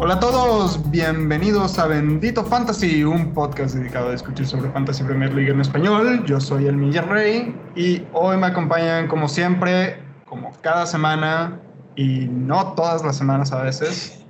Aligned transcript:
Hola 0.00 0.14
a 0.14 0.20
todos, 0.20 0.90
bienvenidos 0.92 1.76
a 1.78 1.88
Bendito 1.88 2.44
Fantasy, 2.44 3.02
un 3.02 3.34
podcast 3.34 3.74
dedicado 3.74 4.08
a 4.08 4.12
discutir 4.12 4.46
sobre 4.46 4.70
Fantasy 4.70 5.02
Premier 5.02 5.34
League 5.34 5.50
en 5.50 5.60
español. 5.60 6.24
Yo 6.24 6.40
soy 6.40 6.66
el 6.66 6.76
Miller 6.76 7.06
Rey 7.08 7.54
y 7.74 8.04
hoy 8.12 8.36
me 8.36 8.46
acompañan 8.46 9.08
como 9.08 9.28
siempre, 9.28 10.00
como 10.24 10.52
cada 10.60 10.86
semana 10.86 11.60
y 11.96 12.28
no 12.30 12.74
todas 12.74 13.04
las 13.04 13.18
semanas 13.18 13.50
a 13.50 13.62
veces, 13.64 14.24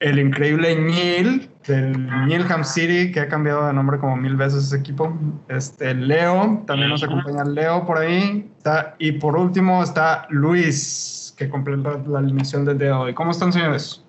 el 0.00 0.18
increíble 0.18 0.76
Neil 0.76 1.50
del 1.66 2.08
Nilham 2.26 2.64
City, 2.64 3.10
que 3.12 3.20
ha 3.20 3.28
cambiado 3.28 3.66
de 3.66 3.72
nombre 3.72 3.98
como 3.98 4.16
mil 4.16 4.36
veces 4.36 4.64
ese 4.64 4.76
equipo. 4.76 5.12
Este, 5.48 5.94
Leo, 5.94 6.62
también 6.66 6.90
nos 6.90 7.02
acompaña 7.02 7.44
Leo 7.44 7.84
por 7.84 7.98
ahí. 7.98 8.48
Está, 8.56 8.94
y 8.98 9.12
por 9.12 9.36
último 9.36 9.82
está 9.82 10.26
Luis, 10.30 11.34
que 11.36 11.48
completa 11.48 12.00
la 12.06 12.20
alineación 12.20 12.64
del 12.64 12.78
día 12.78 12.88
de 12.88 12.94
hoy. 12.94 13.14
¿Cómo 13.14 13.32
están, 13.32 13.52
señores? 13.52 14.02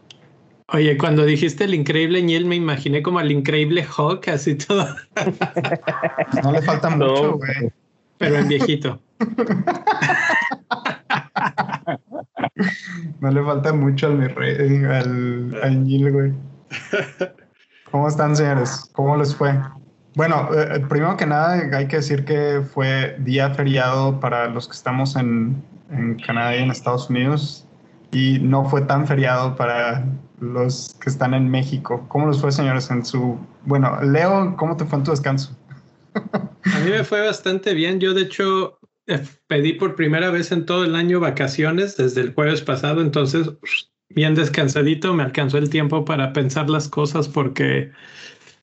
Oye, 0.74 0.98
cuando 0.98 1.24
dijiste 1.24 1.64
el 1.64 1.74
increíble 1.74 2.22
Niel, 2.22 2.46
me 2.46 2.56
imaginé 2.56 3.02
como 3.02 3.20
al 3.20 3.32
increíble 3.32 3.84
Hawk, 3.84 4.28
así 4.30 4.56
todo. 4.56 4.88
No 6.44 6.52
le 6.52 6.62
falta 6.62 6.90
mucho, 6.90 7.38
güey. 7.38 7.72
Pero 8.18 8.36
en 8.38 8.48
viejito. 8.48 9.00
No 13.20 13.32
le 13.32 13.44
falta 13.44 13.72
mucho 13.74 14.08
al 14.08 14.18
mi 14.18 14.28
rey, 14.28 14.84
al, 14.84 15.60
al 15.62 15.84
Neil, 15.84 16.12
güey. 16.12 16.34
¿Cómo 17.92 18.08
están, 18.08 18.36
señores? 18.36 18.90
¿Cómo 18.94 19.16
les 19.18 19.36
fue? 19.36 19.60
Bueno, 20.16 20.50
eh, 20.54 20.84
primero 20.90 21.16
que 21.16 21.26
nada 21.26 21.54
hay 21.78 21.88
que 21.88 21.98
decir 21.98 22.26
que 22.26 22.62
fue 22.74 23.16
día 23.20 23.52
feriado 23.52 24.20
para 24.20 24.48
los 24.48 24.68
que 24.68 24.74
estamos 24.74 25.16
en, 25.16 25.64
en 25.92 26.16
Canadá 26.20 26.56
y 26.56 26.64
en 26.64 26.72
Estados 26.72 27.10
Unidos 27.10 27.66
y 28.12 28.40
no 28.40 28.66
fue 28.66 28.82
tan 28.82 29.08
feriado 29.08 29.56
para 29.56 30.06
los 30.40 30.96
que 31.02 31.10
están 31.10 31.34
en 31.34 31.50
México. 31.50 32.06
¿Cómo 32.08 32.28
les 32.28 32.40
fue, 32.40 32.52
señores, 32.52 32.90
en 32.92 33.06
su... 33.06 33.38
Bueno, 33.66 34.00
Leo, 34.02 34.56
¿cómo 34.58 34.76
te 34.78 34.86
fue 34.86 35.00
en 35.00 35.04
tu 35.04 35.12
descanso? 35.12 35.56
A 36.14 36.80
mí 36.80 36.90
me 36.90 37.04
fue 37.04 37.22
bastante 37.22 37.74
bien. 37.74 38.00
Yo, 38.00 38.14
de 38.14 38.24
hecho, 38.24 38.80
eh, 39.08 39.24
pedí 39.48 39.74
por 39.74 39.96
primera 39.96 40.30
vez 40.32 40.52
en 40.52 40.66
todo 40.66 40.84
el 40.84 40.96
año 40.96 41.20
vacaciones 41.20 41.96
desde 41.98 42.22
el 42.22 42.34
jueves 42.34 42.62
pasado, 42.62 43.02
entonces, 43.02 43.50
bien 44.10 44.36
descansadito, 44.36 45.14
me 45.14 45.24
alcanzó 45.24 45.58
el 45.58 45.70
tiempo 45.70 46.06
para 46.06 46.34
pensar 46.34 46.70
las 46.70 46.88
cosas 46.88 47.28
porque 47.28 47.92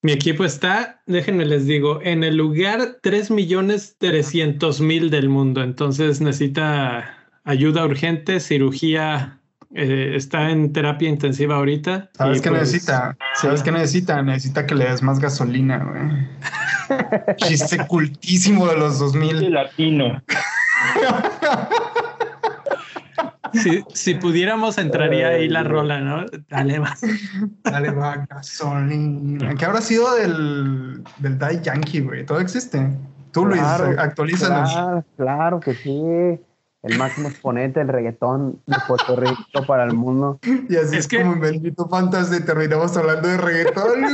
mi 0.02 0.12
equipo 0.12 0.44
está, 0.44 1.02
déjenme 1.06 1.46
les 1.46 1.66
digo, 1.66 2.00
en 2.02 2.24
el 2.24 2.36
lugar 2.36 2.98
3 3.02 3.30
millones 3.30 3.96
300 3.98 4.80
mil 4.80 5.10
del 5.10 5.28
mundo, 5.28 5.62
entonces 5.62 6.20
necesita 6.20 7.18
ayuda 7.44 7.84
urgente, 7.84 8.40
cirugía 8.40 9.40
eh, 9.74 10.12
está 10.14 10.50
en 10.50 10.72
terapia 10.72 11.08
intensiva 11.08 11.56
ahorita. 11.56 12.10
¿Sabes 12.16 12.40
qué 12.40 12.48
pues, 12.48 12.60
necesita? 12.60 13.16
¿Sabes 13.34 13.62
qué 13.62 13.72
necesita? 13.72 14.22
Necesita 14.22 14.66
que 14.66 14.74
le 14.76 14.84
des 14.84 15.02
más 15.02 15.18
gasolina, 15.18 15.78
güey. 15.78 17.36
Chiste 17.36 17.78
cultísimo 17.88 18.68
de 18.68 18.76
los 18.76 19.00
2000. 19.00 19.52
latino. 19.52 20.22
Si, 23.54 23.84
si, 23.92 24.14
pudiéramos, 24.14 24.78
entraría 24.78 25.28
ahí 25.28 25.48
la 25.48 25.62
rola, 25.62 26.00
¿no? 26.00 26.26
Dale 26.48 26.78
va. 26.78 26.94
Dale 27.64 27.90
va, 27.90 28.26
gasolina. 28.28 29.54
¿Qué 29.54 29.64
habrá 29.64 29.80
sido 29.80 30.14
del, 30.14 31.04
del 31.18 31.38
Die 31.38 31.60
Yankee, 31.62 32.00
güey? 32.00 32.26
Todo 32.26 32.40
existe. 32.40 32.86
Tú, 33.32 33.46
Luis, 33.46 33.62
actualízanos. 33.62 34.72
Claro, 34.72 35.04
claro 35.16 35.60
que 35.60 35.74
sí 35.74 36.38
el 36.84 36.98
máximo 36.98 37.28
exponente 37.28 37.80
del 37.80 37.88
reggaetón 37.88 38.60
de 38.66 38.76
Puerto 38.86 39.16
Rico 39.16 39.66
para 39.66 39.84
el 39.84 39.94
mundo. 39.94 40.38
Y 40.68 40.76
así 40.76 40.96
es, 40.96 41.08
como 41.08 41.32
en 41.32 41.40
Bendito 41.40 41.88
Fantasy 41.88 42.44
terminamos 42.44 42.94
hablando 42.96 43.26
de 43.26 43.38
reggaetón. 43.38 44.04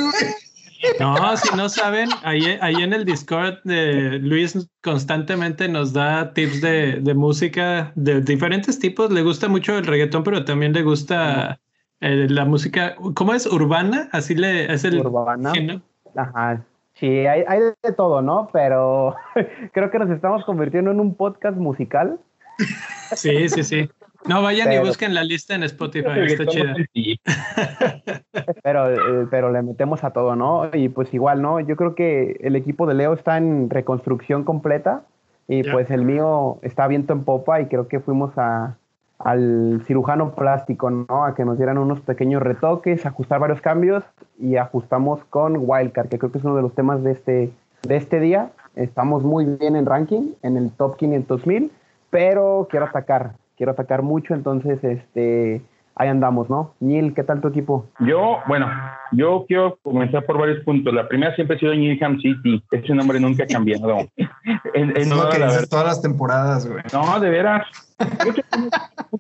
No, 0.99 1.37
si 1.37 1.57
no 1.57 1.69
saben, 1.69 2.09
ahí, 2.23 2.59
ahí 2.61 2.77
en 2.77 2.93
el 2.93 3.05
Discord 3.05 3.59
de 3.65 4.19
Luis 4.19 4.69
constantemente 4.83 5.69
nos 5.69 5.93
da 5.93 6.33
tips 6.33 6.61
de, 6.61 7.01
de, 7.01 7.15
música 7.15 7.93
de 7.95 8.21
diferentes 8.21 8.79
tipos. 8.79 9.11
Le 9.11 9.23
gusta 9.23 9.49
mucho 9.49 9.77
el 9.77 9.87
reggaetón, 9.87 10.23
pero 10.23 10.45
también 10.45 10.73
le 10.73 10.83
gusta 10.83 11.61
eh, 12.01 12.27
la 12.31 12.45
música, 12.45 12.97
¿cómo 13.15 13.35
es? 13.35 13.47
¿Urbana? 13.47 14.09
Así 14.13 14.35
le 14.35 14.73
es 14.73 14.85
el... 14.85 15.01
Urbana. 15.01 15.53
Ajá. 16.17 16.65
Sí, 16.95 17.27
hay, 17.27 17.45
hay 17.47 17.61
de 17.83 17.93
todo, 17.93 18.23
¿no? 18.23 18.49
Pero 18.53 19.17
creo 19.73 19.91
que 19.91 19.99
nos 19.99 20.11
estamos 20.11 20.45
convirtiendo 20.45 20.91
en 20.91 21.01
un 21.01 21.15
podcast 21.15 21.57
musical 21.57 22.19
Sí, 23.15 23.49
sí, 23.49 23.65
sí. 23.65 23.91
No, 24.27 24.43
vayan 24.43 24.73
y 24.73 24.79
busquen 24.79 25.15
la 25.15 25.25
lista 25.25 25.55
en 25.55 25.63
Spotify, 25.63 26.21
está 26.27 26.47
chida. 26.47 26.75
Pero, 28.63 28.91
eh, 28.91 29.27
pero 29.31 29.51
le 29.51 29.63
metemos 29.63 30.05
a 30.05 30.11
todo, 30.13 30.37
¿no? 30.37 30.71
Y 30.73 30.89
pues 30.89 31.13
igual, 31.15 31.43
¿no? 31.43 31.61
Yo 31.61 31.77
creo 31.77 31.95
que 31.95 32.37
el 32.41 32.57
equipo 32.57 32.87
de 32.87 32.95
Leo 32.95 33.15
está 33.15 33.39
en 33.39 33.71
reconstrucción 33.71 34.45
completa 34.45 35.03
y 35.49 35.63
pues 35.65 35.91
el 35.91 36.05
mío 36.05 36.59
está 36.63 36.87
viento 36.87 37.13
en 37.13 37.25
popa 37.25 37.61
y 37.61 37.67
creo 37.67 37.89
que 37.89 38.01
fuimos 38.01 38.37
a, 38.37 38.77
al 39.19 39.83
cirujano 39.87 40.35
plástico, 40.35 40.91
¿no? 40.91 41.25
A 41.25 41.35
que 41.35 41.45
nos 41.45 41.57
dieran 41.57 41.79
unos 41.79 42.01
pequeños 42.01 42.43
retoques, 42.43 43.07
ajustar 43.07 43.41
varios 43.41 43.61
cambios 43.61 44.05
y 44.39 44.57
ajustamos 44.57 45.25
con 45.25 45.57
Wildcard, 45.59 46.09
que 46.09 46.19
creo 46.19 46.31
que 46.31 46.39
es 46.39 46.45
uno 46.45 46.57
de 46.57 46.63
los 46.63 46.75
temas 46.75 47.03
de 47.03 47.13
este, 47.13 47.51
de 47.83 47.97
este 47.97 48.21
día. 48.21 48.51
Estamos 48.77 49.23
muy 49.23 49.45
bien 49.45 49.77
en 49.77 49.87
ranking, 49.87 50.33
en 50.43 50.57
el 50.57 50.71
top 50.73 50.97
500 50.97 51.47
mil 51.47 51.73
pero 52.11 52.67
quiero 52.69 52.87
atacar, 52.87 53.35
quiero 53.61 53.73
atacar 53.73 54.01
mucho, 54.01 54.33
entonces 54.33 54.83
este, 54.83 55.61
ahí 55.95 56.09
andamos, 56.09 56.49
¿no? 56.49 56.73
Neil, 56.81 57.13
¿qué 57.13 57.23
tal 57.23 57.43
tu 57.43 57.49
equipo? 57.49 57.91
Yo, 57.99 58.39
bueno, 58.49 58.67
yo 59.13 59.45
quiero 59.47 59.79
comenzar 59.83 60.25
por 60.25 60.39
varios 60.39 60.65
puntos. 60.65 60.95
La 60.95 61.07
primera 61.07 61.35
siempre 61.35 61.59
ha 61.59 61.61
sido 61.61 61.75
Newham 61.75 62.19
City. 62.23 62.65
Ese 62.71 62.95
nombre 62.95 63.21
nunca 63.21 63.45
ha 63.45 63.47
cambiado. 63.47 63.99
en, 64.75 64.97
en 64.97 65.11
toda 65.11 65.29
que 65.29 65.67
todas 65.69 65.85
las 65.85 66.01
temporadas, 66.01 66.67
güey. 66.67 66.83
No, 66.91 67.21
de 67.21 67.29
veras. 67.29 67.67
Yo 68.25 68.33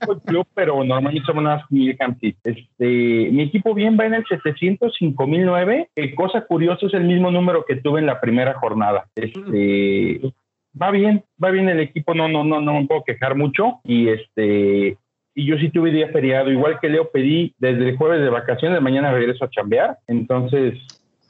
un 0.08 0.20
club, 0.20 0.46
pero 0.54 0.82
normalmente 0.82 1.26
somos 1.26 1.44
más 1.44 1.62
Newham 1.68 2.18
City. 2.18 2.38
Este, 2.42 3.30
mi 3.30 3.42
equipo 3.42 3.74
bien 3.74 3.98
va 4.00 4.06
en 4.06 4.14
el 4.14 4.24
705.009. 4.24 5.88
Eh, 5.96 6.14
cosa 6.14 6.46
curiosa 6.46 6.86
es 6.86 6.94
el 6.94 7.04
mismo 7.04 7.30
número 7.30 7.66
que 7.68 7.76
tuve 7.76 8.00
en 8.00 8.06
la 8.06 8.22
primera 8.22 8.54
jornada. 8.54 9.04
Este, 9.16 10.32
va 10.80 10.90
bien, 10.90 11.24
va 11.42 11.50
bien 11.50 11.68
el 11.68 11.80
equipo, 11.80 12.14
no, 12.14 12.28
no, 12.28 12.44
no, 12.44 12.60
no 12.60 12.80
me 12.80 12.86
puedo 12.86 13.04
quejar 13.04 13.34
mucho. 13.34 13.80
Y 13.84 14.08
este, 14.08 14.98
y 15.34 15.46
yo 15.46 15.56
sí 15.58 15.70
tuve 15.70 15.90
día 15.90 16.08
feriado, 16.08 16.50
igual 16.50 16.78
que 16.80 16.88
Leo 16.88 17.10
pedí 17.10 17.54
desde 17.58 17.90
el 17.90 17.96
jueves 17.96 18.20
de 18.20 18.30
vacaciones, 18.30 18.80
mañana 18.82 19.12
regreso 19.12 19.44
a 19.44 19.50
chambear, 19.50 19.98
entonces 20.06 20.74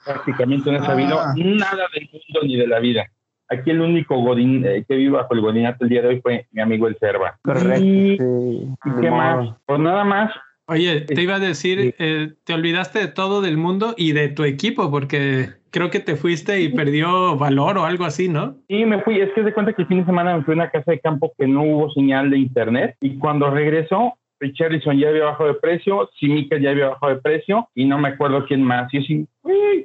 prácticamente 0.04 0.70
no 0.70 0.78
he 0.78 0.86
sabido 0.86 1.20
ah. 1.20 1.34
nada 1.36 1.84
del 1.94 2.08
mundo 2.12 2.40
ni 2.42 2.56
de 2.56 2.66
la 2.66 2.80
vida. 2.80 3.06
Aquí 3.48 3.70
el 3.70 3.80
único 3.80 4.16
Godín 4.16 4.64
eh, 4.64 4.84
que 4.88 4.94
vive 4.94 5.16
bajo 5.16 5.34
el 5.34 5.40
Godinato 5.40 5.84
el 5.84 5.90
día 5.90 6.02
de 6.02 6.08
hoy 6.08 6.20
fue 6.20 6.46
mi 6.52 6.62
amigo 6.62 6.86
el 6.86 6.96
Cerva. 6.98 7.36
Correcto. 7.42 7.82
¿Y, 7.82 8.68
qué 9.00 9.10
más? 9.10 9.56
Pues 9.66 9.80
nada 9.80 10.04
más. 10.04 10.32
Oye, 10.66 11.00
te 11.00 11.20
iba 11.20 11.34
a 11.34 11.40
decir, 11.40 11.96
eh, 11.98 12.32
te 12.44 12.54
olvidaste 12.54 13.00
de 13.00 13.08
todo 13.08 13.42
del 13.42 13.56
mundo 13.56 13.94
y 13.96 14.12
de 14.12 14.28
tu 14.28 14.44
equipo, 14.44 14.88
porque 14.90 15.50
creo 15.70 15.90
que 15.90 16.00
te 16.00 16.16
fuiste 16.16 16.60
y 16.60 16.68
perdió 16.68 17.36
valor 17.36 17.78
o 17.78 17.84
algo 17.84 18.04
así, 18.04 18.28
¿no? 18.28 18.56
Sí, 18.68 18.84
me 18.84 19.00
fui. 19.02 19.20
Es 19.20 19.30
que 19.32 19.42
de 19.42 19.54
cuenta 19.54 19.72
que 19.72 19.82
el 19.82 19.88
fin 19.88 20.00
de 20.00 20.06
semana 20.06 20.36
me 20.36 20.44
fui 20.44 20.52
a 20.52 20.56
una 20.56 20.70
casa 20.70 20.90
de 20.92 21.00
campo 21.00 21.32
que 21.38 21.46
no 21.46 21.62
hubo 21.62 21.90
señal 21.92 22.30
de 22.30 22.38
internet 22.38 22.96
y 23.00 23.18
cuando 23.18 23.50
regresó, 23.50 24.14
Richarlison 24.40 24.98
ya 24.98 25.08
había 25.08 25.24
bajado 25.24 25.52
de 25.52 25.60
precio, 25.60 26.10
Simicas 26.18 26.60
ya 26.60 26.70
había 26.70 26.88
bajado 26.88 27.14
de 27.14 27.20
precio 27.20 27.68
y 27.74 27.84
no 27.84 27.98
me 27.98 28.08
acuerdo 28.08 28.46
quién 28.46 28.62
más. 28.62 28.92
Y 28.92 29.02
sí, 29.04 29.28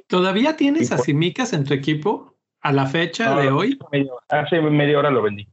¿Todavía 0.08 0.56
tienes 0.56 0.92
a 0.92 0.98
Simicas 0.98 1.52
en 1.52 1.64
tu 1.64 1.74
equipo 1.74 2.34
a 2.62 2.72
la 2.72 2.86
fecha 2.86 3.38
de 3.38 3.50
hoy? 3.50 3.78
hace 4.28 4.60
media 4.60 4.98
hora 4.98 5.10
lo 5.10 5.22
vendí. 5.22 5.46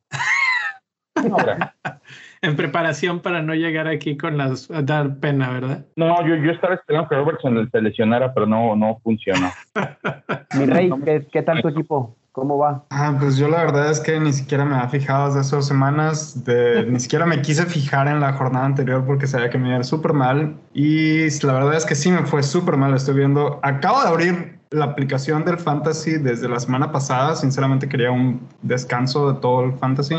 en 2.43 2.57
preparación 2.57 3.21
para 3.21 3.41
no 3.41 3.55
llegar 3.55 3.87
aquí 3.87 4.17
con 4.17 4.37
las 4.37 4.69
a 4.69 4.81
dar 4.81 5.15
pena, 5.15 5.49
¿verdad? 5.49 5.85
No, 5.95 6.27
yo, 6.27 6.35
yo 6.35 6.51
estaba 6.51 6.75
esperando 6.75 7.07
que 7.07 7.15
Robertson 7.15 7.69
se 7.71 7.81
lesionara, 7.81 8.33
pero 8.33 8.45
no, 8.45 8.75
no 8.75 8.99
funcionó. 9.01 9.49
Mi 10.59 10.65
rey, 10.65 10.91
¿qué, 11.31 11.41
tal 11.41 11.61
tu 11.61 11.69
equipo? 11.69 12.17
¿Cómo 12.33 12.57
va? 12.57 12.83
Ah, 12.89 13.15
pues 13.17 13.37
yo 13.37 13.47
la 13.47 13.63
verdad 13.63 13.89
es 13.89 14.01
que 14.01 14.19
ni 14.19 14.33
siquiera 14.33 14.65
me 14.65 14.75
había 14.75 14.89
fijado 14.89 15.27
desde 15.27 15.39
hace 15.39 15.55
dos 15.55 15.67
semanas, 15.67 16.43
de, 16.43 16.85
ni 16.85 16.99
siquiera 16.99 17.25
me 17.25 17.41
quise 17.41 17.65
fijar 17.65 18.07
en 18.09 18.19
la 18.19 18.33
jornada 18.33 18.65
anterior 18.65 19.05
porque 19.05 19.25
sabía 19.25 19.49
que 19.49 19.57
me 19.57 19.69
iba 19.69 19.83
súper 19.83 20.11
mal 20.11 20.57
y 20.73 21.29
la 21.45 21.53
verdad 21.53 21.75
es 21.75 21.85
que 21.85 21.95
sí 21.95 22.11
me 22.11 22.25
fue 22.25 22.43
súper 22.43 22.75
mal, 22.75 22.93
estoy 22.93 23.15
viendo, 23.15 23.59
acabo 23.61 24.01
de 24.01 24.07
abrir 24.09 24.59
la 24.71 24.85
aplicación 24.85 25.45
del 25.45 25.59
Fantasy 25.59 26.13
desde 26.17 26.49
la 26.49 26.59
semana 26.59 26.91
pasada, 26.91 27.35
sinceramente 27.35 27.87
quería 27.87 28.11
un 28.11 28.41
descanso 28.63 29.31
de 29.31 29.39
todo 29.39 29.63
el 29.63 29.73
Fantasy 29.73 30.15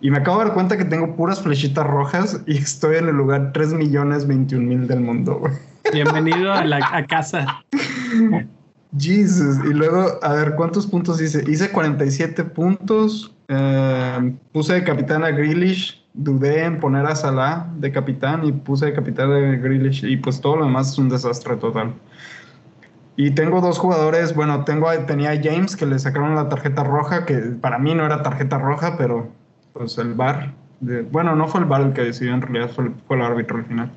y 0.00 0.10
me 0.10 0.18
acabo 0.18 0.38
de 0.38 0.46
dar 0.46 0.54
cuenta 0.54 0.76
que 0.76 0.84
tengo 0.84 1.16
puras 1.16 1.40
flechitas 1.40 1.86
rojas 1.86 2.40
y 2.46 2.56
estoy 2.56 2.96
en 2.96 3.08
el 3.08 3.16
lugar 3.16 3.50
3 3.52 3.74
millones 3.74 4.26
21 4.26 4.66
mil 4.66 4.86
del 4.86 5.00
mundo, 5.00 5.42
Bienvenido 5.92 6.52
a 6.52 6.64
la 6.64 7.06
casa. 7.08 7.64
Jesus. 8.98 9.58
Y 9.64 9.72
luego, 9.72 10.06
a 10.22 10.32
ver, 10.34 10.54
¿cuántos 10.54 10.86
puntos 10.86 11.20
hice? 11.20 11.44
Hice 11.50 11.70
47 11.70 12.44
puntos. 12.44 13.34
Eh, 13.48 14.34
puse 14.52 14.74
de 14.74 14.84
capitán 14.84 15.24
a 15.24 15.30
Grealish. 15.30 16.04
Dudé 16.14 16.64
en 16.64 16.80
poner 16.80 17.06
a 17.06 17.14
Salah 17.14 17.68
de 17.76 17.92
capitán 17.92 18.44
y 18.44 18.52
puse 18.52 18.86
de 18.86 18.92
capitán 18.92 19.32
a 19.32 19.38
Grealish. 19.56 20.04
Y 20.04 20.16
pues 20.18 20.40
todo 20.40 20.56
lo 20.56 20.64
demás 20.66 20.92
es 20.92 20.98
un 20.98 21.08
desastre 21.08 21.56
total. 21.56 21.94
Y 23.16 23.32
tengo 23.32 23.60
dos 23.60 23.78
jugadores, 23.78 24.34
bueno, 24.34 24.64
tengo 24.64 24.90
tenía 25.06 25.30
a 25.30 25.42
James 25.42 25.74
que 25.74 25.86
le 25.86 25.98
sacaron 25.98 26.36
la 26.36 26.48
tarjeta 26.48 26.84
roja, 26.84 27.24
que 27.24 27.34
para 27.60 27.78
mí 27.78 27.92
no 27.94 28.06
era 28.06 28.22
tarjeta 28.22 28.58
roja, 28.58 28.96
pero 28.96 29.32
pues 29.78 29.96
el 29.98 30.14
bar, 30.14 30.52
bueno, 30.80 31.36
no 31.36 31.46
fue 31.48 31.60
el 31.60 31.66
bar 31.66 31.82
el 31.82 31.92
que 31.92 32.02
decidió 32.02 32.34
en 32.34 32.42
realidad, 32.42 32.70
fue, 32.70 32.90
fue 33.06 33.16
el 33.16 33.22
árbitro 33.22 33.58
al 33.58 33.64
final. 33.64 33.90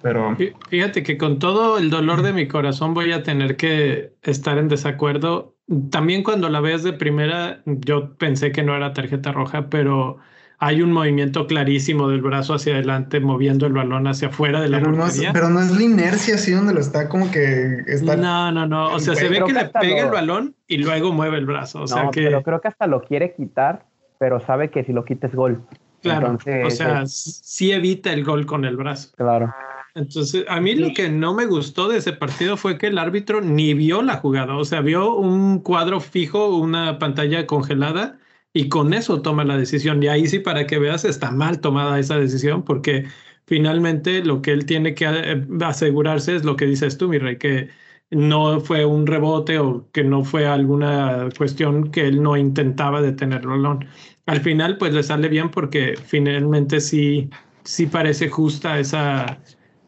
Pero... 0.00 0.36
Fíjate 0.68 1.02
que 1.02 1.18
con 1.18 1.38
todo 1.38 1.78
el 1.78 1.90
dolor 1.90 2.22
de 2.22 2.32
mi 2.32 2.46
corazón 2.46 2.94
voy 2.94 3.12
a 3.12 3.22
tener 3.22 3.56
que 3.56 4.12
estar 4.22 4.58
en 4.58 4.68
desacuerdo. 4.68 5.56
También 5.90 6.22
cuando 6.22 6.48
la 6.50 6.60
ves 6.60 6.82
de 6.82 6.92
primera, 6.92 7.62
yo 7.64 8.14
pensé 8.16 8.52
que 8.52 8.62
no 8.62 8.76
era 8.76 8.92
tarjeta 8.92 9.32
roja, 9.32 9.70
pero 9.70 10.18
hay 10.58 10.82
un 10.82 10.92
movimiento 10.92 11.46
clarísimo 11.46 12.08
del 12.08 12.22
brazo 12.22 12.54
hacia 12.54 12.74
adelante 12.74 13.20
moviendo 13.20 13.66
el 13.66 13.72
balón 13.72 14.06
hacia 14.06 14.28
afuera 14.28 14.60
de 14.60 14.68
la 14.68 14.78
pero 14.78 14.92
no, 14.92 15.06
es, 15.06 15.22
pero 15.32 15.48
no 15.50 15.60
es 15.60 15.70
la 15.70 15.82
inercia 15.82 16.36
así 16.36 16.52
donde 16.52 16.72
lo 16.72 16.80
está 16.80 17.08
como 17.08 17.30
que 17.30 17.82
está 17.86 18.16
no 18.16 18.52
no 18.52 18.66
no 18.66 18.94
o 18.94 19.00
sea 19.00 19.14
se 19.14 19.28
ve 19.28 19.42
que, 19.44 19.52
le 19.52 19.64
pega 19.66 20.04
el 20.04 20.10
balón 20.10 20.54
y 20.66 20.78
luego 20.78 21.12
mueve 21.12 21.38
el 21.38 21.46
brazo 21.46 21.82
o 21.82 21.86
sea 21.86 22.08
que 22.10 22.22
pero 22.22 22.42
creo 22.42 22.60
que 22.60 22.68
hasta 22.68 22.86
lo 22.86 23.02
quiere 23.02 23.34
quitar 23.34 23.84
pero 24.18 24.40
sabe 24.40 24.70
que 24.70 24.84
si 24.84 24.92
lo 24.92 25.04
quita 25.04 25.26
es 25.26 25.34
gol. 25.34 25.62
Claro 26.02 26.36
o 26.66 26.70
sea 26.70 27.06
sí 27.06 27.72
evita 27.72 28.12
el 28.12 28.24
gol 28.24 28.44
con 28.46 28.64
el 28.64 28.76
brazo. 28.76 29.10
Claro. 29.16 29.54
Entonces, 29.94 30.44
a 30.48 30.60
mí 30.60 30.74
lo 30.74 30.92
que 30.92 31.08
no 31.08 31.34
me 31.34 31.46
gustó 31.46 31.88
de 31.88 31.98
ese 31.98 32.12
partido 32.12 32.56
fue 32.56 32.78
que 32.78 32.88
el 32.88 32.98
árbitro 32.98 33.40
ni 33.40 33.74
vio 33.74 34.02
la 34.02 34.16
jugada, 34.16 34.56
o 34.56 34.64
sea, 34.64 34.80
vio 34.80 35.14
un 35.14 35.60
cuadro 35.60 36.00
fijo, 36.00 36.56
una 36.56 36.98
pantalla 36.98 37.46
congelada 37.46 38.18
y 38.52 38.68
con 38.68 38.92
eso 38.92 39.22
toma 39.22 39.44
la 39.44 39.56
decisión. 39.56 40.02
Y 40.02 40.08
ahí 40.08 40.26
sí, 40.26 40.40
para 40.40 40.66
que 40.66 40.78
veas, 40.78 41.04
está 41.04 41.30
mal 41.30 41.60
tomada 41.60 41.98
esa 41.98 42.18
decisión 42.18 42.64
porque 42.64 43.06
finalmente 43.46 44.24
lo 44.24 44.42
que 44.42 44.52
él 44.52 44.66
tiene 44.66 44.94
que 44.94 45.06
eh, 45.08 45.46
asegurarse 45.62 46.34
es 46.34 46.44
lo 46.44 46.56
que 46.56 46.66
dices 46.66 46.98
tú, 46.98 47.08
mi 47.08 47.18
rey, 47.18 47.38
que 47.38 47.70
no 48.10 48.60
fue 48.60 48.84
un 48.84 49.06
rebote 49.06 49.58
o 49.58 49.90
que 49.92 50.04
no 50.04 50.24
fue 50.24 50.46
alguna 50.46 51.28
cuestión 51.36 51.90
que 51.90 52.06
él 52.06 52.22
no 52.22 52.36
intentaba 52.36 53.02
detener 53.02 53.46
balón. 53.46 53.86
Al 54.26 54.40
final, 54.40 54.78
pues 54.78 54.94
le 54.94 55.02
sale 55.02 55.28
bien 55.28 55.50
porque 55.50 55.94
finalmente 55.96 56.80
sí, 56.80 57.30
sí 57.64 57.86
parece 57.86 58.28
justa 58.28 58.78
esa 58.78 59.40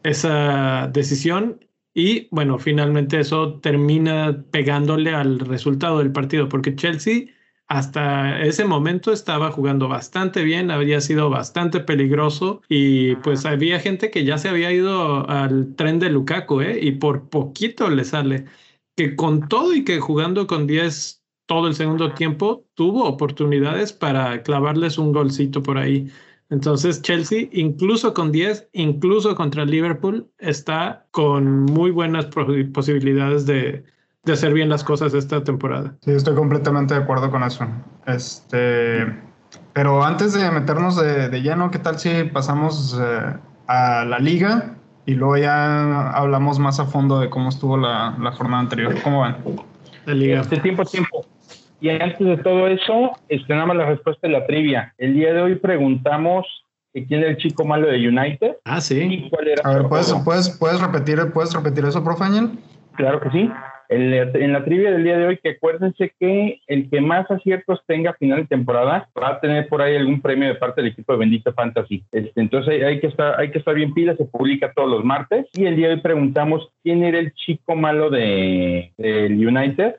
esa 0.03 0.87
decisión 0.93 1.59
y 1.93 2.27
bueno, 2.31 2.59
finalmente 2.59 3.19
eso 3.19 3.59
termina 3.59 4.45
pegándole 4.51 5.13
al 5.13 5.39
resultado 5.39 5.99
del 5.99 6.11
partido, 6.11 6.47
porque 6.47 6.75
Chelsea 6.75 7.25
hasta 7.67 8.41
ese 8.41 8.65
momento 8.65 9.11
estaba 9.11 9.51
jugando 9.51 9.87
bastante 9.89 10.43
bien, 10.43 10.71
había 10.71 11.01
sido 11.01 11.29
bastante 11.29 11.81
peligroso 11.81 12.61
y 12.69 13.15
pues 13.17 13.45
había 13.45 13.79
gente 13.79 14.09
que 14.09 14.23
ya 14.23 14.37
se 14.37 14.49
había 14.49 14.71
ido 14.71 15.29
al 15.29 15.75
tren 15.75 15.99
de 15.99 16.09
Lukaku, 16.09 16.61
¿eh? 16.61 16.79
y 16.81 16.91
por 16.93 17.29
poquito 17.29 17.89
le 17.89 18.05
sale 18.05 18.45
que 18.95 19.15
con 19.15 19.47
todo 19.49 19.73
y 19.73 19.83
que 19.83 19.99
jugando 19.99 20.47
con 20.47 20.65
10 20.65 21.23
todo 21.45 21.67
el 21.67 21.75
segundo 21.75 22.13
tiempo 22.13 22.65
tuvo 22.75 23.05
oportunidades 23.05 23.93
para 23.93 24.43
clavarles 24.43 24.97
un 24.97 25.13
golcito 25.13 25.63
por 25.63 25.77
ahí. 25.77 26.09
Entonces 26.49 27.01
Chelsea, 27.01 27.49
incluso 27.51 28.13
con 28.13 28.31
10, 28.31 28.69
incluso 28.73 29.35
contra 29.35 29.65
Liverpool, 29.65 30.29
está 30.37 31.07
con 31.11 31.63
muy 31.65 31.91
buenas 31.91 32.27
posibilidades 32.73 33.45
de, 33.45 33.83
hacer 34.33 34.53
bien 34.53 34.69
las 34.69 34.83
cosas 34.83 35.13
esta 35.13 35.43
temporada. 35.43 35.95
Sí, 36.01 36.11
estoy 36.11 36.35
completamente 36.35 36.93
de 36.93 37.01
acuerdo 37.01 37.29
con 37.31 37.43
eso. 37.43 37.67
Este, 38.05 39.05
pero 39.73 40.03
antes 40.03 40.33
de 40.33 40.49
meternos 40.51 40.95
de, 40.95 41.41
lleno, 41.41 41.71
¿qué 41.71 41.79
tal 41.79 41.99
si 41.99 42.23
pasamos 42.25 42.99
eh, 42.99 43.33
a 43.67 44.05
la 44.05 44.19
liga 44.19 44.75
y 45.05 45.13
luego 45.13 45.37
ya 45.37 46.11
hablamos 46.11 46.59
más 46.59 46.79
a 46.79 46.85
fondo 46.85 47.19
de 47.19 47.29
cómo 47.29 47.49
estuvo 47.49 47.77
la, 47.77 48.15
jornada 48.37 48.61
anterior? 48.61 48.95
¿Cómo 49.03 49.21
van? 49.21 49.37
La 50.05 50.13
liga. 50.13 50.41
Este 50.41 50.57
tiempo, 50.57 50.83
tiempo. 50.85 51.25
Y 51.79 51.89
antes 51.89 52.19
de 52.19 52.37
todo 52.37 52.67
eso, 52.67 53.11
estrenamos 53.29 53.75
la 53.75 53.85
respuesta 53.85 54.27
de 54.27 54.33
la 54.33 54.45
trivia. 54.47 54.93
El 54.97 55.13
día 55.13 55.33
de 55.33 55.41
hoy 55.41 55.55
preguntamos 55.55 56.45
quién 57.05 57.21
era 57.21 57.29
el 57.29 57.37
chico 57.37 57.65
malo 57.65 57.87
de 57.87 58.07
United. 58.07 58.57
Ah, 58.65 58.81
sí. 58.81 59.29
A 59.63 59.73
ver, 59.73 59.87
¿puedes, 59.87 60.13
¿puedes, 60.57 60.81
repetir, 60.81 61.19
¿puedes 61.33 61.53
repetir 61.53 61.85
eso, 61.85 62.03
profe 62.03 62.25
Claro 62.95 63.19
que 63.21 63.29
sí. 63.29 63.51
En 63.89 64.51
la, 64.53 64.65
trivia 64.65 64.91
del 64.91 65.03
día 65.03 65.17
de 65.17 65.27
hoy, 65.27 65.37
que 65.37 65.51
acuérdense 65.51 66.11
que 66.19 66.61
el 66.67 66.89
que 66.89 67.01
más 67.01 67.29
aciertos 67.31 67.81
tenga 67.87 68.11
a 68.11 68.15
final 68.15 68.41
de 68.41 68.47
temporada 68.47 69.09
va 69.21 69.29
a 69.29 69.39
tener 69.39 69.67
por 69.67 69.81
ahí 69.81 69.95
algún 69.95 70.21
premio 70.21 70.47
de 70.47 70.55
parte 70.55 70.81
del 70.81 70.91
equipo 70.91 71.13
de 71.13 71.19
Bendito 71.19 71.53
Fantasy. 71.53 72.03
Este, 72.11 72.41
entonces 72.41 72.83
hay, 72.83 72.99
que 72.99 73.07
estar, 73.07 73.39
hay 73.39 73.51
que 73.51 73.59
estar 73.59 73.73
bien 73.73 73.93
pila, 73.93 74.15
se 74.17 74.25
publica 74.25 74.73
todos 74.73 74.89
los 74.89 75.03
martes. 75.03 75.45
Y 75.53 75.65
el 75.65 75.75
día 75.75 75.87
de 75.87 75.93
hoy 75.95 76.01
preguntamos 76.01 76.69
quién 76.83 77.03
era 77.03 77.19
el 77.19 77.33
chico 77.33 77.75
malo 77.75 78.09
de, 78.09 78.91
del 78.97 79.47
United 79.47 79.95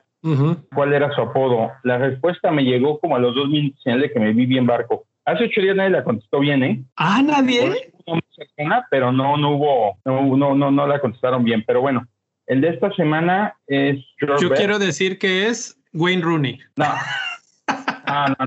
cuál 0.73 0.93
era 0.93 1.13
su 1.13 1.21
apodo. 1.21 1.71
La 1.83 1.97
respuesta 1.97 2.51
me 2.51 2.63
llegó 2.63 2.99
como 2.99 3.15
a 3.15 3.19
los 3.19 3.35
dos 3.35 3.49
minutos, 3.49 3.81
de 3.83 4.11
que 4.11 4.19
me 4.19 4.33
vi 4.33 4.45
bien 4.45 4.65
barco. 4.65 5.05
Hace 5.25 5.45
ocho 5.45 5.61
días 5.61 5.75
nadie 5.75 5.91
la 5.91 6.03
contestó 6.03 6.39
bien, 6.39 6.63
¿eh? 6.63 6.83
Ah, 6.95 7.21
nadie. 7.21 7.91
pero 8.89 9.11
no, 9.11 9.37
no 9.37 9.51
hubo, 9.51 9.97
no, 10.05 10.35
no, 10.35 10.55
no, 10.55 10.71
no 10.71 10.87
la 10.87 10.99
contestaron 10.99 11.43
bien. 11.43 11.63
Pero 11.65 11.81
bueno, 11.81 12.05
el 12.49 12.61
de 12.61 12.69
esta 12.69 12.91
semana 12.93 13.55
es. 13.67 13.97
Yo 14.41 14.49
quiero 14.49 14.79
decir 14.79 15.17
que 15.19 15.47
es 15.47 15.79
Wayne 15.93 16.23
Rooney. 16.23 16.59
No. 16.75 16.85
Ah, 18.11 18.35
no, 18.37 18.45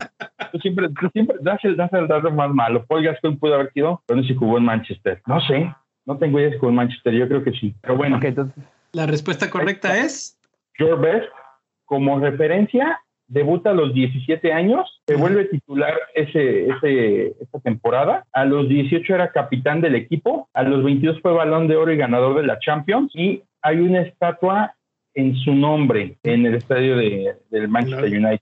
Tú 0.51 0.59
siempre, 0.59 0.89
tú 1.01 1.09
siempre 1.13 1.37
das 1.41 1.65
el, 1.65 1.77
das 1.77 1.93
el 1.93 2.09
dato 2.09 2.31
más 2.33 2.51
malo. 2.53 2.85
Paul 2.85 3.05
Gascoigne 3.05 3.39
pudo 3.39 3.55
haber 3.55 3.73
sido, 3.73 4.03
pero 4.07 4.21
no 4.21 4.27
si 4.27 4.35
jugó 4.35 4.59
en 4.59 4.65
Manchester. 4.65 5.23
No 5.27 5.41
sé. 5.41 5.73
No 6.05 6.19
tengo 6.19 6.41
idea 6.41 6.51
si 6.51 6.59
jugó 6.59 6.71
en 6.71 6.77
Manchester. 6.77 7.15
Yo 7.15 7.29
creo 7.29 7.45
que 7.45 7.53
sí. 7.53 7.75
Pero 7.81 7.97
bueno. 7.97 8.21
La 8.91 9.07
respuesta 9.07 9.49
correcta 9.49 9.97
es. 9.99 10.37
George 10.75 11.01
Best 11.01 11.29
como 11.85 12.19
referencia, 12.19 13.01
debuta 13.29 13.71
a 13.71 13.75
los 13.75 13.95
17 13.95 14.53
años, 14.53 15.03
se 15.07 15.15
vuelve 15.15 15.45
titular 15.45 15.95
ese, 16.15 16.71
ese, 16.71 17.35
esa 17.41 17.61
temporada. 17.61 18.25
A 18.33 18.45
los 18.47 18.69
18 18.69 19.15
era 19.15 19.31
capitán 19.31 19.81
del 19.81 19.95
equipo, 19.95 20.49
a 20.55 20.65
los 20.65 20.83
22 20.83 21.21
fue 21.21 21.33
balón 21.33 21.69
de 21.69 21.77
oro 21.77 21.93
y 21.93 21.99
ganador 21.99 22.35
de 22.41 22.47
la 22.47 22.59
Champions. 22.59 23.13
Y 23.15 23.45
hay 23.63 23.81
una 23.81 24.03
estatua 24.03 24.75
en 25.15 25.37
su 25.37 25.55
nombre 25.55 26.17
en 26.23 26.47
el 26.47 26.55
estadio 26.55 26.97
de, 26.97 27.37
del 27.51 27.69
Manchester 27.69 28.07
United. 28.07 28.41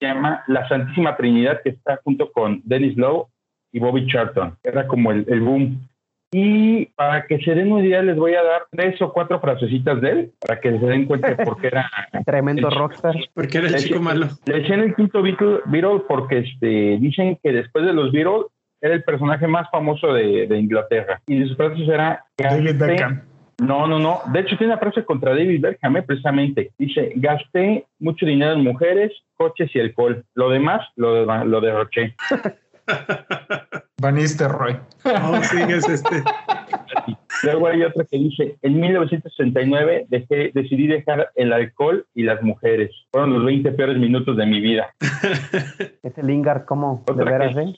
Se 0.00 0.06
llama 0.06 0.42
La 0.48 0.68
Santísima 0.68 1.16
Trinidad, 1.16 1.60
que 1.62 1.70
está 1.70 2.00
junto 2.04 2.32
con 2.32 2.60
Dennis 2.64 2.96
Lowe 2.96 3.28
y 3.72 3.78
Bobby 3.78 4.06
Charlton. 4.06 4.56
Era 4.62 4.86
como 4.86 5.12
el, 5.12 5.24
el 5.28 5.40
boom 5.40 5.88
y 6.30 6.86
para 6.94 7.26
que 7.26 7.38
se 7.38 7.54
den 7.54 7.72
una 7.72 7.86
idea, 7.86 8.02
les 8.02 8.16
voy 8.16 8.34
a 8.34 8.42
dar 8.42 8.66
tres 8.70 9.00
o 9.00 9.12
cuatro 9.12 9.40
frasecitas 9.40 10.00
de 10.00 10.10
él, 10.10 10.32
para 10.40 10.60
que 10.60 10.78
se 10.78 10.86
den 10.86 11.06
cuenta 11.06 11.30
de 11.30 11.42
por 11.42 11.58
qué 11.58 11.68
era... 11.68 11.90
Tremendo 12.26 12.68
rockstar. 12.68 13.14
Porque 13.32 13.58
era 13.58 13.68
el 13.68 13.76
chico 13.76 14.00
malo. 14.00 14.28
Le 14.44 14.60
decían 14.60 14.80
el 14.80 14.94
quinto 14.94 15.22
Beatle, 15.22 16.02
porque 16.06 16.38
este, 16.38 16.98
dicen 16.98 17.38
que 17.42 17.52
después 17.52 17.86
de 17.86 17.94
los 17.94 18.12
Beatles 18.12 18.46
era 18.80 18.94
el 18.94 19.02
personaje 19.04 19.46
más 19.46 19.70
famoso 19.70 20.12
de, 20.12 20.46
Inglaterra. 20.58 21.20
Y 21.26 21.38
de 21.38 21.48
sus 21.48 21.56
frases 21.56 21.88
era... 21.88 22.24
David 22.36 22.76
Beckham. 22.78 23.22
No, 23.58 23.86
no, 23.86 23.98
no. 23.98 24.20
De 24.32 24.40
hecho, 24.40 24.56
tiene 24.56 24.72
una 24.72 24.80
frase 24.80 25.04
contra 25.04 25.32
David 25.32 25.60
Beckham, 25.60 25.96
¿eh? 25.96 26.02
precisamente. 26.02 26.70
Dice, 26.78 27.12
gasté 27.16 27.86
mucho 27.98 28.24
dinero 28.24 28.52
en 28.52 28.62
mujeres, 28.62 29.12
coches 29.36 29.70
y 29.74 29.80
alcohol. 29.80 30.24
Lo 30.34 30.50
demás 30.50 30.86
lo, 30.96 31.24
lo 31.44 31.60
derroché. 31.60 32.14
Vaniste 34.00 34.46
Roy. 34.46 34.76
Oh, 35.04 35.42
sí, 35.42 35.56
es 35.68 35.88
este. 35.88 36.22
Luego 37.42 37.68
hay 37.68 37.82
otra 37.82 38.04
que 38.04 38.16
dice, 38.16 38.56
en 38.62 38.80
1969 38.80 40.06
dejé, 40.08 40.50
decidí 40.54 40.86
dejar 40.86 41.30
el 41.34 41.52
alcohol 41.52 42.06
y 42.14 42.22
las 42.22 42.42
mujeres. 42.42 42.90
Fueron 43.10 43.34
los 43.34 43.44
20 43.44 43.72
peores 43.72 43.98
minutos 43.98 44.36
de 44.36 44.46
mi 44.46 44.60
vida. 44.60 44.88
Ese 46.02 46.22
Lingard, 46.22 46.64
¿cómo? 46.64 47.04
¿De 47.14 47.24
veras, 47.24 47.56
eh? 47.56 47.74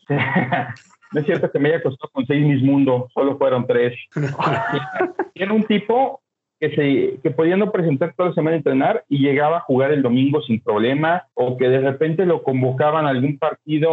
No 1.12 1.20
es 1.20 1.26
cierto 1.26 1.50
que 1.50 1.58
me 1.58 1.70
haya 1.70 1.82
costado 1.82 2.10
con 2.12 2.26
seis 2.26 2.44
mis 2.46 2.62
mundos, 2.62 3.10
solo 3.12 3.36
fueron 3.36 3.66
tres. 3.66 3.98
Era 5.34 5.52
un 5.52 5.64
tipo 5.64 6.20
que, 6.60 6.70
se, 6.74 7.20
que 7.22 7.30
podía 7.30 7.56
no 7.56 7.72
presentar 7.72 8.14
toda 8.14 8.28
la 8.28 8.34
semana 8.34 8.54
a 8.54 8.58
entrenar 8.58 9.04
y 9.08 9.18
llegaba 9.18 9.58
a 9.58 9.62
jugar 9.62 9.92
el 9.92 10.02
domingo 10.02 10.42
sin 10.42 10.60
problema, 10.60 11.24
o 11.34 11.56
que 11.56 11.68
de 11.68 11.80
repente 11.80 12.26
lo 12.26 12.42
convocaban 12.42 13.06
a 13.06 13.10
algún 13.10 13.38
partido 13.38 13.90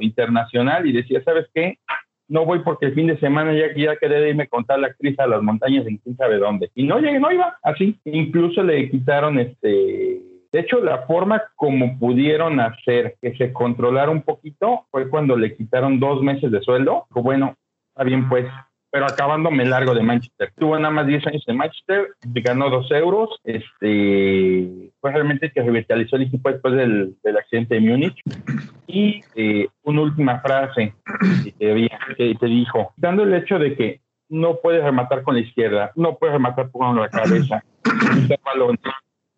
internacional 0.00 0.86
y 0.86 0.92
decía, 0.92 1.22
¿sabes 1.24 1.46
qué? 1.54 1.78
No 2.28 2.44
voy 2.44 2.58
porque 2.60 2.86
el 2.86 2.94
fin 2.94 3.06
de 3.06 3.18
semana 3.18 3.52
ya, 3.54 3.72
ya 3.76 3.96
quería 3.96 4.28
irme 4.28 4.44
a 4.44 4.48
contar 4.48 4.80
la 4.80 4.88
actriz 4.88 5.18
a 5.20 5.28
las 5.28 5.42
montañas 5.42 5.86
en 5.86 5.98
quién 5.98 6.16
sabe 6.16 6.38
dónde. 6.38 6.70
Y 6.74 6.84
no 6.84 6.98
llegué, 6.98 7.20
no 7.20 7.30
iba, 7.30 7.56
así. 7.62 7.96
Incluso 8.04 8.64
le 8.64 8.90
quitaron 8.90 9.38
este 9.38 10.35
de 10.52 10.60
hecho, 10.60 10.80
la 10.80 11.02
forma 11.06 11.42
como 11.56 11.98
pudieron 11.98 12.60
hacer 12.60 13.16
que 13.20 13.36
se 13.36 13.52
controlara 13.52 14.10
un 14.10 14.22
poquito 14.22 14.86
fue 14.90 15.08
cuando 15.08 15.36
le 15.36 15.56
quitaron 15.56 16.00
dos 16.00 16.22
meses 16.22 16.50
de 16.50 16.60
sueldo. 16.60 17.06
Bueno, 17.10 17.54
está 17.90 18.04
bien, 18.04 18.28
pues 18.28 18.46
pero 18.96 19.06
acabándome 19.06 19.66
largo 19.66 19.94
de 19.94 20.02
Manchester. 20.02 20.52
Tuvo 20.56 20.78
nada 20.78 20.90
más 20.90 21.06
10 21.06 21.26
años 21.26 21.44
en 21.46 21.58
Manchester, 21.58 22.14
ganó 22.22 22.70
dos 22.70 22.90
euros, 22.90 23.28
este, 23.44 24.90
fue 25.00 25.12
realmente 25.12 25.52
que 25.52 25.60
revitalizó 25.60 26.16
el 26.16 26.22
equipo 26.22 26.50
después 26.50 26.74
del, 26.74 27.14
accidente 27.38 27.74
de 27.74 27.80
Múnich. 27.82 28.18
Y 28.86 29.20
eh, 29.34 29.68
una 29.82 30.00
última 30.00 30.40
frase 30.40 30.94
que 31.58 31.88
te, 32.16 32.34
te 32.36 32.46
dijo, 32.46 32.94
dando 32.96 33.24
el 33.24 33.34
hecho 33.34 33.58
de 33.58 33.76
que 33.76 34.00
no 34.30 34.60
puedes 34.62 34.82
rematar 34.82 35.22
con 35.24 35.34
la 35.34 35.42
izquierda, 35.42 35.92
no 35.94 36.16
puedes 36.16 36.32
rematar 36.32 36.70
con 36.70 36.96
la 36.96 37.10
cabeza, 37.10 37.62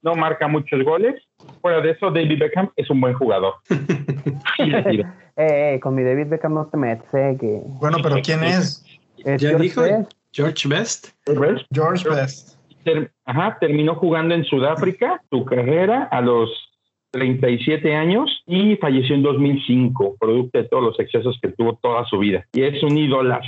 no 0.03 0.15
marca 0.15 0.49
muchos 0.49 0.83
goles. 0.85 1.23
Fuera 1.61 1.81
de 1.81 1.91
eso, 1.93 2.11
David 2.11 2.39
Beckham 2.39 2.71
es 2.77 2.89
un 2.91 3.01
buen 3.01 3.15
jugador. 3.15 3.55
eh, 4.59 5.05
eh, 5.37 5.81
con 5.81 5.95
mi 5.95 6.03
David 6.03 6.27
Beckham 6.29 6.55
no 6.55 6.67
te 6.67 6.77
metes, 6.77 7.07
eh, 7.15 7.37
que... 7.39 7.63
Bueno, 7.65 7.99
pero 8.03 8.17
¿quién 8.23 8.45
es? 8.45 8.85
¿Es 9.25 9.41
ya 9.41 9.57
dijo 9.57 9.83
George 10.33 10.69
Best. 10.69 11.09
George 11.73 12.09
Best. 12.09 12.59
ajá, 13.25 13.59
terminó 13.61 13.97
jugando 13.97 14.35
en 14.35 14.45
Sudáfrica 14.45 15.21
su 15.31 15.45
carrera 15.45 16.09
a 16.11 16.21
los 16.21 16.68
37 17.11 17.95
años 17.95 18.43
y 18.47 18.77
falleció 18.77 19.15
en 19.15 19.23
2005, 19.23 20.17
producto 20.19 20.59
de 20.59 20.65
todos 20.65 20.83
los 20.83 21.01
excesos 21.01 21.39
que 21.41 21.49
tuvo 21.49 21.79
toda 21.83 22.05
su 22.07 22.19
vida. 22.19 22.45
Y 22.53 22.63
es 22.63 22.83
un 22.83 22.97
ídolo 22.97 23.39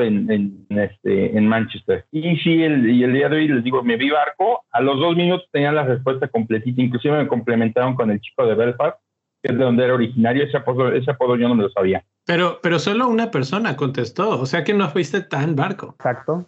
en, 0.00 0.30
en, 0.30 0.66
este, 0.78 1.36
en 1.36 1.48
Manchester. 1.48 2.04
Y 2.12 2.36
sí, 2.38 2.62
el, 2.62 2.88
y 2.90 3.02
el 3.02 3.12
día 3.12 3.28
de 3.28 3.36
hoy 3.36 3.48
les 3.48 3.64
digo, 3.64 3.82
me 3.82 3.96
vi 3.96 4.10
barco, 4.10 4.64
a 4.72 4.80
los 4.80 4.98
dos 4.98 5.16
minutos 5.16 5.48
tenían 5.52 5.74
la 5.74 5.84
respuesta 5.84 6.28
completita, 6.28 6.80
inclusive 6.80 7.16
me 7.16 7.28
complementaron 7.28 7.94
con 7.94 8.10
el 8.10 8.20
chico 8.20 8.46
de 8.46 8.54
Belfast, 8.54 8.98
que 9.42 9.52
es 9.52 9.58
de 9.58 9.64
donde 9.64 9.84
era 9.84 9.94
originario, 9.94 10.44
ese 10.44 10.56
apodo, 10.56 10.92
ese 10.92 11.10
apodo 11.10 11.36
yo 11.36 11.48
no 11.48 11.54
me 11.54 11.64
lo 11.64 11.70
sabía. 11.70 12.04
Pero, 12.26 12.58
pero 12.62 12.78
solo 12.78 13.08
una 13.08 13.30
persona 13.30 13.76
contestó, 13.76 14.40
o 14.40 14.46
sea 14.46 14.64
que 14.64 14.74
no 14.74 14.88
fuiste 14.90 15.20
tan 15.22 15.56
barco. 15.56 15.94
Exacto. 15.98 16.46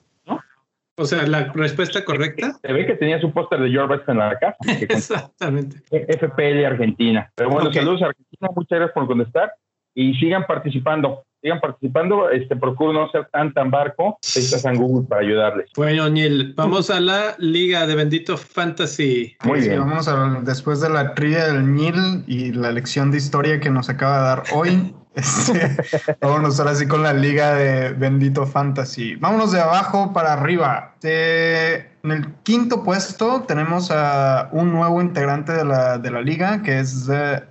O 1.00 1.07
sea, 1.07 1.26
la 1.26 1.50
respuesta 1.54 2.04
correcta. 2.04 2.59
Se 2.61 2.73
ve 2.73 2.87
que 2.87 2.95
tenía 2.95 3.19
su 3.21 3.33
póster 3.33 3.59
de 3.61 3.71
George 3.71 3.97
Best 3.97 4.09
en 4.09 4.19
la 4.19 4.38
casa. 4.38 4.57
Exactamente. 4.80 5.78
FPL 5.88 6.64
Argentina. 6.66 7.30
Pero 7.35 7.49
bueno, 7.49 7.73
saludos 7.73 8.02
a 8.02 8.07
Argentina, 8.07 8.50
muchas 8.54 8.78
gracias 8.78 8.95
por 8.95 9.07
contestar 9.07 9.50
y 9.95 10.12
sigan 10.14 10.47
participando. 10.47 11.25
Sigan 11.42 11.59
participando, 11.59 12.28
este, 12.28 12.54
procuro 12.54 12.92
no 12.92 13.11
ser 13.11 13.26
tan 13.33 13.54
tan 13.54 13.71
barco. 13.71 14.19
Estás 14.21 14.62
en 14.66 14.76
Google 14.76 15.09
para 15.09 15.23
ayudarles. 15.23 15.71
Bueno, 15.75 16.11
Neil, 16.11 16.52
vamos 16.54 16.90
a 16.90 17.00
la 17.00 17.35
Liga 17.38 17.87
de 17.87 17.95
Bendito 17.95 18.37
Fantasy. 18.37 19.38
Muy 19.45 19.61
bien. 19.61 19.78
vamos 19.78 20.07
a 20.07 20.42
después 20.42 20.83
de 20.83 20.90
la 20.90 21.14
trivia 21.14 21.47
del 21.47 21.75
Neil 21.75 22.25
y 22.26 22.52
la 22.52 22.73
lección 22.73 23.11
de 23.11 23.16
historia 23.16 23.59
que 23.59 23.71
nos 23.71 23.88
acaba 23.88 24.19
de 24.19 24.25
dar 24.25 24.42
hoy. 24.52 24.95
Este, 25.14 25.76
vámonos 26.21 26.59
ahora 26.61 26.75
sí 26.75 26.87
con 26.87 27.02
la 27.02 27.12
liga 27.12 27.55
de 27.55 27.90
Bendito 27.90 28.47
Fantasy. 28.47 29.17
Vámonos 29.17 29.52
de 29.52 29.61
abajo 29.61 30.12
para 30.12 30.33
arriba. 30.33 30.95
en 31.02 32.11
el 32.11 32.33
quinto 32.43 32.83
puesto 32.83 33.43
tenemos 33.43 33.90
a 33.90 34.49
un 34.52 34.73
nuevo 34.73 35.00
integrante 35.00 35.52
de 35.52 35.64
la, 35.64 35.99
de 35.99 36.11
la 36.11 36.21
liga, 36.21 36.62
que 36.62 36.79
es 36.79 37.07
The, 37.07 37.43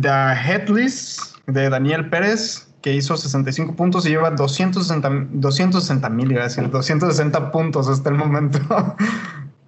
The 0.00 0.08
Headless 0.08 1.34
de 1.46 1.70
Daniel 1.70 2.08
Pérez, 2.10 2.68
que 2.82 2.92
hizo 2.92 3.16
65 3.16 3.74
puntos 3.74 4.06
y 4.06 4.10
lleva 4.10 4.30
260 4.30 6.08
mil, 6.10 6.32
gracias, 6.32 6.70
260 6.70 7.52
puntos 7.52 7.88
hasta 7.88 8.10
el 8.10 8.16
momento. 8.16 8.60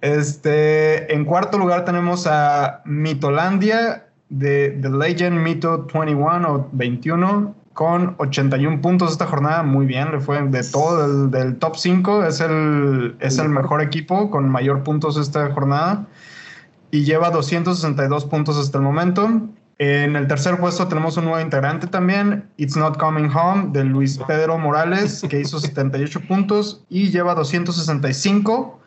Este, 0.01 1.13
en 1.13 1.25
cuarto 1.25 1.57
lugar 1.57 1.83
tenemos 1.83 2.25
a 2.25 2.81
Mitolandia 2.85 4.08
de 4.29 4.77
The 4.81 4.89
Legend 4.89 5.39
Mito 5.39 5.87
21 5.93 6.53
o 6.53 6.69
21 6.71 7.55
con 7.73 8.15
81 8.17 8.81
puntos 8.81 9.11
esta 9.11 9.25
jornada, 9.25 9.63
muy 9.63 9.85
bien, 9.85 10.11
le 10.11 10.19
fue 10.19 10.41
de 10.41 10.63
todo 10.63 11.05
el, 11.05 11.31
del 11.31 11.57
top 11.57 11.77
5, 11.77 12.25
es 12.25 12.41
el, 12.41 13.15
es 13.19 13.37
el 13.37 13.49
mejor 13.49 13.81
equipo 13.81 14.29
con 14.29 14.49
mayor 14.49 14.83
puntos 14.83 15.17
esta 15.17 15.49
jornada 15.51 16.05
y 16.91 17.05
lleva 17.05 17.29
262 17.29 18.25
puntos 18.25 18.57
hasta 18.57 18.77
el 18.77 18.83
momento. 18.83 19.29
En 19.77 20.17
el 20.17 20.27
tercer 20.27 20.57
puesto 20.57 20.89
tenemos 20.89 21.15
un 21.15 21.25
nuevo 21.25 21.39
integrante 21.39 21.87
también, 21.87 22.49
It's 22.57 22.75
Not 22.75 22.97
Coming 22.97 23.29
Home, 23.33 23.69
de 23.71 23.85
Luis 23.85 24.17
Pedro 24.27 24.57
Morales, 24.57 25.25
que 25.29 25.39
hizo 25.39 25.57
78 25.57 26.19
puntos 26.27 26.83
y 26.89 27.11
lleva 27.11 27.33
265 27.33 28.79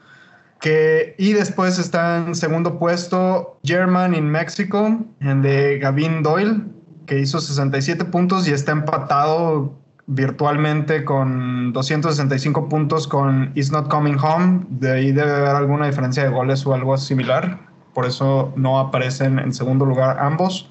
que, 0.62 1.16
y 1.18 1.32
después 1.32 1.76
está 1.80 2.18
en 2.18 2.36
segundo 2.36 2.78
puesto 2.78 3.58
German 3.64 4.14
in 4.14 4.30
Mexico, 4.30 4.96
de 5.18 5.78
Gavin 5.80 6.22
Doyle, 6.22 6.62
que 7.06 7.18
hizo 7.18 7.40
67 7.40 8.04
puntos 8.04 8.46
y 8.46 8.52
está 8.52 8.70
empatado 8.70 9.74
virtualmente 10.06 11.04
con 11.04 11.72
265 11.72 12.68
puntos 12.68 13.08
con 13.08 13.50
It's 13.56 13.72
Not 13.72 13.88
Coming 13.88 14.16
Home. 14.22 14.64
De 14.68 14.92
ahí 14.92 15.10
debe 15.10 15.32
haber 15.32 15.56
alguna 15.56 15.86
diferencia 15.86 16.22
de 16.22 16.28
goles 16.28 16.64
o 16.64 16.74
algo 16.74 16.96
similar. 16.96 17.58
Por 17.92 18.06
eso 18.06 18.52
no 18.54 18.78
aparecen 18.78 19.40
en 19.40 19.52
segundo 19.52 19.84
lugar 19.84 20.16
ambos. 20.20 20.70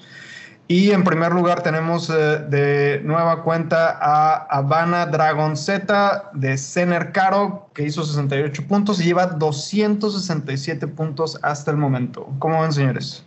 Y 0.71 0.91
en 0.91 1.03
primer 1.03 1.33
lugar 1.33 1.63
tenemos 1.63 2.09
eh, 2.09 2.13
de 2.47 3.01
nueva 3.03 3.43
cuenta 3.43 3.97
a 4.01 4.37
Habana 4.45 5.05
Dragon 5.05 5.57
Z 5.57 6.31
de 6.33 6.57
Cener 6.57 7.11
Caro, 7.11 7.69
que 7.73 7.83
hizo 7.83 8.05
68 8.05 8.67
puntos 8.69 9.01
y 9.01 9.03
lleva 9.03 9.25
267 9.25 10.87
puntos 10.87 11.37
hasta 11.41 11.71
el 11.71 11.77
momento. 11.77 12.33
¿Cómo 12.39 12.61
ven, 12.61 12.71
señores? 12.71 13.25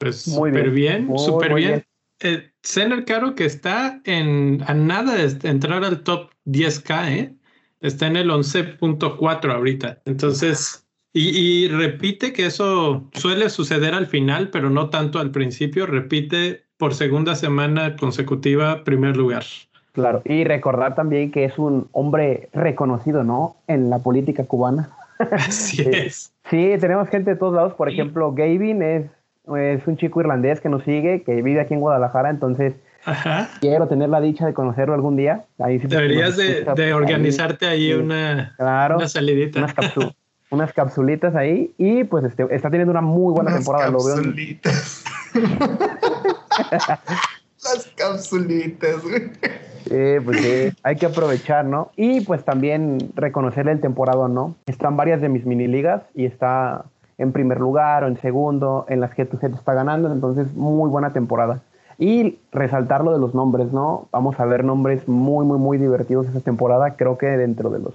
Pues 0.00 0.22
súper 0.22 0.70
bien, 0.70 1.08
súper 1.16 1.54
bien. 1.54 1.86
Cener 2.64 3.04
Caro 3.04 3.36
que 3.36 3.44
está 3.44 4.00
en, 4.02 4.64
a 4.66 4.74
nada 4.74 5.14
de 5.14 5.48
entrar 5.48 5.84
al 5.84 6.00
top 6.00 6.32
10K, 6.44 7.08
¿eh? 7.08 7.34
Está 7.82 8.08
en 8.08 8.16
el 8.16 8.30
11.4 8.30 9.54
ahorita. 9.54 10.02
Entonces, 10.06 10.87
y, 11.12 11.68
repite 11.68 12.32
que 12.32 12.46
eso 12.46 13.04
suele 13.12 13.48
suceder 13.48 13.94
al 13.94 14.06
final, 14.06 14.50
pero 14.50 14.70
no 14.70 14.90
tanto 14.90 15.18
al 15.18 15.30
principio. 15.30 15.86
Repite 15.86 16.64
por 16.76 16.94
segunda 16.94 17.34
semana 17.34 17.96
consecutiva 17.96 18.84
primer 18.84 19.16
lugar. 19.16 19.42
Claro, 19.92 20.22
y 20.24 20.44
recordar 20.44 20.94
también 20.94 21.32
que 21.32 21.44
es 21.44 21.58
un 21.58 21.88
hombre 21.92 22.50
reconocido, 22.52 23.24
¿no? 23.24 23.56
En 23.66 23.90
la 23.90 23.98
política 23.98 24.44
cubana. 24.44 24.90
Así 25.32 25.82
es. 25.92 26.32
Sí, 26.50 26.74
tenemos 26.78 27.08
gente 27.08 27.30
de 27.30 27.36
todos 27.36 27.54
lados. 27.54 27.74
Por 27.74 27.88
ejemplo, 27.88 28.32
Gavin 28.32 28.82
es, 28.82 29.06
es 29.56 29.86
un 29.86 29.96
chico 29.96 30.20
irlandés 30.20 30.60
que 30.60 30.68
nos 30.68 30.84
sigue, 30.84 31.22
que 31.22 31.42
vive 31.42 31.60
aquí 31.60 31.74
en 31.74 31.80
Guadalajara, 31.80 32.30
entonces 32.30 32.74
quiero 33.60 33.88
tener 33.88 34.08
la 34.08 34.20
dicha 34.20 34.46
de 34.46 34.54
conocerlo 34.54 34.94
algún 34.94 35.16
día. 35.16 35.44
Ahí 35.58 35.78
Deberías 35.78 36.36
de, 36.36 36.92
organizarte 36.92 37.66
ahí, 37.66 37.92
una, 37.92 38.54
una 38.58 39.08
salidita. 39.08 39.58
Unas, 39.58 39.74
unas 40.50 40.72
capsulitas 40.72 41.34
ahí 41.34 41.72
y 41.78 42.04
pues 42.04 42.24
este, 42.24 42.46
está 42.54 42.70
teniendo 42.70 42.90
una 42.90 43.00
muy 43.00 43.32
buena 43.32 43.54
temporada. 43.54 43.90
Capsulitas. 43.90 45.04
Lo 45.34 45.40
veo. 45.40 45.78
Las 47.64 47.86
capsulitas, 47.96 49.02
Sí, 49.88 50.20
pues 50.22 50.40
sí, 50.40 50.76
hay 50.82 50.96
que 50.96 51.06
aprovechar, 51.06 51.64
¿no? 51.64 51.90
Y 51.96 52.20
pues 52.20 52.44
también 52.44 52.98
reconocerle 53.14 53.72
el 53.72 53.80
temporada, 53.80 54.28
¿no? 54.28 54.54
Están 54.66 54.96
varias 54.96 55.20
de 55.22 55.30
mis 55.30 55.46
mini 55.46 55.66
ligas 55.66 56.02
y 56.14 56.26
está 56.26 56.84
en 57.16 57.32
primer 57.32 57.58
lugar 57.58 58.04
o 58.04 58.06
en 58.06 58.20
segundo, 58.20 58.84
en 58.88 59.00
las 59.00 59.14
que 59.14 59.24
tu 59.24 59.38
gente 59.38 59.58
está 59.58 59.72
ganando, 59.72 60.12
entonces 60.12 60.54
muy 60.54 60.90
buena 60.90 61.12
temporada. 61.12 61.62
Y 61.98 62.38
resaltar 62.52 63.02
lo 63.02 63.12
de 63.12 63.18
los 63.18 63.34
nombres, 63.34 63.72
¿no? 63.72 64.08
Vamos 64.12 64.38
a 64.38 64.44
ver 64.44 64.62
nombres 64.62 65.08
muy, 65.08 65.44
muy, 65.44 65.58
muy 65.58 65.78
divertidos 65.78 66.26
esta 66.26 66.40
temporada. 66.40 66.94
Creo 66.94 67.18
que 67.18 67.26
dentro 67.26 67.70
de 67.70 67.80
los 67.80 67.94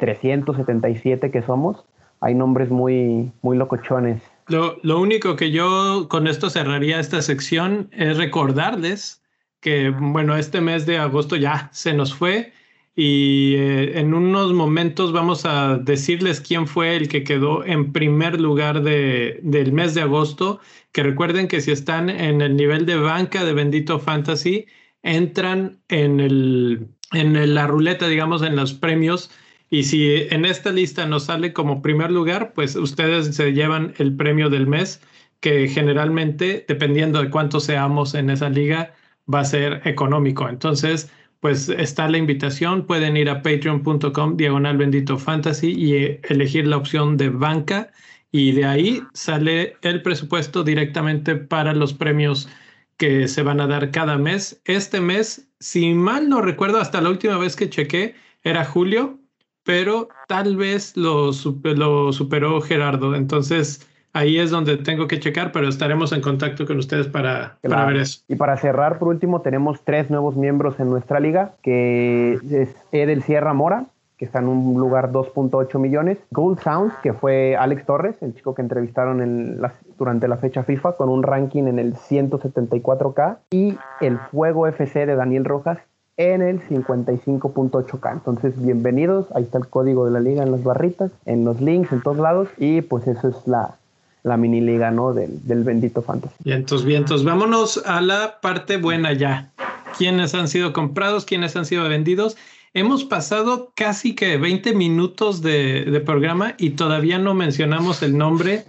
377 0.00 1.30
que 1.30 1.42
somos, 1.42 1.84
hay 2.20 2.34
nombres 2.34 2.70
muy, 2.70 3.30
muy 3.42 3.56
locochones. 3.56 4.20
Lo, 4.48 4.78
lo, 4.82 5.00
único 5.00 5.36
que 5.36 5.52
yo 5.52 6.08
con 6.08 6.26
esto 6.26 6.50
cerraría 6.50 6.98
esta 6.98 7.22
sección 7.22 7.88
es 7.92 8.16
recordarles 8.16 9.22
que, 9.60 9.90
bueno, 9.90 10.36
este 10.36 10.60
mes 10.60 10.86
de 10.86 10.98
agosto 10.98 11.36
ya 11.36 11.68
se 11.72 11.92
nos 11.92 12.12
fue 12.12 12.52
y 12.96 13.54
eh, 13.54 13.98
en 13.98 14.12
unos 14.14 14.52
momentos 14.52 15.12
vamos 15.12 15.46
a 15.46 15.78
decirles 15.78 16.40
quién 16.40 16.66
fue 16.66 16.96
el 16.96 17.08
que 17.08 17.24
quedó 17.24 17.64
en 17.64 17.92
primer 17.92 18.40
lugar 18.40 18.82
de, 18.82 19.40
del 19.42 19.72
mes 19.72 19.94
de 19.94 20.02
agosto. 20.02 20.60
Que 20.92 21.02
recuerden 21.02 21.46
que 21.48 21.60
si 21.60 21.70
están 21.70 22.10
en 22.10 22.42
el 22.42 22.56
nivel 22.56 22.86
de 22.86 22.96
banca 22.96 23.44
de 23.44 23.52
Bendito 23.52 24.00
Fantasy, 24.00 24.66
entran 25.02 25.78
en, 25.88 26.20
el, 26.20 26.88
en 27.12 27.54
la 27.54 27.66
ruleta, 27.66 28.08
digamos, 28.08 28.42
en 28.42 28.56
los 28.56 28.74
premios 28.74 29.30
y 29.70 29.84
si 29.84 30.26
en 30.30 30.44
esta 30.44 30.72
lista 30.72 31.06
nos 31.06 31.24
sale 31.24 31.52
como 31.52 31.80
primer 31.80 32.10
lugar, 32.10 32.52
pues 32.54 32.74
ustedes 32.74 33.36
se 33.36 33.52
llevan 33.52 33.94
el 33.98 34.16
premio 34.16 34.50
del 34.50 34.66
mes, 34.66 35.00
que 35.38 35.68
generalmente, 35.68 36.64
dependiendo 36.68 37.22
de 37.22 37.30
cuántos 37.30 37.64
seamos 37.64 38.14
en 38.14 38.30
esa 38.30 38.50
liga, 38.50 38.94
va 39.32 39.40
a 39.40 39.44
ser 39.44 39.80
económico. 39.84 40.48
Entonces, 40.48 41.10
pues 41.38 41.68
está 41.68 42.08
la 42.08 42.18
invitación. 42.18 42.86
Pueden 42.86 43.16
ir 43.16 43.30
a 43.30 43.42
patreon.com 43.42 44.36
diagonal 44.36 44.76
bendito 44.76 45.16
fantasy 45.18 45.70
y 45.70 46.18
elegir 46.28 46.66
la 46.66 46.76
opción 46.76 47.16
de 47.16 47.30
banca. 47.30 47.92
Y 48.32 48.52
de 48.52 48.64
ahí 48.64 49.02
sale 49.14 49.76
el 49.82 50.02
presupuesto 50.02 50.64
directamente 50.64 51.36
para 51.36 51.72
los 51.74 51.94
premios 51.94 52.48
que 52.96 53.28
se 53.28 53.42
van 53.42 53.60
a 53.60 53.66
dar 53.68 53.90
cada 53.92 54.18
mes. 54.18 54.60
Este 54.64 55.00
mes, 55.00 55.48
si 55.60 55.94
mal 55.94 56.28
no 56.28 56.42
recuerdo, 56.42 56.80
hasta 56.80 57.00
la 57.00 57.10
última 57.10 57.38
vez 57.38 57.56
que 57.56 57.70
chequé, 57.70 58.14
era 58.42 58.64
Julio, 58.64 59.19
pero 59.64 60.08
tal 60.28 60.56
vez 60.56 60.96
lo, 60.96 61.30
lo 61.62 62.12
superó 62.12 62.60
Gerardo. 62.60 63.14
Entonces, 63.14 63.86
ahí 64.12 64.38
es 64.38 64.50
donde 64.50 64.76
tengo 64.76 65.06
que 65.06 65.20
checar, 65.20 65.52
pero 65.52 65.68
estaremos 65.68 66.12
en 66.12 66.20
contacto 66.20 66.66
con 66.66 66.78
ustedes 66.78 67.08
para, 67.08 67.58
para, 67.62 67.86
ver 67.86 67.96
eso. 67.96 68.20
Y 68.28 68.36
para 68.36 68.56
cerrar, 68.56 68.98
por 68.98 69.08
último, 69.08 69.40
tenemos 69.40 69.80
tres 69.84 70.10
nuevos 70.10 70.36
miembros 70.36 70.80
en 70.80 70.90
nuestra 70.90 71.20
liga, 71.20 71.52
que 71.62 72.38
es 72.50 72.74
Edel 72.92 73.22
Sierra 73.22 73.54
Mora, 73.54 73.86
que 74.16 74.26
está 74.26 74.40
en 74.40 74.48
un 74.48 74.78
lugar 74.78 75.12
2.8 75.12 75.78
millones. 75.78 76.18
Gold 76.30 76.60
Sounds, 76.60 76.94
que 77.02 77.14
fue 77.14 77.56
Alex 77.56 77.86
Torres, 77.86 78.16
el 78.20 78.34
chico 78.34 78.54
que 78.54 78.60
entrevistaron 78.60 79.22
en 79.22 79.60
durante 79.96 80.28
la 80.28 80.36
fecha 80.36 80.62
FIFA, 80.62 80.92
con 80.96 81.08
un 81.08 81.22
ranking 81.22 81.64
en 81.64 81.78
el 81.78 81.94
174K. 81.94 83.38
Y 83.50 83.78
el 84.00 84.18
Fuego 84.18 84.66
FC 84.66 85.06
de 85.06 85.14
Daniel 85.14 85.44
Rojas 85.44 85.78
en 86.20 86.42
el 86.42 86.60
55.8K. 86.68 88.12
Entonces, 88.12 88.52
bienvenidos. 88.62 89.26
Ahí 89.34 89.44
está 89.44 89.56
el 89.56 89.68
código 89.68 90.04
de 90.04 90.10
la 90.10 90.20
liga 90.20 90.42
en 90.42 90.52
las 90.52 90.62
barritas, 90.62 91.10
en 91.24 91.46
los 91.46 91.62
links, 91.62 91.92
en 91.92 92.02
todos 92.02 92.18
lados. 92.18 92.48
Y 92.58 92.82
pues 92.82 93.06
eso 93.06 93.28
es 93.28 93.36
la, 93.46 93.78
la 94.22 94.36
mini 94.36 94.60
liga, 94.60 94.90
¿no? 94.90 95.14
Del, 95.14 95.46
del 95.46 95.64
bendito 95.64 96.02
fantasy. 96.02 96.34
Vientos, 96.44 96.84
vientos. 96.84 97.24
Vámonos 97.24 97.82
a 97.86 98.02
la 98.02 98.38
parte 98.42 98.76
buena 98.76 99.14
ya. 99.14 99.50
¿Quiénes 99.96 100.34
han 100.34 100.48
sido 100.48 100.74
comprados? 100.74 101.24
¿Quiénes 101.24 101.56
han 101.56 101.64
sido 101.64 101.88
vendidos? 101.88 102.36
Hemos 102.74 103.04
pasado 103.04 103.72
casi 103.74 104.14
que 104.14 104.36
20 104.36 104.74
minutos 104.74 105.40
de, 105.40 106.02
programa 106.04 106.54
y 106.58 106.70
todavía 106.70 107.18
no 107.18 107.34
mencionamos 107.34 108.02
el 108.02 108.16
nombre 108.16 108.64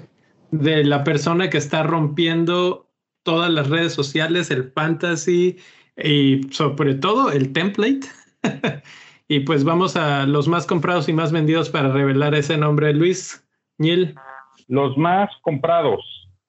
de 0.51 0.85
la 0.85 1.03
persona 1.03 1.49
que 1.49 1.57
está 1.57 1.83
rompiendo 1.83 2.87
todas 3.23 3.51
las 3.51 3.69
redes 3.69 3.93
sociales, 3.93 4.49
el 4.49 4.71
fantasy 4.71 5.57
y 5.97 6.43
sobre 6.51 6.95
todo 6.95 7.31
el 7.31 7.53
template. 7.53 8.01
y 9.27 9.41
pues 9.41 9.63
vamos 9.63 9.95
a 9.95 10.25
los 10.25 10.47
más 10.47 10.65
comprados 10.65 11.09
y 11.09 11.13
más 11.13 11.31
vendidos 11.31 11.69
para 11.69 11.91
revelar 11.91 12.35
ese 12.35 12.57
nombre. 12.57 12.93
Luis, 12.93 13.47
Niel. 13.77 14.15
Los 14.67 14.97
más 14.97 15.29
comprados. 15.41 16.03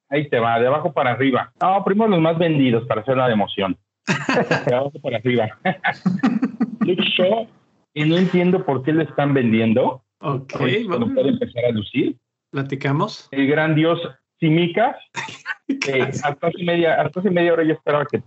Ahí 0.08 0.28
te 0.28 0.38
va, 0.38 0.60
de 0.60 0.66
abajo 0.66 0.92
para 0.92 1.12
arriba. 1.12 1.52
No, 1.60 1.82
primero 1.84 2.10
los 2.10 2.20
más 2.20 2.38
vendidos 2.38 2.86
para 2.86 3.00
hacer 3.00 3.16
la 3.16 3.30
emoción. 3.30 3.78
de 4.66 4.74
abajo 4.74 4.92
para 5.02 5.16
arriba. 5.16 5.48
Luke 6.80 7.48
y 7.94 8.04
no 8.04 8.16
entiendo 8.16 8.64
por 8.64 8.82
qué 8.82 8.92
le 8.92 9.04
están 9.04 9.34
vendiendo. 9.34 10.04
Ok, 10.20 10.54
vamos. 10.88 11.10
puede 11.14 11.30
empezar 11.30 11.64
a 11.66 11.70
lucir. 11.70 12.16
Platicamos. 12.50 13.28
El 13.30 13.46
gran 13.46 13.74
dios 13.74 14.00
Simicas. 14.42 14.96
hasta, 16.24 16.48
hace 16.48 16.64
media, 16.64 17.00
hasta 17.00 17.20
hace 17.20 17.30
media 17.30 17.52
hora 17.52 17.64
yo 17.64 17.74
esperaba 17.74 18.06
que 18.06 18.22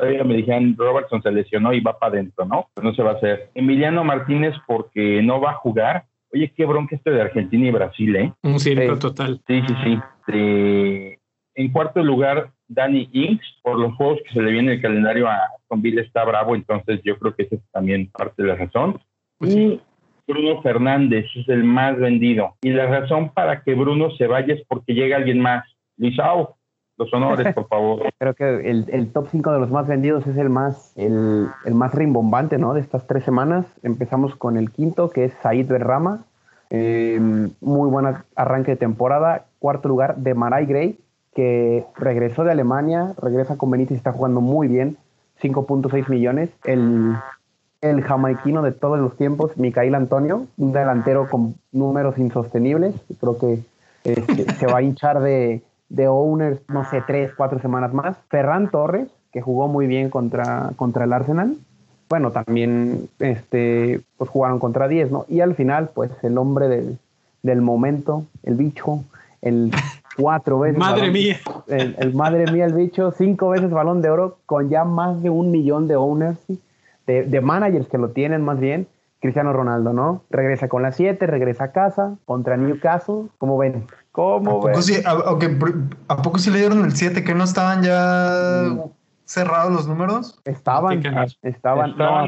todavía 0.00 0.24
me 0.24 0.36
dijeran 0.36 0.74
Robertson 0.76 1.22
se 1.22 1.30
lesionó 1.30 1.72
y 1.72 1.80
va 1.80 1.98
para 1.98 2.14
adentro, 2.14 2.44
¿no? 2.46 2.68
Pues 2.74 2.84
no 2.84 2.94
se 2.94 3.02
va 3.02 3.12
a 3.12 3.14
hacer. 3.14 3.50
Emiliano 3.54 4.02
Martínez 4.02 4.54
porque 4.66 5.22
no 5.22 5.40
va 5.40 5.52
a 5.52 5.54
jugar. 5.54 6.06
Oye, 6.32 6.52
qué 6.56 6.64
bronca 6.64 6.96
este 6.96 7.10
de 7.10 7.20
Argentina 7.20 7.66
y 7.66 7.70
Brasil, 7.70 8.16
¿eh? 8.16 8.32
Un 8.42 8.58
circo 8.58 8.98
total. 8.98 9.40
Sí, 9.46 9.62
sí, 9.66 9.98
sí. 10.26 11.16
en 11.54 11.72
cuarto 11.72 12.02
lugar, 12.02 12.52
Danny 12.68 13.08
Inks, 13.12 13.46
por 13.62 13.78
los 13.78 13.94
juegos 13.96 14.20
que 14.24 14.32
se 14.32 14.42
le 14.42 14.52
viene 14.52 14.74
el 14.74 14.82
calendario 14.82 15.28
a 15.28 15.38
Villa 15.76 16.02
está 16.02 16.24
bravo, 16.24 16.54
entonces 16.54 17.00
yo 17.04 17.18
creo 17.18 17.34
que 17.34 17.44
esa 17.44 17.56
es 17.56 17.62
también 17.72 18.10
parte 18.10 18.42
de 18.42 18.48
la 18.48 18.56
razón. 18.56 19.00
Pues 19.38 19.54
y 19.54 19.80
Bruno 20.26 20.62
Fernández 20.62 21.26
es 21.34 21.48
el 21.48 21.64
más 21.64 21.98
vendido. 21.98 22.56
Y 22.62 22.70
la 22.70 22.86
razón 22.86 23.30
para 23.30 23.62
que 23.62 23.74
Bruno 23.74 24.10
se 24.16 24.26
vaya 24.26 24.54
es 24.54 24.62
porque 24.68 24.94
llega 24.94 25.16
alguien 25.16 25.40
más. 25.40 25.64
Luisao, 25.96 26.56
los 27.00 27.12
honores, 27.14 27.54
por 27.54 27.66
favor. 27.66 28.02
Creo 28.18 28.34
que 28.34 28.70
el, 28.70 29.12
top 29.12 29.28
5 29.30 29.52
de 29.52 29.58
los 29.58 29.70
más 29.70 29.88
vendidos 29.88 30.26
es 30.26 30.36
el 30.36 30.50
más, 30.50 30.92
el, 30.96 31.48
más 31.72 31.94
rimbombante, 31.94 32.58
¿no? 32.58 32.74
De 32.74 32.80
estas 32.80 33.06
tres 33.06 33.24
semanas. 33.24 33.66
Empezamos 33.82 34.36
con 34.36 34.56
el 34.56 34.70
quinto, 34.70 35.08
que 35.10 35.24
es 35.24 35.32
Said 35.42 35.66
Berrama. 35.66 36.24
Eh, 36.68 37.18
muy 37.60 37.88
buen 37.88 38.06
arranque 38.36 38.72
de 38.72 38.76
temporada. 38.76 39.46
Cuarto 39.58 39.88
lugar 39.88 40.16
de 40.16 40.34
Maray 40.34 40.66
Gray, 40.66 40.98
que 41.34 41.84
regresó 41.96 42.44
de 42.44 42.52
Alemania, 42.52 43.14
regresa 43.20 43.56
con 43.56 43.70
Benítez 43.70 43.92
y 43.92 43.96
está 43.96 44.12
jugando 44.12 44.40
muy 44.40 44.68
bien, 44.68 44.98
5.6 45.42 46.08
millones. 46.08 46.50
El, 46.64 47.16
el 47.80 48.02
jamaiquino 48.02 48.62
de 48.62 48.72
todos 48.72 48.98
los 48.98 49.16
tiempos, 49.16 49.56
Micael 49.56 49.94
Antonio, 49.94 50.46
un 50.58 50.72
delantero 50.72 51.28
con 51.30 51.54
números 51.72 52.18
insostenibles, 52.18 52.94
creo 53.18 53.38
que 53.38 53.60
este, 54.04 54.52
se 54.52 54.66
va 54.66 54.78
a 54.78 54.82
hinchar 54.82 55.20
de, 55.20 55.62
de 55.90 56.08
owners, 56.08 56.60
no 56.68 56.88
sé, 56.88 57.02
tres, 57.06 57.32
cuatro 57.36 57.60
semanas 57.60 57.92
más. 57.92 58.16
Ferran 58.28 58.70
Torres, 58.70 59.08
que 59.32 59.42
jugó 59.42 59.68
muy 59.68 59.86
bien 59.86 60.08
contra, 60.08 60.70
contra 60.76 61.04
el 61.04 61.12
Arsenal. 61.12 61.56
Bueno, 62.08 62.32
también 62.32 63.08
este, 63.18 64.00
pues 64.16 64.30
jugaron 64.30 64.58
contra 64.58 64.88
10, 64.88 65.12
¿no? 65.12 65.26
Y 65.28 65.40
al 65.40 65.54
final, 65.54 65.90
pues 65.94 66.10
el 66.22 66.38
hombre 66.38 66.68
del, 66.68 66.98
del 67.42 67.60
momento, 67.60 68.24
el 68.42 68.54
bicho, 68.54 69.04
el 69.42 69.70
cuatro 70.16 70.58
veces. 70.58 70.78
Madre 70.78 71.10
mía. 71.10 71.36
El, 71.68 72.14
madre 72.14 72.50
mía, 72.50 72.66
el 72.66 72.74
bicho, 72.74 73.12
cinco 73.12 73.50
veces 73.50 73.70
balón 73.70 74.02
de 74.02 74.10
oro 74.10 74.38
con 74.46 74.68
ya 74.68 74.84
más 74.84 75.22
de 75.22 75.30
un 75.30 75.50
millón 75.50 75.88
de 75.88 75.96
owners, 75.96 76.38
de, 77.06 77.40
managers 77.40 77.88
que 77.88 77.98
lo 77.98 78.10
tienen 78.10 78.42
más 78.42 78.60
bien. 78.60 78.86
Cristiano 79.20 79.52
Ronaldo, 79.52 79.92
¿no? 79.92 80.22
Regresa 80.30 80.68
con 80.68 80.82
las 80.82 80.96
siete, 80.96 81.26
regresa 81.26 81.64
a 81.64 81.72
casa 81.72 82.16
contra 82.24 82.56
Newcastle. 82.56 83.26
¿Cómo 83.36 83.58
ven? 83.58 83.84
¿Cómo 84.12 84.58
¿A 84.58 84.60
poco, 84.60 84.82
Sí, 84.82 84.94
a, 85.04 86.16
poco 86.22 86.38
sí 86.38 86.50
le 86.50 86.58
dieron 86.58 86.84
el 86.84 86.92
7 86.92 87.22
que 87.22 87.34
no 87.34 87.44
estaban 87.44 87.82
ya 87.82 88.70
mm. 88.70 88.90
cerrados 89.24 89.72
los 89.72 89.86
números? 89.86 90.40
Estaban, 90.44 91.02
estaban, 91.42 91.96
no, 91.96 92.26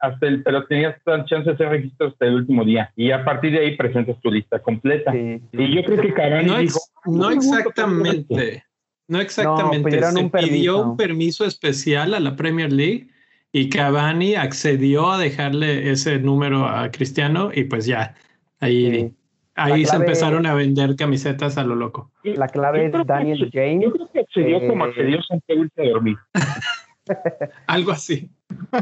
hasta 0.00 0.26
el, 0.26 0.42
pero 0.42 0.66
tenías 0.66 0.96
chance 1.26 1.44
de 1.44 1.52
hacer 1.52 1.68
registro 1.68 2.08
hasta 2.08 2.26
el 2.26 2.34
último 2.36 2.64
día. 2.64 2.90
Y 2.96 3.10
a 3.10 3.24
partir 3.24 3.52
de 3.52 3.60
ahí 3.60 3.76
presentas 3.76 4.18
tu 4.20 4.30
lista 4.30 4.58
completa. 4.58 5.14
Y 5.14 5.74
yo 5.74 5.84
creo 5.84 6.00
que 6.00 6.14
Cavani 6.14 6.46
no 6.46 6.58
dijo... 6.58 6.80
No 7.04 7.30
exactamente. 7.30 8.64
No 9.08 9.20
exactamente. 9.20 10.00
Se 10.00 10.18
un 10.18 10.30
pidió 10.30 10.82
un 10.82 10.96
permiso 10.96 11.44
especial 11.44 12.14
a 12.14 12.20
la 12.20 12.34
Premier 12.34 12.72
League 12.72 13.08
y 13.52 13.68
Cavani 13.68 14.36
accedió 14.36 15.10
a 15.10 15.18
dejarle 15.18 15.90
ese 15.90 16.18
número 16.18 16.66
a 16.66 16.90
Cristiano 16.90 17.50
y 17.52 17.64
pues 17.64 17.86
ya, 17.86 18.14
ahí, 18.60 19.12
ahí 19.54 19.84
se 19.84 19.96
empezaron 19.96 20.46
a 20.46 20.54
vender 20.54 20.96
camisetas 20.96 21.58
a 21.58 21.64
lo 21.64 21.74
loco. 21.74 22.10
La 22.22 22.48
clave 22.48 22.86
es 22.86 23.06
Daniel 23.06 23.50
James. 23.52 23.84
Yo 23.84 23.92
creo 23.92 24.08
que 24.12 24.20
accedió 24.20 24.66
como 24.66 24.86
eh, 24.86 24.88
accedió 24.88 25.22
Santiago 25.22 25.64
de 25.76 25.90
dormir. 25.90 26.16
Algo 27.66 27.92
así. 27.92 28.30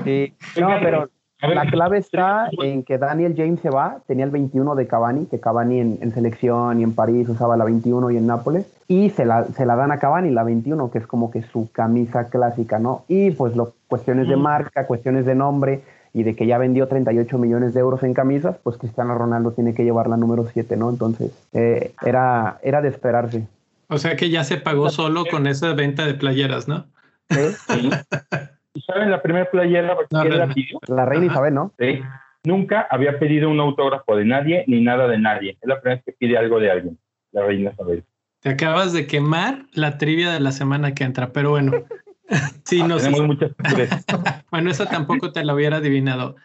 Sí, 0.05 0.35
no, 0.59 0.69
pero 0.83 1.09
la 1.41 1.67
clave 1.67 1.99
está 1.99 2.49
en 2.63 2.83
que 2.83 2.99
Daniel 2.99 3.35
James 3.37 3.61
se 3.61 3.71
va, 3.71 4.03
tenía 4.07 4.25
el 4.25 4.31
21 4.31 4.75
de 4.75 4.89
Cavani, 4.89 5.27
que 5.27 5.39
Cavani 5.39 5.79
en, 5.79 6.13
selección 6.13 6.81
y 6.81 6.83
en 6.83 6.95
París 6.95 7.29
usaba 7.29 7.57
la 7.57 7.65
21 7.65 8.11
y 8.11 8.17
en 8.17 8.27
Nápoles, 8.27 8.67
y 8.89 9.11
se 9.11 9.25
la, 9.25 9.45
se 9.45 9.65
la 9.65 9.77
dan 9.77 9.93
a 9.93 9.99
Cavani, 9.99 10.31
la 10.31 10.43
21, 10.43 10.91
que 10.91 10.99
es 10.99 11.07
como 11.07 11.31
que 11.31 11.43
su 11.43 11.71
camisa 11.71 12.29
clásica, 12.29 12.81
¿no? 12.81 13.05
Y 13.07 13.31
pues 13.31 13.55
lo, 13.55 13.75
cuestiones 13.87 14.29
de 14.29 14.37
marca, 14.37 14.87
cuestiones 14.87 15.27
de 15.27 15.37
nombre, 15.37 15.83
y 16.19 16.25
de 16.25 16.35
que 16.35 16.49
ya 16.49 16.59
vendió 16.59 16.89
38 16.89 17.39
millones 17.39 17.75
de 17.75 17.81
euros 17.81 18.03
en 18.03 18.13
camisas, 18.13 18.57
pues 18.65 18.77
Cristiano 18.77 19.17
Ronaldo 19.17 19.53
tiene 19.53 19.73
que 19.73 19.85
llevar 19.85 20.09
la 20.09 20.17
número 20.17 20.49
7, 20.53 20.77
¿no? 20.77 20.91
Entonces, 20.91 21.31
eh, 21.53 21.93
era, 22.05 22.59
era 22.65 22.83
de 22.83 22.89
esperarse. 22.89 23.47
O 23.87 23.99
sea 23.99 24.17
que 24.17 24.29
ya 24.29 24.43
se 24.43 24.57
pagó 24.57 24.91
solo 24.91 25.25
con 25.27 25.47
esa 25.47 25.75
venta 25.75 26.07
de 26.07 26.15
playeras, 26.15 26.67
¿no? 26.67 26.87
Sí. 27.31 27.89
¿Y 28.75 28.81
saben 28.81 29.13
la 29.13 29.23
primera 29.23 29.49
playera 29.49 29.97
que 30.11 30.29
la 30.29 30.49
pidió? 30.49 30.81
La 30.89 31.05
reina 31.05 31.27
Isabel, 31.27 31.55
¿no? 31.55 31.73
Sí. 31.79 32.01
Nunca 32.43 32.89
había 32.91 33.21
pedido 33.21 33.49
un 33.49 33.61
autógrafo 33.61 34.17
de 34.17 34.25
nadie 34.25 34.65
ni 34.67 34.81
nada 34.81 35.07
de 35.07 35.19
nadie. 35.19 35.57
Es 35.61 35.69
la 35.69 35.81
primera 35.81 36.03
vez 36.05 36.05
que 36.05 36.19
pide 36.19 36.37
algo 36.37 36.59
de 36.59 36.73
alguien, 36.73 36.99
la 37.31 37.47
reina 37.47 37.71
Isabel. 37.71 38.03
Te 38.41 38.49
acabas 38.49 38.93
de 38.93 39.07
quemar 39.07 39.67
la 39.73 39.99
trivia 39.99 40.33
de 40.33 40.41
la 40.41 40.51
semana 40.51 40.95
que 40.95 41.05
entra, 41.05 41.29
pero 41.33 41.51
bueno. 41.51 41.73
sí, 42.65 42.83
no 42.83 42.97
Tenemos 42.97 43.27
muchas 43.27 43.53
Bueno, 44.51 44.71
esa 44.71 44.87
tampoco 44.87 45.33
te 45.33 45.45
la 45.45 45.55
hubiera 45.55 45.79
adivinado. 45.79 46.37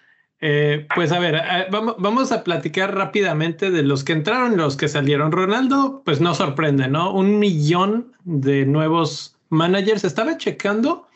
Eh, 0.46 0.88
pues 0.94 1.12
a 1.14 1.20
ver, 1.20 1.36
eh, 1.36 1.68
vamos, 1.72 1.96
vamos, 2.00 2.32
a 2.34 2.44
platicar 2.44 2.94
rápidamente 2.94 3.72
de 3.72 3.82
los 3.82 4.04
que 4.04 4.12
entraron 4.12 4.54
y 4.54 4.56
los 4.58 4.76
que 4.76 4.90
salieron. 4.90 5.32
Ronaldo, 5.32 6.02
pues 6.04 6.20
no 6.20 6.36
sorprende, 6.36 6.90
¿no? 6.90 7.14
Un 7.14 7.40
millón 7.40 8.12
de 8.26 8.66
nuevos 8.66 9.38
managers. 9.50 10.04
Estaba 10.04 10.38
checando, 10.38 11.08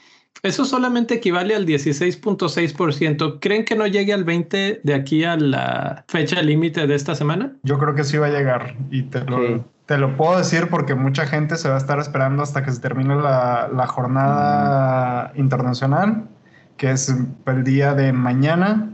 eso 0.43 0.63
solamente 0.63 1.15
equivale 1.15 1.55
al 1.55 1.65
16.6%. 1.65 3.39
¿Creen 3.41 3.65
que 3.65 3.75
no 3.75 3.85
llegue 3.85 4.13
al 4.13 4.23
20 4.23 4.81
de 4.83 4.93
aquí 4.93 5.25
a 5.25 5.35
la 5.35 6.05
fecha 6.07 6.41
límite 6.41 6.87
de 6.87 6.95
esta 6.95 7.13
semana? 7.13 7.53
Yo 7.63 7.77
creo 7.77 7.95
que 7.95 8.05
sí 8.05 8.17
va 8.17 8.27
a 8.27 8.31
llegar 8.31 8.77
y 8.91 9.03
te 9.03 9.25
lo, 9.25 9.65
te 9.87 9.97
lo 9.97 10.17
puedo 10.17 10.37
decir 10.37 10.69
porque 10.69 10.95
mucha 10.95 11.25
gente 11.25 11.55
se 11.55 11.69
va 11.69 11.75
a 11.75 11.77
estar 11.77 11.97
esperando 11.99 12.43
hasta 12.43 12.63
que 12.63 12.71
se 12.71 12.81
termine 12.81 13.15
la, 13.15 13.69
la 13.73 13.87
jornada 13.87 15.31
internacional, 15.35 16.27
que 16.75 16.91
es 16.91 17.15
el 17.45 17.63
día 17.63 17.93
de 17.93 18.11
mañana. 18.11 18.89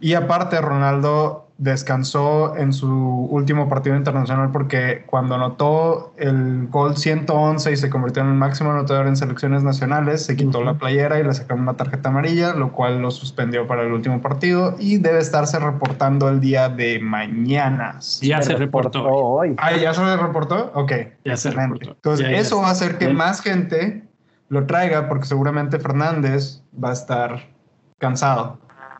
Y 0.00 0.14
aparte, 0.14 0.60
Ronaldo 0.60 1.41
descansó 1.58 2.56
en 2.56 2.72
su 2.72 2.88
último 2.88 3.68
partido 3.68 3.96
internacional 3.96 4.50
porque 4.52 5.04
cuando 5.06 5.34
anotó 5.34 6.14
el 6.16 6.66
gol 6.68 6.96
111 6.96 7.72
y 7.72 7.76
se 7.76 7.90
convirtió 7.90 8.22
en 8.22 8.30
el 8.30 8.34
máximo 8.34 8.70
anotador 8.70 9.06
en 9.06 9.16
selecciones 9.16 9.62
nacionales, 9.62 10.24
se 10.24 10.36
quitó 10.36 10.62
la 10.62 10.74
playera 10.74 11.20
y 11.20 11.24
le 11.24 11.32
sacaron 11.32 11.62
una 11.62 11.74
tarjeta 11.74 12.08
amarilla, 12.08 12.54
lo 12.54 12.72
cual 12.72 13.00
lo 13.00 13.10
suspendió 13.10 13.66
para 13.66 13.82
el 13.82 13.92
último 13.92 14.20
partido 14.20 14.74
y 14.78 14.98
debe 14.98 15.18
estarse 15.18 15.58
reportando 15.58 16.28
el 16.28 16.40
día 16.40 16.68
de 16.68 16.98
mañana. 16.98 17.98
Ya 18.20 18.42
se, 18.42 18.56
reportó. 18.56 19.04
hoy. 19.04 19.54
Ah, 19.58 19.76
ya 19.76 19.94
se 19.94 20.16
reportó. 20.16 20.72
Ok. 20.74 20.92
Ya 21.24 21.36
se 21.36 21.50
reportó. 21.50 21.90
Entonces, 21.90 22.26
eso 22.30 22.60
va 22.60 22.68
a 22.68 22.72
hacer 22.72 22.98
que 22.98 23.08
más 23.08 23.40
gente 23.40 24.04
lo 24.48 24.66
traiga 24.66 25.08
porque 25.08 25.26
seguramente 25.26 25.78
Fernández 25.78 26.62
va 26.82 26.90
a 26.90 26.92
estar 26.92 27.48
cansado. 27.98 28.58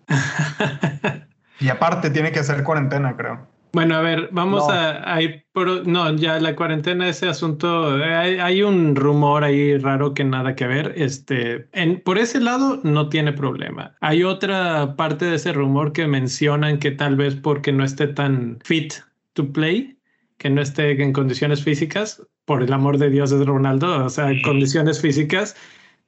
Y 1.63 1.69
aparte 1.69 2.11
tiene 2.11 2.33
que 2.33 2.41
hacer 2.41 2.65
cuarentena, 2.65 3.17
creo. 3.17 3.47
Bueno, 3.73 3.95
a 3.95 4.03
ver, 4.03 4.29
vamos 4.33 4.69
a, 4.69 5.23
ir 5.23 5.47
por, 5.53 5.87
no, 5.87 6.15
ya 6.17 6.39
la 6.41 6.55
cuarentena, 6.55 7.09
ese 7.09 7.27
asunto, 7.27 7.95
hay, 7.95 8.63
un 8.63 8.95
rumor 8.95 9.45
ahí 9.45 9.79
raro 9.79 10.13
que 10.13 10.25
nada 10.25 10.55
que 10.55 10.67
ver. 10.67 10.93
Este, 10.97 11.69
en, 11.73 12.03
por 12.03 12.19
ese 12.19 12.39
lado 12.41 12.81
no 12.83 13.09
tiene 13.09 13.33
problema. 13.33 13.97
Hay 14.03 14.25
otra 14.25 14.95
parte 14.97 15.25
de 15.25 15.37
ese 15.37 15.55
rumor 15.55 15.93
que 15.95 16.07
mencionan 16.07 16.81
que 16.81 16.91
tal 16.91 17.17
vez 17.17 17.35
porque 17.37 17.73
no 17.73 17.83
esté 17.83 18.09
tan 18.09 18.59
fit 18.63 18.93
to 19.33 19.51
play, 19.53 19.97
que 20.37 20.51
no 20.51 20.61
esté 20.61 21.01
en 21.03 21.15
condiciones 21.15 21.65
físicas, 21.65 22.23
por 22.45 22.63
el 22.63 22.73
amor 22.75 22.99
de 22.99 23.09
Dios 23.09 23.33
es 23.33 23.47
Ronaldo, 23.47 24.05
o 24.05 24.11
sea, 24.11 24.31
en 24.31 24.43
condiciones 24.43 25.01
físicas, 25.01 25.57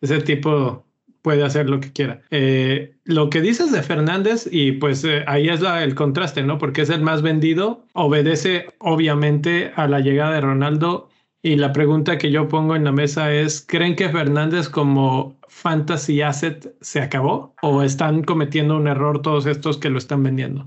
ese 0.03 0.21
tipo 0.21 0.85
puede 1.25 1.43
hacer 1.43 1.71
lo 1.71 1.81
que 1.81 1.91
quiera. 1.91 2.21
Eh, 2.31 2.97
lo 3.05 3.31
que 3.31 3.41
dices 3.41 3.73
de 3.73 3.83
Fernández, 3.83 4.47
y 4.53 4.73
pues 4.73 5.03
eh, 5.05 5.25
ahí 5.27 5.49
es 5.49 5.63
la, 5.63 5.83
el 5.83 5.95
contraste, 5.95 6.43
¿no? 6.43 6.59
Porque 6.59 6.83
es 6.83 6.91
el 6.91 7.01
más 7.01 7.23
vendido, 7.23 7.87
obedece 7.95 8.67
obviamente 8.79 9.73
a 9.75 9.89
la 9.89 10.01
llegada 10.01 10.35
de 10.35 10.43
Ronaldo. 10.43 11.09
Y 11.43 11.57
la 11.57 11.73
pregunta 11.73 12.19
que 12.19 12.31
yo 12.31 12.47
pongo 12.49 12.77
en 12.77 12.85
la 12.85 12.93
mesa 12.93 13.33
es, 13.33 13.67
¿creen 13.67 13.97
que 13.97 14.11
Fernández 14.11 14.69
como 14.69 15.37
fantasy 15.49 16.21
asset 16.21 16.75
se 16.83 17.01
acabó? 17.01 17.55
¿O 17.63 17.83
están 17.83 18.23
cometiendo 18.23 18.77
un 18.77 18.87
error 18.87 19.23
todos 19.23 19.47
estos 19.47 19.79
que 19.79 19.89
lo 19.89 19.97
están 19.97 20.23
vendiendo? 20.23 20.67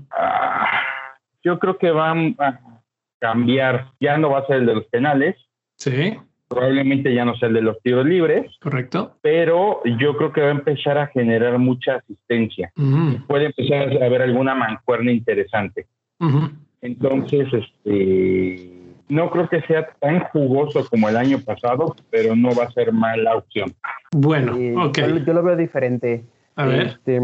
Yo 1.44 1.60
creo 1.60 1.78
que 1.78 1.92
van 1.92 2.34
a 2.40 2.60
cambiar. 3.20 3.92
Ya 4.00 4.18
no 4.18 4.30
va 4.30 4.40
a 4.40 4.46
ser 4.46 4.56
el 4.56 4.66
de 4.66 4.74
los 4.74 4.86
penales. 4.86 5.36
Sí 5.76 6.18
probablemente 6.48 7.14
ya 7.14 7.24
no 7.24 7.36
sea 7.36 7.48
el 7.48 7.54
de 7.54 7.62
los 7.62 7.80
tiros 7.82 8.06
libres. 8.06 8.50
Correcto. 8.60 9.16
Pero 9.20 9.82
yo 9.98 10.16
creo 10.16 10.32
que 10.32 10.40
va 10.40 10.48
a 10.48 10.52
empezar 10.52 10.98
a 10.98 11.06
generar 11.08 11.58
mucha 11.58 11.96
asistencia. 11.96 12.72
Puede 13.26 13.46
empezar 13.46 14.02
a 14.02 14.06
haber 14.06 14.22
alguna 14.22 14.54
mancuerna 14.54 15.12
interesante. 15.12 15.86
Entonces, 16.80 17.48
este, 17.52 18.72
no 19.08 19.30
creo 19.30 19.48
que 19.48 19.60
sea 19.62 19.88
tan 20.00 20.20
jugoso 20.20 20.86
como 20.88 21.08
el 21.08 21.16
año 21.16 21.38
pasado, 21.40 21.94
pero 22.10 22.34
no 22.34 22.50
va 22.54 22.64
a 22.64 22.70
ser 22.70 22.92
mala 22.92 23.36
opción. 23.36 23.74
Bueno, 24.12 24.56
yo, 24.56 25.32
lo 25.32 25.42
veo 25.42 25.56
diferente. 25.56 26.24
A 26.56 26.66
ver. 26.66 26.86
Este, 26.88 27.20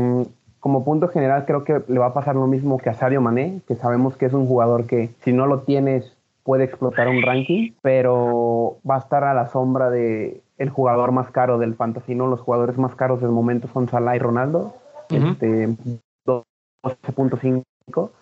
como 0.61 0.85
punto 0.85 1.09
general, 1.09 1.45
creo 1.47 1.65
que 1.65 1.83
le 1.89 1.99
va 1.99 2.07
a 2.07 2.15
pasar 2.15 2.37
lo 2.37 2.47
mismo 2.47 2.79
que 2.79 2.89
a 2.89 2.95
Sadio 2.95 3.21
Mané, 3.21 3.61
que 3.69 3.75
sabemos 3.75 4.17
que 4.17 4.27
es 4.27 4.33
un 4.33 4.47
jugador 4.47 4.87
que 4.87 5.11
si 5.21 5.33
no 5.33 5.47
lo 5.47 5.61
tienes 5.61 6.17
puede 6.45 6.65
explotar 6.65 7.09
un 7.09 7.23
ranking, 7.23 7.73
pero 7.83 8.77
va 8.89 8.97
a 8.97 8.99
estar 8.99 9.25
a 9.25 9.35
la 9.35 9.49
sombra 9.49 9.91
de 9.91 10.43
el 10.59 10.71
jugador 10.71 11.11
más 11.11 11.31
caro 11.31 11.59
del 11.59 11.75
fantasy, 11.75 12.15
¿no? 12.15 12.29
Los 12.29 12.41
jugadores 12.41 12.79
más 12.79 12.95
caros 12.95 13.21
del 13.21 13.31
momento 13.31 13.69
son 13.73 13.89
Salah 13.89 14.15
y 14.15 14.19
Ronaldo, 14.21 14.75
este, 15.11 15.69
12.5 16.27 17.65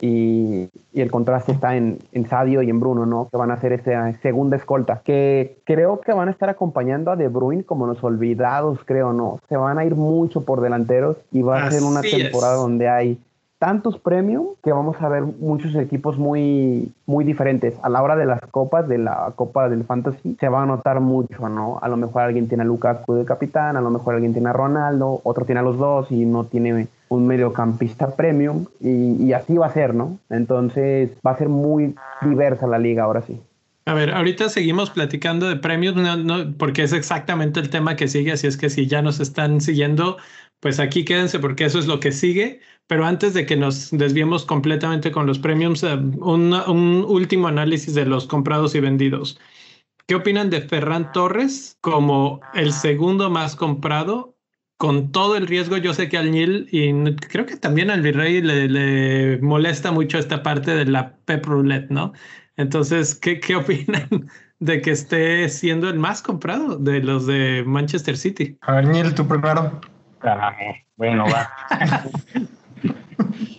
y, 0.00 0.68
y, 0.92 1.00
el 1.00 1.10
contraste 1.10 1.52
está 1.52 1.76
en, 1.76 1.98
en, 2.12 2.26
Sadio 2.26 2.62
y 2.62 2.70
en 2.70 2.80
Bruno, 2.80 3.06
¿no? 3.06 3.28
Que 3.30 3.36
van 3.36 3.50
a 3.50 3.54
hacer 3.54 3.72
esa 3.72 4.12
segunda 4.14 4.56
escolta, 4.56 5.02
que 5.04 5.58
creo 5.64 6.00
que 6.00 6.12
van 6.12 6.28
a 6.28 6.30
estar 6.32 6.48
acompañando 6.48 7.10
a 7.10 7.16
De 7.16 7.28
Bruyne 7.28 7.64
como 7.64 7.86
los 7.86 8.02
olvidados, 8.02 8.80
creo, 8.84 9.12
¿no? 9.12 9.38
Se 9.48 9.56
van 9.56 9.78
a 9.78 9.84
ir 9.84 9.94
mucho 9.94 10.44
por 10.44 10.62
delanteros 10.62 11.16
y 11.30 11.42
va 11.42 11.64
a 11.64 11.70
ser 11.70 11.82
una 11.82 12.00
temporada 12.00 12.54
donde 12.54 12.88
hay 12.88 13.18
tantos 13.62 13.96
premios 13.96 14.42
que 14.64 14.72
vamos 14.72 14.96
a 15.00 15.08
ver 15.08 15.22
muchos 15.22 15.76
equipos 15.76 16.18
muy, 16.18 16.90
muy 17.06 17.24
diferentes. 17.24 17.74
A 17.84 17.88
la 17.88 18.02
hora 18.02 18.16
de 18.16 18.26
las 18.26 18.40
copas, 18.50 18.88
de 18.88 18.98
la 18.98 19.32
Copa 19.36 19.68
del 19.68 19.84
Fantasy, 19.84 20.36
se 20.40 20.48
va 20.48 20.64
a 20.64 20.66
notar 20.66 20.98
mucho, 20.98 21.48
¿no? 21.48 21.78
A 21.80 21.86
lo 21.86 21.96
mejor 21.96 22.22
alguien 22.22 22.48
tiene 22.48 22.64
a 22.64 22.66
Lukaku 22.66 23.14
de 23.14 23.24
capitán, 23.24 23.76
a 23.76 23.80
lo 23.80 23.90
mejor 23.90 24.16
alguien 24.16 24.32
tiene 24.32 24.48
a 24.48 24.52
Ronaldo, 24.52 25.20
otro 25.22 25.44
tiene 25.44 25.60
a 25.60 25.62
los 25.62 25.78
dos 25.78 26.10
y 26.10 26.26
no 26.26 26.42
tiene 26.42 26.88
un 27.08 27.24
mediocampista 27.28 28.16
premium 28.16 28.64
y 28.80 29.32
así 29.32 29.56
va 29.56 29.66
a 29.66 29.72
ser, 29.72 29.94
¿no? 29.94 30.18
Entonces 30.28 31.12
va 31.24 31.30
a 31.30 31.38
ser 31.38 31.48
muy 31.48 31.94
diversa 32.20 32.66
la 32.66 32.80
liga 32.80 33.04
ahora 33.04 33.22
sí. 33.22 33.40
A 33.84 33.94
ver, 33.94 34.10
ahorita 34.10 34.48
seguimos 34.48 34.90
platicando 34.90 35.48
de 35.48 35.54
premios, 35.54 35.94
no, 35.94 36.52
porque 36.58 36.82
es 36.82 36.92
exactamente 36.92 37.60
el 37.60 37.70
tema 37.70 37.94
que 37.94 38.08
sigue, 38.08 38.32
así 38.32 38.48
es 38.48 38.56
que 38.56 38.70
si 38.70 38.88
ya 38.88 39.02
nos 39.02 39.20
están 39.20 39.60
siguiendo, 39.60 40.18
pues 40.60 40.78
aquí 40.78 41.04
quédense 41.04 41.40
porque 41.40 41.64
eso 41.64 41.80
es 41.80 41.86
lo 41.86 41.98
que 41.98 42.12
sigue. 42.12 42.60
Pero 42.86 43.06
antes 43.06 43.34
de 43.34 43.46
que 43.46 43.56
nos 43.56 43.90
desviemos 43.90 44.44
completamente 44.44 45.12
con 45.12 45.26
los 45.26 45.38
premiums, 45.38 45.82
eh, 45.82 45.94
un, 45.94 46.52
un 46.52 47.04
último 47.08 47.48
análisis 47.48 47.94
de 47.94 48.04
los 48.04 48.26
comprados 48.26 48.74
y 48.74 48.80
vendidos. 48.80 49.38
¿Qué 50.06 50.16
opinan 50.16 50.50
de 50.50 50.60
Ferran 50.60 51.12
Torres 51.12 51.78
como 51.80 52.40
el 52.54 52.72
segundo 52.72 53.30
más 53.30 53.56
comprado? 53.56 54.36
Con 54.76 55.12
todo 55.12 55.36
el 55.36 55.46
riesgo, 55.46 55.76
yo 55.76 55.94
sé 55.94 56.08
que 56.08 56.18
al 56.18 56.32
Nil 56.32 56.68
y 56.72 56.92
creo 57.14 57.46
que 57.46 57.56
también 57.56 57.88
al 57.88 58.02
Virrey 58.02 58.42
le, 58.42 58.68
le 58.68 59.38
molesta 59.38 59.92
mucho 59.92 60.18
esta 60.18 60.42
parte 60.42 60.74
de 60.74 60.86
la 60.86 61.16
pep 61.24 61.46
roulette, 61.46 61.88
¿no? 61.90 62.12
Entonces, 62.56 63.14
¿qué, 63.14 63.38
qué 63.38 63.56
opinan 63.56 64.28
de 64.58 64.80
que 64.80 64.90
esté 64.90 65.48
siendo 65.48 65.88
el 65.88 65.98
más 65.98 66.20
comprado 66.20 66.76
de 66.76 67.00
los 67.00 67.26
de 67.26 67.62
Manchester 67.64 68.16
City? 68.16 68.58
A 68.62 68.74
ver, 68.74 68.88
Neil, 68.88 69.14
tú 69.14 69.26
primero. 69.26 69.80
Ah, 70.22 70.52
bueno, 70.96 71.24
va. 71.26 71.50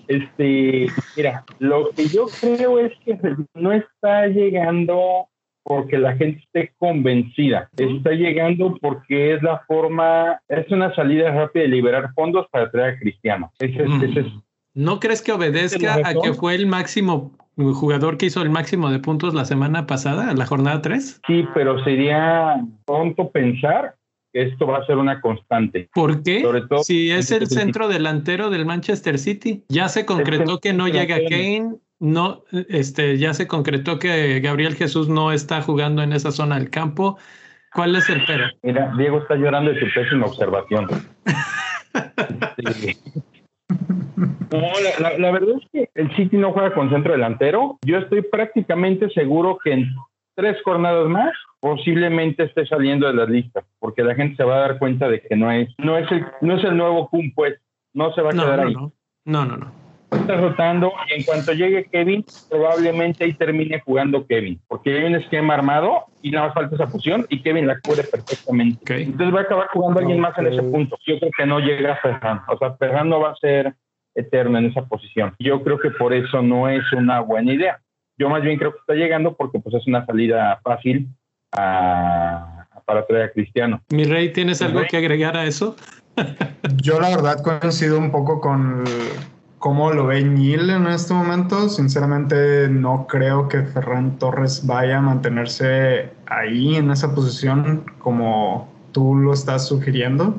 este, 0.08 0.88
mira, 1.16 1.44
lo 1.60 1.90
que 1.92 2.08
yo 2.08 2.26
creo 2.42 2.80
es 2.80 2.92
que 3.06 3.18
no 3.54 3.72
está 3.72 4.28
llegando 4.28 5.28
porque 5.64 5.98
la 5.98 6.16
gente 6.16 6.42
esté 6.44 6.74
convencida. 6.78 7.70
Está 7.78 8.12
llegando 8.12 8.78
porque 8.82 9.34
es 9.34 9.44
la 9.44 9.60
forma, 9.60 10.40
es 10.50 10.70
una 10.70 10.94
salida 10.94 11.32
rápida 11.32 11.64
de 11.64 11.70
liberar 11.70 12.14
fondos 12.14 12.48
para 12.52 12.70
traer 12.70 12.96
a 12.96 13.00
Cristiano. 13.00 13.52
Mm. 13.62 14.42
¿No 14.76 15.00
crees 15.00 15.22
que 15.22 15.32
obedezca 15.32 15.96
a 16.04 16.14
que 16.14 16.34
fue 16.34 16.56
el 16.56 16.66
máximo 16.66 17.32
jugador 17.56 18.18
que 18.18 18.26
hizo 18.26 18.42
el 18.42 18.50
máximo 18.50 18.90
de 18.90 19.00
puntos 19.00 19.34
la 19.34 19.46
semana 19.46 19.86
pasada, 19.86 20.34
la 20.34 20.46
jornada 20.46 20.82
3? 20.82 21.22
Sí, 21.26 21.48
pero 21.54 21.82
sería 21.84 22.62
pronto 22.86 23.30
pensar 23.30 23.96
esto 24.34 24.68
va 24.68 24.80
a 24.80 24.86
ser 24.86 24.98
una 24.98 25.22
constante. 25.22 25.90
¿Por 25.94 26.24
qué? 26.24 26.44
si 26.84 27.12
es 27.12 27.32
el 27.32 27.48
centro 27.48 27.88
delantero 27.88 28.50
del 28.50 28.66
Manchester 28.66 29.20
City, 29.20 29.64
ya 29.70 29.88
se 29.88 30.06
concretó 30.06 30.60
que 30.60 30.74
no 30.74 30.88
llega 30.88 31.18
Kane, 31.30 31.76
no, 32.00 32.44
este, 32.52 33.18
ya 33.18 33.34
se 33.34 33.48
concretó 33.48 34.00
que 34.00 34.40
Gabriel 34.40 34.76
Jesús 34.76 35.08
no 35.08 35.32
está 35.32 35.62
jugando 35.62 36.02
en 36.02 36.14
esa 36.14 36.32
zona 36.32 36.58
del 36.58 36.70
campo. 36.70 37.18
¿Cuál 37.74 37.96
es 37.96 38.10
el 38.10 38.24
pero? 38.26 38.46
Mira, 38.62 38.94
Diego 38.98 39.20
está 39.20 39.36
llorando 39.36 39.72
de 39.72 39.80
su 39.80 39.86
pésima 39.94 40.26
observación. 40.26 40.88
No, 44.52 44.60
la, 45.00 45.18
la, 45.18 45.32
verdad 45.32 45.56
es 45.60 45.70
que 45.72 45.90
el 45.96 46.16
City 46.16 46.38
no 46.38 46.54
juega 46.54 46.74
con 46.74 46.90
centro 46.92 47.14
delantero. 47.14 47.80
Yo 47.84 47.98
estoy 47.98 48.22
prácticamente 48.22 49.10
seguro 49.10 49.58
que 49.64 49.74
en 49.74 49.96
tres 50.36 50.58
jornadas 50.64 51.08
más 51.08 51.34
posiblemente 51.60 52.44
esté 52.44 52.66
saliendo 52.66 53.08
de 53.08 53.14
las 53.14 53.30
listas, 53.30 53.64
porque 53.80 54.04
la 54.04 54.16
gente 54.16 54.36
se 54.36 54.44
va 54.44 54.58
a 54.58 54.68
dar 54.68 54.80
cuenta 54.80 55.08
de 55.08 55.22
que 55.22 55.36
no 55.36 55.50
es, 55.50 55.70
no 55.78 55.98
es 55.98 56.12
el, 56.12 56.26
no 56.42 56.58
es 56.58 56.64
el 56.66 56.76
nuevo 56.76 57.08
Kun, 57.10 57.32
pues, 57.34 57.58
no 57.94 58.14
se 58.14 58.22
va 58.22 58.32
a 58.32 58.34
quedar 58.34 58.60
ahí. 58.60 58.74
No, 58.74 58.92
no, 59.24 59.46
no. 59.46 59.58
no. 59.58 59.84
Está 60.12 60.38
rotando 60.38 60.92
y 61.10 61.14
en 61.14 61.24
cuanto 61.24 61.54
llegue 61.54 61.86
Kevin, 61.86 62.24
probablemente 62.50 63.24
ahí 63.24 63.34
termine 63.34 63.80
jugando 63.80 64.28
Kevin, 64.28 64.60
porque 64.68 64.94
hay 64.94 65.06
un 65.06 65.16
esquema 65.16 65.56
armado 65.56 66.06
y 66.22 66.32
nada 66.32 66.48
más 66.48 66.54
falta 66.54 66.76
esa 66.76 66.88
fusión 66.88 67.26
y 67.30 67.42
Kevin 67.42 67.66
la 67.66 67.80
cubre 67.80 68.04
perfectamente. 68.04 69.02
Entonces 69.02 69.34
va 69.34 69.40
a 69.40 69.44
acabar 69.44 69.68
jugando 69.74 70.02
alguien 70.02 70.20
más 70.20 70.38
en 70.38 70.48
ese 70.48 70.64
punto. 70.64 70.98
Yo 71.08 71.18
creo 71.18 71.32
que 71.36 71.46
no 71.46 71.60
llega 71.60 71.94
a 71.94 71.98
Ferran. 71.98 72.42
O 72.48 72.58
sea, 72.58 72.76
Ferran 72.76 73.10
no 73.10 73.22
va 73.22 73.32
a 73.32 73.36
ser 73.36 73.74
eterno 74.16 74.58
en 74.58 74.66
esa 74.66 74.86
posición. 74.86 75.34
Yo 75.40 75.64
creo 75.64 75.80
que 75.80 75.92
por 75.92 76.14
eso 76.14 76.42
no 76.42 76.70
es 76.70 76.84
una 76.94 77.22
buena 77.22 77.54
idea. 77.54 77.80
Yo 78.18 78.30
más 78.30 78.42
bien 78.42 78.58
creo 78.58 78.72
que 78.72 78.80
está 78.80 78.94
llegando 78.94 79.36
porque 79.36 79.60
pues 79.60 79.76
es 79.76 79.88
una 79.88 80.06
salida 80.06 80.60
fácil 80.64 81.10
para 81.52 83.06
traer 83.08 83.24
a 83.24 83.32
Cristiano. 83.32 83.82
Mi 83.90 84.04
rey, 84.04 84.32
¿tienes 84.34 84.62
algo 84.62 84.82
que 84.90 84.98
agregar 84.98 85.38
a 85.38 85.46
eso? 85.46 85.76
Yo 86.82 87.00
la 87.00 87.10
verdad 87.10 87.42
coincido 87.42 87.98
un 87.98 88.12
poco 88.12 88.40
con 88.40 88.84
cómo 89.60 89.92
lo 89.92 90.08
ve 90.08 90.24
Ñil 90.24 90.70
en 90.70 90.88
este 90.88 91.14
momento. 91.14 91.70
Sinceramente 91.70 92.68
no 92.70 93.08
creo 93.08 93.48
que 93.48 93.64
Ferran 93.64 94.20
Torres 94.20 94.66
vaya 94.66 94.98
a 94.98 95.02
mantenerse 95.02 96.12
ahí 96.28 96.76
en 96.76 96.92
esa 96.92 97.16
posición 97.16 97.86
como 98.00 98.72
tú 98.92 99.16
lo 99.16 99.34
estás 99.34 99.68
sugiriendo, 99.68 100.36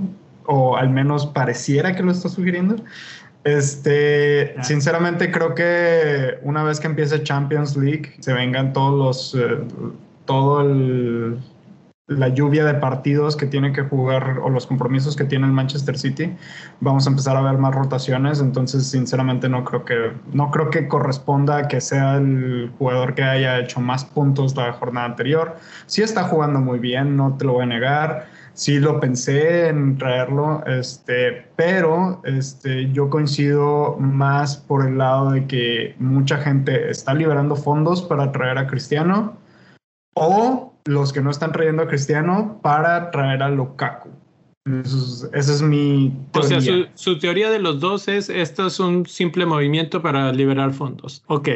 o 0.46 0.76
al 0.76 0.90
menos 0.90 1.26
pareciera 1.26 1.96
que 1.96 2.02
lo 2.02 2.12
estás 2.12 2.32
sugiriendo. 2.32 2.76
Este, 3.44 4.54
sinceramente 4.62 5.30
creo 5.30 5.54
que 5.54 6.38
una 6.42 6.62
vez 6.62 6.80
que 6.80 6.86
empiece 6.86 7.22
Champions 7.22 7.76
League, 7.76 8.14
se 8.20 8.32
vengan 8.32 8.72
todos 8.72 9.34
los, 9.34 9.42
eh, 9.42 9.58
todo 10.24 10.62
el, 10.62 11.38
la 12.06 12.28
lluvia 12.28 12.64
de 12.64 12.74
partidos 12.74 13.36
que 13.36 13.46
tiene 13.46 13.72
que 13.72 13.82
jugar 13.82 14.38
o 14.42 14.48
los 14.48 14.66
compromisos 14.66 15.16
que 15.16 15.24
tiene 15.24 15.46
el 15.46 15.52
Manchester 15.52 15.98
City, 15.98 16.34
vamos 16.80 17.06
a 17.06 17.10
empezar 17.10 17.36
a 17.36 17.40
ver 17.40 17.58
más 17.58 17.74
rotaciones. 17.74 18.40
Entonces, 18.40 18.86
sinceramente, 18.86 19.48
no 19.48 19.64
creo 19.64 19.84
que, 19.84 20.12
no 20.32 20.50
creo 20.50 20.70
que 20.70 20.88
corresponda 20.88 21.68
que 21.68 21.80
sea 21.80 22.16
el 22.16 22.72
jugador 22.78 23.14
que 23.14 23.24
haya 23.24 23.58
hecho 23.58 23.80
más 23.80 24.04
puntos 24.04 24.54
la 24.56 24.72
jornada 24.74 25.06
anterior. 25.06 25.56
Sí 25.86 26.02
está 26.02 26.24
jugando 26.24 26.60
muy 26.60 26.78
bien, 26.78 27.16
no 27.16 27.36
te 27.36 27.44
lo 27.44 27.54
voy 27.54 27.64
a 27.64 27.66
negar. 27.66 28.26
Sí 28.54 28.78
lo 28.78 29.00
pensé 29.00 29.68
en 29.68 29.98
traerlo, 29.98 30.64
este, 30.66 31.48
pero 31.56 32.22
este, 32.24 32.90
yo 32.92 33.10
coincido 33.10 33.96
más 33.98 34.56
por 34.56 34.86
el 34.86 34.98
lado 34.98 35.32
de 35.32 35.46
que 35.48 35.96
mucha 35.98 36.38
gente 36.38 36.88
está 36.88 37.14
liberando 37.14 37.56
fondos 37.56 38.00
para 38.02 38.30
traer 38.30 38.58
a 38.58 38.68
Cristiano 38.68 39.36
o 40.14 40.72
los 40.84 41.12
que 41.12 41.20
no 41.20 41.30
están 41.30 41.50
trayendo 41.50 41.82
a 41.82 41.88
Cristiano 41.88 42.60
para 42.62 43.10
traer 43.10 43.42
a 43.42 43.48
Lukaku. 43.48 44.10
esa 44.64 45.52
es 45.52 45.60
mi 45.60 46.16
teoría. 46.30 46.58
O 46.58 46.60
sea, 46.60 46.90
su, 46.94 47.18
teoría 47.18 47.50
de 47.50 47.58
los 47.58 47.80
dos 47.80 48.06
es, 48.06 48.30
esto 48.30 48.68
es 48.68 48.78
un 48.78 49.04
simple 49.06 49.46
movimiento 49.46 50.00
para 50.00 50.32
liberar 50.32 50.72
fondos. 50.72 51.24
Ok. 51.26 51.48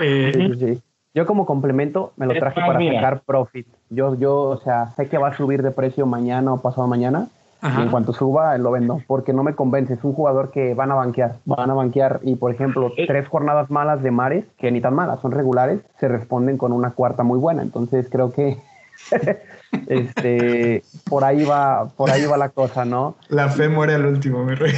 Eh, 0.00 0.80
yo 1.14 1.26
como 1.26 1.46
complemento 1.46 2.12
me 2.16 2.26
lo 2.26 2.34
traje 2.34 2.60
para 2.60 2.78
sacar 2.78 3.22
profit. 3.26 3.66
Yo, 3.88 4.14
yo, 4.14 4.40
o 4.42 4.56
sea, 4.58 4.92
sé 4.96 5.08
que 5.08 5.18
va 5.18 5.28
a 5.28 5.36
subir 5.36 5.62
de 5.62 5.70
precio 5.70 6.06
mañana 6.06 6.52
o 6.52 6.60
pasado 6.60 6.86
mañana 6.86 7.28
y 7.62 7.82
en 7.82 7.90
cuanto 7.90 8.12
suba, 8.14 8.56
lo 8.56 8.70
vendo, 8.70 9.02
porque 9.06 9.32
no 9.32 9.42
me 9.42 9.54
convence. 9.54 9.94
Es 9.94 10.02
un 10.02 10.14
jugador 10.14 10.50
que 10.50 10.72
van 10.74 10.90
a 10.92 10.94
banquear, 10.94 11.36
van 11.44 11.70
a 11.70 11.74
banquear. 11.74 12.20
Y 12.22 12.36
por 12.36 12.52
ejemplo, 12.52 12.90
eh. 12.96 13.06
tres 13.06 13.28
jornadas 13.28 13.70
malas 13.70 14.02
de 14.02 14.10
Mares, 14.10 14.46
que 14.56 14.70
ni 14.70 14.80
tan 14.80 14.94
malas, 14.94 15.20
son 15.20 15.32
regulares, 15.32 15.80
se 15.98 16.08
responden 16.08 16.56
con 16.56 16.72
una 16.72 16.92
cuarta 16.92 17.22
muy 17.22 17.38
buena. 17.38 17.62
Entonces 17.62 18.08
creo 18.10 18.32
que 18.32 18.56
este, 19.88 20.82
por 21.08 21.24
ahí 21.24 21.44
va, 21.44 21.88
por 21.96 22.10
ahí 22.10 22.24
va 22.24 22.38
la 22.38 22.48
cosa, 22.48 22.84
¿no? 22.86 23.16
La 23.28 23.48
fe 23.48 23.68
muere 23.68 23.94
al 23.94 24.06
último, 24.06 24.42
mi 24.44 24.54
rey. 24.54 24.72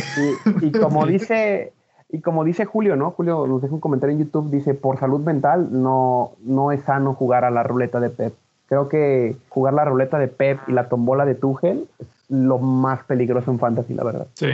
Y, 0.61 0.73
como 0.73 1.07
dice, 1.07 1.73
y 2.13 2.21
como 2.21 2.45
dice 2.45 2.67
Julio, 2.67 2.95
¿no? 2.95 3.11
Julio 3.13 3.47
nos 3.47 3.63
deja 3.63 3.75
un 3.75 3.81
comentario 3.81 4.15
en 4.15 4.25
YouTube, 4.25 4.51
dice, 4.51 4.75
por 4.75 4.99
salud 4.99 5.21
mental 5.21 5.69
no, 5.73 6.33
no 6.45 6.71
es 6.71 6.83
sano 6.83 7.15
jugar 7.15 7.45
a 7.45 7.51
la 7.51 7.63
ruleta 7.63 8.01
de 8.01 8.11
Pep. 8.11 8.35
Creo 8.69 8.89
que 8.91 9.35
jugar 9.49 9.73
la 9.73 9.87
ruleta 9.87 10.19
de 10.19 10.29
Pep 10.29 10.61
y 10.69 10.73
la 10.73 10.91
tombola 10.91 11.25
de 11.25 11.35
Tuchel 11.35 11.87
lo 12.29 12.59
más 12.59 13.03
peligroso 13.05 13.51
en 13.51 13.59
fantasy, 13.59 13.95
la 13.95 14.05
verdad. 14.05 14.27
Sí. 14.35 14.49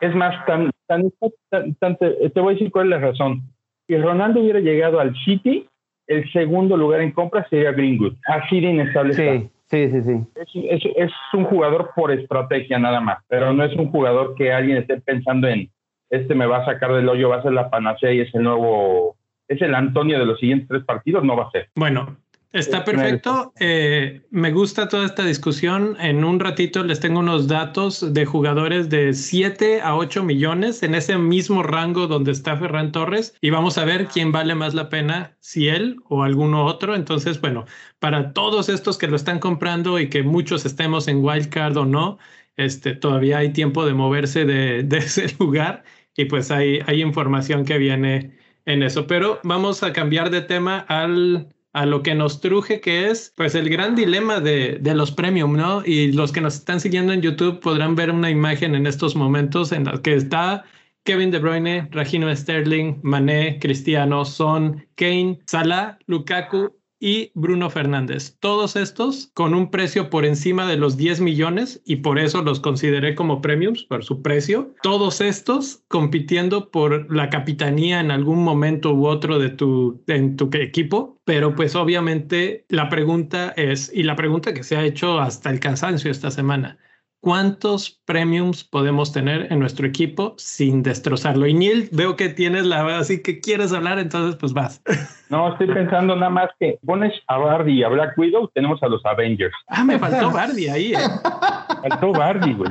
Es 0.00 0.14
más, 0.14 0.44
tan, 0.46 0.70
tan, 0.86 1.96
te, 1.96 2.40
voy 2.40 2.50
a 2.50 2.54
decir 2.54 2.72
cuál 2.72 2.86
es 2.86 2.90
la 2.90 3.06
razón. 3.08 3.42
Si 3.86 3.96
Ronaldo 3.96 4.40
hubiera 4.40 4.58
llegado 4.58 4.98
al 4.98 5.14
City, 5.24 5.68
el 6.08 6.30
segundo 6.32 6.76
lugar 6.76 7.00
en 7.00 7.12
compra 7.12 7.46
sería 7.48 7.72
Greenwood. 7.72 8.14
Así 8.26 8.60
de 8.60 8.70
inestable 8.70 9.14
sí, 9.14 9.50
Sí, 9.66 9.90
sí, 9.90 10.02
sí. 10.02 10.20
Es, 10.68 10.82
es, 10.96 11.12
un 11.32 11.44
jugador 11.44 11.90
por 11.96 12.12
estrategia 12.12 12.78
nada 12.78 13.00
más, 13.00 13.18
pero 13.28 13.52
no 13.52 13.64
es 13.64 13.74
un 13.76 13.90
jugador 13.90 14.34
que 14.34 14.52
alguien 14.52 14.76
esté 14.76 15.00
pensando 15.00 15.48
en, 15.48 15.70
este 16.10 16.34
me 16.34 16.46
va 16.46 16.58
a 16.58 16.64
sacar 16.64 16.92
del 16.92 17.08
hoyo, 17.08 17.28
va 17.28 17.36
a 17.36 17.42
ser 17.42 17.52
la 17.52 17.70
panacea 17.70 18.12
y 18.12 18.20
es 18.20 18.34
el 18.34 18.42
nuevo, 18.42 19.16
es 19.48 19.60
el 19.62 19.74
Antonio 19.74 20.18
de 20.18 20.26
los 20.26 20.38
siguientes 20.38 20.68
tres 20.68 20.84
partidos, 20.84 21.24
no 21.24 21.36
va 21.36 21.44
a 21.44 21.50
ser. 21.50 21.70
Bueno, 21.74 22.16
Está 22.54 22.84
perfecto. 22.84 23.52
Eh, 23.58 24.22
me 24.30 24.52
gusta 24.52 24.88
toda 24.88 25.06
esta 25.06 25.24
discusión. 25.24 25.96
En 25.98 26.22
un 26.22 26.38
ratito 26.38 26.84
les 26.84 27.00
tengo 27.00 27.18
unos 27.18 27.48
datos 27.48 28.14
de 28.14 28.24
jugadores 28.26 28.88
de 28.88 29.12
7 29.12 29.80
a 29.82 29.96
8 29.96 30.22
millones 30.22 30.84
en 30.84 30.94
ese 30.94 31.18
mismo 31.18 31.64
rango 31.64 32.06
donde 32.06 32.30
está 32.30 32.56
Ferran 32.56 32.92
Torres 32.92 33.34
y 33.40 33.50
vamos 33.50 33.76
a 33.76 33.84
ver 33.84 34.06
quién 34.06 34.30
vale 34.30 34.54
más 34.54 34.72
la 34.72 34.88
pena, 34.88 35.36
si 35.40 35.66
él 35.66 35.96
o 36.08 36.22
alguno 36.22 36.64
otro. 36.64 36.94
Entonces, 36.94 37.40
bueno, 37.40 37.64
para 37.98 38.32
todos 38.32 38.68
estos 38.68 38.98
que 38.98 39.08
lo 39.08 39.16
están 39.16 39.40
comprando 39.40 39.98
y 39.98 40.08
que 40.08 40.22
muchos 40.22 40.64
estemos 40.64 41.08
en 41.08 41.24
wildcard 41.24 41.76
o 41.76 41.84
no, 41.84 42.18
este, 42.56 42.94
todavía 42.94 43.38
hay 43.38 43.52
tiempo 43.52 43.86
de 43.86 43.94
moverse 43.94 44.44
de, 44.46 44.98
ese 44.98 45.34
lugar 45.38 45.84
y 46.16 46.26
pues 46.26 46.50
hay, 46.50 46.80
hay 46.86 47.02
información 47.02 47.64
que 47.64 47.78
viene 47.78 48.38
en 48.66 48.82
eso. 48.82 49.06
Pero 49.06 49.40
vamos 49.44 49.82
a 49.82 49.92
cambiar 49.92 50.30
de 50.30 50.42
tema 50.42 50.78
al 50.88 51.48
a 51.74 51.86
lo 51.86 52.04
que 52.04 52.14
nos 52.14 52.40
truje, 52.40 52.80
que 52.80 53.10
es 53.10 53.32
pues 53.36 53.56
el 53.56 53.68
gran 53.68 53.96
dilema 53.96 54.38
de, 54.38 54.78
de, 54.80 54.94
los 54.94 55.10
premium, 55.10 55.56
¿no? 55.56 55.82
Y 55.84 56.12
los 56.12 56.30
que 56.30 56.40
nos 56.40 56.54
están 56.54 56.78
siguiendo 56.78 57.12
en 57.12 57.20
YouTube 57.20 57.58
podrán 57.58 57.96
ver 57.96 58.12
una 58.12 58.30
imagen 58.30 58.76
en 58.76 58.86
estos 58.86 59.16
momentos 59.16 59.72
en 59.72 59.86
la 59.86 60.00
que 60.00 60.14
está 60.14 60.64
Kevin 61.04 61.32
De 61.32 61.40
Bruyne, 61.40 61.88
Regino 61.90 62.34
Sterling, 62.34 63.00
Mané, 63.02 63.58
Cristiano, 63.60 64.24
Son, 64.24 64.86
Kane, 64.94 65.40
Salah, 65.46 65.98
Lukaku 66.06 66.72
y 67.04 67.30
Bruno 67.34 67.68
Fernández. 67.68 68.38
Todos 68.40 68.76
estos 68.76 69.30
con 69.34 69.52
un 69.52 69.70
precio 69.70 70.08
por 70.08 70.24
encima 70.24 70.66
de 70.66 70.78
los 70.78 70.96
10 70.96 71.20
millones 71.20 71.82
y 71.84 71.96
por 71.96 72.18
eso 72.18 72.40
los 72.40 72.60
consideré 72.60 73.14
como 73.14 73.42
premiums 73.42 73.84
por 73.84 74.04
su 74.04 74.22
precio. 74.22 74.74
Todos 74.82 75.20
estos 75.20 75.82
compitiendo 75.88 76.70
por 76.70 77.14
la 77.14 77.28
capitanía 77.28 78.00
en 78.00 78.10
algún 78.10 78.42
momento 78.42 78.94
u 78.94 79.06
otro 79.06 79.38
de 79.38 79.50
tu, 79.50 80.02
en 80.06 80.36
tu 80.36 80.48
equipo. 80.54 81.20
Pero 81.26 81.54
pues 81.54 81.76
obviamente 81.76 82.64
la 82.70 82.88
pregunta 82.88 83.52
es, 83.56 83.92
y 83.94 84.02
la 84.04 84.16
pregunta 84.16 84.54
que 84.54 84.62
se 84.62 84.78
ha 84.78 84.84
hecho 84.84 85.20
hasta 85.20 85.50
el 85.50 85.60
cansancio 85.60 86.10
esta 86.10 86.30
semana, 86.30 86.78
¿cuántos 87.24 88.02
premiums 88.04 88.64
podemos 88.64 89.10
tener 89.10 89.50
en 89.50 89.58
nuestro 89.58 89.86
equipo 89.86 90.34
sin 90.36 90.82
destrozarlo? 90.82 91.46
Y 91.46 91.54
Neil, 91.54 91.88
veo 91.90 92.16
que 92.16 92.28
tienes 92.28 92.66
la 92.66 92.98
así 92.98 93.22
que 93.22 93.40
quieres 93.40 93.72
hablar, 93.72 93.98
entonces 93.98 94.36
pues 94.36 94.52
vas. 94.52 94.82
No, 95.30 95.50
estoy 95.50 95.66
pensando 95.66 96.14
nada 96.14 96.30
más 96.30 96.50
que 96.60 96.78
pones 96.84 97.12
a 97.26 97.38
Bardi 97.38 97.72
y 97.72 97.82
a 97.82 97.88
Black 97.88 98.16
Widow, 98.16 98.48
tenemos 98.54 98.80
a 98.84 98.88
los 98.88 99.04
Avengers. 99.04 99.54
Ah, 99.66 99.82
me 99.82 99.98
faltó 99.98 100.30
Bardi 100.30 100.68
ahí, 100.68 100.92
¿eh? 100.92 100.98
Faltó 101.88 102.12
Bardi, 102.12 102.52
güey. 102.52 102.70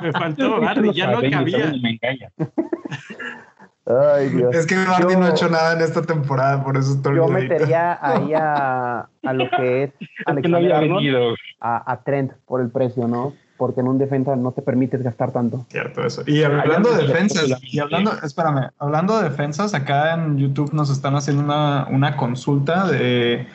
Me 0.00 0.12
faltó 0.12 0.60
Bardi, 0.60 0.92
ya 0.94 1.10
no 1.10 1.20
cabía. 1.28 1.72
Me 1.82 1.90
engaña. 1.90 2.30
Ay, 4.14 4.28
Dios. 4.28 4.54
Es 4.54 4.66
que 4.66 4.76
Bardi 4.76 5.16
no 5.16 5.26
ha 5.26 5.30
hecho 5.30 5.50
nada 5.50 5.74
en 5.74 5.82
esta 5.82 6.00
temporada, 6.00 6.64
por 6.64 6.78
eso 6.78 6.94
estoy 6.94 7.16
Yo 7.16 7.26
metería 7.26 7.98
ahí 8.00 8.32
a, 8.32 9.08
a, 9.22 9.32
lo 9.34 9.50
que 9.50 9.82
es, 9.82 9.90
es 10.00 10.42
que 10.42 10.48
no 10.48 10.58
había 10.58 10.78
venido. 10.78 11.34
A, 11.60 11.92
a 11.92 12.02
Trent 12.04 12.32
por 12.46 12.62
el 12.62 12.70
precio, 12.70 13.06
¿no? 13.06 13.34
Porque 13.62 13.80
en 13.80 13.86
un 13.86 13.96
defensa 13.96 14.34
no 14.34 14.50
te 14.50 14.60
permites 14.60 15.04
gastar 15.04 15.30
tanto. 15.30 15.64
Cierto, 15.68 16.04
eso. 16.04 16.24
Y 16.26 16.42
hablando 16.42 16.90
de 16.90 17.06
defensas, 17.06 17.62
y 17.62 17.78
hablando, 17.78 18.10
espérame, 18.20 18.70
hablando 18.80 19.18
de 19.18 19.28
defensas, 19.28 19.72
acá 19.72 20.14
en 20.14 20.36
YouTube 20.36 20.72
nos 20.72 20.90
están 20.90 21.14
haciendo 21.14 21.44
una, 21.44 21.86
una 21.88 22.16
consulta 22.16 22.88
de 22.88 23.46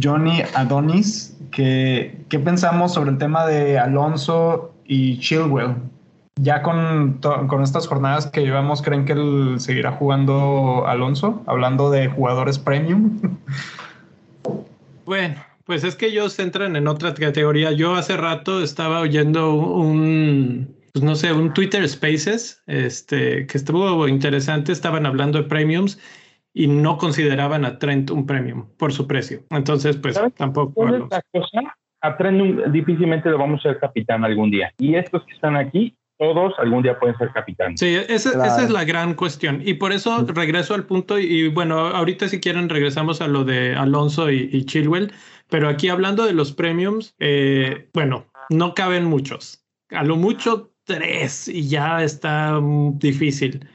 Johnny 0.00 0.40
Adonis, 0.54 1.36
que 1.50 2.16
qué 2.28 2.38
pensamos 2.38 2.94
sobre 2.94 3.10
el 3.10 3.18
tema 3.18 3.44
de 3.44 3.76
Alonso 3.76 4.72
y 4.84 5.18
Chilwell. 5.18 5.74
Ya 6.36 6.62
con, 6.62 7.18
con 7.48 7.60
estas 7.60 7.88
jornadas 7.88 8.28
que 8.28 8.42
llevamos, 8.42 8.82
¿creen 8.82 9.04
que 9.04 9.14
él 9.14 9.56
seguirá 9.58 9.90
jugando 9.90 10.86
Alonso? 10.86 11.42
Hablando 11.46 11.90
de 11.90 12.06
jugadores 12.06 12.60
premium. 12.60 13.18
Bueno, 15.04 15.34
pues 15.64 15.84
es 15.84 15.96
que 15.96 16.06
ellos 16.06 16.38
entran 16.38 16.76
en 16.76 16.88
otra 16.88 17.14
categoría. 17.14 17.72
Yo 17.72 17.94
hace 17.94 18.16
rato 18.16 18.62
estaba 18.62 19.00
oyendo 19.00 19.54
un, 19.54 20.76
pues 20.92 21.04
no 21.04 21.14
sé, 21.14 21.32
un 21.32 21.52
Twitter 21.52 21.88
Spaces, 21.88 22.62
este, 22.66 23.46
que 23.46 23.58
estuvo 23.58 24.06
interesante. 24.06 24.72
Estaban 24.72 25.06
hablando 25.06 25.38
de 25.38 25.48
premiums 25.48 25.98
y 26.52 26.66
no 26.66 26.98
consideraban 26.98 27.64
a 27.64 27.78
Trent 27.78 28.10
un 28.10 28.26
premium 28.26 28.68
por 28.76 28.92
su 28.92 29.06
precio. 29.06 29.40
Entonces, 29.50 29.96
pues 29.96 30.20
tampoco. 30.36 31.08
A 32.02 32.16
Trent 32.18 32.66
difícilmente 32.66 33.30
lo 33.30 33.38
vamos 33.38 33.60
a 33.60 33.70
ser 33.70 33.80
capitán 33.80 34.24
algún 34.24 34.50
día. 34.50 34.72
Y 34.78 34.94
estos 34.94 35.24
que 35.24 35.32
están 35.32 35.56
aquí 35.56 35.96
todos 36.18 36.52
algún 36.58 36.82
día 36.82 36.98
pueden 36.98 37.16
ser 37.18 37.30
capitán. 37.32 37.76
Sí, 37.76 37.96
esa, 38.08 38.62
es 38.62 38.70
la 38.70 38.84
gran 38.84 39.14
cuestión. 39.14 39.62
Y 39.64 39.74
por 39.74 39.92
eso 39.92 40.24
regreso 40.28 40.74
al 40.74 40.84
punto, 40.84 41.18
y, 41.18 41.48
bueno, 41.48 41.78
ahorita 41.78 42.28
si 42.28 42.40
quieren 42.40 42.68
regresamos 42.68 43.20
a 43.20 43.26
lo 43.26 43.44
de 43.44 43.74
Alonso 43.74 44.30
y, 44.30 44.48
y 44.52 44.64
Chilwell, 44.64 45.12
pero 45.48 45.68
aquí 45.68 45.88
hablando 45.88 46.24
de 46.24 46.32
los 46.32 46.52
premiums, 46.52 47.14
eh, 47.18 47.88
bueno, 47.92 48.26
no 48.50 48.74
caben 48.74 49.04
muchos. 49.04 49.64
A 49.90 50.02
lo 50.02 50.16
mucho 50.16 50.70
tres 50.84 51.48
y 51.48 51.68
ya 51.68 52.02
está 52.02 52.60
difícil. 52.94 53.66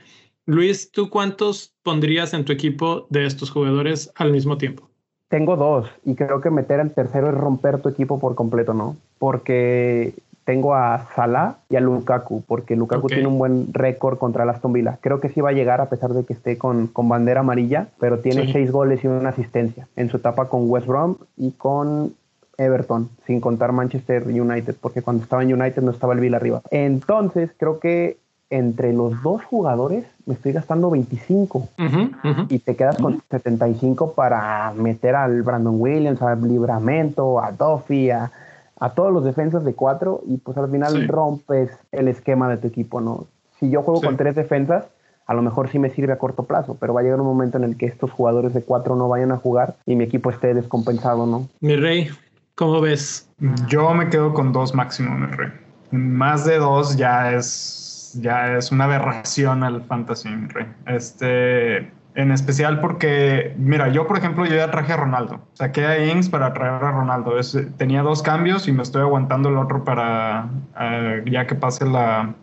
Luis, 0.46 0.92
¿tú 0.92 1.10
cuántos 1.10 1.76
pondrías 1.84 2.34
en 2.34 2.44
tu 2.44 2.52
equipo 2.52 3.08
de 3.10 3.26
estos 3.26 3.52
jugadores 3.52 4.12
al 4.16 4.32
mismo 4.32 4.58
tiempo? 4.58 4.90
Tengo 5.28 5.56
dos 5.56 5.88
y 6.04 6.16
creo 6.16 6.42
que 6.42 6.50
meter 6.50 6.80
al 6.80 6.94
tercero 6.94 7.30
es 7.30 7.36
romper 7.36 7.82
tu 7.82 7.90
equipo 7.90 8.20
por 8.20 8.34
completo, 8.34 8.74
¿no? 8.74 8.98
Porque 9.20 10.16
tengo 10.50 10.74
a 10.74 11.06
Salah 11.16 11.58
y 11.70 11.76
a 11.76 11.80
Lukaku, 11.80 12.42
porque 12.42 12.76
Lukaku 12.76 13.06
tiene 13.06 13.28
un 13.28 13.38
buen 13.38 13.72
récord 13.72 14.18
contra 14.18 14.46
el 14.46 14.50
Aston 14.50 14.74
Villa. 14.74 14.98
Creo 15.00 15.20
que 15.20 15.30
sí 15.30 15.42
va 15.42 15.50
a 15.50 15.52
llegar 15.52 15.80
a 15.80 15.90
pesar 15.90 16.12
de 16.12 16.26
que 16.26 16.34
esté 16.34 16.58
con, 16.58 16.88
con 16.88 17.08
bandera 17.08 17.42
amarilla, 17.42 17.90
pero 18.00 18.18
tiene 18.18 18.52
seis 18.52 18.72
goles 18.72 19.04
y 19.04 19.08
una 19.08 19.30
asistencia 19.30 19.88
en 19.96 20.10
su 20.10 20.18
etapa 20.18 20.50
con 20.50 20.68
West 20.68 20.88
Brom 20.88 21.18
y 21.38 21.52
con 21.52 22.16
Everton, 22.58 23.10
sin 23.28 23.42
contar 23.42 23.74
Manchester 23.74 24.26
United, 24.26 24.76
porque 24.82 25.04
cuando 25.04 25.22
estaba 25.22 25.44
en 25.44 25.54
United 25.54 25.84
no 25.84 25.92
estaba 25.92 26.14
el 26.14 26.20
Villa 26.20 26.38
arriba. 26.38 26.64
Entonces, 26.72 27.52
creo 27.56 27.80
que 27.80 28.18
entre 28.50 28.92
los 28.92 29.22
dos 29.22 29.44
jugadores 29.44 30.06
me 30.26 30.34
estoy 30.34 30.54
gastando 30.54 30.90
25 30.90 31.60
Ujú, 31.60 32.02
ujú. 32.28 32.46
y 32.50 32.58
te 32.58 32.76
quedas 32.76 32.98
con 32.98 33.22
75 33.30 34.14
para 34.14 34.74
meter 34.76 35.14
al 35.14 35.44
Brandon 35.44 35.80
Williams, 35.80 36.24
al 36.24 36.42
Libramento, 36.42 37.40
a 37.40 37.52
Duffy, 37.52 38.10
a, 38.10 38.32
a 38.80 38.92
todos 38.94 39.12
los 39.12 39.24
defensas 39.24 39.64
de 39.66 39.74
cuatro 39.74 40.22
y 40.26 40.38
pues 40.38 40.58
al 40.58 40.70
final 40.70 40.94
Sí. 40.94 41.08
rompes 41.08 41.70
el 41.92 42.08
esquema 42.08 42.48
de 42.50 42.58
tu 42.58 42.68
equipo, 42.68 43.02
¿no? 43.02 43.26
Si 43.60 43.70
yo 43.70 43.82
juego 43.84 44.00
Sí. 44.00 44.06
con 44.08 44.18
tres 44.18 44.36
defensas, 44.36 44.86
a 45.28 45.34
lo 45.34 45.42
mejor 45.42 45.70
sí 45.70 45.78
me 45.80 45.90
sirve 45.92 46.14
a 46.14 46.18
corto 46.18 46.44
plazo, 46.44 46.78
pero 46.80 46.94
va 46.94 47.02
a 47.02 47.04
llegar 47.04 47.20
un 47.20 47.28
momento 47.28 47.58
en 47.58 47.64
el 47.66 47.78
que 47.78 47.86
estos 47.86 48.10
jugadores 48.12 48.54
de 48.54 48.64
cuatro 48.64 48.96
no 48.96 49.08
vayan 49.10 49.32
a 49.32 49.38
jugar 49.38 49.76
y 49.86 49.96
mi 49.96 50.06
equipo 50.06 50.30
esté 50.32 50.54
descompensado, 50.54 51.26
¿no? 51.28 51.48
Mi 51.60 51.76
rey, 51.76 52.10
¿cómo 52.56 52.82
ves? 52.82 53.30
Yo 53.68 53.94
me 53.94 54.10
quedo 54.10 54.34
con 54.34 54.52
dos 54.54 54.74
máximo, 54.74 55.14
mi 55.16 55.28
rey. 55.28 55.50
Más 55.92 56.46
de 56.46 56.58
dos 56.58 56.96
ya 56.98 57.32
es, 57.34 58.18
ya 58.22 58.56
es 58.58 58.72
una 58.72 58.86
aberración 58.86 59.64
al 59.64 59.82
fantasy, 59.84 60.30
mi 60.30 60.48
rey. 60.48 60.66
Este, 60.88 61.92
en 62.20 62.32
especial 62.32 62.82
porque, 62.82 63.54
mira, 63.58 63.88
yo 63.90 64.06
por 64.08 64.18
ejemplo, 64.18 64.46
yo 64.46 64.56
ya 64.56 64.70
traje 64.72 64.92
a 64.94 64.98
Ronaldo. 64.98 65.40
Saqué 65.54 65.86
a 65.86 66.06
Ings 66.06 66.30
para 66.30 66.54
traer 66.54 66.74
a 66.84 66.92
Ronaldo. 66.92 67.40
Es- 67.40 67.58
tenía 67.78 68.02
dos 68.02 68.22
cambios 68.22 68.68
y 68.68 68.72
me 68.74 68.84
estoy 68.84 69.02
aguantando 69.02 69.50
el 69.50 69.58
otro 69.58 69.84
para, 69.84 70.50
eh, 70.80 71.24
ya 71.32 71.48
que 71.48 71.56
pase 71.56 71.86
la, 71.86 72.34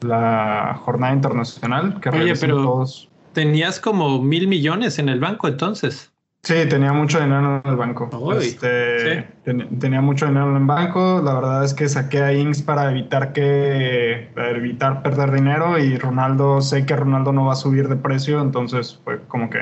la 0.00 0.80
jornada 0.84 1.12
internacional. 1.12 2.00
Que 2.00 2.08
Oye, 2.10 2.34
pero- 2.40 2.62
todos. 2.62 3.08
Tenías 3.32 3.78
como 3.78 4.20
mil 4.20 4.48
millones 4.48 4.98
en 4.98 5.08
el 5.08 5.20
banco 5.20 5.46
entonces. 5.48 6.12
Sí, 6.42 6.54
tenía 6.68 6.92
mucho 6.92 7.20
dinero 7.20 7.60
en 7.62 7.70
el 7.70 7.76
banco. 7.76 8.08
Este, 8.46 8.98
sí. 9.22 9.24
ten- 9.44 9.78
tenía 9.80 10.00
mucho 10.00 10.26
dinero 10.26 10.50
en 10.50 10.56
el 10.56 10.64
banco. 10.64 11.20
La 11.22 11.34
verdad 11.34 11.64
es 11.64 11.74
que 11.74 11.88
saqué 11.88 12.22
a 12.22 12.32
Ings 12.32 12.62
para 12.62 12.90
evitar 12.90 13.32
que 13.32 14.30
para 14.34 14.50
evitar 14.50 15.02
perder 15.02 15.32
dinero 15.32 15.78
y 15.78 15.98
Ronaldo 15.98 16.60
sé 16.62 16.86
que 16.86 16.96
Ronaldo 16.96 17.32
no 17.32 17.46
va 17.46 17.52
a 17.52 17.56
subir 17.56 17.88
de 17.88 17.96
precio, 17.96 18.40
entonces 18.40 18.98
fue 19.04 19.20
como 19.28 19.50
que 19.50 19.58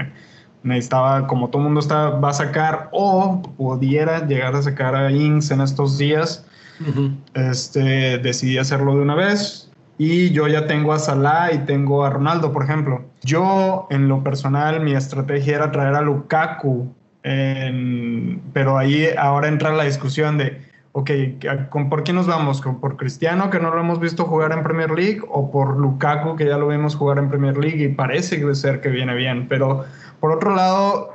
necesitaba, 0.62 1.26
como 1.26 1.48
todo 1.48 1.62
el 1.62 1.64
mundo 1.64 1.80
está, 1.80 2.10
va 2.10 2.28
a 2.30 2.34
sacar 2.34 2.88
o 2.92 3.42
pudiera 3.56 4.26
llegar 4.26 4.54
a 4.54 4.62
sacar 4.62 4.94
a 4.94 5.10
Ings 5.10 5.50
en 5.50 5.62
estos 5.62 5.96
días. 5.98 6.44
Este, 7.34 8.18
decidí 8.18 8.58
hacerlo 8.58 8.94
de 8.94 9.00
una 9.02 9.14
vez. 9.14 9.65
Y 9.98 10.30
yo 10.30 10.46
ya 10.46 10.66
tengo 10.66 10.92
a 10.92 10.98
Salah 10.98 11.52
y 11.52 11.58
tengo 11.60 12.04
a 12.04 12.10
Ronaldo, 12.10 12.52
por 12.52 12.64
ejemplo. 12.64 13.04
Yo, 13.22 13.86
en 13.90 14.08
lo 14.08 14.22
personal, 14.22 14.80
mi 14.80 14.92
estrategia 14.92 15.56
era 15.56 15.70
traer 15.72 15.94
a 15.94 16.00
Lukaku. 16.02 16.92
en- 17.28 18.40
pero 18.52 18.78
ahí 18.78 19.08
ahora 19.18 19.48
entra 19.48 19.72
la 19.72 19.82
discusión 19.82 20.38
de, 20.38 20.62
ok, 20.92 21.10
¿con, 21.70 21.88
¿por 21.88 22.04
qué 22.04 22.12
nos 22.12 22.28
vamos? 22.28 22.60
¿Con, 22.60 22.80
¿Por 22.80 22.96
Cristiano, 22.96 23.50
que 23.50 23.58
no 23.58 23.70
lo 23.74 23.80
hemos 23.80 23.98
visto 23.98 24.24
jugar 24.26 24.52
en 24.52 24.62
Premier 24.62 24.90
League? 24.92 25.20
¿O 25.28 25.50
por 25.50 25.76
Lukaku, 25.76 26.36
que 26.36 26.46
ya 26.46 26.56
lo 26.56 26.68
vimos 26.68 26.94
jugar 26.94 27.18
en 27.18 27.28
Premier 27.28 27.56
League 27.58 27.82
y 27.82 27.88
parece 27.88 28.54
ser 28.54 28.80
que 28.80 28.90
viene 28.90 29.14
bien? 29.16 29.48
Pero, 29.48 29.84
por 30.20 30.30
otro 30.30 30.54
lado, 30.54 31.14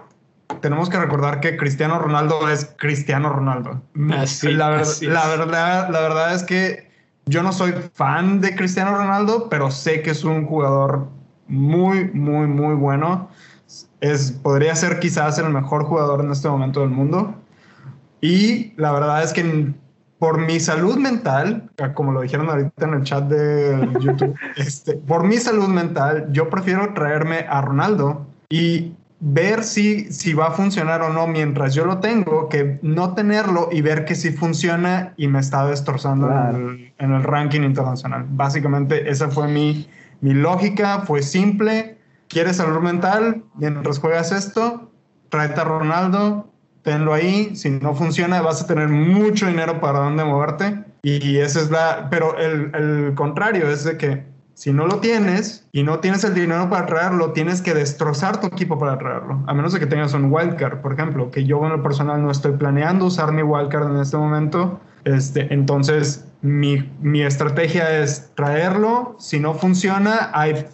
tenemos 0.59 0.89
que 0.89 0.99
recordar 0.99 1.39
que 1.39 1.55
Cristiano 1.55 1.97
Ronaldo 1.97 2.49
es 2.49 2.75
Cristiano 2.77 3.29
Ronaldo. 3.29 3.81
Así- 4.13 4.51
la, 4.51 4.69
ver- 4.69 4.81
así 4.81 5.05
la 5.07 5.31
es. 5.31 5.39
verdad, 5.39 5.89
la 5.91 5.99
verdad 6.01 6.35
es 6.35 6.43
que 6.43 6.90
yo 7.31 7.41
no 7.41 7.53
soy 7.53 7.73
fan 7.93 8.41
de 8.41 8.55
Cristiano 8.55 8.95
Ronaldo, 8.95 9.47
pero 9.49 9.71
sé 9.71 10.01
que 10.01 10.11
es 10.11 10.23
un 10.25 10.45
jugador 10.45 11.07
muy, 11.47 12.11
muy, 12.11 12.45
muy 12.45 12.75
bueno. 12.75 13.29
Es, 14.01 14.31
podría 14.31 14.75
ser 14.75 14.99
quizás 14.99 15.39
el 15.39 15.49
mejor 15.49 15.85
jugador 15.85 16.21
en 16.21 16.31
este 16.31 16.49
momento 16.49 16.81
del 16.81 16.89
mundo. 16.89 17.33
Y 18.19 18.73
la 18.75 18.91
verdad 18.91 19.23
es 19.23 19.31
que 19.31 19.73
por 20.19 20.39
mi 20.39 20.59
salud 20.59 20.97
mental, 20.97 21.71
como 21.95 22.11
lo 22.11 22.21
dijeron 22.21 22.49
ahorita 22.49 22.85
en 22.85 22.93
el 22.93 23.03
chat 23.03 23.23
de 23.23 23.89
YouTube, 24.01 24.35
este, 24.57 24.95
por 24.97 25.25
mi 25.25 25.37
salud 25.37 25.69
mental, 25.69 26.27
yo 26.31 26.49
prefiero 26.49 26.93
traerme 26.93 27.45
a 27.49 27.61
Ronaldo 27.61 28.27
y 28.49 28.91
ver 29.23 29.63
si, 29.63 30.11
si 30.11 30.33
va 30.33 30.47
a 30.47 30.51
funcionar 30.51 31.03
o 31.03 31.09
no 31.13 31.27
mientras 31.27 31.75
yo 31.75 31.85
lo 31.85 31.99
tengo, 31.99 32.49
que 32.49 32.79
no 32.81 33.13
tenerlo 33.13 33.69
y 33.71 33.81
ver 33.81 34.03
que 34.03 34.15
sí 34.15 34.31
funciona 34.31 35.13
y 35.15 35.27
me 35.27 35.39
está 35.39 35.65
destrozando 35.67 36.27
Claro. 36.27 36.57
en, 36.57 36.69
el, 36.69 36.93
en 36.97 37.13
el 37.13 37.23
ranking 37.23 37.61
internacional. 37.61 38.25
Básicamente 38.29 39.09
esa 39.09 39.29
fue 39.29 39.47
mi, 39.47 39.87
mi 40.21 40.33
lógica, 40.33 41.01
fue 41.05 41.21
simple. 41.21 41.97
¿Quieres 42.27 42.57
salud 42.57 42.79
mental? 42.81 43.43
Mientras 43.55 43.99
juegas 43.99 44.31
esto, 44.31 44.89
tráete 45.29 45.61
a 45.61 45.65
Ronaldo, 45.65 46.49
tenlo 46.81 47.13
ahí. 47.13 47.55
Si 47.55 47.69
no 47.69 47.93
funciona, 47.93 48.41
vas 48.41 48.63
a 48.63 48.67
tener 48.67 48.87
mucho 48.89 49.45
dinero 49.47 49.79
para 49.79 49.99
dónde 49.99 50.23
moverte. 50.25 50.83
Y 51.03 51.37
esa 51.37 51.59
es 51.59 51.69
la. 51.69 52.07
Pero 52.09 52.37
el, 52.39 52.71
el 52.73 53.13
contrario 53.15 53.69
es 53.69 53.83
de 53.83 53.97
que 53.97 54.30
si 54.61 54.71
no 54.71 54.85
lo 54.85 54.99
tienes 54.99 55.67
y 55.71 55.81
no 55.81 56.01
tienes 56.01 56.23
el 56.23 56.35
dinero 56.35 56.69
para 56.69 56.85
traerlo, 56.85 57.31
tienes 57.31 57.63
que 57.63 57.73
destrozar 57.73 58.39
tu 58.39 58.45
equipo 58.45 58.77
para 58.77 58.95
traerlo. 58.99 59.43
A 59.47 59.55
menos 59.55 59.73
de 59.73 59.79
que 59.79 59.87
tengas 59.87 60.13
un 60.13 60.31
wildcard, 60.31 60.81
por 60.81 60.93
ejemplo, 60.93 61.31
que 61.31 61.45
yo 61.45 61.65
en 61.65 61.71
lo 61.71 61.81
personal 61.81 62.21
no 62.21 62.29
estoy 62.29 62.51
planeando 62.51 63.07
usar 63.07 63.31
mi 63.31 63.41
wildcard 63.41 63.89
en 63.89 63.99
este 63.99 64.17
momento. 64.17 64.79
Este, 65.03 65.51
entonces, 65.51 66.27
mi, 66.43 66.87
mi 67.01 67.23
estrategia 67.23 68.03
es 68.03 68.29
traerlo. 68.35 69.15
Si 69.17 69.39
no 69.39 69.55
funciona, 69.55 70.29
hay 70.31 70.67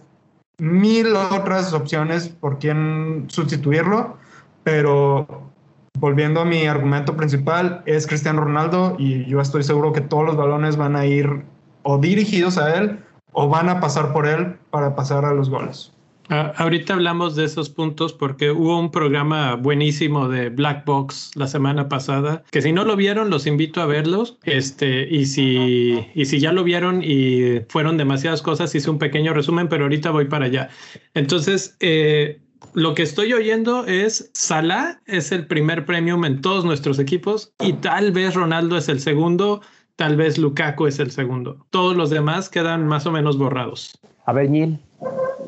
mil 0.57 1.15
otras 1.15 1.71
opciones 1.71 2.27
por 2.27 2.59
quién 2.59 3.27
sustituirlo, 3.29 4.17
pero 4.65 5.49
volviendo 5.97 6.41
a 6.41 6.45
mi 6.45 6.67
argumento 6.67 7.15
principal, 7.15 7.83
es 7.85 8.05
Cristiano 8.05 8.41
Ronaldo 8.41 8.97
y 8.99 9.23
yo 9.27 9.39
estoy 9.39 9.63
seguro 9.63 9.93
que 9.93 10.01
todos 10.01 10.25
los 10.25 10.35
balones 10.35 10.75
van 10.75 10.97
a 10.97 11.05
ir 11.05 11.45
o 11.83 11.97
dirigidos 11.99 12.57
a 12.57 12.75
él 12.75 12.99
o 13.39 13.47
van 13.47 13.69
a 13.69 13.79
pasar 13.79 14.13
por 14.13 14.25
él 14.25 14.55
para 14.71 14.95
pasar 14.95 15.23
a 15.23 15.31
los 15.31 15.47
goles. 15.51 15.91
Ah, 16.29 16.53
ahorita 16.57 16.95
hablamos 16.95 17.35
de 17.35 17.45
esos 17.45 17.69
puntos 17.69 18.11
porque 18.11 18.49
hubo 18.49 18.79
un 18.79 18.89
programa 18.89 19.53
buenísimo 19.55 20.27
de 20.27 20.49
Black 20.49 20.85
Box 20.85 21.31
la 21.35 21.45
semana 21.45 21.87
pasada, 21.87 22.43
que 22.49 22.63
si 22.63 22.73
no 22.73 22.83
lo 22.83 22.95
vieron, 22.95 23.29
los 23.29 23.45
invito 23.45 23.79
a 23.79 23.85
verlos. 23.85 24.39
Este, 24.43 25.07
y 25.07 25.27
si, 25.27 26.03
y 26.15 26.25
si 26.25 26.39
ya 26.39 26.51
lo 26.51 26.63
vieron 26.63 27.03
y 27.03 27.61
fueron 27.69 27.95
demasiadas 27.97 28.41
cosas, 28.41 28.73
hice 28.73 28.89
un 28.89 28.97
pequeño 28.97 29.35
resumen, 29.35 29.69
pero 29.69 29.83
ahorita 29.83 30.09
voy 30.09 30.25
para 30.25 30.45
allá. 30.45 30.69
Entonces, 31.13 31.77
eh, 31.79 32.41
lo 32.73 32.95
que 32.95 33.03
estoy 33.03 33.33
oyendo 33.33 33.85
es 33.85 34.31
Salah 34.33 34.99
es 35.05 35.31
el 35.31 35.45
primer 35.45 35.85
premium 35.85 36.25
en 36.25 36.41
todos 36.41 36.65
nuestros 36.65 36.97
equipos 36.97 37.53
y 37.59 37.73
tal 37.73 38.11
vez 38.11 38.33
Ronaldo 38.33 38.77
es 38.77 38.89
el 38.89 38.99
segundo, 38.99 39.61
tal 39.97 40.15
vez 40.15 40.37
Lukaku 40.37 40.87
es 40.87 40.99
el 40.99 41.11
segundo. 41.11 41.65
Todos 41.69 41.97
los 41.97 42.09
demás 42.09 42.49
quedan 42.49 42.87
más 42.87 43.05
o 43.05 43.11
menos 43.11 43.37
borrados. 43.37 43.99
A 44.25 44.31
ver, 44.31 44.49
Neil, 44.49 44.79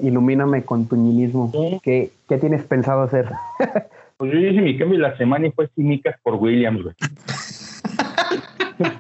ilumíname 0.02 0.66
con 0.66 0.88
tu 0.88 0.98
nihilismo. 0.98 1.50
Sí. 1.54 1.80
¿Qué, 1.82 2.12
qué 2.28 2.38
tienes 2.38 2.66
pensado 2.66 3.04
hacer? 3.04 3.30
Pues 4.20 4.34
yo 4.34 4.40
hice 4.40 4.60
mi 4.60 4.78
cambio 4.78 4.98
de 4.98 5.04
la 5.04 5.16
semana 5.16 5.48
y 5.48 5.52
fue 5.52 5.70
Simicas 5.76 6.20
por 6.22 6.36
Williams, 6.36 6.84
güey. 6.84 6.94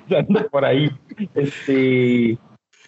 Ando 0.18 0.48
por 0.48 0.64
ahí. 0.64 0.90
Este. 1.36 2.38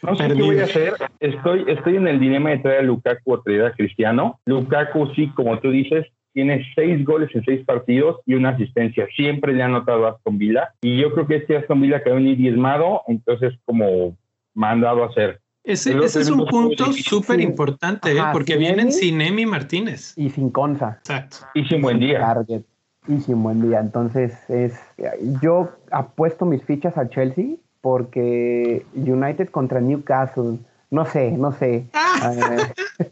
No 0.02 0.16
sé 0.16 0.30
qué 0.30 0.42
voy 0.42 0.60
a 0.60 0.64
hacer. 0.64 0.94
Estoy, 1.20 1.66
estoy 1.68 1.98
en 1.98 2.08
el 2.08 2.22
dilema 2.22 2.52
de 2.52 2.60
traer 2.60 2.80
a 2.80 2.84
Lukaku 2.84 3.34
o 3.34 3.42
traer 3.42 3.66
a 3.66 3.74
Cristiano. 3.74 4.40
Lukaku, 4.46 5.08
sí, 5.08 5.28
como 5.36 5.60
tú 5.60 5.72
dices, 5.72 6.08
tiene 6.34 6.66
seis 6.76 7.06
goles 7.06 7.30
en 7.34 7.44
seis 7.44 7.66
partidos 7.66 8.22
y 8.26 8.36
una 8.36 8.50
asistencia. 8.50 9.08
Siempre 9.16 9.54
le 9.54 9.64
ha 9.64 9.66
anotado 9.66 10.06
a 10.06 10.12
Aston 10.12 10.38
Villa. 10.38 10.74
Y 10.82 11.02
yo 11.02 11.14
creo 11.14 11.28
que 11.28 11.38
este 11.38 11.58
Aston 11.58 11.82
Villa 11.82 12.04
quedó 12.04 12.20
ni 12.20 12.36
diezmado, 12.36 13.02
entonces 13.08 13.54
como 13.66 14.16
mandado 14.54 15.04
a 15.04 15.08
hacer. 15.08 15.42
Ese, 15.64 15.96
es 15.98 16.30
un 16.30 16.46
punto 16.48 16.92
súper 16.92 17.40
importante, 17.40 18.12
¿eh? 18.12 18.22
Porque 18.34 18.54
sin 18.54 18.60
vienen 18.60 18.92
sin 18.92 19.22
Emi 19.22 19.46
Martínez. 19.46 20.14
Y 20.18 20.30
sin 20.32 20.50
Conza. 20.50 20.98
Exacto. 21.00 21.38
Hice 21.54 21.76
un 21.76 21.84
buen 21.84 22.00
día. 22.00 22.20
Target. 22.20 22.64
Y 23.08 23.18
sin 23.20 23.44
buen 23.44 23.62
día. 23.62 23.80
Entonces, 23.80 24.34
es 24.50 24.80
yo 25.42 25.72
apuesto 25.92 26.46
mis 26.46 26.64
fichas 26.64 26.98
a 26.98 27.10
Chelsea 27.10 27.58
porque 27.82 28.86
United 28.96 29.50
contra 29.50 29.82
Newcastle. 29.82 30.60
No 30.92 31.06
sé, 31.06 31.32
no 31.32 31.52
sé. 31.54 31.88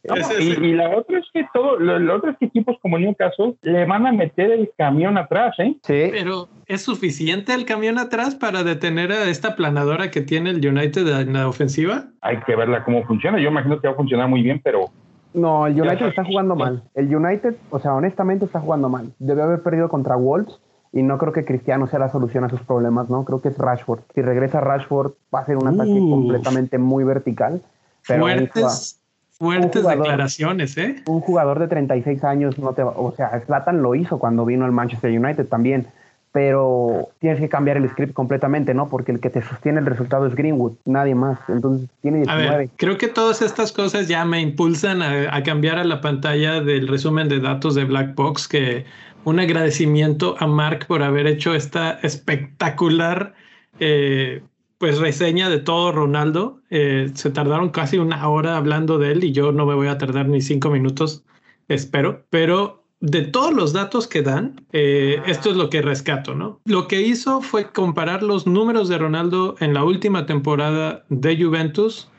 No, 0.08 0.16
Ese 0.16 0.44
y, 0.44 0.50
y 0.50 0.74
la 0.74 0.96
otra 0.96 1.20
es 1.20 1.26
que 1.34 1.46
todo, 1.54 1.80
lo, 1.80 1.98
lo 1.98 2.16
otro 2.16 2.32
es 2.32 2.38
que 2.38 2.46
equipos 2.46 2.78
como 2.82 2.98
Newcastle 3.00 3.56
le 3.62 3.86
van 3.86 4.06
a 4.06 4.12
meter 4.12 4.52
el 4.52 4.72
camión 4.78 5.18
atrás, 5.18 5.56
¿eh? 5.60 5.76
sí, 5.84 6.10
Pero 6.12 6.48
¿es 6.68 6.82
suficiente 6.82 7.54
el 7.54 7.66
camión 7.66 7.98
atrás 7.98 8.36
para 8.36 8.64
detener 8.64 9.12
a 9.12 9.30
esta 9.30 9.56
planadora 9.56 10.12
que 10.12 10.22
tiene 10.22 10.52
el 10.52 10.66
United 10.66 11.08
en 11.22 11.34
la 11.34 11.48
ofensiva? 11.48 12.06
Hay 12.22 12.40
que 12.42 12.56
verla 12.56 12.84
cómo 12.84 13.04
funciona. 13.06 13.40
Yo 13.40 13.50
imagino 13.50 13.80
que 13.80 13.88
va 13.88 13.94
a 13.94 13.98
funcionar 13.98 14.28
muy 14.28 14.42
bien, 14.42 14.62
pero 14.64 14.92
no, 15.34 15.68
el 15.68 15.80
United 15.80 16.08
está 16.08 16.24
jugando 16.24 16.56
mal. 16.56 16.84
El 16.96 17.16
United, 17.16 17.56
o 17.70 17.80
sea, 17.80 17.94
honestamente 17.94 18.46
está 18.46 18.60
jugando 18.60 18.90
mal. 18.90 19.12
Debe 19.20 19.44
haber 19.44 19.62
perdido 19.62 19.90
contra 19.90 20.16
Wolves 20.16 20.60
y 20.92 21.04
no 21.04 21.18
creo 21.18 21.32
que 21.34 21.46
Cristiano 21.46 21.88
sea 21.88 22.00
la 22.00 22.12
solución 22.12 22.44
a 22.44 22.50
sus 22.50 22.62
problemas, 22.62 23.10
¿no? 23.10 23.24
Creo 23.24 23.42
que 23.42 23.50
es 23.50 23.58
Rashford. 23.58 24.00
Si 24.16 24.22
regresa 24.22 24.60
Rashford 24.60 25.12
va 25.34 25.42
a 25.42 25.46
ser 25.46 25.58
un 25.58 25.68
ataque 25.68 25.92
Uh. 25.92 26.10
completamente 26.10 26.78
muy 26.78 27.04
vertical. 27.04 27.62
Pero 28.08 28.22
fuertes, 28.22 29.00
fuertes 29.38 29.82
jugador. 29.82 30.04
declaraciones, 30.04 30.78
¿eh? 30.78 31.04
un 31.06 31.22
jugador 31.22 31.60
de 31.60 31.68
36 31.68 32.24
años 32.24 32.58
no 32.58 32.74
te 32.74 32.84
va, 32.84 32.94
o 32.96 33.14
sea, 33.16 33.40
Zlatan 33.46 33.82
lo 33.82 33.94
hizo 33.94 34.18
cuando 34.20 34.46
vino 34.46 34.66
al 34.66 34.72
Manchester 34.72 35.12
United 35.12 35.48
también, 35.48 35.88
pero 36.32 37.10
tienes 37.20 37.40
que 37.40 37.50
cambiar 37.50 37.78
el 37.78 37.90
script 37.90 38.14
completamente, 38.14 38.74
¿no? 38.74 38.88
Porque 38.88 39.12
el 39.12 39.20
que 39.20 39.30
te 39.30 39.42
sostiene 39.42 39.80
el 39.80 39.86
resultado 39.86 40.28
es 40.28 40.36
Greenwood, 40.36 40.74
nadie 40.86 41.16
más. 41.16 41.40
Entonces 41.48 41.90
tiene 42.02 42.18
19. 42.20 42.48
A 42.48 42.58
ver, 42.58 42.70
creo 42.76 42.98
que 42.98 43.08
todas 43.08 43.42
estas 43.42 43.72
cosas 43.72 44.08
ya 44.08 44.24
me 44.26 44.40
impulsan 44.40 45.02
a, 45.02 45.44
cambiar 45.44 45.80
a 45.80 45.84
la 45.84 46.02
pantalla 46.02 46.62
del 46.62 46.88
resumen 46.88 47.30
de 47.30 47.40
datos 47.40 47.74
de 47.76 47.84
Black 47.86 48.14
Box, 48.16 48.48
que 48.48 48.86
un 49.30 49.40
agradecimiento 49.40 50.36
a 50.40 50.48
Mark 50.48 50.86
por 50.88 51.04
haber 51.04 51.28
hecho 51.28 51.54
esta 51.54 52.00
espectacular 52.02 53.34
eh, 53.80 54.42
pues 54.80 54.98
reseña 54.98 55.50
de 55.50 55.60
todo 55.60 55.92
Ronaldo. 55.92 56.62
Eh, 56.70 57.12
se 57.14 57.30
tardaron 57.30 57.70
casi 57.70 57.98
una 57.98 58.28
hora 58.28 58.58
hablando 58.58 58.98
de 58.98 59.12
él 59.12 59.24
y 59.24 59.32
yo 59.32 59.52
no 59.52 59.66
me 59.66 59.76
voy 59.76 59.88
a 59.88 59.98
tardar 59.98 60.28
ni 60.28 60.42
cinco 60.42 60.70
minutos, 60.70 61.24
espero, 61.68 62.26
pero 62.30 62.84
de 63.02 63.22
todos 63.22 63.54
los 63.54 63.72
datos 63.72 64.08
que 64.08 64.22
dan, 64.22 64.66
eh, 64.74 65.22
esto 65.26 65.52
es 65.52 65.56
lo 65.56 65.70
que 65.70 65.82
rescato, 65.82 66.36
¿no? 66.36 66.60
Lo 66.66 66.88
que 66.88 67.02
hizo 67.02 67.42
fue 67.42 67.72
comparar 67.72 68.24
los 68.24 68.46
números 68.46 68.90
de 68.90 68.98
Ronaldo 68.98 69.56
en 69.60 69.74
la 69.74 69.84
última 69.84 70.26
temporada 70.26 71.06
de 71.10 71.42
Juventus 71.42 72.10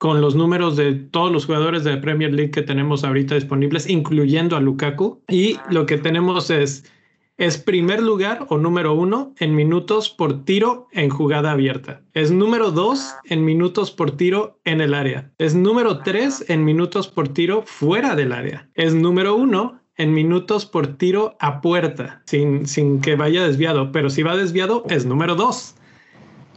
con 0.00 0.22
los 0.22 0.34
números 0.34 0.76
de 0.76 0.94
todos 0.94 1.30
los 1.30 1.44
jugadores 1.44 1.84
de 1.84 1.98
Premier 1.98 2.32
League 2.32 2.52
que 2.52 2.62
tenemos 2.62 3.04
ahorita 3.04 3.34
disponibles, 3.34 3.86
incluyendo 3.86 4.56
a 4.56 4.60
Lukaku. 4.60 5.20
Y 5.28 5.58
lo 5.68 5.84
que 5.84 5.98
tenemos 5.98 6.48
es, 6.48 6.90
es 7.36 7.58
primer 7.58 8.02
lugar 8.02 8.46
o 8.48 8.56
número 8.56 8.94
uno 8.94 9.34
en 9.38 9.54
minutos 9.54 10.08
por 10.08 10.46
tiro 10.46 10.88
en 10.92 11.10
jugada 11.10 11.50
abierta. 11.50 12.00
Es 12.14 12.30
número 12.30 12.70
dos 12.70 13.14
en 13.24 13.44
minutos 13.44 13.90
por 13.90 14.12
tiro 14.12 14.58
en 14.64 14.80
el 14.80 14.94
área. 14.94 15.30
Es 15.36 15.54
número 15.54 15.98
tres 15.98 16.46
en 16.48 16.64
minutos 16.64 17.06
por 17.06 17.28
tiro 17.28 17.62
fuera 17.66 18.16
del 18.16 18.32
área. 18.32 18.70
Es 18.74 18.94
número 18.94 19.36
uno 19.36 19.82
en 19.98 20.14
minutos 20.14 20.64
por 20.64 20.96
tiro 20.96 21.36
a 21.40 21.60
puerta, 21.60 22.22
sin, 22.24 22.64
sin 22.64 23.02
que 23.02 23.16
vaya 23.16 23.46
desviado, 23.46 23.92
pero 23.92 24.08
si 24.08 24.22
va 24.22 24.34
desviado 24.34 24.82
es 24.88 25.04
número 25.04 25.34
2. 25.34 25.74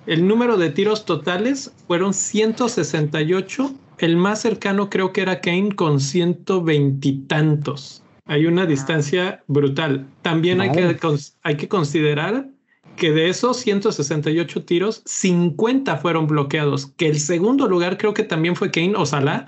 El 0.06 0.28
número 0.28 0.58
de 0.58 0.70
tiros 0.70 1.06
totales 1.06 1.72
fueron 1.88 2.14
168. 2.14 3.74
El 3.99 4.18
más 4.18 4.41
cercano 4.41 4.89
creo 4.89 5.14
que 5.14 5.22
era 5.22 5.39
Kane 5.39 5.74
con 5.76 5.99
120 5.99 7.08
y 7.08 7.20
tantos. 7.20 8.04
Hay 8.26 8.45
una 8.45 8.66
distancia 8.66 9.43
brutal. 9.47 10.06
También 10.22 10.60
hay 10.62 10.72
que, 10.72 10.97
hay 11.43 11.58
que 11.58 11.68
considerar 11.68 12.47
que 12.95 13.12
de 13.12 13.30
esos 13.30 13.58
168 13.58 14.66
tiros, 14.66 15.01
50 15.06 15.97
fueron 15.97 16.28
bloqueados, 16.28 16.88
que 16.97 17.08
el 17.08 17.20
segundo 17.20 17.68
lugar 17.68 17.97
creo 17.97 18.14
que 18.14 18.24
también 18.24 18.56
fue 18.56 18.72
Kane 18.72 18.93
o 18.95 19.06
Salah, 19.06 19.47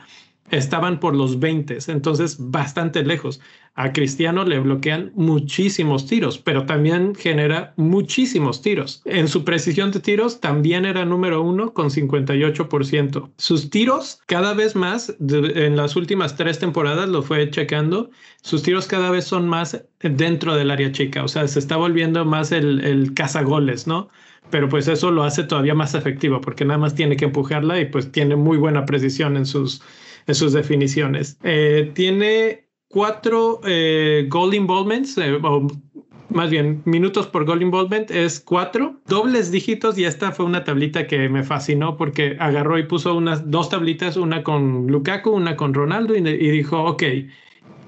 estaban 0.52 1.00
por 1.00 1.16
los 1.16 1.40
20, 1.40 1.78
entonces 1.88 2.38
bastante 2.40 3.04
lejos. 3.04 3.42
A 3.74 3.92
Cristiano 3.92 4.46
le 4.46 4.60
bloquean 4.60 5.12
muchísimos 5.16 6.06
tiros, 6.06 6.38
pero 6.38 6.66
también 6.66 7.14
genera 7.14 7.74
muchísimos 7.76 8.62
tiros. 8.62 9.02
En 9.04 9.28
su 9.28 9.44
precisión 9.44 9.92
de 9.92 10.00
tiros 10.00 10.40
también 10.40 10.86
era 10.86 11.04
número 11.04 11.42
uno 11.42 11.74
con 11.74 11.90
58%. 11.90 13.32
Sus 13.38 13.70
tiros 13.70 14.22
cada 14.28 14.54
vez 14.54 14.76
más, 14.76 15.16
en 15.20 15.76
las 15.76 15.96
últimas 15.98 16.38
tres 16.38 16.60
temporadas 16.60 17.10
lo 17.10 17.22
fue 17.22 17.50
checando, 17.50 18.12
sus 18.42 18.64
tiros 18.64 18.88
cada 18.88 19.10
vez 19.10 19.26
son 19.26 19.50
más 19.50 19.84
dentro 20.00 20.56
del 20.56 20.72
área 20.72 20.92
chica, 20.92 21.24
o 21.24 21.28
sea, 21.28 21.48
se 21.48 21.60
está 21.60 21.76
volviendo 21.76 22.24
más 22.24 22.52
el, 22.52 22.84
el 22.86 23.14
cazagoles, 23.14 23.88
¿no? 23.88 24.10
pero 24.52 24.70
pues 24.70 24.88
eso 24.88 25.10
lo 25.10 25.24
hace 25.24 25.44
todavía 25.44 25.74
más 25.74 25.96
efectivo 25.96 26.40
porque 26.40 26.66
nada 26.66 26.78
más 26.78 26.94
tiene 26.94 27.18
que 27.18 27.26
empujarla 27.26 27.80
y 27.80 27.86
pues 27.86 28.12
tiene 28.12 28.36
muy 28.36 28.58
buena 28.58 28.86
precisión 28.86 29.38
en 29.38 29.46
sus, 29.48 29.82
en 30.28 30.36
sus 30.36 30.54
definiciones. 30.54 31.38
Eh, 31.44 31.92
tiene 31.94 32.68
cuatro 32.88 33.60
eh, 33.66 34.26
goal 34.30 34.54
involvements, 34.54 35.18
eh, 35.18 35.38
o 35.42 35.68
más 36.30 36.50
bien 36.50 36.82
minutos 36.86 37.28
por 37.28 37.46
goal 37.46 37.62
involvement 37.62 38.12
es 38.12 38.40
cuatro, 38.40 39.00
dobles 39.08 39.52
dígitos 39.52 39.98
y 39.98 40.04
esta 40.04 40.32
fue 40.32 40.46
una 40.46 40.64
tablita 40.64 41.08
que 41.08 41.30
me 41.30 41.44
fascinó 41.44 41.96
porque 41.98 42.36
agarró 42.40 42.78
y 42.78 42.84
puso 42.84 43.16
unas 43.16 43.50
dos 43.50 43.70
tablitas, 43.70 44.18
una 44.18 44.44
con 44.44 44.88
Lukaku, 44.88 45.32
una 45.32 45.56
con 45.56 45.74
Ronaldo 45.74 46.16
y, 46.16 46.22
dijo, 46.22 46.84
ok, 46.84 47.04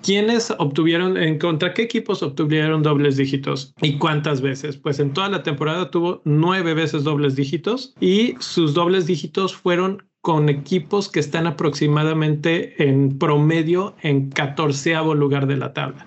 ¿Quiénes 0.03 0.53
obtuvieron, 0.59 1.17
en 1.17 1.39
contra 1.39 1.73
qué 1.73 1.81
equipos 1.81 2.21
obtuvieron 2.23 2.83
dobles 2.83 3.17
dígitos 3.17 3.73
y 3.81 3.97
cuántas 3.97 4.41
veces? 4.41 4.77
Pues 4.77 4.99
en 4.99 5.11
toda 5.11 5.27
la 5.27 5.43
temporada 5.43 5.89
tuvo 5.89 6.21
nueve 6.23 6.75
veces 6.75 7.03
dobles 7.03 7.35
dígitos 7.35 7.93
y 7.99 8.35
sus 8.39 8.73
dobles 8.73 9.07
dígitos 9.07 9.55
fueron 9.55 10.06
con 10.27 10.49
equipos 10.49 11.09
que 11.09 11.21
están 11.21 11.47
aproximadamente 11.47 12.83
en 12.85 13.17
promedio 13.17 13.95
en 14.01 14.29
catorceavo 14.29 15.15
lugar 15.15 15.47
de 15.47 15.55
la 15.55 15.71
tabla. 15.71 16.05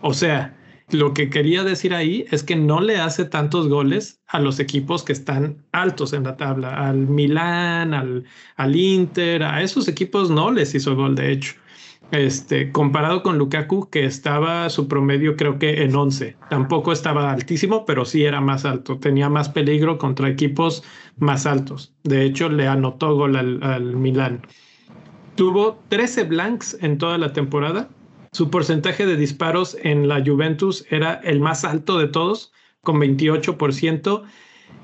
O 0.00 0.12
sea, 0.12 0.58
lo 0.90 1.14
que 1.14 1.30
quería 1.30 1.62
decir 1.62 1.94
ahí 1.94 2.24
es 2.32 2.42
que 2.42 2.56
no 2.56 2.80
le 2.80 2.96
hace 2.96 3.26
tantos 3.26 3.68
goles 3.68 4.22
a 4.26 4.40
los 4.40 4.58
equipos 4.58 5.04
que 5.04 5.12
están 5.12 5.64
altos 5.70 6.12
en 6.14 6.24
la 6.24 6.36
tabla, 6.36 6.88
al 6.88 7.06
Milán, 7.06 7.94
al, 7.94 8.24
al 8.56 8.74
Inter, 8.74 9.44
a 9.44 9.62
esos 9.62 9.86
equipos 9.86 10.30
no 10.30 10.50
les 10.50 10.74
hizo 10.74 10.96
gol 10.96 11.14
de 11.14 11.30
hecho. 11.30 11.54
Este, 12.10 12.72
comparado 12.72 13.22
con 13.22 13.38
Lukaku, 13.38 13.88
que 13.88 14.04
estaba 14.04 14.68
su 14.68 14.88
promedio 14.88 15.36
creo 15.36 15.60
que 15.60 15.84
en 15.84 15.94
11. 15.94 16.36
Tampoco 16.48 16.90
estaba 16.90 17.30
altísimo, 17.30 17.84
pero 17.84 18.04
sí 18.04 18.24
era 18.24 18.40
más 18.40 18.64
alto. 18.64 18.98
Tenía 18.98 19.28
más 19.28 19.48
peligro 19.48 19.96
contra 19.96 20.28
equipos 20.28 20.82
más 21.20 21.46
altos. 21.46 21.92
De 22.02 22.24
hecho, 22.24 22.48
le 22.48 22.66
anotó 22.66 23.14
gol 23.14 23.36
al, 23.36 23.62
al 23.62 23.96
Milán. 23.96 24.42
Tuvo 25.36 25.82
13 25.88 26.24
blanks 26.24 26.76
en 26.80 26.98
toda 26.98 27.18
la 27.18 27.32
temporada. 27.32 27.88
Su 28.32 28.50
porcentaje 28.50 29.06
de 29.06 29.16
disparos 29.16 29.76
en 29.82 30.08
la 30.08 30.22
Juventus 30.24 30.84
era 30.90 31.14
el 31.24 31.40
más 31.40 31.64
alto 31.64 31.98
de 31.98 32.08
todos, 32.08 32.52
con 32.82 32.98
28%. 32.98 34.22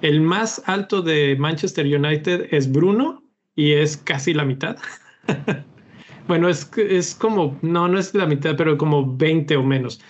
El 0.03 0.21
más 0.21 0.63
alto 0.67 1.03
de 1.03 1.37
Manchester 1.39 1.87
United 1.87 2.49
es 2.51 2.71
Bruno 2.71 3.23
y 3.55 3.73
es 3.73 3.97
casi 3.97 4.35
la 4.35 4.45
mitad. 4.45 4.77
Bueno, 6.29 6.49
es, 6.49 6.69
es 6.77 7.15
como, 7.15 7.57
no, 7.63 7.87
no 7.87 7.99
es 7.99 8.13
la 8.13 8.27
mitad, 8.27 8.57
pero 8.57 8.77
como 8.77 9.17
20 9.17 9.57
o 9.57 9.63
menos. 9.63 10.01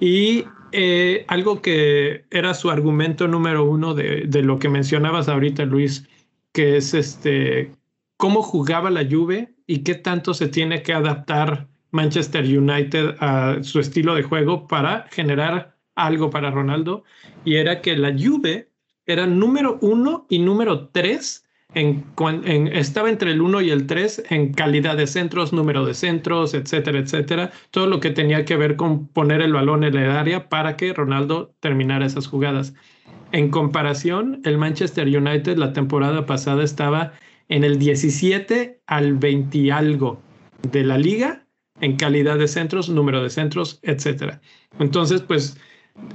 Y 0.00 0.44
eh, 0.72 1.24
algo 1.28 1.62
que 1.62 2.24
era 2.30 2.54
su 2.54 2.70
argumento 2.70 3.28
número 3.28 3.64
uno 3.64 3.94
de, 3.94 4.24
de, 4.26 4.42
lo 4.42 4.58
que 4.58 4.68
mencionabas 4.68 5.28
ahorita, 5.28 5.64
Luis, 5.64 6.08
que 6.52 6.76
es 6.76 6.94
este, 6.94 7.72
cómo 8.16 8.42
jugaba 8.42 8.90
la 8.90 9.04
Juve 9.08 9.54
y 9.66 9.78
qué 9.78 9.94
tanto 9.94 10.34
se 10.34 10.48
tiene 10.48 10.82
que 10.82 10.92
adaptar 10.92 11.68
Manchester 11.90 12.44
United 12.44 13.16
a 13.20 13.62
su 13.62 13.80
estilo 13.80 14.14
de 14.14 14.22
juego 14.22 14.66
para 14.68 15.06
generar 15.10 15.76
algo 15.94 16.30
para 16.30 16.50
Ronaldo. 16.50 17.04
Y 17.44 17.56
era 17.56 17.80
que 17.80 17.96
la 17.96 18.12
Juve 18.12 18.68
era 19.06 19.26
número 19.26 19.78
uno 19.80 20.26
y 20.28 20.38
número 20.38 20.88
tres 20.88 21.44
en, 21.74 22.66
estaba 22.72 23.08
entre 23.08 23.30
el 23.30 23.40
1 23.40 23.60
y 23.60 23.70
el 23.70 23.86
3 23.86 24.24
en 24.30 24.52
calidad 24.52 24.96
de 24.96 25.06
centros, 25.06 25.52
número 25.52 25.84
de 25.84 25.94
centros, 25.94 26.54
etcétera, 26.54 26.98
etcétera. 26.98 27.52
Todo 27.70 27.86
lo 27.86 28.00
que 28.00 28.10
tenía 28.10 28.44
que 28.44 28.56
ver 28.56 28.76
con 28.76 29.06
poner 29.06 29.40
el 29.40 29.52
balón 29.52 29.84
en 29.84 29.96
el 29.96 30.10
área 30.10 30.48
para 30.48 30.76
que 30.76 30.92
Ronaldo 30.92 31.54
terminara 31.60 32.06
esas 32.06 32.26
jugadas. 32.26 32.74
En 33.32 33.50
comparación, 33.50 34.40
el 34.44 34.58
Manchester 34.58 35.06
United 35.06 35.56
la 35.56 35.72
temporada 35.72 36.26
pasada 36.26 36.64
estaba 36.64 37.12
en 37.48 37.62
el 37.62 37.78
17 37.78 38.80
al 38.86 39.14
20 39.14 39.58
y 39.58 39.70
algo 39.70 40.20
de 40.70 40.84
la 40.84 40.98
liga 40.98 41.46
en 41.80 41.96
calidad 41.96 42.38
de 42.38 42.48
centros, 42.48 42.88
número 42.88 43.22
de 43.22 43.30
centros, 43.30 43.78
etcétera. 43.82 44.40
Entonces, 44.78 45.22
pues 45.22 45.56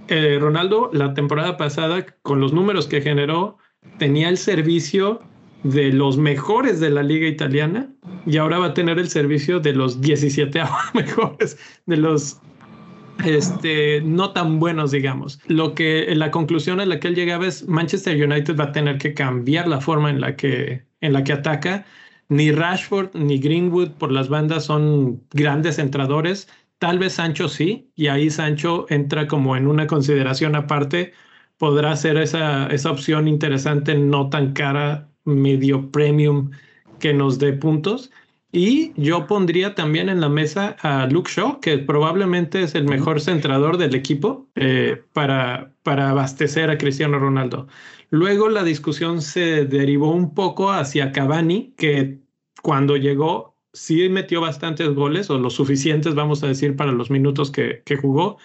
eh, 0.09 0.37
Ronaldo 0.39 0.89
la 0.93 1.13
temporada 1.13 1.57
pasada, 1.57 2.05
con 2.21 2.39
los 2.39 2.53
números 2.53 2.87
que 2.87 3.01
generó, 3.01 3.57
tenía 3.97 4.29
el 4.29 4.37
servicio 4.37 5.21
de 5.65 5.91
los 5.91 6.17
mejores 6.17 6.79
de 6.79 6.91
la 6.91 7.01
liga 7.01 7.27
italiana 7.27 7.89
y 8.27 8.37
ahora 8.37 8.59
va 8.59 8.67
a 8.67 8.73
tener 8.75 8.99
el 8.99 9.09
servicio 9.09 9.59
de 9.59 9.73
los 9.73 9.99
17 9.99 10.61
mejores, 10.93 11.57
de 11.87 11.97
los 11.97 12.39
este, 13.23 14.01
no 14.01 14.31
tan 14.31 14.59
buenos, 14.59 14.91
digamos. 14.91 15.39
Lo 15.47 15.73
que 15.73 16.13
la 16.15 16.29
conclusión 16.29 16.79
a 16.79 16.85
la 16.85 16.99
que 16.99 17.07
él 17.07 17.15
llegaba 17.15 17.47
es 17.47 17.67
Manchester 17.67 18.15
United 18.23 18.55
va 18.55 18.65
a 18.65 18.71
tener 18.73 18.99
que 18.99 19.15
cambiar 19.15 19.67
la 19.67 19.81
forma 19.81 20.11
en 20.11 20.21
la 20.21 20.35
que, 20.35 20.85
en 21.01 21.13
la 21.13 21.23
que 21.23 21.33
ataca. 21.33 21.85
Ni 22.29 22.51
Rashford 22.51 23.15
ni 23.15 23.39
Greenwood 23.39 23.91
por 23.93 24.11
las 24.11 24.29
bandas 24.29 24.65
son 24.65 25.23
grandes 25.31 25.79
entradores. 25.79 26.47
Tal 26.77 26.99
vez 26.99 27.13
Sancho 27.13 27.49
sí, 27.49 27.91
y 27.95 28.07
ahí 28.07 28.29
Sancho 28.29 28.85
entra 28.89 29.27
como 29.27 29.55
en 29.55 29.65
una 29.65 29.87
consideración 29.87 30.55
aparte. 30.55 31.13
Podrá 31.57 31.95
ser 31.95 32.17
esa, 32.17 32.67
esa 32.67 32.91
opción 32.91 33.27
interesante, 33.27 33.95
no 33.95 34.29
tan 34.29 34.53
cara 34.53 35.09
medio 35.25 35.91
premium 35.91 36.51
que 36.99 37.13
nos 37.13 37.39
dé 37.39 37.53
puntos. 37.53 38.11
Y 38.51 38.93
yo 38.95 39.27
pondría 39.27 39.75
también 39.75 40.07
en 40.07 40.21
la 40.21 40.29
mesa 40.29 40.77
a 40.79 41.07
Luke 41.07 41.29
Shaw, 41.29 41.59
que 41.59 41.77
probablemente 41.77 42.61
es 42.63 42.73
el 42.73 42.85
mejor 42.85 43.19
centrador 43.19 43.77
del 43.77 43.95
equipo 43.95 44.47
eh, 44.55 45.03
para, 45.11 45.75
para 45.83 46.09
abastecer 46.09 46.69
a 46.69 46.77
Cristiano 46.77 47.19
Ronaldo. 47.19 47.67
Luego 48.11 48.47
la 48.47 48.63
discusión 48.63 49.21
se 49.21 49.65
derivó 49.65 50.11
un 50.11 50.33
poco 50.33 50.71
hacia 50.71 51.11
Cavani, 51.11 51.73
que 51.75 52.21
cuando 52.61 52.95
llegó 52.95 53.57
sí 53.73 54.07
metió 54.07 54.39
bastantes 54.39 54.89
goles, 54.95 55.29
o 55.29 55.37
los 55.37 55.53
suficientes, 55.53 56.15
vamos 56.15 56.41
a 56.41 56.47
decir, 56.47 56.77
para 56.77 56.93
los 56.93 57.11
minutos 57.11 57.51
que, 57.51 57.83
que 57.85 57.97
jugó. 57.97 58.37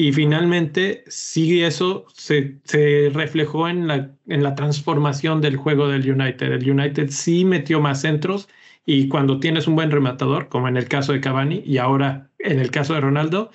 Y 0.00 0.14
finalmente, 0.14 1.04
sí, 1.08 1.62
eso 1.62 2.06
se, 2.14 2.56
se, 2.64 3.10
reflejó 3.12 3.68
en 3.68 3.86
la, 3.86 4.16
en 4.28 4.42
la 4.42 4.54
transformación 4.54 5.42
del 5.42 5.58
juego 5.58 5.88
del 5.88 6.10
United. 6.10 6.52
El 6.52 6.70
United 6.70 7.10
sí 7.10 7.44
metió 7.44 7.82
más 7.82 8.00
centros 8.00 8.48
y 8.86 9.08
cuando 9.08 9.40
tienes 9.40 9.66
un 9.66 9.74
buen 9.74 9.90
rematador, 9.90 10.48
como 10.48 10.68
en 10.68 10.78
el 10.78 10.88
caso 10.88 11.12
de 11.12 11.20
Cavani 11.20 11.62
y 11.66 11.76
ahora 11.76 12.30
en 12.38 12.60
el 12.60 12.70
caso 12.70 12.94
de 12.94 13.02
Ronaldo, 13.02 13.50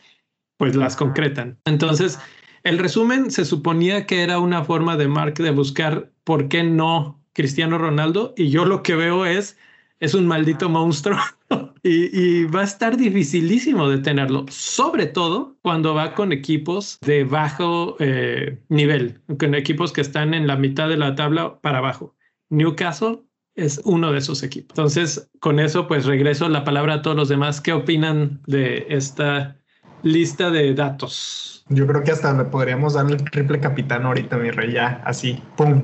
pues 0.58 0.76
las 0.76 0.96
concretan. 0.96 1.58
Entonces, 1.66 2.20
el 2.64 2.78
resumen 2.78 3.32
se 3.32 3.44
suponía 3.44 4.06
que 4.06 4.22
era 4.22 4.38
una 4.38 4.64
forma 4.64 4.98
de 4.98 5.08
Mark 5.08 5.34
de 5.40 5.50
buscar 5.50 6.12
por 6.24 6.48
qué 6.48 6.62
no 6.62 7.20
Cristiano 7.34 7.80
Ronaldo 7.80 8.36
y 8.38 8.52
yo 8.52 8.66
lo 8.66 8.84
que 8.84 8.94
veo 8.94 9.26
es 9.26 9.58
es 10.00 10.14
un 10.14 10.28
maldito 10.28 10.70
monstruo 10.70 11.18
y, 11.84 12.46
va 12.46 12.62
a 12.62 12.64
estar 12.64 12.98
dificilísimo 12.98 13.90
de 13.90 14.00
tenerlo, 14.00 14.46
sobre 14.50 15.06
todo 15.06 15.58
cuando 15.62 15.94
va 15.94 16.14
con 16.14 16.32
equipos 16.32 16.98
de 17.02 17.24
bajo 17.24 17.96
eh, 18.00 18.60
nivel, 18.70 19.22
con 19.40 19.56
equipos 19.56 19.92
que 19.92 20.02
están 20.02 20.34
en 20.34 20.48
la 20.48 20.56
mitad 20.56 20.90
de 20.90 20.98
la 20.98 21.16
tabla 21.16 21.60
para 21.62 21.80
abajo. 21.80 22.16
Newcastle 22.50 23.20
es 23.56 23.82
uno 23.86 24.12
de 24.12 24.20
esos 24.20 24.44
equipos. 24.44 24.78
Entonces, 24.78 25.30
con 25.40 25.60
eso, 25.60 25.88
pues 25.88 26.06
regreso 26.06 26.50
la 26.50 26.64
palabra 26.64 26.96
a 26.96 27.02
todos 27.02 27.16
los 27.16 27.30
demás. 27.30 27.62
¿Qué 27.62 27.74
opinan 27.74 28.42
de 28.48 28.86
esta 28.90 29.58
lista 30.04 30.52
de 30.52 30.74
datos? 30.74 31.66
Yo 31.70 31.88
creo 31.88 32.04
que 32.04 32.12
hasta 32.12 32.34
le 32.34 32.46
podríamos 32.46 32.94
dar 32.94 33.10
el 33.10 33.18
triple 33.32 33.60
capitán 33.60 34.06
ahorita, 34.06 34.38
mi 34.38 34.52
rey, 34.52 34.74
ya, 34.74 35.02
así, 35.06 35.42
¡pum! 35.56 35.82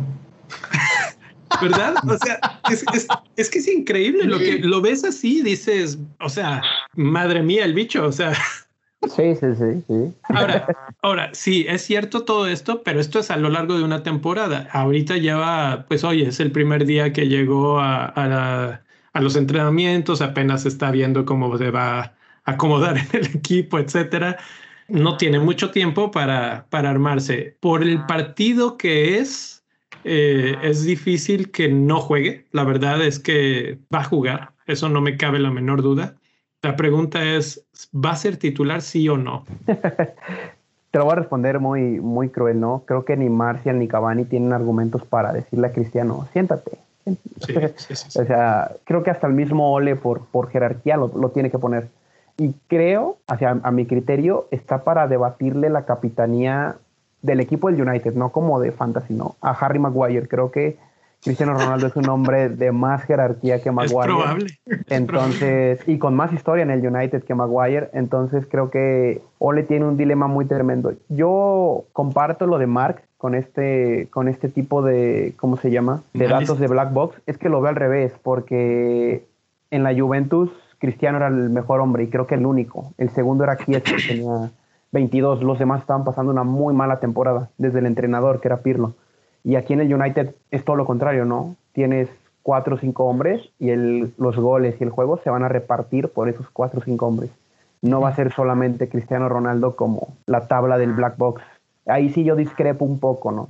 ¿verdad? 1.62 1.96
O 2.08 2.18
sea, 2.18 2.40
es, 2.70 2.86
es, 3.36 3.50
que 3.50 3.60
es 3.60 3.68
increíble 3.68 4.26
lo 4.26 4.38
que 4.40 4.60
lo 4.60 4.82
ves 4.82 5.04
así, 5.04 5.42
dices, 5.42 5.98
o 6.20 6.30
sea, 6.30 6.62
madre 6.94 7.42
mía, 7.42 7.66
el 7.66 7.74
bicho, 7.74 8.06
o 8.06 8.12
sea. 8.12 8.34
Sí, 9.16 9.36
sí, 9.36 9.48
sí, 9.58 9.84
sí. 9.88 10.14
Ahora, 10.24 10.68
ahora, 11.02 11.30
sí, 11.34 11.66
es 11.68 11.82
cierto 11.82 12.24
todo 12.24 12.46
esto, 12.48 12.84
pero 12.84 13.00
esto 13.00 13.20
es 13.20 13.32
a 13.32 13.38
lo 13.38 13.50
largo 13.50 13.78
de 13.78 13.84
una 13.84 14.04
temporada. 14.04 14.68
Ahorita 14.72 15.18
lleva, 15.18 15.86
pues, 15.88 16.04
oye, 16.04 16.28
es 16.28 16.40
el 16.40 16.52
primer 16.52 16.86
día 16.86 17.12
que 17.12 17.28
llegó 17.28 17.80
a, 17.80 18.14
a, 18.16 18.82
a 19.14 19.22
los 19.22 19.36
entrenamientos, 19.36 20.22
apenas 20.22 20.66
está 20.66 20.92
viendo 20.92 21.26
cómo 21.26 21.58
se 21.58 21.72
va 21.72 22.00
a 22.00 22.14
acomodar 22.46 22.98
en 23.14 23.20
el 23.20 23.26
equipo, 23.36 23.80
etcétera. 23.80 24.38
No 24.88 25.18
tiene 25.18 25.40
mucho 25.40 25.72
tiempo 25.72 26.12
para, 26.12 26.68
para 26.70 26.90
armarse. 26.90 27.58
Por 27.60 27.82
el 27.82 28.06
partido 28.06 28.78
que 28.78 29.20
es, 29.20 29.61
eh, 30.04 30.56
es 30.64 30.84
difícil 30.84 31.52
que 31.52 31.70
no 31.70 32.00
juegue. 32.00 32.46
La 32.52 32.64
verdad 32.64 33.02
es 33.02 33.20
que 33.20 33.80
va 33.94 34.00
a 34.00 34.04
jugar. 34.04 34.52
Eso 34.68 34.90
no 34.90 35.02
me 35.02 35.18
cabe 35.18 35.40
la 35.40 35.52
menor 35.52 35.82
duda. 35.82 36.16
La 36.62 36.76
pregunta 36.76 37.24
es, 37.24 37.66
¿va 37.94 38.12
a 38.12 38.16
ser 38.16 38.38
titular 38.38 38.82
sí 38.82 39.10
o 39.10 39.18
no? 39.18 39.46
Te 39.66 41.00
lo 41.00 41.06
voy 41.06 41.14
a 41.14 41.16
responder 41.16 41.60
muy, 41.60 42.00
muy 42.00 42.30
cruel, 42.30 42.60
¿no? 42.60 42.84
Creo 42.86 43.06
que 43.06 43.16
ni 43.16 43.30
Marcial 43.30 43.80
ni 43.80 43.88
Cavani 43.88 44.26
tienen 44.26 44.54
argumentos 44.54 45.04
para 45.04 45.32
decirle 45.32 45.68
a 45.68 45.72
Cristiano, 45.72 46.28
siéntate. 46.34 46.78
o 47.06 48.26
sea, 48.26 48.72
creo 48.84 49.02
que 49.02 49.10
hasta 49.10 49.26
el 49.26 49.34
mismo 49.34 49.74
Ole 49.74 49.96
por, 49.96 50.26
por 50.26 50.50
jerarquía 50.50 50.98
lo, 50.98 51.08
lo 51.16 51.30
tiene 51.30 51.50
que 51.50 51.58
poner. 51.58 51.88
Y 52.38 52.54
creo, 52.68 53.18
hacia 53.28 53.60
a 53.64 53.72
mi 53.72 53.86
criterio, 53.86 54.48
está 54.52 54.84
para 54.84 55.08
debatirle 55.08 55.70
la 55.70 55.86
capitanía 55.86 56.78
del 57.22 57.40
equipo 57.40 57.72
del 57.72 57.82
United, 57.82 58.14
no 58.16 58.32
como 58.32 58.60
de 58.60 58.72
fantasy, 58.72 59.14
no, 59.14 59.36
a 59.42 59.52
Harry 59.52 59.80
Maguire. 59.80 60.28
Creo 60.28 60.52
que 60.52 60.78
Cristiano 61.24 61.54
Ronaldo 61.54 61.88
es 61.88 61.96
un 61.96 62.10
hombre 62.10 62.50
de 62.50 62.72
más 62.72 63.04
jerarquía 63.04 63.62
que 63.62 63.72
Maguire. 63.72 64.00
Es 64.00 64.06
probable. 64.06 64.60
Entonces, 64.90 65.88
y 65.88 66.00
con 66.00 66.16
más 66.16 66.34
historia 66.34 66.64
en 66.64 66.72
el 66.72 66.86
United 66.86 67.24
que 67.24 67.36
Maguire. 67.36 67.90
Entonces, 67.94 68.48
creo 68.50 68.72
que 68.72 69.22
Ole 69.38 69.64
tiene 69.64 69.86
un 69.86 69.98
dilema 69.98 70.28
muy 70.28 70.46
tremendo. 70.46 70.94
Yo 71.10 71.86
comparto 71.94 72.48
lo 72.48 72.58
de 72.58 72.66
Mark 72.66 73.04
con 73.18 73.36
este, 73.36 74.08
con 74.10 74.28
este 74.28 74.50
tipo 74.50 74.82
de, 74.82 75.36
¿cómo 75.38 75.58
se 75.58 75.70
llama? 75.70 76.02
De 76.14 76.28
datos 76.28 76.60
de 76.60 76.68
Black 76.68 76.92
Box. 76.92 77.22
Es 77.28 77.38
que 77.38 77.50
lo 77.50 77.62
veo 77.62 77.70
al 77.70 77.76
revés, 77.76 78.14
porque 78.24 79.24
en 79.70 79.84
la 79.84 79.94
Juventus 79.94 80.50
Cristiano 80.82 81.18
era 81.18 81.28
el 81.28 81.52
mejor 81.52 81.80
hombre 81.80 82.04
y 82.04 82.08
creo 82.08 82.26
que 82.26 82.34
el 82.34 82.48
único. 82.48 82.92
El 82.98 83.12
segundo 83.12 83.44
era 83.44 83.56
Kies, 83.56 83.84
que 83.84 83.98
tenía 84.08 84.50
22. 84.92 85.44
Los 85.44 85.60
demás 85.60 85.82
estaban 85.82 86.04
pasando 86.04 86.32
una 86.32 86.44
muy 86.44 86.74
mala 86.74 87.00
temporada, 87.00 87.50
desde 87.58 87.80
el 87.80 87.86
entrenador, 87.86 88.42
que 88.42 88.48
era 88.48 88.58
Pirlo. 88.58 88.94
Y 89.44 89.56
aquí 89.56 89.74
en 89.74 89.82
el 89.82 89.94
United 89.94 90.36
es 90.52 90.64
todo 90.64 90.76
lo 90.76 90.86
contrario, 90.86 91.26
¿no? 91.26 91.56
Tienes 91.74 92.10
cuatro 92.44 92.76
o 92.76 92.78
cinco 92.80 93.06
hombres 93.06 93.50
y 93.60 93.70
el, 93.70 94.14
los 94.18 94.36
goles 94.38 94.76
y 94.80 94.84
el 94.84 94.90
juego 94.90 95.20
se 95.24 95.30
van 95.30 95.44
a 95.44 95.50
repartir 95.50 96.10
por 96.10 96.30
esos 96.30 96.50
cuatro 96.50 96.80
o 96.80 96.84
cinco 96.84 97.08
hombres. 97.08 97.32
No 97.82 98.02
va 98.02 98.10
a 98.10 98.16
ser 98.16 98.32
solamente 98.32 98.90
Cristiano 98.90 99.30
Ronaldo 99.30 99.76
como 99.76 100.14
la 100.28 100.48
tabla 100.48 100.78
del 100.78 100.94
black 100.94 101.18
box. 101.18 101.42
Ahí 101.88 102.10
sí 102.10 102.24
yo 102.24 102.36
discrepo 102.36 102.86
un 102.86 103.00
poco, 103.00 103.32
¿no? 103.32 103.50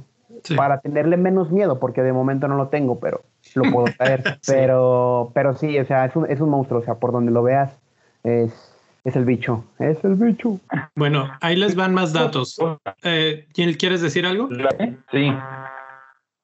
Para 0.55 0.79
tenerle 0.79 1.17
menos 1.17 1.51
miedo, 1.51 1.79
porque 1.79 2.01
de 2.01 2.13
momento 2.13 2.47
no 2.47 2.55
lo 2.55 2.69
tengo, 2.69 2.99
pero 2.99 3.21
lo 3.55 3.69
puedo 3.71 3.93
traer. 3.97 4.39
Pero, 4.47 5.31
pero 5.33 5.55
sí, 5.55 5.77
o 5.77 5.85
sea, 5.85 6.05
es 6.05 6.15
un, 6.15 6.25
es 6.29 6.39
un 6.39 6.49
monstruo, 6.49 6.79
o 6.79 6.83
sea, 6.83 6.95
por 6.95 7.11
donde 7.11 7.31
lo 7.31 7.43
veas, 7.43 7.77
es, 8.23 8.70
es 9.03 9.15
el 9.15 9.25
bicho, 9.25 9.65
es 9.79 10.03
el 10.03 10.15
bicho. 10.15 10.59
Bueno, 10.95 11.29
ahí 11.41 11.55
les 11.55 11.75
van 11.75 11.93
más 11.93 12.13
datos. 12.13 12.57
Eh, 13.03 13.47
¿Quién 13.53 13.73
quieres 13.73 14.01
decir 14.01 14.25
algo? 14.25 14.49
Sí. 15.11 15.31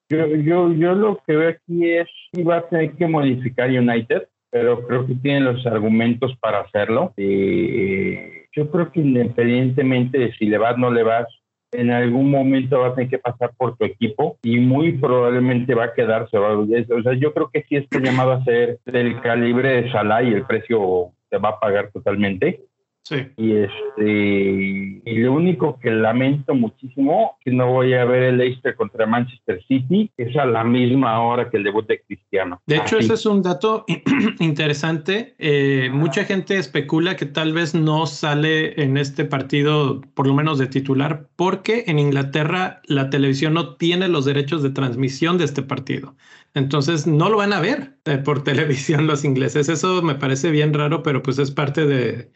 Yo, 0.10 0.26
yo, 0.28 0.72
yo 0.74 0.96
lo 0.96 1.22
que 1.28 1.36
veo 1.36 1.50
aquí 1.50 1.90
es 1.92 2.08
que 2.32 2.44
va 2.44 2.58
a 2.58 2.68
tener 2.68 2.94
que 2.94 3.08
modificar 3.08 3.70
United, 3.70 4.28
pero 4.50 4.88
creo 4.88 5.06
que 5.06 5.16
tienen 5.16 5.46
los 5.46 5.66
argumentos 5.68 6.36
para 6.40 6.62
hacerlo. 6.62 7.14
Eh, 7.18 8.46
yo 8.54 8.72
creo 8.72 8.92
que 8.92 9.02
independientemente 9.02 10.18
de 10.18 10.34
si 10.34 10.46
le 10.46 10.58
vas 10.58 10.76
o 10.76 10.78
no 10.78 10.92
le 10.92 11.04
vas, 11.04 11.28
en 11.74 11.92
algún 11.92 12.32
momento 12.32 12.80
va 12.80 12.88
a 12.88 12.96
tener 12.96 13.10
que 13.10 13.20
pasar 13.20 13.52
por 13.58 13.76
tu 13.76 13.86
equipo 13.86 14.38
y 14.42 14.58
muy 14.60 14.94
probablemente 14.94 15.76
va 15.76 15.86
a 15.86 15.94
quedarse. 15.94 16.38
O 16.38 16.66
sea, 17.04 17.14
yo 17.14 17.34
creo 17.34 17.50
que 17.52 17.66
sí 17.68 17.76
está 17.76 18.00
llamado 18.00 18.32
a 18.32 18.44
ser 18.46 18.80
del 18.86 19.20
calibre 19.22 19.82
de 19.82 19.92
Salah 19.92 20.24
y 20.24 20.34
el 20.34 20.46
precio 20.46 21.12
se 21.30 21.38
va 21.38 21.50
a 21.50 21.60
pagar 21.60 21.92
totalmente. 21.92 22.64
Sí. 23.08 23.16
Y 23.38 23.54
este 23.54 25.02
y 25.06 25.18
lo 25.20 25.32
único 25.32 25.80
que 25.80 25.92
lamento 25.92 26.54
muchísimo 26.54 27.38
que 27.40 27.52
no 27.52 27.72
voy 27.72 27.94
a 27.94 28.04
ver 28.04 28.24
el 28.24 28.38
Leicester 28.38 28.76
contra 28.76 29.06
Manchester 29.06 29.64
City 29.66 30.12
es 30.18 30.36
a 30.36 30.46
la 30.46 30.66
misma 30.66 31.22
hora 31.22 31.50
que 31.50 31.56
el 31.56 31.64
debut 31.64 31.88
de 31.88 32.02
Cristiano. 32.02 32.62
De 32.66 32.76
hecho, 32.76 32.98
ese 32.98 33.14
es 33.14 33.26
un 33.26 33.42
dato 33.42 33.86
interesante. 34.42 35.36
Eh, 35.40 35.90
mucha 35.90 36.26
gente 36.26 36.58
especula 36.58 37.16
que 37.16 37.26
tal 37.26 37.54
vez 37.54 37.74
no 37.74 38.08
sale 38.08 38.84
en 38.84 38.98
este 38.98 39.24
partido, 39.24 40.02
por 40.14 40.28
lo 40.28 40.34
menos 40.34 40.60
de 40.60 40.68
titular, 40.68 41.30
porque 41.38 41.86
en 41.88 42.00
Inglaterra 42.00 42.82
la 42.88 43.10
televisión 43.10 43.54
no 43.54 43.76
tiene 43.76 44.10
los 44.10 44.26
derechos 44.26 44.64
de 44.64 44.72
transmisión 44.72 45.38
de 45.38 45.46
este 45.46 45.62
partido. 45.62 46.18
Entonces 46.54 47.08
no 47.08 47.30
lo 47.30 47.38
van 47.38 47.54
a 47.54 47.62
ver 47.62 47.94
eh, 48.04 48.18
por 48.18 48.44
televisión 48.44 49.08
los 49.08 49.24
ingleses. 49.24 49.70
Eso 49.70 50.02
me 50.02 50.16
parece 50.16 50.52
bien 50.52 50.74
raro, 50.74 51.04
pero 51.04 51.24
pues 51.24 51.40
es 51.40 51.52
parte 51.52 51.86
de, 51.86 52.32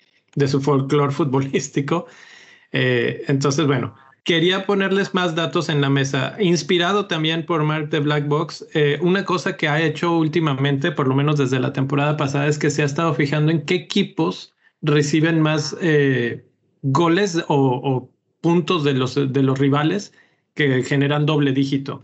su 0.48 0.62
folclore 0.62 1.12
futbolístico. 1.20 2.08
Eh, 2.72 3.24
entonces, 3.28 3.68
bueno, 3.68 3.96
quería 4.24 4.66
ponerles 4.66 5.14
más 5.14 5.36
datos 5.36 5.70
en 5.70 5.82
la 5.82 5.90
mesa. 5.90 6.36
Inspirado 6.40 7.08
también 7.08 7.46
por 7.46 7.64
Mark 7.64 7.90
de 7.90 8.00
Black 8.00 8.28
Box, 8.28 8.66
eh, 8.74 8.98
una 9.02 9.26
cosa 9.26 9.58
que 9.58 9.68
ha 9.68 9.82
hecho 9.82 10.18
últimamente, 10.18 10.92
por 10.92 11.08
lo 11.08 11.16
menos 11.16 11.38
desde 11.38 11.60
la 11.60 11.74
temporada 11.74 12.18
pasada, 12.18 12.48
es 12.48 12.58
que 12.58 12.70
se 12.70 12.82
ha 12.82 12.86
estado 12.86 13.14
fijando 13.14 13.52
en 13.52 13.66
qué 13.66 13.76
equipos 13.76 14.54
reciben 14.82 15.42
más 15.42 15.76
goles 16.82 17.44
o, 17.48 17.56
o, 17.56 18.12
puntos 18.42 18.84
de 18.84 18.94
los, 18.94 19.14
de 19.16 19.44
los 19.44 19.60
rivales 19.60 20.14
que 20.56 20.84
generan 20.84 21.28
doble 21.28 21.52
dígito 21.52 22.02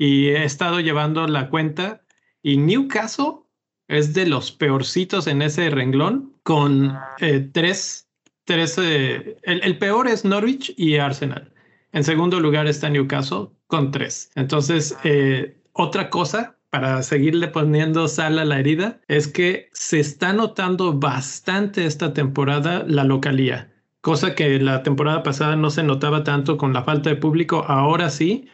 y 0.00 0.28
he 0.28 0.44
estado 0.44 0.80
llevando 0.80 1.26
la 1.26 1.50
cuenta 1.50 2.02
y 2.42 2.56
Newcastle 2.56 3.40
es 3.86 4.14
de 4.14 4.24
los 4.24 4.50
peorcitos 4.50 5.26
en 5.26 5.42
ese 5.42 5.68
renglón 5.68 6.32
con 6.50 6.98
eh, 7.20 7.48
tres, 7.52 8.08
tres 8.42 8.76
eh, 8.76 9.36
el, 9.44 9.78
peor 9.78 10.08
es 10.08 10.24
Norwich 10.24 10.74
y 10.76 10.96
Arsenal. 10.96 11.52
En 11.92 12.02
segundo 12.02 12.40
lugar 12.40 12.66
está 12.66 12.90
Newcastle 12.90 13.50
con 13.68 13.92
tres. 13.92 14.32
Entonces, 14.34 14.98
eh, 15.04 15.56
otra 15.74 16.10
cosa 16.10 16.58
para 16.70 17.04
seguirle 17.04 17.46
poniendo 17.46 18.08
sal 18.08 18.36
a 18.40 18.44
la 18.44 18.58
herida 18.58 19.00
es 19.06 19.28
que 19.28 19.68
se 19.74 20.00
está 20.00 20.32
notando 20.32 20.92
bastante 20.92 21.86
esta 21.86 22.14
temporada 22.14 22.82
la 22.84 23.04
localía, 23.04 23.72
cosa 24.00 24.34
que 24.34 24.58
la 24.58 24.82
temporada 24.82 25.22
pasada 25.22 25.54
no 25.54 25.70
se 25.70 25.84
notaba 25.84 26.24
tanto 26.24 26.56
con 26.56 26.72
la 26.72 26.82
falta 26.82 27.10
de 27.10 27.16
público, 27.16 27.64
ahora 27.68 28.10
sí, 28.10 28.48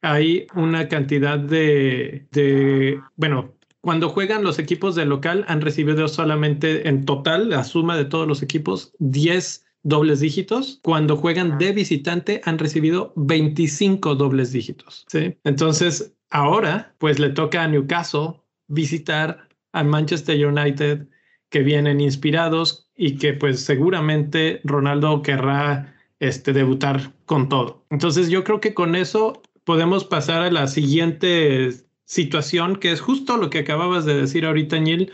hay 0.00 0.46
una 0.54 0.88
cantidad 0.88 1.38
de, 1.38 2.26
de, 2.30 2.98
bueno, 3.16 3.52
cuando 3.82 4.08
juegan 4.08 4.44
los 4.44 4.60
equipos 4.60 4.94
de 4.94 5.04
local 5.04 5.44
han 5.48 5.60
recibido 5.60 6.06
solamente 6.06 6.88
en 6.88 7.04
total, 7.04 7.50
la 7.50 7.64
suma 7.64 7.96
de 7.96 8.04
todos 8.04 8.28
los 8.28 8.40
equipos, 8.40 8.94
10 9.00 9.66
dobles 9.82 10.20
dígitos. 10.20 10.78
Cuando 10.84 11.16
juegan 11.16 11.58
de 11.58 11.72
visitante 11.72 12.40
han 12.44 12.58
recibido 12.58 13.12
25 13.16 14.14
dobles 14.14 14.52
dígitos. 14.52 15.04
¿sí? 15.08 15.36
Entonces, 15.42 16.14
ahora 16.30 16.94
pues 16.98 17.18
le 17.18 17.30
toca 17.30 17.64
a 17.64 17.68
Newcastle 17.68 18.40
visitar 18.68 19.48
a 19.72 19.82
Manchester 19.82 20.46
United 20.46 21.08
que 21.50 21.62
vienen 21.62 22.00
inspirados 22.00 22.88
y 22.96 23.16
que 23.16 23.32
pues 23.32 23.64
seguramente 23.64 24.60
Ronaldo 24.62 25.22
querrá 25.22 25.96
este, 26.20 26.52
debutar 26.52 27.12
con 27.26 27.48
todo. 27.48 27.84
Entonces 27.90 28.30
yo 28.30 28.44
creo 28.44 28.60
que 28.60 28.74
con 28.74 28.94
eso 28.94 29.42
podemos 29.64 30.04
pasar 30.04 30.42
a 30.42 30.52
la 30.52 30.68
siguiente 30.68 31.72
situación, 32.04 32.76
que 32.76 32.92
es 32.92 33.00
justo 33.00 33.36
lo 33.36 33.50
que 33.50 33.60
acababas 33.60 34.04
de 34.04 34.14
decir 34.14 34.44
ahorita, 34.44 34.78
Neil, 34.80 35.12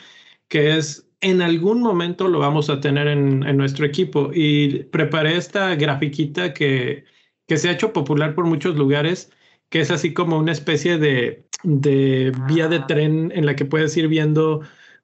que 0.48 0.76
es 0.76 1.08
en 1.20 1.42
algún 1.42 1.82
momento 1.82 2.28
lo 2.28 2.38
vamos 2.38 2.70
a 2.70 2.80
tener 2.80 3.08
en, 3.08 3.42
en 3.44 3.56
nuestro 3.56 3.86
equipo. 3.86 4.30
Y 4.32 4.84
preparé 4.84 5.36
esta 5.36 5.74
grafiquita 5.74 6.54
que, 6.54 7.04
que 7.46 7.56
se 7.56 7.68
ha 7.68 7.72
hecho 7.72 7.92
popular 7.92 8.34
por 8.34 8.46
muchos 8.46 8.76
lugares, 8.76 9.30
que 9.68 9.80
es 9.80 9.90
así 9.90 10.14
como 10.14 10.38
una 10.38 10.52
especie 10.52 10.98
de, 10.98 11.46
de 11.62 12.32
vía 12.46 12.68
de 12.68 12.80
tren 12.80 13.32
en 13.34 13.46
la 13.46 13.56
que 13.56 13.64
puedes 13.64 13.96
ir 13.96 14.08
viendo 14.08 14.62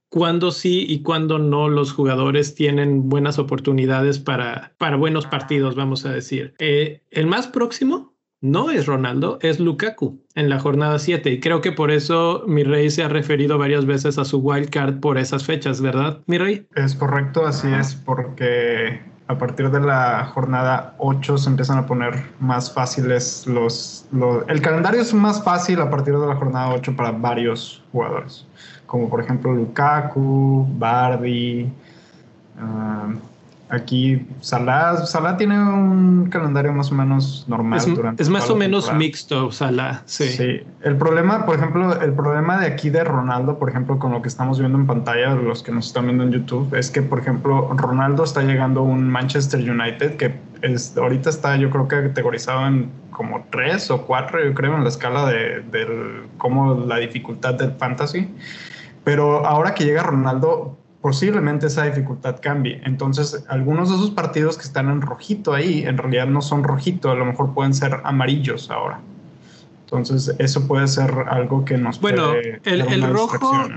cuándo 0.09 0.53
sí 0.53 0.87
y 0.89 1.03
cuándo 1.03 1.39
no 1.41 1.69
los 1.69 1.93
jugadores 1.93 2.55
tienen 2.55 3.09
buenas 3.09 3.39
oportunidades 3.39 4.21
para, 4.21 4.75
para 4.79 4.97
buenos 4.97 5.27
partidos, 5.27 5.75
vamos 5.75 6.07
a 6.07 6.13
decir. 6.13 6.55
Eh, 6.61 7.03
el 7.11 7.27
más 7.27 7.49
próximo 7.49 8.14
no 8.45 8.71
es 8.71 8.85
Ronaldo, 8.85 9.39
es 9.41 9.59
Lukaku 9.59 10.21
en 10.35 10.51
la 10.51 10.61
jornada 10.61 10.99
7 10.99 11.31
y 11.31 11.41
creo 11.41 11.63
que 11.63 11.73
por 11.73 11.91
eso 11.91 12.45
mi 12.47 12.63
rey 12.63 12.91
se 12.91 13.03
ha 13.03 13.09
referido 13.09 13.57
varias 13.57 13.87
veces 13.87 14.19
a 14.19 14.25
su 14.27 14.39
wild 14.39 14.69
card 14.69 15.01
por 15.01 15.17
esas 15.17 15.45
fechas, 15.45 15.81
¿verdad, 15.81 16.21
mi 16.27 16.37
rey? 16.37 16.67
Es 16.75 16.95
correcto, 16.95 17.47
así 17.47 17.69
es, 17.73 17.95
porque 17.95 19.01
a 19.29 19.39
partir 19.39 19.71
de 19.71 19.81
la 19.81 20.27
jornada 20.35 20.95
8 20.99 21.39
se 21.39 21.49
empiezan 21.49 21.79
a 21.79 21.87
poner 21.87 22.23
más 22.39 22.71
fáciles 22.71 23.47
los, 23.47 24.07
El 24.47 24.61
calendario 24.61 25.01
es 25.01 25.15
más 25.15 25.43
fácil 25.43 25.81
a 25.81 25.89
partir 25.89 26.15
de 26.19 26.27
la 26.27 26.37
jornada 26.37 26.75
8 26.75 26.95
para 26.95 27.13
varios 27.13 27.83
jugadores 27.93 28.47
como 28.87 29.09
por 29.09 29.21
ejemplo 29.21 29.53
Lukaku, 29.53 30.69
Bardi. 30.79 31.73
Uh, 32.57 33.34
aquí 33.75 34.27
Salah, 34.41 35.07
Salah 35.07 35.37
tiene 35.37 35.59
un 35.59 36.29
calendario 36.31 36.73
más 36.73 36.91
o 36.91 36.95
menos 36.95 37.45
normal. 37.49 37.79
Es, 37.79 37.95
durante 37.95 38.23
es 38.23 38.29
más 38.29 38.49
o 38.51 38.57
menos 38.57 38.85
temporada. 38.85 38.99
mixto, 38.99 39.53
Salah. 39.53 40.03
Sí. 40.07 40.29
Sí, 40.29 40.63
el 40.83 40.97
problema, 40.97 41.45
por 41.47 41.57
ejemplo, 41.57 42.01
el 42.01 42.13
problema 42.13 42.59
de 42.59 42.67
aquí 42.67 42.91
de 42.91 43.05
Ronaldo, 43.05 43.59
por 43.59 43.69
ejemplo, 43.69 43.99
con 43.99 44.13
lo 44.13 44.23
que 44.23 44.29
estamos 44.29 44.59
viendo 44.59 44.79
en 44.79 44.87
pantalla, 44.87 45.35
los 45.35 45.63
que 45.63 45.73
nos 45.73 45.87
están 45.87 46.07
viendo 46.07 46.25
en 46.25 46.33
YouTube, 46.33 46.75
es 46.75 46.91
que, 46.91 47.03
por 47.03 47.19
ejemplo, 47.19 47.71
Ronaldo 47.77 48.25
está 48.25 48.43
llegando 48.43 48.81
a 48.81 48.85
un 48.85 49.09
Manchester 49.09 49.61
United 49.61 50.17
que 50.17 50.35
es, 50.63 50.97
ahorita 50.97 51.31
está, 51.31 51.57
yo 51.57 51.71
creo 51.71 51.89
que 51.89 52.03
categorizado 52.03 52.67
en 52.67 52.91
como 53.11 53.47
tres 53.51 53.91
o 53.91 54.03
cuatro, 54.03 54.45
yo 54.45 54.55
creo, 54.55 54.77
en 54.77 54.83
la 54.83 54.89
escala 54.89 55.27
de, 55.27 55.63
del, 55.71 56.25
como 56.37 56.75
la 56.75 56.97
dificultad 56.97 57.55
del 57.55 57.73
fantasy. 57.73 58.29
Pero 59.05 59.47
ahora 59.47 59.75
que 59.75 59.85
llega 59.85 60.03
Ronaldo, 60.03 60.79
posiblemente 61.05 61.67
esa 61.67 61.85
dificultad 61.85 62.37
cambie. 62.41 62.81
Entonces, 62.87 63.45
algunos 63.49 63.91
de 63.91 63.97
esos 63.97 64.13
partidos 64.13 64.57
que 64.57 64.63
están 64.63 64.89
en 64.89 65.03
rojito 65.03 65.53
ahí, 65.53 65.83
en 65.83 65.99
realidad 65.99 66.27
no 66.27 66.41
son 66.41 66.65
rojito, 66.65 67.11
a 67.11 67.15
lo 67.15 67.27
mejor 67.27 67.53
pueden 67.53 67.75
ser 67.75 68.01
amarillos 68.05 68.71
ahora. 68.71 69.01
Entonces, 69.83 70.35
eso 70.39 70.67
puede 70.67 70.89
ser 70.89 71.11
algo 71.29 71.63
que 71.63 71.77
nos 71.77 72.01
Bueno, 72.01 72.29
puede 72.31 72.59
el, 72.65 72.81
el 72.81 73.03
rojo. 73.03 73.69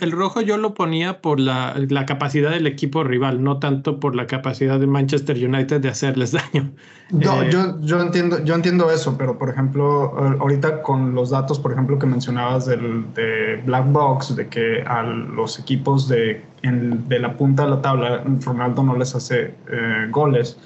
El 0.00 0.12
rojo 0.12 0.40
yo 0.40 0.56
lo 0.56 0.74
ponía 0.74 1.20
por 1.22 1.38
la, 1.40 1.74
la 1.88 2.06
capacidad 2.06 2.50
del 2.50 2.66
equipo 2.66 3.04
rival, 3.04 3.42
no 3.42 3.58
tanto 3.58 4.00
por 4.00 4.14
la 4.16 4.26
capacidad 4.26 4.78
de 4.80 4.86
Manchester 4.86 5.36
United 5.36 5.80
de 5.80 5.88
hacerles 5.88 6.32
daño. 6.52 6.74
No, 7.10 7.42
Eh, 7.42 7.50
yo, 7.50 7.80
yo, 7.82 8.00
entiendo, 8.00 8.42
yo 8.44 8.54
entiendo 8.54 8.90
eso, 8.90 9.16
pero 9.18 9.38
por 9.38 9.50
ejemplo, 9.50 10.16
ahorita 10.40 10.82
con 10.82 11.14
los 11.14 11.30
datos, 11.30 11.58
por 11.58 11.72
ejemplo, 11.72 11.98
que 11.98 12.06
mencionabas 12.06 12.66
del, 12.66 13.12
de 13.14 13.62
Black 13.64 13.86
Box, 13.92 14.34
de 14.36 14.48
que 14.48 14.82
a 14.82 15.02
los 15.02 15.58
equipos 15.58 16.08
de, 16.08 16.44
en- 16.62 17.08
de 17.08 17.18
la 17.20 17.36
punta 17.36 17.64
de 17.64 17.70
la 17.70 17.82
tabla, 17.82 18.24
Ronaldo 18.44 18.82
no 18.82 18.96
les 18.96 19.14
hace 19.14 19.54
eh, 19.70 20.08
goles, 20.10 20.58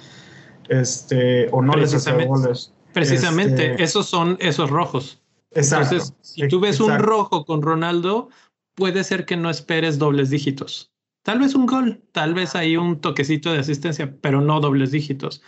este, 0.68 1.48
o 1.52 1.62
no 1.62 1.74
les 1.74 1.94
hace 1.94 2.12
goles. 2.26 2.72
Precisamente, 2.92 3.72
Este, 3.72 3.82
esos 3.84 4.06
son 4.06 4.36
esos 4.40 4.70
rojos. 4.70 5.20
Exacto. 5.52 5.94
Entonces, 5.94 6.14
si 6.20 6.48
tú 6.48 6.60
ves 6.60 6.80
un 6.80 6.98
rojo 6.98 7.44
con 7.44 7.62
Ronaldo, 7.62 8.28
puede 8.78 9.02
ser 9.02 9.26
que 9.26 9.36
no 9.36 9.50
esperes 9.50 9.98
dobles 9.98 10.30
dígitos. 10.30 10.92
Tal 11.24 11.40
vez 11.40 11.56
un 11.56 11.66
gol, 11.66 12.00
tal 12.12 12.32
vez 12.32 12.54
hay 12.54 12.76
un 12.76 13.00
toquecito 13.00 13.52
de 13.52 13.58
asistencia, 13.58 14.16
pero 14.20 14.40
no 14.40 14.60
dobles 14.60 14.92
dígitos. 14.92 15.42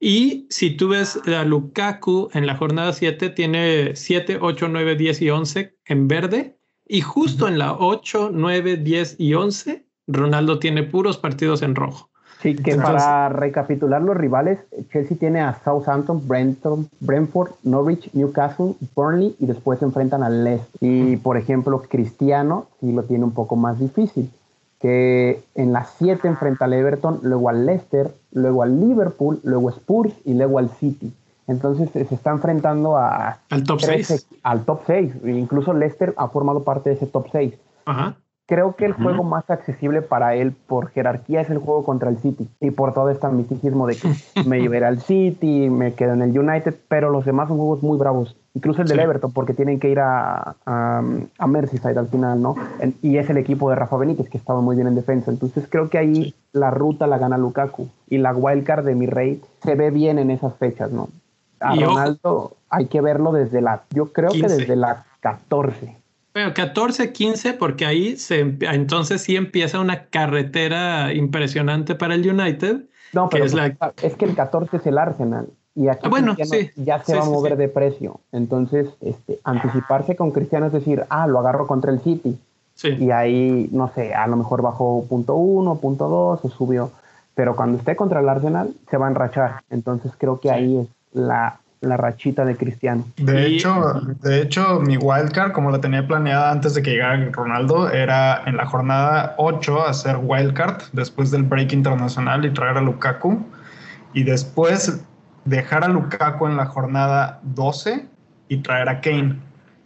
Y 0.00 0.46
si 0.48 0.70
tú 0.70 0.88
ves 0.88 1.20
a 1.26 1.44
Lukaku 1.44 2.30
en 2.32 2.46
la 2.46 2.56
jornada 2.56 2.94
7, 2.94 3.28
tiene 3.28 3.94
7, 3.94 4.38
8, 4.40 4.68
9, 4.68 4.96
10 4.96 5.20
y 5.20 5.28
11 5.28 5.78
en 5.84 6.08
verde. 6.08 6.58
Y 6.86 7.02
justo 7.02 7.48
en 7.48 7.58
la 7.58 7.74
8, 7.74 8.30
9, 8.32 8.78
10 8.78 9.16
y 9.18 9.34
11, 9.34 9.86
Ronaldo 10.06 10.58
tiene 10.58 10.84
puros 10.84 11.18
partidos 11.18 11.60
en 11.60 11.74
rojo. 11.74 12.10
Sí, 12.44 12.54
que 12.54 12.72
Entonces- 12.72 13.02
para 13.02 13.28
recapitular 13.30 14.02
los 14.02 14.14
rivales, 14.16 14.58
Chelsea 14.92 15.16
tiene 15.18 15.40
a 15.40 15.58
Southampton, 15.64 16.28
Brenton, 16.28 16.88
Brentford, 17.00 17.52
Norwich, 17.62 18.10
Newcastle, 18.12 18.74
Burnley 18.94 19.34
y 19.40 19.46
después 19.46 19.78
se 19.78 19.86
enfrentan 19.86 20.22
al 20.22 20.44
Leicester. 20.44 20.76
Y 20.80 21.16
por 21.16 21.38
ejemplo, 21.38 21.82
Cristiano 21.88 22.66
sí 22.80 22.92
lo 22.92 23.02
tiene 23.04 23.24
un 23.24 23.32
poco 23.32 23.56
más 23.56 23.78
difícil, 23.80 24.30
que 24.78 25.42
en 25.54 25.72
las 25.72 25.94
7 25.98 26.28
enfrenta 26.28 26.66
al 26.66 26.74
Everton, 26.74 27.20
luego 27.22 27.48
al 27.48 27.64
Leicester, 27.64 28.14
luego 28.32 28.62
al 28.62 28.78
Liverpool, 28.78 29.40
luego 29.42 29.70
Spurs 29.70 30.12
y 30.26 30.34
luego 30.34 30.58
al 30.58 30.68
City. 30.68 31.12
Entonces 31.46 31.88
eh, 31.96 32.04
se 32.06 32.14
está 32.14 32.30
enfrentando 32.30 32.98
a 32.98 33.38
Al 33.50 33.64
top 33.64 33.78
13 33.80 34.18
6. 34.18 34.26
al 34.42 34.64
top 34.66 34.80
6. 34.86 35.12
Incluso 35.24 35.72
Leicester 35.72 36.12
ha 36.18 36.28
formado 36.28 36.62
parte 36.62 36.90
de 36.90 36.96
ese 36.96 37.06
top 37.06 37.26
6. 37.32 37.54
Ajá. 37.86 38.16
Creo 38.46 38.76
que 38.76 38.84
el 38.84 38.92
juego 38.92 39.22
más 39.24 39.48
accesible 39.48 40.02
para 40.02 40.34
él 40.34 40.52
por 40.52 40.88
jerarquía 40.90 41.40
es 41.40 41.48
el 41.48 41.56
juego 41.58 41.82
contra 41.82 42.10
el 42.10 42.18
City 42.18 42.46
y 42.60 42.70
por 42.72 42.92
todo 42.92 43.08
este 43.08 43.26
misticismo 43.28 43.86
de 43.86 43.96
que 43.96 44.08
me 44.46 44.60
llevaré 44.60 44.84
al 44.84 45.00
City, 45.00 45.70
me 45.70 45.94
quedo 45.94 46.12
en 46.12 46.20
el 46.20 46.38
United, 46.38 46.74
pero 46.88 47.08
los 47.08 47.24
demás 47.24 47.48
son 47.48 47.56
juegos 47.56 47.82
muy 47.82 47.96
bravos. 47.96 48.36
Incluso 48.52 48.82
el 48.82 48.88
del 48.88 48.98
Sí. 48.98 49.04
Everton, 49.04 49.32
porque 49.32 49.54
tienen 49.54 49.80
que 49.80 49.88
ir 49.88 49.98
a, 49.98 50.56
a, 50.66 51.02
a 51.38 51.46
Merseyside 51.46 51.98
al 51.98 52.08
final, 52.08 52.40
¿no? 52.42 52.54
En- 52.80 52.94
y 53.00 53.16
es 53.16 53.30
el 53.30 53.38
equipo 53.38 53.70
de 53.70 53.76
Rafa 53.76 53.96
Benítez, 53.96 54.28
que 54.28 54.36
estaba 54.38 54.60
muy 54.60 54.76
bien 54.76 54.88
en 54.88 54.94
defensa. 54.94 55.30
Entonces 55.30 55.66
creo 55.68 55.88
que 55.88 55.96
ahí 55.98 56.14
Sí. 56.24 56.34
la 56.52 56.70
ruta 56.70 57.06
la 57.06 57.16
gana 57.18 57.38
Lukaku 57.38 57.88
y 58.10 58.18
la 58.18 58.34
wildcard 58.34 58.84
de 58.84 58.94
mi 58.94 59.06
rey 59.06 59.40
se 59.62 59.74
ve 59.74 59.90
bien 59.90 60.18
en 60.18 60.30
esas 60.30 60.54
fechas, 60.56 60.90
¿no? 60.92 61.08
A 61.60 61.72
ojo. 61.72 61.80
Ronaldo 61.86 62.52
hay 62.68 62.86
que 62.86 63.00
verlo 63.00 63.32
desde 63.32 63.62
la, 63.62 63.84
yo 63.90 64.12
creo 64.12 64.30
15. 64.30 64.46
que 64.46 64.52
desde 64.52 64.76
la 64.76 65.06
14. 65.20 65.96
Bueno, 66.34 66.52
14, 66.52 67.12
15, 67.12 67.52
porque 67.54 67.86
ahí 67.86 68.16
se, 68.16 68.44
emp- 68.44 68.66
entonces 68.74 69.22
sí 69.22 69.36
empieza 69.36 69.78
una 69.78 70.06
carretera 70.06 71.12
impresionante 71.14 71.94
para 71.94 72.14
el 72.16 72.28
United. 72.28 72.82
No, 73.12 73.28
que 73.28 73.34
pero 73.36 73.44
es 73.46 73.54
la- 73.54 73.72
pues, 73.72 73.92
es 74.02 74.16
que 74.16 74.24
el 74.24 74.34
14 74.34 74.76
es 74.78 74.86
el 74.86 74.98
Arsenal. 74.98 75.46
Y 75.76 75.86
aquí 75.88 76.00
Ah, 76.04 76.08
bueno, 76.08 76.34
Cristiano 76.34 76.68
sí. 76.74 76.82
ya 76.84 76.98
se 76.98 77.12
Sí, 77.12 77.18
va 77.18 77.24
a 77.24 77.28
mover 77.30 77.52
sí. 77.52 77.58
de 77.58 77.68
precio. 77.68 78.20
Entonces, 78.32 78.88
este, 79.00 79.38
anticiparse 79.44 80.16
con 80.16 80.32
Cristiano 80.32 80.66
es 80.66 80.72
decir, 80.72 81.04
ah, 81.08 81.26
lo 81.28 81.38
agarro 81.38 81.66
contra 81.68 81.92
el 81.92 82.00
City. 82.00 82.36
Sí. 82.74 82.88
Y 82.98 83.12
ahí, 83.12 83.68
no 83.70 83.92
sé, 83.94 84.12
a 84.14 84.26
lo 84.26 84.36
mejor 84.36 84.60
bajó 84.62 85.04
punto 85.08 85.34
uno, 85.36 85.76
punto 85.76 86.08
dos 86.08 86.40
o 86.44 86.48
subió. 86.50 86.90
Pero 87.36 87.54
cuando 87.54 87.78
esté 87.78 87.94
contra 87.94 88.18
el 88.20 88.28
Arsenal, 88.28 88.74
se 88.90 88.96
va 88.96 89.06
a 89.06 89.10
enrachar. 89.10 89.62
Entonces 89.70 90.12
creo 90.18 90.40
que 90.40 90.50
ahí 90.50 90.78
es 90.78 90.88
la, 91.12 91.60
la 91.84 91.96
rachita 91.96 92.44
de 92.44 92.56
Cristiano. 92.56 93.04
De 93.16 93.48
Y- 93.48 93.56
hecho, 93.56 94.00
de 94.22 94.42
hecho, 94.42 94.80
mi 94.80 94.96
wildcard, 94.96 95.52
como 95.52 95.70
la 95.70 95.80
tenía 95.80 96.06
planeada 96.06 96.50
antes 96.50 96.74
de 96.74 96.82
que 96.82 96.90
llegara 96.92 97.30
Ronaldo, 97.32 97.90
era 97.90 98.42
en 98.46 98.56
la 98.56 98.66
jornada 98.66 99.34
8 99.38 99.86
hacer 99.86 100.18
wildcard 100.22 100.82
después 100.92 101.30
del 101.30 101.42
break 101.44 101.72
internacional 101.72 102.44
y 102.44 102.50
traer 102.50 102.78
a 102.78 102.80
Lukaku. 102.80 103.44
Y 104.12 104.22
después 104.22 105.04
dejar 105.44 105.84
a 105.84 105.88
Lukaku 105.88 106.46
en 106.46 106.56
la 106.56 106.66
jornada 106.66 107.40
12 107.42 108.06
y 108.48 108.58
traer 108.58 108.88
a 108.88 109.00
Kane. 109.00 109.38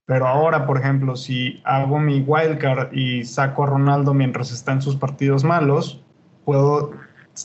Pero 0.07 0.27
ahora, 0.27 0.67
por 0.67 0.79
ejemplo, 0.79 1.17
si 1.17 1.61
hago 1.65 1.99
mi 1.99 2.21
wildcard 2.21 2.93
y 2.93 3.25
saco 3.25 3.65
a 3.65 3.67
Ronaldo 3.67 4.15
mientras 4.15 4.51
está 4.53 4.73
en 4.73 4.81
sus 4.83 4.97
partidos 4.97 5.45
malos, 5.45 6.03
puedo 6.45 6.93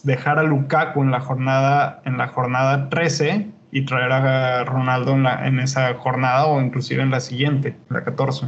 dejar 0.03 0.39
a 0.39 0.43
Lukaku 0.43 1.03
en 1.03 1.11
la 1.11 1.19
jornada, 1.19 2.01
en 2.05 2.17
la 2.17 2.27
jornada 2.29 2.89
13 2.89 3.49
y 3.73 3.85
traer 3.85 4.11
a 4.11 4.63
Ronaldo 4.65 5.13
en, 5.13 5.23
la- 5.23 5.47
en 5.47 5.59
esa 5.59 5.93
jornada 5.95 6.45
o 6.45 6.61
inclusive 6.61 7.01
en 7.01 7.11
la 7.11 7.19
siguiente, 7.19 7.75
la 7.89 8.03
14. 8.03 8.47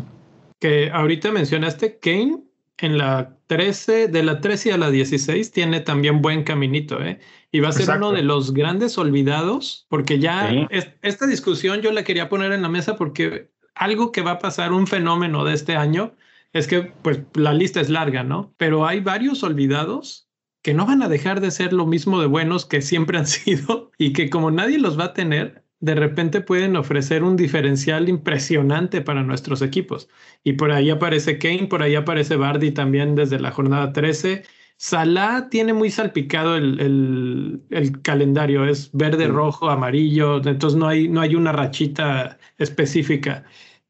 Que 0.59 0.89
ahorita 0.91 1.31
mencionaste 1.31 1.99
Kane 1.99 2.37
en 2.77 2.97
la 2.97 3.35
13, 3.47 4.07
de 4.07 4.23
la 4.23 4.39
13 4.41 4.73
a 4.73 4.77
la 4.77 4.89
16 4.91 5.51
tiene 5.51 5.79
también 5.81 6.21
buen 6.21 6.43
caminito, 6.43 7.01
¿eh? 7.01 7.19
Y 7.51 7.59
va 7.59 7.69
a 7.69 7.71
ser 7.71 7.83
Exacto. 7.83 8.07
uno 8.09 8.15
de 8.15 8.23
los 8.23 8.53
grandes 8.53 8.97
olvidados, 8.97 9.85
porque 9.89 10.19
ya 10.19 10.49
Sí. 10.49 10.67
es- 10.69 10.89
esta 11.01 11.25
discusión 11.27 11.81
yo 11.81 11.91
la 11.91 12.03
quería 12.03 12.29
poner 12.29 12.51
en 12.51 12.61
la 12.61 12.69
mesa 12.69 12.95
porque 12.95 13.49
algo 13.75 14.11
que 14.11 14.21
va 14.21 14.31
a 14.31 14.39
pasar, 14.39 14.71
un 14.73 14.87
fenómeno 14.87 15.43
de 15.45 15.53
este 15.53 15.75
año, 15.75 16.15
es 16.53 16.67
que 16.67 16.81
pues 17.01 17.19
la 17.33 17.53
lista 17.53 17.81
es 17.81 17.89
larga, 17.89 18.23
¿no? 18.23 18.53
Pero 18.57 18.85
hay 18.85 18.99
varios 19.01 19.43
olvidados 19.43 20.24
que 20.65 20.73
no 20.73 20.87
van 20.87 21.03
a 21.03 21.09
dejar 21.09 21.41
de 21.41 21.51
ser 21.51 21.73
lo 21.73 21.85
mismo 21.85 22.19
de 22.19 22.25
buenos 22.25 22.65
que 22.65 22.81
siempre 22.81 23.19
han 23.19 23.27
sido 23.27 23.91
y 23.99 24.13
que 24.13 24.31
como 24.31 24.49
nadie 24.49 24.79
los 24.79 24.99
va 24.99 25.05
a 25.05 25.13
tener, 25.13 25.63
de 25.79 25.93
repente 25.93 26.41
pueden 26.41 26.75
ofrecer 26.75 27.23
un 27.23 27.35
diferencial 27.35 28.09
impresionante 28.09 29.01
para 29.01 29.21
nuestros 29.21 29.61
equipos. 29.61 30.09
Y 30.43 30.53
por 30.53 30.71
ahí 30.71 30.89
aparece 30.89 31.37
Kane, 31.37 31.67
por 31.67 31.83
ahí 31.83 31.93
aparece 31.93 32.35
Bardi 32.35 32.71
también 32.71 33.13
desde 33.13 33.39
la 33.39 33.51
jornada 33.51 33.93
13. 33.93 34.41
Salah 34.77 35.49
tiene 35.51 35.71
muy 35.73 35.91
salpicado 35.91 36.55
el, 36.55 37.61
calendario, 38.01 38.65
es 38.65 38.89
verde, 38.91 39.27
rojo, 39.27 39.69
amarillo, 39.69 40.37
entonces 40.37 40.79
no 40.79 40.87
hay, 40.87 41.07
no 41.07 41.21
hay 41.21 41.35
una 41.35 41.51
rachita 41.51 42.39
específica. 42.57 43.45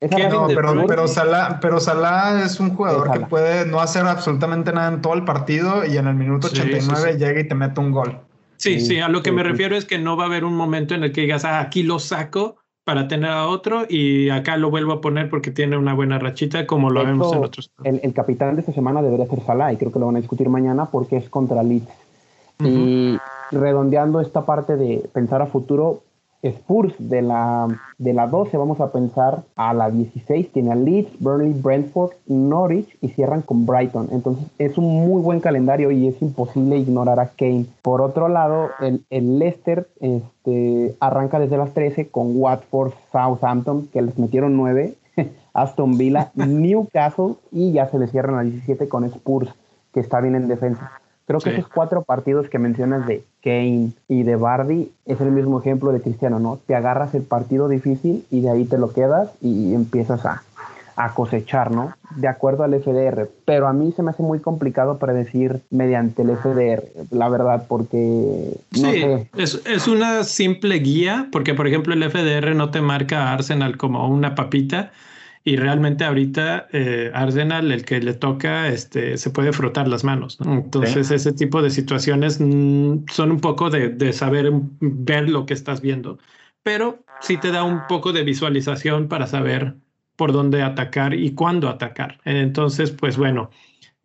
No, 0.10 0.48
pero, 0.48 0.86
pero, 0.88 1.08
Salah, 1.08 1.60
pero 1.62 1.80
Salah 1.80 2.44
es 2.44 2.60
un 2.60 2.76
jugador 2.76 3.12
que 3.12 3.20
puede 3.22 3.66
no 3.66 3.80
hacer 3.80 4.06
absolutamente 4.06 4.72
nada 4.72 4.94
en 4.94 5.02
todo 5.02 5.14
el 5.14 5.26
partido 5.26 5.86
y 5.86 5.98
en 5.98 6.08
el 6.08 6.16
minuto 6.16 6.48
89 6.48 7.18
llega 7.18 7.40
y 7.40 7.48
te 7.48 7.56
mete 7.56 7.80
un 7.80 7.92
gol. 7.92 8.20
Sí, 8.58 8.80
sí, 8.80 9.00
a 9.00 9.10
lo 9.10 9.22
que 9.22 9.32
me 9.32 9.44
refiero 9.44 9.76
es 9.76 9.86
que 9.86 10.00
no 10.00 10.18
va 10.18 10.24
a 10.24 10.28
haber 10.28 10.46
un 10.46 10.56
momento 10.56 10.96
en 10.96 11.04
el 11.04 11.12
que 11.12 11.22
digas, 11.22 11.46
ah, 11.46 11.60
aquí 11.60 11.84
lo 11.84 12.00
saco 12.00 12.58
para 12.84 13.08
tener 13.08 13.32
a 13.32 13.48
otro 13.48 13.86
y 13.90 14.30
acá 14.30 14.58
lo 14.58 14.70
vuelvo 14.70 14.94
a 14.94 15.02
poner 15.02 15.30
porque 15.30 15.52
tiene 15.52 15.76
una 15.76 15.94
buena 15.94 16.20
rachita 16.20 16.68
como 16.68 16.90
lo 16.90 17.04
vemos 17.04 17.34
en 17.34 17.44
otros. 17.44 17.72
El, 17.84 18.00
el, 18.04 18.14
capitán 18.14 18.56
de 18.56 18.62
esta 18.62 18.74
semana 18.74 19.02
debería 19.02 19.26
ser 19.26 19.42
Salah 19.42 19.74
y 19.74 19.78
creo 19.78 19.92
que 19.92 20.00
lo 20.00 20.06
van 20.06 20.18
a 20.18 20.20
discutir 20.20 20.50
mañana 20.50 20.86
porque 20.86 21.18
es 21.18 21.30
contra 21.30 21.64
Leeds. 21.64 21.92
Y 22.64 23.18
redondeando 23.52 24.22
esta 24.22 24.46
parte 24.46 24.78
de 24.78 25.10
pensar 25.14 25.42
a 25.42 25.48
futuro, 25.48 26.04
Spurs 26.46 26.94
de 27.00 27.22
la, 27.22 27.68
de 27.98 28.14
la 28.14 28.28
12 28.28 28.56
vamos 28.58 28.80
a 28.80 28.92
pensar 28.92 29.44
a 29.56 29.74
la 29.74 29.90
16, 29.90 30.52
tiene 30.52 30.72
a 30.72 30.76
Leeds, 30.76 31.20
Burnley, 31.20 31.54
Brentford, 31.54 32.12
Norwich 32.28 32.96
y 33.02 33.10
cierran 33.10 33.42
con 33.42 33.66
Brighton. 33.66 34.10
Entonces 34.12 34.46
es 34.60 34.78
un 34.78 35.08
muy 35.08 35.22
buen 35.22 35.40
calendario 35.40 35.92
y 35.92 36.08
es 36.08 36.22
imposible 36.22 36.78
ignorar 36.78 37.20
a 37.20 37.30
Kane. 37.30 37.66
Por 37.82 38.02
otro 38.02 38.28
lado, 38.28 38.70
el, 38.80 39.04
el 39.10 39.40
Leicester 39.40 39.88
este, 40.00 40.96
arranca 41.00 41.40
desde 41.40 41.58
las 41.58 41.74
13 41.74 42.10
con 42.10 42.40
Watford, 42.40 42.94
Southampton, 43.12 43.88
que 43.88 44.02
les 44.02 44.18
metieron 44.20 44.56
9, 44.56 44.94
Aston 45.54 45.98
Villa, 45.98 46.32
Newcastle 46.36 47.36
y 47.52 47.72
ya 47.72 47.88
se 47.88 47.98
le 47.98 48.08
cierran 48.08 48.36
a 48.36 48.44
17 48.44 48.88
con 48.88 49.04
Spurs, 49.06 49.50
que 49.94 50.00
está 50.00 50.22
bien 50.22 50.36
en 50.36 50.48
defensa. 50.48 50.92
Creo 51.26 51.40
que 51.40 51.50
esos 51.50 51.68
cuatro 51.68 52.04
partidos 52.04 52.50
que 52.50 52.60
mencionas 52.60 53.08
de 53.08 53.24
Kane 53.46 53.92
y 54.10 54.24
de 54.24 54.36
Bardi 54.36 54.92
es 55.06 55.22
el 55.22 55.32
mismo 55.32 55.60
ejemplo 55.60 55.92
de 55.92 56.02
Cristiano, 56.02 56.40
¿no? 56.40 56.60
Te 56.66 56.74
agarras 56.76 57.14
el 57.14 57.22
partido 57.22 57.70
difícil 57.70 58.26
y 58.32 58.42
de 58.42 58.50
ahí 58.50 58.66
te 58.66 58.80
lo 58.80 58.92
quedas 58.92 59.30
y 59.40 59.76
empiezas 59.76 60.26
a, 60.26 60.42
cosechar, 61.14 61.72
¿no? 61.72 61.94
De 62.16 62.28
acuerdo 62.28 62.64
al 62.64 62.74
FDR. 62.74 63.30
Pero 63.46 63.68
a 63.68 63.74
mí 63.74 63.94
se 63.96 64.02
me 64.02 64.10
hace 64.10 64.24
muy 64.24 64.40
complicado 64.40 64.98
predecir 64.98 65.62
mediante 65.70 66.24
el 66.24 66.36
FDR, 66.38 66.84
la 67.12 67.30
verdad, 67.30 67.66
porque... 67.68 68.58
No 68.82 68.92
sí, 68.92 69.04
Es, 69.38 69.62
es 69.66 69.88
una 69.88 70.24
simple 70.24 70.80
guía, 70.80 71.28
porque 71.32 71.54
por 71.54 71.68
ejemplo 71.68 71.94
el 71.94 72.10
FDR 72.10 72.56
no 72.56 72.72
te 72.72 72.82
marca 72.82 73.24
a 73.24 73.34
Arsenal 73.34 73.78
como 73.78 74.08
una 74.08 74.36
papita, 74.36 74.92
y 75.48 75.58
realmente 75.58 76.04
ahorita 76.04 76.68
eh, 76.74 77.12
Arsenal, 77.14 77.72
el 77.72 77.86
que 77.86 78.02
le 78.02 78.16
toca, 78.16 78.68
este, 78.68 79.16
se 79.16 79.30
puede 79.30 79.54
frotar 79.54 79.88
las 79.88 80.04
manos. 80.04 80.40
Entonces, 80.44 81.12
ese 81.12 81.34
tipo 81.34 81.62
de 81.62 81.70
situaciones 81.70 82.40
mm, 82.42 83.06
son 83.12 83.32
un 83.32 83.40
poco 83.40 83.70
de, 83.70 84.12
saber 84.12 84.52
ver 84.80 85.30
lo 85.30 85.46
que 85.46 85.54
estás 85.54 85.82
viendo, 85.82 86.18
pero 86.64 87.06
sí 87.22 87.38
te 87.38 87.52
da 87.52 87.64
un 87.64 87.86
poco 87.88 88.12
de 88.12 88.24
visualización 88.24 89.08
para 89.08 89.28
saber 89.28 89.76
por 90.16 90.32
dónde 90.32 90.64
atacar 90.64 91.14
y 91.14 91.36
cuándo 91.36 91.70
atacar. 91.70 92.20
Entonces, 92.26 92.90
pues 92.90 93.16
bueno, 93.16 93.52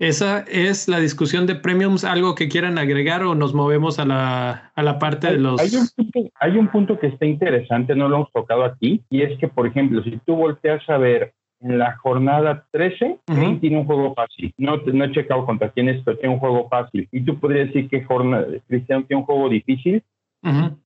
esa 0.00 0.40
es 0.48 0.88
la 0.88 0.98
discusión 0.98 1.46
de 1.46 1.54
premiums, 1.54 2.04
algo 2.04 2.34
que 2.34 2.48
quieran 2.48 2.78
agregar 2.78 3.22
o 3.22 3.34
nos 3.34 3.52
movemos 3.52 3.98
a 3.98 4.06
la, 4.06 4.72
a 4.74 4.82
la 4.82 4.98
parte 4.98 5.26
de 5.26 5.38
los... 5.38 5.60
Hay 5.60 5.76
un, 5.76 5.86
punto, 5.94 6.30
hay 6.40 6.56
un 6.56 6.68
punto 6.68 6.98
que 6.98 7.08
está 7.08 7.26
interesante, 7.26 7.94
no 7.94 8.08
lo 8.08 8.16
hemos 8.16 8.32
tocado 8.32 8.64
aquí, 8.64 9.02
y 9.10 9.20
es 9.20 9.38
que, 9.38 9.46
por 9.46 9.66
ejemplo, 9.66 10.02
si 10.02 10.18
tú 10.24 10.36
volteas 10.36 10.88
a 10.88 10.96
ver 10.96 11.34
en 11.60 11.78
la 11.78 11.96
jornada 11.98 12.64
13, 12.72 13.18
tiene 13.60 13.78
un 13.78 13.84
juego 13.84 14.14
fácil. 14.14 14.54
No, 14.56 14.78
no 14.78 15.04
he 15.04 15.12
checado 15.12 15.44
contra 15.44 15.68
quién 15.68 15.90
es, 15.90 16.02
pero 16.02 16.16
tiene 16.16 16.34
un 16.34 16.40
juego 16.40 16.66
fácil. 16.70 17.06
Y 17.12 17.22
tú 17.22 17.38
podrías 17.38 17.66
decir 17.66 17.90
que 17.90 18.02
jornada, 18.02 18.46
Cristiano 18.68 19.04
tiene 19.06 19.20
un 19.20 19.26
juego 19.26 19.50
difícil. 19.50 20.02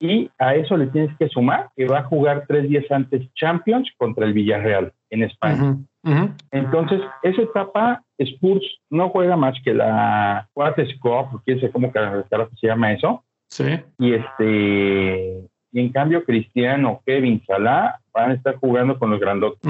Y 0.00 0.28
a 0.38 0.56
eso 0.56 0.76
le 0.76 0.88
tienes 0.88 1.16
que 1.16 1.28
sumar 1.28 1.70
que 1.76 1.86
va 1.86 2.00
a 2.00 2.04
jugar 2.04 2.46
tres 2.48 2.68
días 2.68 2.84
antes 2.90 3.32
Champions 3.34 3.88
contra 3.96 4.26
el 4.26 4.32
Villarreal 4.32 4.92
en 5.10 5.22
España. 5.22 5.76
Entonces, 6.50 7.00
esa 7.22 7.42
etapa, 7.42 8.02
Spurs 8.18 8.64
no 8.90 9.08
juega 9.08 9.36
más 9.36 9.54
que 9.64 9.74
la 9.74 10.48
Cuarta 10.52 10.82
Cup, 11.00 11.28
porque 11.32 11.58
sé 11.60 11.70
cómo 11.70 11.90
se 11.92 12.66
llama 12.66 12.92
eso. 12.92 13.24
Sí. 13.48 13.64
Y 13.98 14.14
este, 14.14 15.48
y 15.72 15.80
en 15.80 15.88
cambio 15.90 16.24
Cristiano, 16.24 17.00
Kevin, 17.04 17.42
Salah 17.46 18.00
van 18.12 18.30
a 18.30 18.34
estar 18.34 18.56
jugando 18.56 18.98
con 18.98 19.10
los 19.10 19.20
grandotes. 19.20 19.60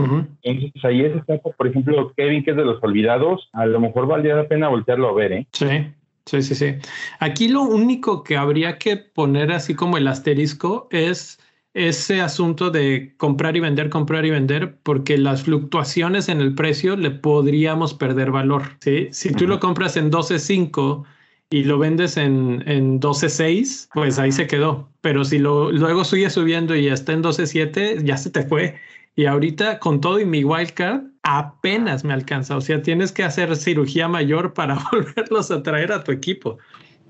Entonces 0.43 0.85
ahí 0.85 1.03
esa 1.03 1.18
etapa, 1.18 1.51
por 1.51 1.66
ejemplo, 1.66 2.12
Kevin, 2.16 2.45
que 2.45 2.51
es 2.51 2.57
de 2.57 2.64
los 2.64 2.82
olvidados, 2.82 3.49
a 3.53 3.64
lo 3.66 3.80
mejor 3.80 4.07
valdría 4.07 4.37
la 4.37 4.49
pena 4.49 4.68
voltearlo 4.68 5.09
a 5.09 5.14
ver, 5.14 5.32
¿eh? 5.32 5.47
Sí. 5.53 5.87
Sí, 6.26 6.41
sí, 6.41 6.55
sí. 6.55 6.76
Aquí 7.20 7.49
lo 7.49 7.62
único 7.62 8.24
que 8.24 8.39
habría 8.39 8.78
que 8.78 8.97
poner 8.97 9.53
así 9.53 9.74
como 9.74 9.99
el 9.99 10.09
asterisco 10.09 10.89
es 10.91 11.39
ese 11.75 12.20
asunto 12.20 12.70
de 12.70 13.14
comprar 13.16 13.57
y 13.57 13.61
vender, 13.61 13.91
comprar 13.91 14.25
y 14.25 14.31
vender, 14.31 14.79
porque 14.85 15.18
las 15.18 15.43
fluctuaciones 15.43 16.29
en 16.29 16.41
el 16.41 16.55
precio 16.55 16.97
le 16.97 17.11
podríamos 17.11 17.95
perder 17.95 18.31
valor. 18.31 18.62
¿sí? 18.81 19.09
Si 19.11 19.33
tú 19.33 19.47
lo 19.49 19.59
compras 19.59 19.97
en 19.97 20.11
12.5 20.11 21.05
y 21.51 21.64
lo 21.64 21.79
vendes 21.79 22.16
en, 22.16 22.62
en 22.66 23.01
12.6, 23.01 23.89
pues 23.93 24.18
ahí 24.20 24.31
se 24.31 24.47
quedó. 24.47 24.89
Pero 25.01 25.25
si 25.25 25.39
lo, 25.39 25.72
luego 25.72 26.05
sigue 26.05 26.31
subiendo 26.31 26.77
y 26.77 26.85
ya 26.85 26.95
está 26.95 27.12
en 27.12 27.25
12.7, 27.25 28.05
ya 28.05 28.16
se 28.16 28.31
te 28.31 28.45
fue. 28.45 28.77
Y 29.16 29.27
ahorita 29.27 29.81
con 29.81 30.01
todo 30.01 30.20
y 30.20 30.25
mi 30.25 30.45
wildcard 30.45 31.03
apenas 31.22 32.05
me 32.05 32.12
alcanza. 32.12 32.57
O 32.57 32.61
sea, 32.61 32.83
tienes 32.83 33.11
que 33.11 33.25
hacer 33.25 33.57
cirugía 33.57 34.07
mayor 34.07 34.55
para 34.55 34.79
volverlos 34.93 35.51
a 35.51 35.62
traer 35.62 35.91
a 35.91 36.05
tu 36.05 36.12
equipo. 36.12 36.59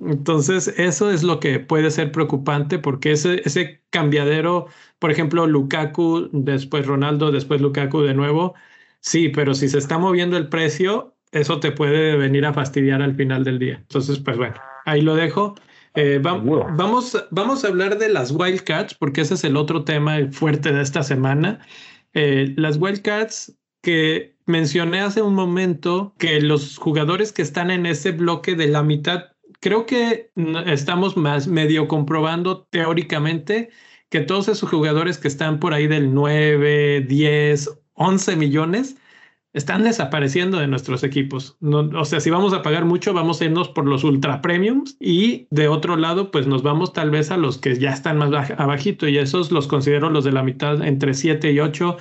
Entonces, 0.00 0.68
eso 0.76 1.10
es 1.10 1.22
lo 1.22 1.40
que 1.40 1.60
puede 1.60 1.90
ser 1.90 2.12
preocupante 2.12 2.78
porque 2.78 3.12
ese, 3.12 3.42
ese 3.44 3.82
cambiadero, 3.90 4.66
por 4.98 5.10
ejemplo, 5.10 5.46
Lukaku, 5.46 6.28
después 6.32 6.86
Ronaldo, 6.86 7.30
después 7.30 7.60
Lukaku 7.60 8.02
de 8.02 8.14
nuevo, 8.14 8.54
sí, 9.00 9.28
pero 9.28 9.54
si 9.54 9.68
se 9.68 9.78
está 9.78 9.98
moviendo 9.98 10.36
el 10.36 10.48
precio, 10.48 11.14
eso 11.32 11.60
te 11.60 11.72
puede 11.72 12.16
venir 12.16 12.46
a 12.46 12.52
fastidiar 12.52 13.02
al 13.02 13.14
final 13.14 13.44
del 13.44 13.58
día. 13.58 13.76
Entonces, 13.76 14.18
pues 14.18 14.36
bueno, 14.36 14.56
ahí 14.84 15.00
lo 15.00 15.14
dejo. 15.14 15.54
Eh, 15.94 16.18
vamos, 16.20 17.16
vamos 17.30 17.64
a 17.64 17.68
hablar 17.68 17.98
de 17.98 18.08
las 18.08 18.32
Wildcats 18.32 18.94
porque 18.94 19.20
ese 19.20 19.34
es 19.34 19.44
el 19.44 19.56
otro 19.56 19.84
tema 19.84 20.16
fuerte 20.32 20.72
de 20.72 20.82
esta 20.82 21.02
semana. 21.02 21.60
Eh, 22.14 22.52
las 22.56 22.78
Wildcats 22.78 23.56
que 23.80 24.36
mencioné 24.46 25.00
hace 25.00 25.22
un 25.22 25.34
momento 25.34 26.14
que 26.18 26.40
los 26.40 26.78
jugadores 26.78 27.32
que 27.32 27.42
están 27.42 27.70
en 27.70 27.86
ese 27.86 28.12
bloque 28.12 28.56
de 28.56 28.68
la 28.68 28.82
mitad 28.82 29.33
creo 29.64 29.86
que 29.86 30.30
estamos 30.66 31.16
más 31.16 31.46
medio 31.48 31.88
comprobando 31.88 32.66
teóricamente 32.68 33.70
que 34.10 34.20
todos 34.20 34.48
esos 34.48 34.68
jugadores 34.68 35.16
que 35.16 35.26
están 35.26 35.58
por 35.58 35.72
ahí 35.72 35.86
del 35.86 36.12
9, 36.12 37.06
10, 37.08 37.70
11 37.94 38.36
millones 38.36 38.96
están 39.54 39.82
desapareciendo 39.84 40.58
de 40.58 40.66
nuestros 40.66 41.02
equipos. 41.02 41.56
o 41.62 42.04
sea, 42.04 42.20
si 42.20 42.28
vamos 42.28 42.52
a 42.52 42.60
pagar 42.60 42.84
mucho, 42.84 43.14
vamos 43.14 43.40
a 43.40 43.46
irnos 43.46 43.70
por 43.70 43.86
los 43.86 44.04
ultra 44.04 44.42
premiums 44.42 44.98
y 45.00 45.46
de 45.48 45.68
otro 45.68 45.96
lado, 45.96 46.30
pues 46.30 46.46
nos 46.46 46.62
vamos 46.62 46.92
tal 46.92 47.10
vez 47.10 47.30
a 47.30 47.38
los 47.38 47.56
que 47.56 47.78
ya 47.78 47.90
están 47.90 48.18
más 48.18 48.50
abajito 48.58 49.08
y 49.08 49.16
esos 49.16 49.50
los 49.50 49.66
considero 49.66 50.10
los 50.10 50.24
de 50.24 50.32
la 50.32 50.42
mitad 50.42 50.84
entre 50.86 51.14
7 51.14 51.52
y 51.52 51.60
8 51.60 51.96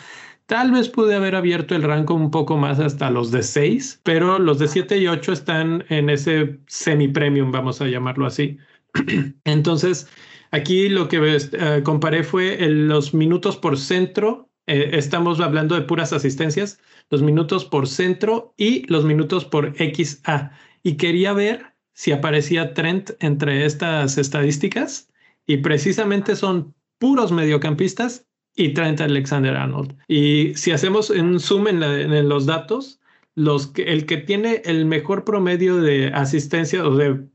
Tal 0.53 0.69
vez 0.69 0.87
pude 0.87 1.15
haber 1.15 1.33
abierto 1.33 1.73
el 1.73 1.81
rango 1.81 2.13
un 2.13 2.29
poco 2.29 2.57
más 2.57 2.79
hasta 2.79 3.09
los 3.09 3.31
de 3.31 3.41
6, 3.41 4.01
pero 4.03 4.37
los 4.37 4.59
de 4.59 4.67
7 4.67 4.99
y 4.99 5.07
8 5.07 5.33
están 5.33 5.83
en 5.89 6.11
ese 6.11 6.59
semi-premium, 6.67 7.51
vamos 7.51 7.81
a 7.81 7.87
llamarlo 7.87 8.27
así. 8.27 8.59
Entonces, 9.45 10.07
aquí 10.51 10.89
lo 10.89 11.07
que 11.07 11.37
eh, 11.37 11.81
comparé 11.83 12.23
fue 12.23 12.55
los 12.69 13.15
minutos 13.15 13.57
por 13.57 13.79
centro. 13.79 14.51
Eh, 14.67 14.91
estamos 14.93 15.39
hablando 15.39 15.73
de 15.73 15.81
puras 15.81 16.13
asistencias, 16.13 16.79
los 17.09 17.23
minutos 17.23 17.65
por 17.65 17.87
centro 17.87 18.53
y 18.55 18.85
los 18.85 19.05
minutos 19.05 19.45
por 19.45 19.73
XA. 19.75 20.51
Y 20.83 20.97
quería 20.97 21.33
ver 21.33 21.73
si 21.93 22.11
aparecía 22.11 22.75
Trent 22.75 23.13
entre 23.21 23.65
estas 23.65 24.19
estadísticas 24.19 25.09
y 25.47 25.57
precisamente 25.57 26.35
son 26.35 26.75
puros 26.99 27.31
mediocampistas 27.31 28.27
y 28.55 28.73
Trent 28.73 29.01
Alexander 29.01 29.55
Arnold. 29.55 29.95
Y 30.07 30.53
si 30.55 30.71
hacemos 30.71 31.09
un 31.09 31.39
zoom 31.39 31.67
en, 31.67 32.29
los 32.29 32.45
datos, 32.45 32.99
los 33.35 33.67
que, 33.67 33.83
el 33.83 34.05
que 34.05 34.17
tiene 34.17 34.61
el 34.65 34.85
mejor 34.85 35.23
promedio 35.23 35.77
de 35.77 36.07
asistencia 36.07 36.85
o 36.85 36.95
de 36.95 37.25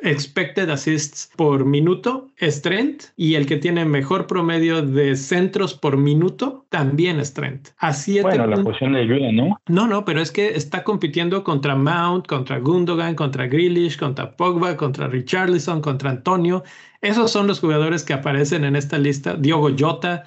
expected 0.00 0.70
assists 0.70 1.30
por 1.36 1.64
minuto 1.64 2.28
es 2.36 2.62
Trent 2.62 3.04
y 3.16 3.34
el 3.34 3.46
que 3.46 3.56
tiene 3.56 3.84
mejor 3.84 4.26
promedio 4.26 4.82
de 4.82 5.16
centros 5.16 5.74
por 5.74 5.96
minuto 5.96 6.66
también 6.68 7.18
es 7.18 7.34
Trent. 7.34 7.70
Así 7.78 8.20
bueno, 8.20 8.46
la 8.46 8.62
posición 8.62 8.92
de 8.92 9.00
ayuda, 9.00 9.32
¿no? 9.32 9.60
No, 9.66 9.86
no, 9.86 10.04
pero 10.04 10.20
es 10.20 10.30
que 10.30 10.54
está 10.54 10.84
compitiendo 10.84 11.42
contra 11.42 11.74
Mount, 11.74 12.26
contra 12.26 12.58
Gundogan, 12.58 13.14
contra 13.14 13.46
Grealish, 13.46 13.98
contra 13.98 14.36
Pogba, 14.36 14.76
contra 14.76 15.08
Richarlison, 15.08 15.80
contra 15.80 16.10
Antonio. 16.10 16.62
Esos 17.00 17.30
son 17.30 17.46
los 17.46 17.60
jugadores 17.60 18.04
que 18.04 18.12
aparecen 18.12 18.64
en 18.64 18.76
esta 18.76 18.98
lista. 18.98 19.34
Diogo 19.34 19.70
Jota, 19.76 20.24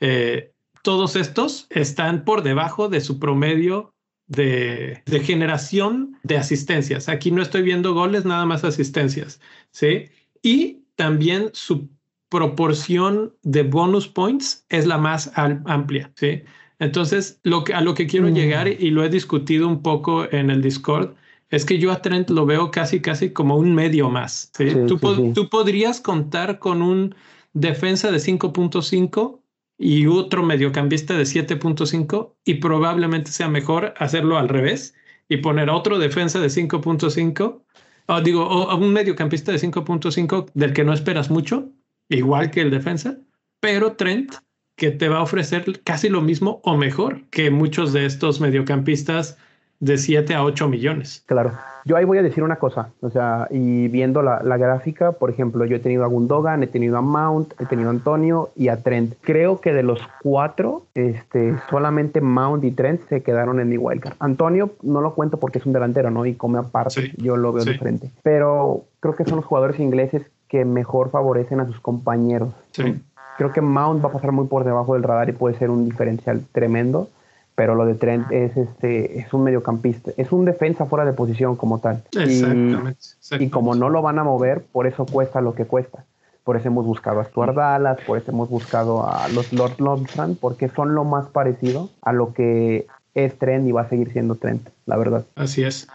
eh, 0.00 0.52
todos 0.82 1.16
estos 1.16 1.66
están 1.70 2.24
por 2.24 2.42
debajo 2.42 2.88
de 2.90 3.00
su 3.00 3.18
promedio 3.18 3.93
de, 4.26 5.02
de, 5.06 5.20
generación 5.20 6.16
de 6.22 6.38
asistencias. 6.38 7.08
Aquí 7.08 7.30
no 7.30 7.42
estoy 7.42 7.62
viendo 7.62 7.94
goles, 7.94 8.24
nada 8.24 8.46
más 8.46 8.64
asistencias, 8.64 9.40
¿sí? 9.70 10.06
Y 10.42 10.84
también 10.96 11.50
su 11.52 11.88
proporción 12.28 13.34
de 13.42 13.62
bonus 13.62 14.08
points 14.08 14.64
es 14.68 14.86
la 14.86 14.98
más 14.98 15.30
amplia, 15.36 16.12
¿sí? 16.16 16.42
Entonces, 16.78 17.40
lo 17.44 17.64
que, 17.64 17.74
a 17.74 17.80
lo 17.80 17.94
que 17.94 18.06
quiero 18.06 18.28
mm. 18.28 18.34
llegar, 18.34 18.68
y 18.68 18.90
lo 18.90 19.04
he 19.04 19.08
discutido 19.08 19.68
un 19.68 19.82
poco 19.82 20.30
en 20.32 20.50
el 20.50 20.60
Discord, 20.60 21.14
es 21.50 21.64
que 21.64 21.78
yo 21.78 21.92
a 21.92 22.02
Trent 22.02 22.30
lo 22.30 22.46
veo 22.46 22.70
casi, 22.70 23.00
casi 23.00 23.30
como 23.30 23.56
un 23.56 23.74
medio 23.74 24.10
más. 24.10 24.50
¿sí? 24.56 24.66
tú, 24.88 24.98
tú, 25.32 25.48
podrías 25.48 26.00
contar 26.00 26.58
con 26.58 26.82
un 26.82 27.14
defensa 27.52 28.10
de 28.10 28.18
5.5 28.18 29.40
y 29.78 30.06
otro 30.06 30.42
mediocampista 30.42 31.14
de 31.14 31.24
7.5 31.24 32.34
y 32.44 32.54
probablemente 32.54 33.30
sea 33.30 33.48
mejor 33.48 33.94
hacerlo 33.98 34.38
al 34.38 34.48
revés 34.48 34.94
y 35.28 35.38
poner 35.38 35.70
otro 35.70 35.98
defensa 35.98 36.40
de 36.40 36.48
5.5 36.48 37.60
o 38.06 38.20
digo, 38.20 38.46
o 38.46 38.76
un 38.76 38.92
mediocampista 38.92 39.52
de 39.52 39.58
5.5 39.58 40.50
del 40.54 40.72
que 40.72 40.84
no 40.84 40.92
esperas 40.92 41.30
mucho, 41.30 41.70
igual 42.08 42.50
que 42.50 42.60
el 42.60 42.70
defensa, 42.70 43.18
pero 43.60 43.92
Trent 43.96 44.34
que 44.76 44.90
te 44.90 45.08
va 45.08 45.18
a 45.18 45.22
ofrecer 45.22 45.82
casi 45.84 46.08
lo 46.08 46.20
mismo 46.20 46.60
o 46.64 46.76
mejor 46.76 47.28
que 47.30 47.50
muchos 47.50 47.92
de 47.92 48.06
estos 48.06 48.40
mediocampistas 48.40 49.38
de 49.80 49.98
7 49.98 50.34
a 50.34 50.44
8 50.44 50.68
millones. 50.68 51.22
Claro. 51.26 51.52
Yo 51.86 51.96
ahí 51.98 52.06
voy 52.06 52.16
a 52.16 52.22
decir 52.22 52.42
una 52.42 52.56
cosa, 52.56 52.88
o 53.02 53.10
sea, 53.10 53.46
y 53.50 53.88
viendo 53.88 54.22
la, 54.22 54.38
gráfica, 54.56 55.12
por 55.12 55.28
ejemplo, 55.28 55.66
yo 55.66 55.76
he 55.76 55.80
tenido 55.80 56.04
a 56.04 56.06
Gundogan, 56.06 56.62
he 56.62 56.66
tenido 56.66 56.96
a 56.96 57.02
Mount, 57.02 57.52
he 57.60 57.66
tenido 57.66 57.90
a 57.90 57.92
Antonio 57.92 58.50
y 58.56 58.68
a 58.68 58.82
Trent. 58.82 59.14
Creo 59.20 59.60
que 59.60 59.74
de 59.74 59.82
los 59.82 60.00
cuatro, 60.22 60.86
este, 60.94 61.54
solamente 61.68 62.22
Mount 62.22 62.64
y 62.64 62.70
Trent 62.70 63.06
se 63.10 63.22
quedaron 63.22 63.60
en 63.60 63.68
mi 63.68 63.76
wildcard. 63.76 64.14
Antonio 64.18 64.70
no 64.82 65.02
lo 65.02 65.14
cuento 65.14 65.38
porque 65.38 65.58
es 65.58 65.66
un 65.66 65.74
delantero, 65.74 66.10
¿no? 66.10 66.24
Y 66.24 66.34
come 66.34 66.58
aparte, 66.58 67.12
yo 67.18 67.36
lo 67.36 67.52
veo 67.52 67.66
diferente. 67.66 68.10
Pero 68.22 68.84
creo 69.00 69.14
que 69.14 69.24
son 69.24 69.36
los 69.36 69.44
jugadores 69.44 69.78
ingleses 69.78 70.22
que 70.48 70.64
mejor 70.64 71.10
favorecen 71.10 71.60
a 71.60 71.66
sus 71.66 71.80
compañeros. 71.80 72.54
Sí. 72.70 73.02
Creo 73.36 73.52
que 73.52 73.60
Mount 73.60 74.02
va 74.02 74.08
a 74.08 74.12
pasar 74.12 74.32
muy 74.32 74.46
por 74.46 74.64
debajo 74.64 74.94
del 74.94 75.02
radar 75.02 75.28
y 75.28 75.32
puede 75.32 75.58
ser 75.58 75.68
un 75.68 75.84
diferencial 75.84 76.44
tremendo 76.52 77.08
pero 77.54 77.74
lo 77.74 77.86
de 77.86 77.94
Trent 77.94 78.30
es 78.32 78.56
este 78.56 79.18
es 79.18 79.32
un 79.32 79.44
mediocampista, 79.44 80.10
es 80.16 80.32
un 80.32 80.44
defensa 80.44 80.86
fuera 80.86 81.04
de 81.04 81.12
posición 81.12 81.56
como 81.56 81.80
tal. 81.80 82.02
Exactamente, 82.12 82.98
y, 83.38 83.48
como 83.48 83.74
no 83.74 83.90
lo 83.90 84.02
van 84.02 84.18
a 84.18 84.24
mover, 84.24 84.64
por 84.72 84.86
eso 84.86 85.06
cuesta 85.06 85.40
lo 85.40 85.54
que 85.54 85.64
cuesta. 85.64 86.04
Por 86.42 86.56
eso 86.56 86.68
hemos 86.68 86.84
buscado 86.84 87.20
a 87.20 87.24
Stuart 87.24 87.54
Dallas, 87.54 87.98
por 88.06 88.18
eso 88.18 88.30
hemos 88.30 88.50
buscado 88.50 89.08
a 89.08 89.28
los 89.28 89.52
Lord 89.52 89.76
Lundstrand, 89.78 90.38
porque 90.38 90.68
son 90.68 90.94
lo 90.94 91.04
más 91.04 91.26
parecido 91.28 91.88
a 92.02 92.12
lo 92.12 92.34
que 92.34 92.86
es 93.14 93.38
Trent 93.38 93.66
y 93.66 93.72
va 93.72 93.82
a 93.82 93.88
seguir 93.88 94.12
siendo 94.12 94.34
Trent, 94.34 94.68
la 94.84 94.96
verdad. 94.96 95.24
Así 95.36 95.62
es. 95.62 95.88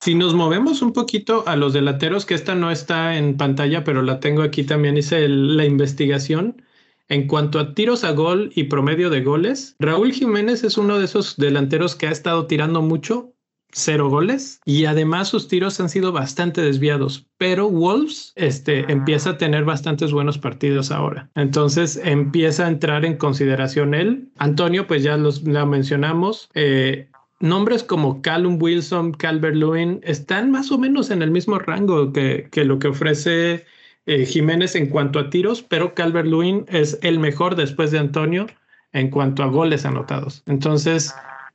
Si 0.00 0.14
nos 0.14 0.34
movemos 0.34 0.82
un 0.82 0.92
poquito 0.92 1.44
a 1.46 1.56
los 1.56 1.72
delanteros, 1.72 2.26
que 2.26 2.34
esta 2.34 2.54
no 2.54 2.70
está 2.70 3.16
en 3.16 3.36
pantalla, 3.38 3.84
pero 3.84 4.02
la 4.02 4.20
tengo 4.20 4.42
aquí 4.42 4.64
también, 4.64 4.98
hice 4.98 5.26
la 5.28 5.64
investigación. 5.64 6.62
En 7.08 7.28
cuanto 7.28 7.58
a 7.58 7.74
tiros 7.74 8.04
a 8.04 8.12
gol 8.12 8.50
y 8.54 8.64
promedio 8.64 9.10
de 9.10 9.22
goles, 9.22 9.76
Raúl 9.78 10.12
Jiménez 10.12 10.64
es 10.64 10.76
uno 10.76 10.98
de 10.98 11.04
esos 11.04 11.36
delanteros 11.36 11.94
que 11.94 12.08
ha 12.08 12.10
estado 12.10 12.46
tirando 12.46 12.82
mucho, 12.82 13.32
cero 13.70 14.08
goles, 14.08 14.60
y 14.64 14.86
además 14.86 15.28
sus 15.28 15.48
tiros 15.48 15.78
han 15.80 15.88
sido 15.88 16.10
bastante 16.10 16.62
desviados, 16.62 17.26
pero 17.36 17.68
Wolves 17.68 18.32
este, 18.34 18.90
empieza 18.90 19.30
a 19.30 19.38
tener 19.38 19.64
bastantes 19.64 20.12
buenos 20.12 20.38
partidos 20.38 20.90
ahora. 20.90 21.30
Entonces 21.34 22.00
empieza 22.02 22.64
a 22.64 22.68
entrar 22.68 23.04
en 23.04 23.16
consideración 23.16 23.94
él. 23.94 24.28
Antonio, 24.38 24.86
pues 24.86 25.02
ya 25.02 25.16
los 25.16 25.42
la 25.44 25.66
mencionamos. 25.66 26.48
Eh, 26.54 27.08
nombres 27.38 27.84
como 27.84 28.22
Callum 28.22 28.58
Wilson, 28.60 29.12
Calvert 29.12 29.56
Lewin 29.56 30.00
están 30.02 30.50
más 30.50 30.72
o 30.72 30.78
menos 30.78 31.10
en 31.10 31.22
el 31.22 31.30
mismo 31.30 31.58
rango 31.58 32.12
que, 32.12 32.48
que 32.50 32.64
lo 32.64 32.78
que 32.78 32.88
ofrece 32.88 33.66
eh, 34.06 34.24
Jiménez 34.24 34.74
en 34.76 34.86
cuanto 34.86 35.18
a 35.18 35.30
tiros, 35.30 35.62
pero 35.62 35.94
Calvert 35.94 36.28
Lewin 36.28 36.64
es 36.68 36.98
el 37.02 37.18
mejor 37.18 37.56
después 37.56 37.90
de 37.90 37.98
Antonio 37.98 38.46
en 38.92 39.10
cuanto 39.10 39.42
a 39.42 39.46
goles 39.46 39.84
anotados. 39.84 40.42
Entonces, 40.46 41.14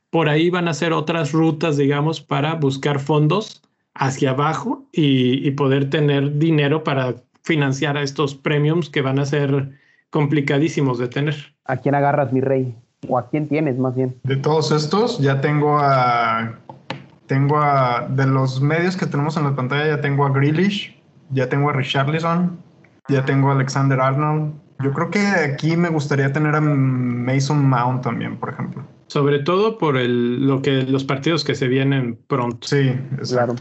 por 0.10 0.30
ahí 0.30 0.50
van 0.50 0.68
a 0.68 0.74
ser 0.74 0.94
otras 0.94 1.32
rutas, 1.32 1.78
digamos, 1.78 2.22
para 2.22 2.56
buscar 2.56 3.00
fondos 3.00 3.62
hacia 3.96 4.32
abajo 4.32 4.86
y, 4.92 5.50
poder 5.52 5.90
tener 5.90 6.38
dinero 6.38 6.84
para 6.84 7.16
financiar 7.44 7.98
a 7.98 8.04
estos 8.04 8.36
premiums 8.36 8.90
que 8.90 9.02
van 9.02 9.20
a 9.20 9.26
ser 9.26 9.72
complicadísimos 10.10 11.00
de 11.00 11.08
tener. 11.08 11.36
¿A 11.66 11.78
quién 11.78 11.96
agarras, 11.96 12.32
mi 12.34 12.42
rey? 12.42 12.76
¿O 13.08 13.18
a 13.18 13.30
quién 13.30 13.48
tienes, 13.48 13.78
más 13.78 13.96
bien? 13.96 14.16
De 14.24 14.36
todos 14.36 14.72
estos, 14.72 15.20
ya 15.20 15.42
tengo 15.42 15.80
a. 15.80 16.60
Tengo 17.26 17.58
a. 17.58 18.08
De 18.10 18.28
los 18.28 18.62
medios 18.62 18.96
que 18.96 19.06
tenemos 19.06 19.38
en 19.38 19.46
la 19.46 19.56
pantalla, 19.56 19.88
ya 19.88 20.02
tengo 20.02 20.26
a 20.26 20.30
Grealish, 20.30 21.01
ya 21.32 21.50
tengo 21.50 21.70
a 21.70 21.74
Richarlison, 21.74 22.60
ya 23.08 23.26
tengo 23.26 23.50
a 23.50 23.54
Alexander 23.54 24.00
Arnold. 24.00 24.54
Yo 24.84 24.92
creo 24.94 25.10
que 25.12 25.20
aquí 25.20 25.78
me 25.78 25.90
gustaría 25.90 26.32
tener 26.32 26.56
a 26.56 26.62
Mason 26.62 27.64
Mount 27.68 28.04
también, 28.04 28.38
por 28.38 28.50
ejemplo. 28.50 28.84
Sobre 29.08 29.40
todo 29.40 29.78
por 29.78 29.98
el, 29.98 30.48
lo 30.48 30.62
que 30.62 30.84
los 30.84 31.04
partidos 31.04 31.44
que 31.44 31.56
se 31.56 31.68
vienen 31.68 32.18
pronto. 32.28 32.68
Sí, 32.68 32.96
claro. 33.30 33.56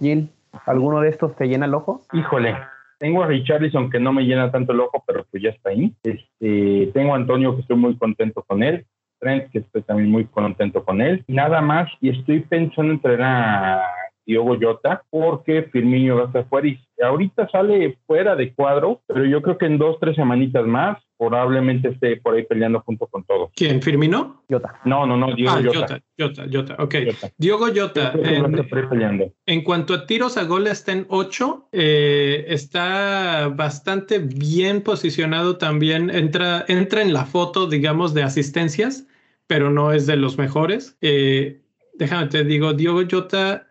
Gil, 0.00 0.30
¿alguno 0.66 1.00
de 1.00 1.08
estos 1.08 1.34
te 1.36 1.46
llena 1.46 1.66
el 1.66 1.74
ojo? 1.74 2.02
Híjole, 2.12 2.56
tengo 2.98 3.22
a 3.22 3.26
Richarlison 3.26 3.90
que 3.90 4.00
no 4.00 4.12
me 4.12 4.24
llena 4.24 4.50
tanto 4.50 4.72
el 4.72 4.80
ojo, 4.80 5.02
pero 5.06 5.24
pues 5.30 5.42
ya 5.42 5.50
está 5.50 5.70
ahí. 5.70 5.94
Este, 6.02 6.90
tengo 6.92 7.14
a 7.14 7.16
Antonio 7.16 7.54
que 7.54 7.62
estoy 7.62 7.76
muy 7.76 7.96
contento 7.96 8.42
con 8.42 8.62
él. 8.62 8.86
Trent 9.18 9.50
que 9.50 9.60
estoy 9.60 9.82
también 9.82 10.10
muy 10.10 10.26
contento 10.26 10.84
con 10.84 11.00
él. 11.00 11.24
Nada 11.26 11.62
más 11.62 11.90
y 12.00 12.10
estoy 12.10 12.40
pensando 12.40 12.92
en 12.92 13.00
traer 13.00 13.22
a 13.22 13.82
Diogo 14.26 14.56
Jota, 14.60 15.02
porque 15.08 15.62
Firmino 15.64 16.16
va 16.16 16.22
a 16.22 16.26
estar 16.26 16.48
fuera 16.48 16.68
y 16.68 16.78
ahorita 17.02 17.48
sale 17.48 17.98
fuera 18.06 18.34
de 18.34 18.52
cuadro, 18.54 19.02
pero 19.06 19.24
yo 19.24 19.40
creo 19.42 19.58
que 19.58 19.66
en 19.66 19.78
dos, 19.78 19.98
tres 20.00 20.16
semanitas 20.16 20.66
más 20.66 20.98
probablemente 21.18 21.88
esté 21.88 22.16
por 22.16 22.34
ahí 22.34 22.44
peleando 22.44 22.80
junto 22.80 23.06
con 23.06 23.24
todos. 23.24 23.50
¿Quién? 23.54 23.80
¿Firmino? 23.80 24.42
Jota. 24.50 24.80
No, 24.84 25.06
no, 25.06 25.16
no, 25.16 25.34
Diogo 25.34 25.56
ah, 25.56 25.62
Jota. 25.62 26.00
Jota, 26.18 26.46
Jota, 26.52 26.76
ok. 26.78 26.94
Diogo 27.38 27.66
Jota. 27.74 28.12
En, 28.22 29.32
en, 29.46 29.62
cuanto 29.62 29.94
a 29.94 30.06
tiros 30.06 30.36
a 30.36 30.44
gol 30.44 30.66
está 30.66 30.92
en 30.92 31.06
8, 31.08 31.68
eh, 31.72 32.44
está 32.48 33.48
bastante 33.54 34.18
bien 34.18 34.82
posicionado 34.82 35.56
también, 35.56 36.10
entra, 36.10 36.64
entra 36.68 37.02
en 37.02 37.12
la 37.12 37.24
foto, 37.24 37.66
digamos, 37.66 38.12
de 38.12 38.22
asistencias, 38.22 39.06
pero 39.46 39.70
no 39.70 39.92
es 39.92 40.06
de 40.06 40.16
los 40.16 40.36
mejores. 40.36 40.98
Eh, 41.00 41.62
déjame 41.94 42.26
te 42.26 42.44
digo, 42.44 42.74
Diogo 42.74 43.02
Jota 43.10 43.66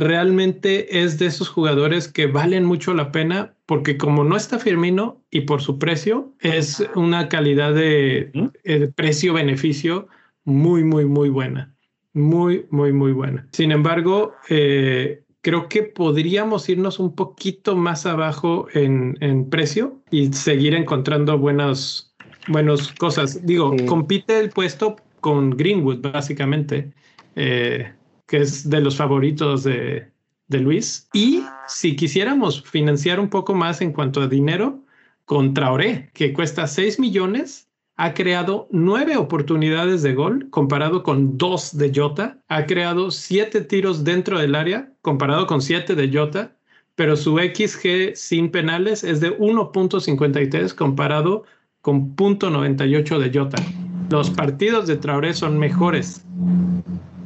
realmente 0.00 1.02
es 1.02 1.18
de 1.18 1.26
esos 1.26 1.48
jugadores 1.48 2.08
que 2.08 2.26
valen 2.26 2.64
mucho 2.64 2.94
la 2.94 3.12
pena 3.12 3.54
porque 3.66 3.96
como 3.96 4.24
no 4.24 4.36
está 4.36 4.58
Firmino 4.58 5.22
y 5.30 5.42
por 5.42 5.62
su 5.62 5.78
precio, 5.78 6.32
es 6.40 6.84
una 6.96 7.28
calidad 7.28 7.74
de, 7.74 8.32
eh, 8.64 8.90
precio-beneficio 8.96 10.08
muy, 10.44 10.82
muy, 10.82 11.04
muy 11.04 11.28
buena. 11.28 11.72
Muy, 12.12 12.66
muy, 12.70 12.92
muy 12.92 13.12
buena. 13.12 13.46
Sin 13.52 13.70
embargo, 13.70 14.32
eh, 14.48 15.22
creo 15.42 15.68
que 15.68 15.84
podríamos 15.84 16.68
irnos 16.68 16.98
un 16.98 17.14
poquito 17.14 17.76
más 17.76 18.06
abajo 18.06 18.66
en, 18.74 19.48
precio 19.50 20.00
y 20.10 20.32
seguir 20.32 20.74
encontrando 20.74 21.38
buenas, 21.38 22.12
buenas 22.48 22.90
cosas. 22.94 23.46
Digo, 23.46 23.76
compite 23.86 24.40
el 24.40 24.50
puesto 24.50 24.96
con 25.20 25.50
Greenwood, 25.50 26.00
básicamente. 26.00 26.90
Eh, 27.36 27.92
que 28.30 28.36
es 28.36 28.70
de 28.70 28.80
los 28.80 28.96
favoritos 28.96 29.64
de, 29.64 30.06
Luis. 30.50 31.08
Y 31.12 31.42
si 31.66 31.96
quisiéramos 31.96 32.62
financiar 32.62 33.18
un 33.18 33.28
poco 33.28 33.54
más 33.54 33.80
en 33.80 33.92
cuanto 33.92 34.22
a 34.22 34.28
dinero, 34.28 34.78
con 35.24 35.52
Traoré, 35.52 36.10
que 36.14 36.32
cuesta 36.32 36.68
6 36.68 37.00
millones, 37.00 37.66
ha 37.96 38.14
creado 38.14 38.68
nueve 38.70 39.16
oportunidades 39.16 40.02
de 40.02 40.14
gol 40.14 40.48
comparado 40.50 41.02
con 41.02 41.38
dos 41.38 41.76
de 41.76 41.92
Jota, 41.92 42.38
ha 42.48 42.66
creado 42.66 43.10
siete 43.10 43.62
tiros 43.62 44.04
dentro 44.04 44.38
del 44.38 44.54
área 44.54 44.92
comparado 45.02 45.48
con 45.48 45.60
siete 45.60 45.96
de 45.96 46.16
Jota, 46.16 46.52
pero 46.94 47.16
su 47.16 47.36
XG 47.36 48.14
sin 48.14 48.50
penales 48.50 49.02
es 49.02 49.20
de 49.20 49.36
1.53 49.38 50.74
comparado 50.74 51.44
con 51.82 52.14
0.98 52.14 53.18
de 53.18 53.38
Jota. 53.38 53.62
Los 54.08 54.30
partidos 54.30 54.86
de 54.86 54.96
Traoré 54.96 55.34
son 55.34 55.58
mejores 55.58 56.24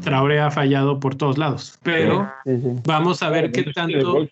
Traoré 0.04 0.40
ha 0.40 0.50
fallado 0.50 1.00
por 1.00 1.14
todos 1.14 1.38
lados, 1.38 1.78
pero 1.82 2.30
vamos 2.84 3.22
a 3.22 3.30
ver 3.30 3.50
qué 3.50 3.64
tanto. 3.72 4.28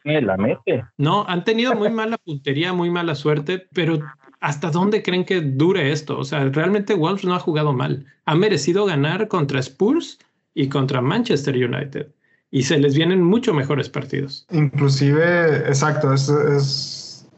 No, 0.98 1.24
han 1.26 1.44
tenido 1.44 1.74
muy 1.74 1.90
mala 1.90 2.18
puntería, 2.18 2.72
muy 2.72 2.90
mala 2.90 3.14
suerte, 3.14 3.66
pero 3.72 3.98
¿hasta 4.40 4.70
dónde 4.70 5.02
creen 5.02 5.24
que 5.24 5.40
dure 5.40 5.92
esto? 5.92 6.18
O 6.18 6.24
sea, 6.24 6.44
realmente 6.44 6.94
Wolves 6.94 7.24
no 7.24 7.34
ha 7.34 7.38
jugado 7.38 7.72
mal. 7.72 8.04
Ha 8.26 8.34
merecido 8.34 8.84
ganar 8.84 9.28
contra 9.28 9.60
Spurs 9.60 10.18
y 10.54 10.68
contra 10.68 11.00
Manchester 11.00 11.56
United. 11.56 12.08
Y 12.50 12.64
se 12.64 12.78
les 12.78 12.94
vienen 12.94 13.22
mucho 13.22 13.54
mejores 13.54 13.88
partidos. 13.88 14.46
Inclusive, 14.50 15.56
exacto, 15.68 16.12
es, 16.12 16.28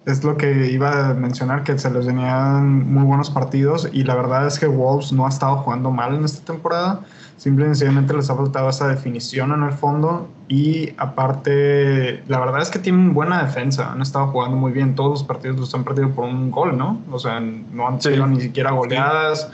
es 0.06 0.24
lo 0.24 0.36
que 0.36 0.70
iba 0.70 1.10
a 1.10 1.14
mencionar, 1.14 1.64
que 1.64 1.78
se 1.78 1.90
les 1.90 2.06
venían 2.06 2.92
muy 2.92 3.04
buenos 3.04 3.30
partidos 3.30 3.88
y 3.92 4.04
la 4.04 4.16
verdad 4.16 4.46
es 4.46 4.58
que 4.58 4.66
Wolves 4.66 5.12
no 5.12 5.26
ha 5.26 5.28
estado 5.28 5.58
jugando 5.58 5.90
mal 5.90 6.14
en 6.14 6.24
esta 6.24 6.44
temporada. 6.52 7.00
Simple 7.44 7.66
y 7.66 7.68
sencillamente 7.68 8.14
les 8.14 8.30
ha 8.30 8.36
faltado 8.36 8.70
esa 8.70 8.88
definición 8.88 9.52
en 9.52 9.64
el 9.64 9.72
fondo 9.72 10.30
y 10.48 10.94
aparte, 10.96 12.22
la 12.26 12.40
verdad 12.40 12.62
es 12.62 12.70
que 12.70 12.78
tienen 12.78 13.12
buena 13.12 13.44
defensa, 13.44 13.92
han 13.92 14.00
estado 14.00 14.28
jugando 14.28 14.56
muy 14.56 14.72
bien, 14.72 14.94
todos 14.94 15.10
los 15.10 15.24
partidos 15.24 15.60
los 15.60 15.74
han 15.74 15.84
perdido 15.84 16.08
por 16.08 16.24
un 16.24 16.50
gol, 16.50 16.78
¿no? 16.78 17.02
O 17.10 17.18
sea, 17.18 17.40
no 17.40 17.86
han 17.86 18.00
sido 18.00 18.26
ni 18.26 18.40
siquiera 18.40 18.70
goleadas 18.70 19.50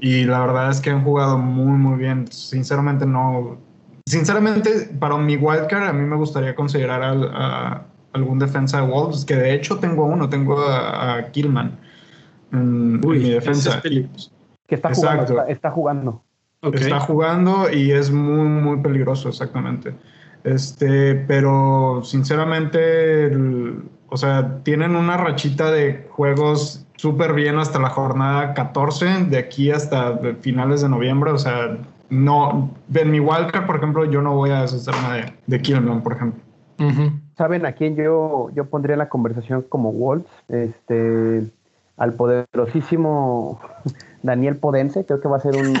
y 0.00 0.24
la 0.24 0.40
verdad 0.40 0.68
es 0.70 0.80
que 0.80 0.90
han 0.90 1.04
jugado 1.04 1.38
muy, 1.38 1.78
muy 1.78 1.96
bien. 1.96 2.26
Sinceramente 2.26 3.06
no... 3.06 3.56
Sinceramente, 4.06 4.90
para 4.98 5.16
mi 5.16 5.36
wildcard 5.36 5.90
a 5.90 5.92
mí 5.92 6.04
me 6.04 6.16
gustaría 6.16 6.56
considerar 6.56 7.04
a, 7.04 7.84
algún 8.14 8.40
defensa 8.40 8.80
de 8.80 8.88
Wolves, 8.88 9.24
que 9.24 9.36
de 9.36 9.54
hecho 9.54 9.78
tengo 9.78 10.06
uno, 10.06 10.28
tengo 10.28 10.60
a, 10.60 11.22
Killman 11.30 11.78
en, 12.50 12.98
mi 12.98 13.30
defensa. 13.30 13.80
Que 13.80 14.74
está 14.74 14.92
jugando, 14.92 15.46
está 15.46 15.70
jugando. 15.70 16.24
Está 16.62 17.00
jugando 17.00 17.70
y 17.72 17.92
es 17.92 18.10
muy, 18.10 18.48
muy 18.48 18.80
peligroso, 18.80 19.28
exactamente. 19.28 19.94
Este, 20.44 21.14
pero 21.14 22.02
sinceramente, 22.02 23.30
o 24.08 24.16
sea, 24.16 24.58
tienen 24.64 24.96
una 24.96 25.16
rachita 25.16 25.70
de 25.70 26.08
juegos 26.10 26.86
súper 26.96 27.32
bien 27.32 27.58
hasta 27.58 27.78
la 27.78 27.90
jornada 27.90 28.54
14, 28.54 29.26
de 29.26 29.38
aquí 29.38 29.70
hasta 29.70 30.18
finales 30.40 30.82
de 30.82 30.88
noviembre. 30.88 31.30
O 31.30 31.38
sea, 31.38 31.78
no, 32.10 32.74
en 32.92 33.10
mi 33.10 33.20
wildcard, 33.20 33.66
por 33.66 33.76
ejemplo, 33.76 34.04
yo 34.04 34.20
no 34.20 34.34
voy 34.34 34.50
a 34.50 34.62
deshacerme 34.62 35.16
de, 35.16 35.32
de 35.46 35.62
Killman, 35.62 36.02
por 36.02 36.14
ejemplo. 36.14 36.42
¿Saben 37.36 37.66
a 37.66 37.72
quién 37.72 37.96
yo, 37.96 38.50
yo 38.54 38.66
pondría 38.66 38.96
la 38.96 39.08
conversación 39.08 39.64
como 39.68 39.92
Wolves? 39.92 40.30
Este, 40.48 41.42
al 41.96 42.14
poderosísimo 42.14 43.60
Daniel 44.22 44.56
Podense, 44.56 45.04
creo 45.04 45.20
que 45.20 45.28
va 45.28 45.36
a 45.36 45.40
ser 45.40 45.56
un 45.56 45.74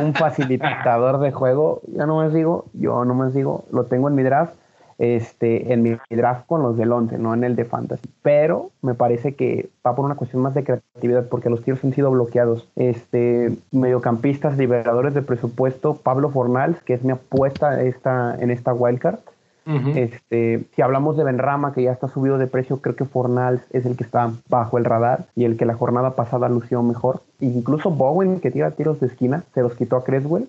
un 0.00 0.14
facilitador 0.14 1.18
de 1.18 1.32
juego. 1.32 1.80
Ya 1.88 2.06
no 2.06 2.20
me 2.20 2.30
digo, 2.30 2.66
yo 2.72 3.04
no 3.04 3.14
me 3.14 3.30
digo, 3.30 3.64
lo 3.70 3.84
tengo 3.84 4.08
en 4.08 4.14
mi 4.14 4.22
draft, 4.22 4.54
este, 4.98 5.72
en 5.72 5.82
mi 5.82 5.96
draft 6.10 6.46
con 6.46 6.62
los 6.62 6.76
del 6.76 6.92
11, 6.92 7.18
no 7.18 7.34
en 7.34 7.44
el 7.44 7.56
de 7.56 7.64
fantasy. 7.64 8.08
Pero 8.22 8.70
me 8.82 8.94
parece 8.94 9.34
que 9.34 9.68
va 9.86 9.94
por 9.94 10.04
una 10.04 10.14
cuestión 10.14 10.42
más 10.42 10.54
de 10.54 10.64
creatividad, 10.64 11.28
porque 11.28 11.50
los 11.50 11.62
tiros 11.62 11.82
han 11.84 11.92
sido 11.92 12.10
bloqueados. 12.10 12.68
Este, 12.76 13.52
mediocampistas, 13.70 14.56
liberadores 14.58 15.14
de 15.14 15.22
presupuesto, 15.22 15.94
Pablo 15.94 16.30
Fornals, 16.30 16.80
que 16.82 16.94
es 16.94 17.02
mi 17.02 17.12
apuesta 17.12 17.82
esta, 17.82 18.36
en 18.38 18.50
esta 18.50 18.72
wildcard 18.72 19.18
este, 19.66 20.64
si 20.74 20.82
hablamos 20.82 21.16
de 21.16 21.24
Benrama, 21.24 21.72
que 21.72 21.82
ya 21.82 21.92
está 21.92 22.08
subido 22.08 22.38
de 22.38 22.46
precio, 22.46 22.80
creo 22.80 22.96
que 22.96 23.04
Fornals 23.04 23.62
es 23.70 23.86
el 23.86 23.96
que 23.96 24.04
está 24.04 24.32
bajo 24.48 24.78
el 24.78 24.84
radar 24.84 25.26
y 25.36 25.44
el 25.44 25.56
que 25.56 25.66
la 25.66 25.74
jornada 25.74 26.16
pasada 26.16 26.48
lució 26.48 26.82
mejor. 26.82 27.22
Incluso 27.40 27.90
Bowen, 27.90 28.40
que 28.40 28.50
tira 28.50 28.72
tiros 28.72 29.00
de 29.00 29.06
esquina, 29.06 29.44
se 29.54 29.62
los 29.62 29.74
quitó 29.74 29.96
a 29.96 30.04
Creswell. 30.04 30.48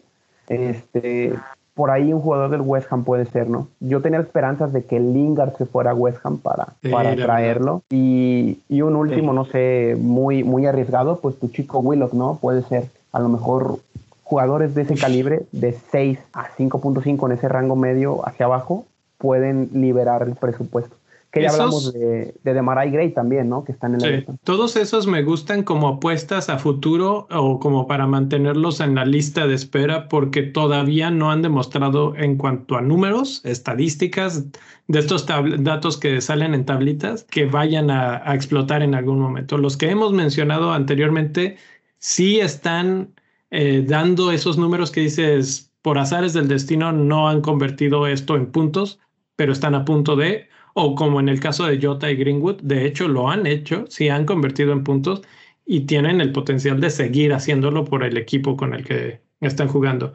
Este, 0.50 1.34
por 1.74 1.90
ahí 1.90 2.14
un 2.14 2.22
jugador 2.22 2.52
del 2.52 2.62
West 2.62 2.92
Ham 2.92 3.04
puede 3.04 3.26
ser, 3.26 3.50
¿no? 3.50 3.68
Yo 3.80 4.02
tenía 4.02 4.20
esperanzas 4.20 4.74
de 4.74 4.84
que 4.86 5.00
Lingard 5.00 5.58
se 5.58 5.66
fuera 5.66 5.92
a 5.92 5.96
West 5.96 6.20
Ham 6.24 6.38
para, 6.38 6.68
para 6.92 7.16
traerlo. 7.16 7.82
Y, 7.90 8.60
y, 8.70 8.82
un 8.82 8.96
último, 8.96 9.34
no 9.34 9.46
sé, 9.46 9.98
muy, 10.00 10.44
muy 10.44 10.66
arriesgado, 10.66 11.20
pues 11.20 11.40
tu 11.40 11.50
chico 11.50 11.80
Willock, 11.80 12.14
¿no? 12.14 12.38
Puede 12.40 12.62
ser 12.64 12.90
a 13.12 13.20
lo 13.20 13.30
mejor 13.30 13.80
jugadores 14.24 14.74
de 14.74 14.84
ese 14.84 14.96
calibre, 14.96 15.44
de 15.52 15.74
6 15.92 16.20
a 16.34 16.48
5.5 16.58 17.26
en 17.26 17.32
ese 17.34 17.48
rango 17.48 17.76
medio 17.76 18.28
hacia 18.28 18.46
abajo, 18.46 18.86
pueden 19.24 19.70
liberar 19.74 20.24
el 20.28 20.36
presupuesto. 20.36 20.98
Que 21.32 21.42
ya 21.42 21.50
hablamos 21.50 21.94
de, 21.94 22.36
de 22.44 22.54
Demarai 22.54 22.92
Gray 22.92 23.12
también, 23.12 23.48
¿no? 23.48 23.64
Que 23.64 23.72
están 23.72 23.94
en 23.96 24.02
la 24.02 24.10
lista. 24.10 24.36
Todos 24.44 24.76
esos 24.76 25.08
me 25.08 25.24
gustan 25.24 25.64
como 25.64 25.88
apuestas 25.88 26.50
a 26.50 26.60
futuro 26.60 27.26
o 27.32 27.60
como 27.60 27.88
para 27.88 28.06
mantenerlos 28.06 28.82
en 28.82 28.96
la 28.96 29.06
lista 29.06 29.48
de 29.48 29.56
espera 29.56 30.10
porque 30.10 30.44
todavía 30.44 31.10
no 31.10 31.32
han 31.32 31.42
demostrado 31.42 32.16
en 32.18 32.36
cuanto 32.36 32.76
a 32.76 32.82
números, 32.82 33.42
estadísticas, 33.46 34.44
de 34.88 35.00
estos 35.00 35.26
datos 35.26 35.98
que 35.98 36.20
salen 36.20 36.54
en 36.54 36.66
tablitas, 36.66 37.24
que 37.24 37.46
vayan 37.46 37.90
a, 37.90 38.22
a 38.30 38.36
explotar 38.36 38.84
en 38.84 38.94
algún 38.94 39.20
momento. 39.20 39.58
Los 39.58 39.78
que 39.78 39.90
hemos 39.90 40.12
mencionado 40.12 40.74
anteriormente 40.74 41.58
sí 41.98 42.42
están 42.42 43.14
eh, 43.56 43.86
dando 43.88 44.32
esos 44.32 44.58
números 44.58 44.90
que 44.90 45.02
dices, 45.02 45.72
por 45.84 46.00
azares 46.00 46.34
del 46.34 46.48
destino 46.48 46.92
no 46.92 47.30
han 47.30 47.42
convertido 47.42 48.08
esto 48.08 48.36
en 48.36 48.48
puntos, 48.48 49.00
pero 49.36 49.54
están 49.54 49.76
a 49.76 49.86
punto 49.86 50.16
de, 50.16 50.48
o 50.74 50.96
como 50.96 51.20
en 51.20 51.30
el 51.30 51.40
caso 51.40 51.66
de 51.66 51.80
Jota 51.82 52.10
y 52.10 52.16
Greenwood, 52.16 52.62
de 52.62 52.86
hecho 52.86 53.08
lo 53.08 53.30
han 53.30 53.46
hecho, 53.46 53.86
sí 53.90 54.10
han 54.10 54.26
convertido 54.26 54.72
en 54.72 54.84
puntos 54.84 55.22
y 55.66 55.82
tienen 55.82 56.22
el 56.22 56.32
potencial 56.32 56.80
de 56.82 56.90
seguir 56.90 57.34
haciéndolo 57.34 57.86
por 57.86 58.04
el 58.04 58.18
equipo 58.18 58.58
con 58.58 58.74
el 58.74 58.84
que 58.84 59.22
están 59.42 59.68
jugando. 59.68 60.14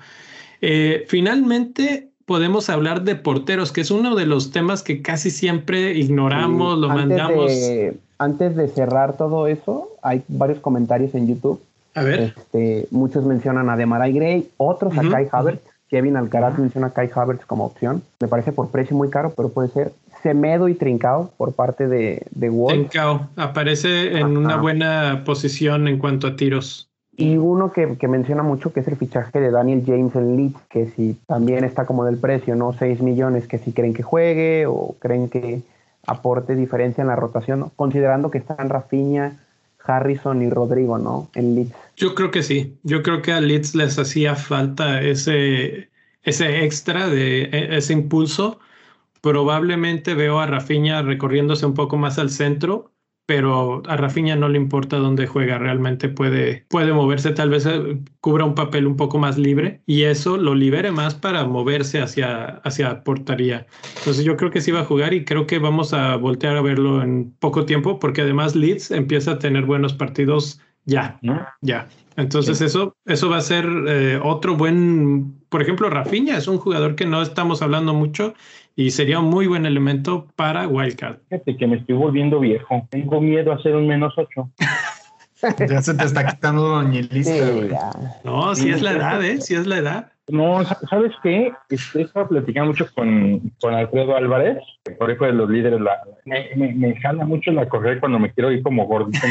Eh, 0.61 1.05
finalmente, 1.09 2.09
podemos 2.27 2.69
hablar 2.69 3.05
de 3.05 3.17
porteros, 3.17 3.73
que 3.73 3.81
es 3.81 3.91
uno 3.91 4.15
de 4.15 4.27
los 4.27 4.51
temas 4.51 4.83
que 4.83 5.01
casi 5.03 5.31
siempre 5.31 5.93
ignoramos, 5.93 6.79
lo 6.79 6.89
mandamos. 6.89 7.53
antes 8.19 8.57
de 8.57 8.69
cerrar 8.69 9.17
todo 9.17 9.47
eso, 9.47 9.91
hay 10.03 10.23
varios 10.29 10.61
comentarios 10.61 11.15
en 11.15 11.29
YouTube. 11.29 11.61
A 11.95 12.03
ver. 12.03 12.35
Este, 12.37 12.87
muchos 12.91 13.25
mencionan 13.25 13.71
a 13.71 13.77
Demarai 13.77 14.13
Gray, 14.13 14.49
otros 14.59 14.97
a 14.99 15.09
Kai 15.09 15.27
Havertz. 15.33 15.68
Kevin 15.89 16.17
Alcaraz 16.17 16.59
menciona 16.59 16.89
a 16.89 16.91
Kai 16.91 17.11
Havertz 17.15 17.45
como 17.47 17.65
opción. 17.65 18.03
Me 18.21 18.29
parece 18.29 18.53
por 18.53 18.71
precio 18.71 18.97
muy 18.97 19.11
caro, 19.11 19.33
pero 19.37 19.49
puede 19.49 19.69
ser 19.69 19.93
Semedo 20.23 20.69
y 20.69 20.75
Trincao 20.75 21.31
por 21.37 21.53
parte 21.53 21.89
de, 21.89 22.27
de 22.31 22.51
Wolves. 22.51 22.91
Trincao 22.91 23.29
aparece 23.37 24.19
en 24.19 24.37
una 24.37 24.57
buena 24.57 25.23
posición 25.25 25.89
en 25.89 25.99
cuanto 25.99 26.27
a 26.27 26.37
tiros. 26.37 26.89
Y 27.17 27.37
uno 27.37 27.73
que, 27.73 27.97
que, 27.97 28.07
menciona 28.07 28.45
mucho 28.45 28.73
que 28.73 28.81
es 28.81 28.89
el 28.89 28.97
fichaje 28.97 29.41
de 29.41 29.51
Daniel 29.51 29.83
James 29.85 30.15
en 30.15 30.37
Leeds, 30.37 30.61
que 30.71 30.87
si 30.91 31.19
también 31.27 31.65
está 31.65 31.85
como 31.85 32.05
del 32.05 32.17
precio, 32.17 32.55
¿no? 32.55 32.73
6 32.73 33.03
millones, 33.03 33.49
que 33.49 33.59
si 33.59 33.73
creen 33.73 33.93
que 33.93 34.05
juegue 34.05 34.67
o 34.67 34.95
creen 35.01 35.29
que 35.29 35.63
aporte 36.07 36.55
diferencia 36.55 37.03
en 37.03 37.09
la 37.09 37.17
rotación, 37.17 37.71
considerando 37.75 38.31
que 38.31 38.39
están 38.39 38.69
Rafinha, 38.69 39.37
Harrison 39.89 40.43
y 40.43 40.51
Rodrigo, 40.51 40.99
¿no? 40.99 41.29
En 41.35 41.55
Leeds. 41.55 41.75
Yo 41.97 42.15
creo 42.15 42.31
que 42.31 42.43
sí. 42.43 42.79
Yo 42.83 43.03
creo 43.03 43.23
que 43.23 43.33
a 43.33 43.41
Leeds 43.41 43.75
les 43.75 43.99
hacía 43.99 44.37
falta 44.37 45.01
ese, 45.01 45.91
ese 46.23 46.65
extra 46.65 47.09
de 47.09 47.45
e, 47.45 47.77
ese 47.77 47.93
impulso. 47.95 48.61
Probablemente 49.21 50.15
veo 50.15 50.39
a 50.39 50.47
Rafinha 50.47 51.03
recorriéndose 51.03 51.67
un 51.67 51.75
poco 51.75 51.97
más 51.97 52.19
al 52.19 52.31
centro 52.31 52.93
pero 53.29 53.83
a 53.87 53.99
Rafinha 53.99 54.37
no 54.37 54.49
le 54.49 54.57
importa 54.57 54.97
dónde 54.97 55.27
juega, 55.27 55.59
realmente 55.59 56.09
puede, 56.09 56.65
puede 56.71 56.95
moverse, 56.95 57.31
tal 57.33 57.51
vez 57.51 57.67
eh, 57.67 57.99
cubra 58.23 58.47
un 58.47 58.55
papel 58.55 58.87
un 58.87 58.97
poco 58.97 59.19
más 59.19 59.37
libre 59.37 59.83
y 59.85 60.05
eso 60.05 60.39
lo 60.39 60.55
libere 60.55 60.93
más 60.93 61.15
para 61.15 61.45
moverse 61.45 62.01
hacia, 62.01 62.47
hacia 62.65 63.05
portaría. 63.05 63.67
Entonces 63.99 64.25
yo 64.25 64.39
creo 64.39 64.51
que 64.51 64.63
sí 64.63 64.71
va 64.71 64.81
a 64.81 64.87
jugar 64.87 65.13
y 65.13 65.27
creo 65.27 65.47
que 65.47 65.59
vamos 65.59 65.93
a 65.93 66.17
voltear 66.17 66.57
a 66.57 66.63
verlo 66.63 67.03
en 67.03 67.31
poco 67.39 67.67
tiempo 67.67 67.99
porque 67.99 68.23
además 68.23 68.57
Leeds 68.57 68.93
empieza 68.93 69.33
a 69.33 69.39
tener 69.39 69.67
buenos 69.67 69.93
partidos 69.93 70.63
ya, 70.87 71.21
ya. 71.61 71.87
Entonces 72.17 72.63
eso, 72.63 72.97
eso 73.05 73.29
va 73.29 73.37
a 73.37 73.43
ser 73.43 73.69
eh, 73.89 74.19
otro 74.25 74.57
buen, 74.57 75.39
por 75.51 75.61
ejemplo, 75.61 75.91
Rafinha 75.91 76.39
es 76.39 76.49
un 76.49 76.57
jugador 76.57 76.95
que 76.95 77.05
no 77.05 77.21
estamos 77.21 77.61
hablando 77.61 77.93
mucho 77.93 78.33
y 78.79 78.93
sería 78.93 79.19
un 79.19 79.29
muy 79.29 79.49
buen 79.49 79.67
elemento 79.67 80.29
para 80.37 80.69
Wildcard. 80.69 81.17
Fíjate 81.29 81.57
que 81.57 81.67
me 81.67 81.79
estoy 81.79 81.97
volviendo 81.97 82.39
viejo. 82.39 82.87
Tengo 82.91 83.21
miedo 83.21 83.51
a 83.51 83.57
hacer 83.57 83.75
un 83.75 83.89
menos 83.89 84.15
8. 84.17 84.51
ya 85.69 85.83
se 85.83 85.95
te 85.95 86.05
está 86.05 86.25
quitando 86.25 86.63
doñilista. 86.63 87.91
no, 88.23 88.55
si 88.55 88.71
es 88.71 88.81
la 88.81 88.93
edad, 88.93 89.25
¿eh? 89.25 89.41
Si 89.41 89.57
es 89.57 89.67
la 89.67 89.79
edad. 89.79 90.13
No, 90.29 90.65
¿sabes 90.89 91.11
qué? 91.25 91.51
Estoy 91.69 92.09
platicando 92.29 92.71
mucho 92.71 92.87
con, 92.95 93.51
con 93.61 93.75
Alfredo 93.75 94.15
Álvarez, 94.15 94.59
que 94.85 94.93
por 94.93 95.11
ejemplo 95.11 95.27
de 95.27 95.33
los 95.33 95.51
líderes. 95.51 95.81
La, 95.81 95.99
me, 96.25 96.51
me, 96.55 96.73
me, 96.75 97.01
jala 97.01 97.25
mucho 97.25 97.51
la 97.51 97.69
correr 97.69 97.99
cuando 97.99 98.21
me 98.21 98.33
quiero 98.33 98.53
ir 98.53 98.63
como 98.63 98.87
gordito 98.87 99.27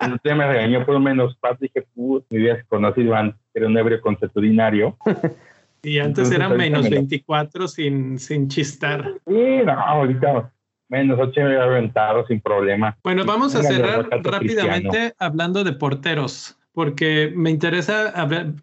El 0.00 0.12
otro 0.14 0.36
me 0.36 0.48
regañó 0.48 0.84
por 0.84 0.96
un 0.96 1.04
menos 1.04 1.36
par, 1.36 1.56
dije, 1.60 1.86
mi 1.94 2.20
vida 2.30 2.56
se 2.56 2.64
conocido 2.64 3.14
antes, 3.14 3.40
era 3.54 3.68
un 3.68 3.78
ebrio 3.78 4.00
consuetudinario. 4.00 4.96
Y 5.82 5.98
antes 5.98 6.30
era 6.30 6.48
menos 6.48 6.88
24 6.88 7.66
sin, 7.68 8.18
sin 8.18 8.48
chistar. 8.48 9.14
Sí, 9.26 9.62
no, 9.64 9.72
ahorita 9.72 10.52
menos 10.88 11.18
8 11.18 11.32
me 11.40 11.46
había 11.46 11.64
aventado 11.64 12.26
sin 12.26 12.40
problema. 12.40 12.96
Bueno, 13.02 13.24
vamos 13.24 13.54
a 13.54 13.62
cerrar 13.62 14.08
rápidamente 14.22 15.14
hablando 15.18 15.64
de 15.64 15.72
porteros. 15.72 16.56
Porque 16.74 17.30
me 17.36 17.50
interesa, 17.50 18.14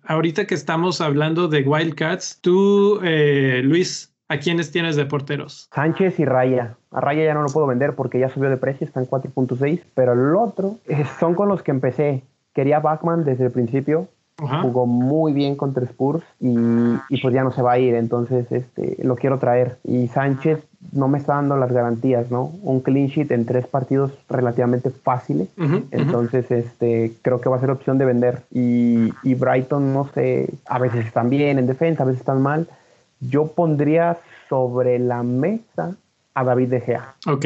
ahorita 0.06 0.46
que 0.46 0.56
estamos 0.56 1.00
hablando 1.00 1.48
de 1.48 1.62
Wildcats, 1.62 2.40
tú, 2.42 3.00
eh, 3.04 3.62
Luis, 3.64 4.16
¿a 4.30 4.38
quiénes 4.38 4.72
tienes 4.72 4.96
de 4.96 5.06
porteros? 5.06 5.70
Sánchez 5.72 6.20
y 6.20 6.26
Raya. 6.26 6.76
A 6.90 7.02
Raya 7.02 7.26
ya 7.26 7.34
no 7.36 7.44
lo 7.44 7.50
puedo 7.50 7.68
vender 7.68 7.94
porque 7.94 8.20
ya 8.20 8.30
subió 8.30 8.50
de 8.50 8.58
precio, 8.58 8.88
está 8.88 9.00
en 9.00 9.06
4.6, 9.06 9.84
pero 9.94 10.14
el 10.14 10.36
otro 10.36 10.78
eh, 10.88 11.06
son 11.20 11.36
con 11.36 11.50
los 11.50 11.62
que 11.62 11.70
empecé. 11.70 12.24
Quería 12.56 12.80
Bachman 12.80 13.26
desde 13.26 13.46
el 13.46 13.52
principio, 13.52 14.08
Jugó 14.40 14.86
muy 14.86 15.34
bien 15.34 15.56
contra 15.56 15.84
Spurs 15.84 16.24
y, 16.40 16.56
y, 17.10 17.22
pues 17.22 17.34
ya 17.34 17.44
no 17.44 17.52
se 17.52 17.62
va 17.62 17.74
a 17.74 17.80
ir, 17.80 17.94
entonces 17.96 18.50
este, 18.52 18.98
lo 19.04 19.16
quiero 19.16 19.38
traer. 19.38 19.78
Y 19.84 20.08
Sánchez 20.08 20.64
no 20.94 21.08
me 21.08 21.18
está 21.18 21.36
dando 21.36 21.58
las 21.58 21.72
garantías, 21.72 22.32
¿no? 22.32 22.52
Un 22.64 22.80
clean 22.80 23.08
sheet 23.08 23.32
en 23.32 23.46
tres 23.46 23.68
partidos 23.68 24.12
relativamente 24.30 24.90
fáciles. 24.90 25.50
Entonces, 25.92 26.50
este, 26.52 27.14
creo 27.22 27.42
que 27.42 27.50
va 27.50 27.58
a 27.58 27.60
ser 27.60 27.70
opción 27.70 27.98
de 27.98 28.06
vender. 28.06 28.44
Y, 28.52 29.14
y, 29.24 29.36
Brighton, 29.36 29.94
no 29.94 30.10
sé, 30.14 30.50
a 30.66 30.80
veces 30.80 31.06
están 31.06 31.30
bien 31.30 31.60
en 31.60 31.68
defensa, 31.68 32.04
a 32.04 32.06
veces 32.06 32.22
están 32.22 32.42
mal. 32.42 32.68
Yo 33.20 33.48
pondría 33.48 34.18
sobre 34.48 35.00
la 35.00 35.22
mesa 35.24 35.96
a 36.34 36.44
David 36.44 36.70
De 36.70 36.82
Gea. 36.82 37.16
Ok. 37.28 37.46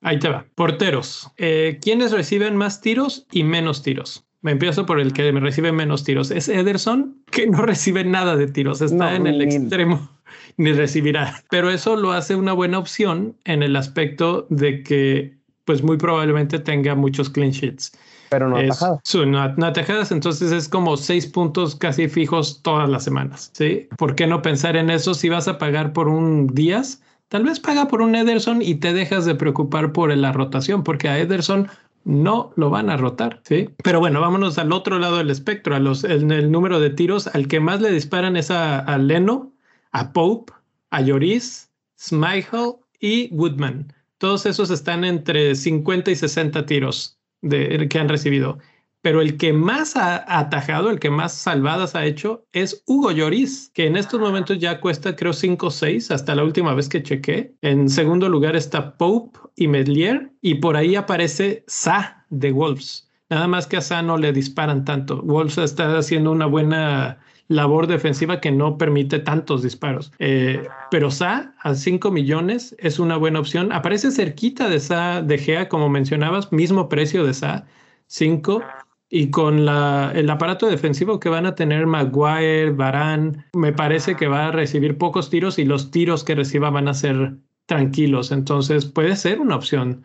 Ahí 0.00 0.18
te 0.18 0.28
va. 0.28 0.44
Porteros. 0.54 1.30
Eh, 1.38 1.78
¿Quiénes 1.82 2.12
reciben 2.12 2.56
más 2.56 2.80
tiros 2.80 3.26
y 3.32 3.42
menos 3.42 3.82
tiros? 3.82 4.24
Me 4.44 4.50
empiezo 4.52 4.84
por 4.84 5.00
el 5.00 5.14
que 5.14 5.32
me 5.32 5.40
recibe 5.40 5.72
menos 5.72 6.04
tiros. 6.04 6.30
Es 6.30 6.50
Ederson, 6.50 7.16
que 7.30 7.46
no 7.46 7.62
recibe 7.62 8.04
nada 8.04 8.36
de 8.36 8.46
tiros. 8.46 8.82
Está 8.82 9.16
en 9.16 9.26
el 9.26 9.40
extremo 9.40 10.10
ni 10.58 10.72
recibirá. 10.72 11.42
Pero 11.48 11.70
eso 11.70 11.96
lo 11.96 12.12
hace 12.12 12.34
una 12.34 12.52
buena 12.52 12.78
opción 12.78 13.34
en 13.44 13.62
el 13.62 13.74
aspecto 13.74 14.46
de 14.50 14.82
que, 14.82 15.34
pues 15.64 15.82
muy 15.82 15.96
probablemente 15.96 16.58
tenga 16.58 16.94
muchos 16.94 17.30
clean 17.30 17.52
sheets. 17.52 17.92
Pero 18.28 18.50
no 18.50 18.58
atajadas. 18.58 19.00
no, 19.26 19.66
atajadas, 19.66 20.12
entonces 20.12 20.52
es 20.52 20.68
como 20.68 20.98
seis 20.98 21.26
puntos 21.26 21.74
casi 21.74 22.08
fijos 22.08 22.60
todas 22.62 22.86
las 22.90 23.02
semanas. 23.02 23.50
¿sí? 23.54 23.88
¿Por 23.96 24.14
qué 24.14 24.26
no 24.26 24.42
pensar 24.42 24.76
en 24.76 24.90
eso 24.90 25.14
si 25.14 25.30
vas 25.30 25.48
a 25.48 25.56
pagar 25.56 25.94
por 25.94 26.08
un 26.08 26.48
Díaz? 26.48 27.00
Tal 27.28 27.44
vez 27.44 27.58
paga 27.58 27.88
por 27.88 28.02
un 28.02 28.14
Ederson 28.14 28.60
y 28.60 28.74
te 28.74 28.92
dejas 28.92 29.24
de 29.24 29.34
preocupar 29.34 29.92
por 29.92 30.14
la 30.14 30.32
rotación, 30.32 30.84
porque 30.84 31.08
a 31.08 31.18
Ederson 31.18 31.68
no 32.04 32.52
lo 32.56 32.70
van 32.70 32.90
a 32.90 32.96
rotar, 32.96 33.40
¿sí? 33.44 33.70
Pero 33.82 34.00
bueno, 34.00 34.20
vámonos 34.20 34.58
al 34.58 34.72
otro 34.72 34.98
lado 34.98 35.18
del 35.18 35.30
espectro, 35.30 35.74
a 35.74 35.78
los, 35.78 36.04
el, 36.04 36.50
número 36.50 36.80
de 36.80 36.90
tiros, 36.90 37.26
al 37.28 37.48
que 37.48 37.60
más 37.60 37.80
le 37.80 37.90
disparan 37.90 38.36
es 38.36 38.50
a 38.50 38.98
Leno, 38.98 39.52
a 39.92 40.12
Pope, 40.12 40.52
a 40.90 41.00
Lloris, 41.00 41.70
Schmeichel 41.98 42.74
y 43.00 43.28
Woodman. 43.34 43.92
Todos 44.18 44.46
esos 44.46 44.70
están 44.70 45.04
entre 45.04 45.54
50 45.54 46.10
y 46.10 46.16
60 46.16 46.66
tiros 46.66 47.18
de, 47.42 47.88
que 47.88 47.98
han 47.98 48.08
recibido. 48.08 48.58
Pero 49.04 49.20
el 49.20 49.36
que 49.36 49.52
más 49.52 49.96
ha 49.96 50.24
atajado, 50.38 50.88
el 50.88 50.98
que 50.98 51.10
más 51.10 51.34
salvadas 51.34 51.94
ha 51.94 52.06
hecho 52.06 52.46
es 52.54 52.82
Hugo 52.86 53.10
Lloris, 53.10 53.70
que 53.74 53.86
en 53.86 53.98
estos 53.98 54.18
momentos 54.18 54.58
ya 54.58 54.80
cuesta 54.80 55.14
creo 55.14 55.34
5 55.34 55.66
o 55.66 55.70
6 55.70 56.10
hasta 56.10 56.34
la 56.34 56.42
última 56.42 56.72
vez 56.72 56.88
que 56.88 57.02
chequé. 57.02 57.54
En 57.60 57.90
segundo 57.90 58.30
lugar 58.30 58.56
está 58.56 58.96
Pope 58.96 59.38
y 59.56 59.68
Medlier 59.68 60.32
y 60.40 60.54
por 60.54 60.78
ahí 60.78 60.96
aparece 60.96 61.64
Sa 61.66 62.24
de 62.30 62.50
Wolves. 62.50 63.10
Nada 63.28 63.46
más 63.46 63.66
que 63.66 63.76
a 63.76 63.82
Sa 63.82 64.00
no 64.00 64.16
le 64.16 64.32
disparan 64.32 64.86
tanto. 64.86 65.20
Wolves 65.20 65.58
está 65.58 65.98
haciendo 65.98 66.32
una 66.32 66.46
buena 66.46 67.18
labor 67.48 67.86
defensiva 67.86 68.40
que 68.40 68.52
no 68.52 68.78
permite 68.78 69.18
tantos 69.18 69.62
disparos. 69.62 70.12
Eh, 70.18 70.66
pero 70.90 71.10
Sa 71.10 71.54
a 71.60 71.74
5 71.74 72.10
millones 72.10 72.74
es 72.78 72.98
una 72.98 73.18
buena 73.18 73.40
opción. 73.40 73.70
Aparece 73.70 74.10
cerquita 74.10 74.70
de 74.70 74.80
Sa 74.80 75.20
de 75.20 75.36
Gea, 75.36 75.68
como 75.68 75.90
mencionabas, 75.90 76.50
mismo 76.52 76.88
precio 76.88 77.22
de 77.26 77.34
Sa, 77.34 77.66
5. 78.06 78.62
Y 79.10 79.30
con 79.30 79.64
la, 79.64 80.12
el 80.14 80.28
aparato 80.30 80.66
defensivo 80.66 81.20
que 81.20 81.28
van 81.28 81.46
a 81.46 81.54
tener 81.54 81.86
Maguire, 81.86 82.70
Barán, 82.70 83.44
me 83.52 83.72
parece 83.72 84.16
que 84.16 84.26
va 84.26 84.48
a 84.48 84.50
recibir 84.50 84.98
pocos 84.98 85.30
tiros 85.30 85.58
y 85.58 85.64
los 85.64 85.90
tiros 85.90 86.24
que 86.24 86.34
reciba 86.34 86.70
van 86.70 86.88
a 86.88 86.94
ser 86.94 87.36
tranquilos. 87.66 88.32
Entonces 88.32 88.86
puede 88.86 89.14
ser 89.16 89.40
una 89.40 89.56
opción. 89.56 90.04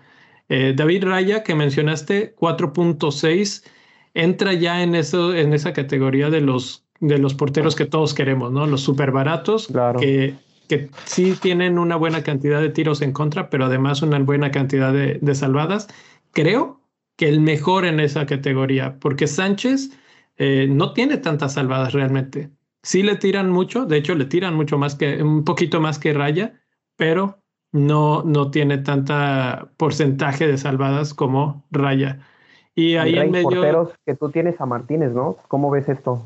Eh, 0.49 0.73
David 0.75 1.05
Raya, 1.05 1.43
que 1.43 1.55
mencionaste, 1.55 2.35
4.6, 2.35 3.63
entra 4.13 4.53
ya 4.53 4.83
en, 4.83 4.95
eso, 4.95 5.33
en 5.33 5.53
esa 5.53 5.73
categoría 5.73 6.29
de 6.29 6.41
los 6.41 6.85
de 6.99 7.17
los 7.17 7.33
porteros 7.33 7.75
que 7.75 7.85
todos 7.85 8.13
queremos, 8.13 8.51
¿no? 8.51 8.67
Los 8.67 8.81
súper 8.81 9.11
baratos, 9.11 9.69
que, 9.99 10.35
que 10.67 10.89
sí 11.05 11.35
tienen 11.41 11.79
una 11.79 11.95
buena 11.95 12.23
cantidad 12.23 12.61
de 12.61 12.69
tiros 12.69 13.01
en 13.01 13.11
contra, 13.11 13.49
pero 13.49 13.65
además 13.65 14.01
una 14.01 14.19
buena 14.19 14.51
cantidad 14.51 14.93
de, 14.93 15.35
salvadas. 15.35 15.87
Creo 16.31 16.78
que 17.19 17.27
el 17.27 17.41
mejor 17.41 17.83
en 17.83 17.99
esa 17.99 18.25
categoría, 18.25 18.95
porque 18.97 19.27
Sánchez 19.27 19.89
eh, 20.37 20.67
no 20.69 20.93
tiene 20.93 21.17
tantas 21.17 21.55
salvadas 21.55 21.91
realmente. 21.91 22.49
Sí 22.81 23.03
le 23.03 23.17
tiran 23.17 23.49
mucho, 23.49 23.85
de 23.85 23.97
hecho 23.97 24.15
le 24.15 24.23
tiran 24.23 24.55
mucho 24.55 24.77
más 24.77 24.95
que, 24.95 25.21
un 25.21 25.43
poquito 25.43 25.81
más 25.81 25.99
que 25.99 26.13
Raya, 26.13 26.53
pero 26.95 27.39
no, 27.73 28.23
no 28.23 28.51
tiene 28.51 28.77
tanta 28.77 29.67
porcentaje 29.75 30.47
de 30.47 30.57
salvadas 30.57 31.13
como 31.13 31.65
Raya. 31.71 32.19
Y 32.73 32.95
ahí 32.95 33.17
en 33.17 33.31
medio. 33.31 33.49
porteros 33.49 33.89
que 34.05 34.15
tú 34.15 34.29
tienes 34.29 34.61
a 34.61 34.65
Martínez, 34.65 35.11
¿no? 35.11 35.35
¿Cómo 35.49 35.69
ves 35.71 35.89
esto? 35.89 36.23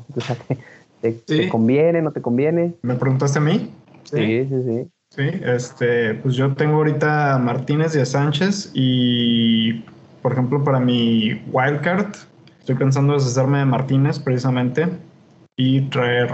¿te, 1.00 1.48
conviene, 1.48 2.02
no 2.02 2.12
te 2.12 2.22
conviene? 2.22 2.74
¿Me 2.82 2.94
preguntaste 2.94 3.40
a 3.40 3.42
mí? 3.42 3.68
Sí, 4.04 4.46
sí, 4.48 4.62
sí. 4.64 4.90
Sí, 5.10 5.40
este, 5.44 6.14
pues 6.14 6.36
yo 6.36 6.54
tengo 6.54 6.76
ahorita 6.76 7.34
a 7.34 7.38
Martínez 7.40 7.96
y 7.96 8.00
a 8.00 8.06
Sánchez 8.06 8.70
y, 8.74 9.82
por 10.24 10.32
ejemplo, 10.32 10.64
para 10.64 10.80
mi 10.80 11.34
wildcard, 11.52 12.14
estoy 12.58 12.76
pensando 12.76 13.12
deshacerme 13.12 13.58
de 13.58 13.66
Martínez 13.66 14.18
precisamente 14.18 14.88
y 15.54 15.82
traer, 15.90 16.30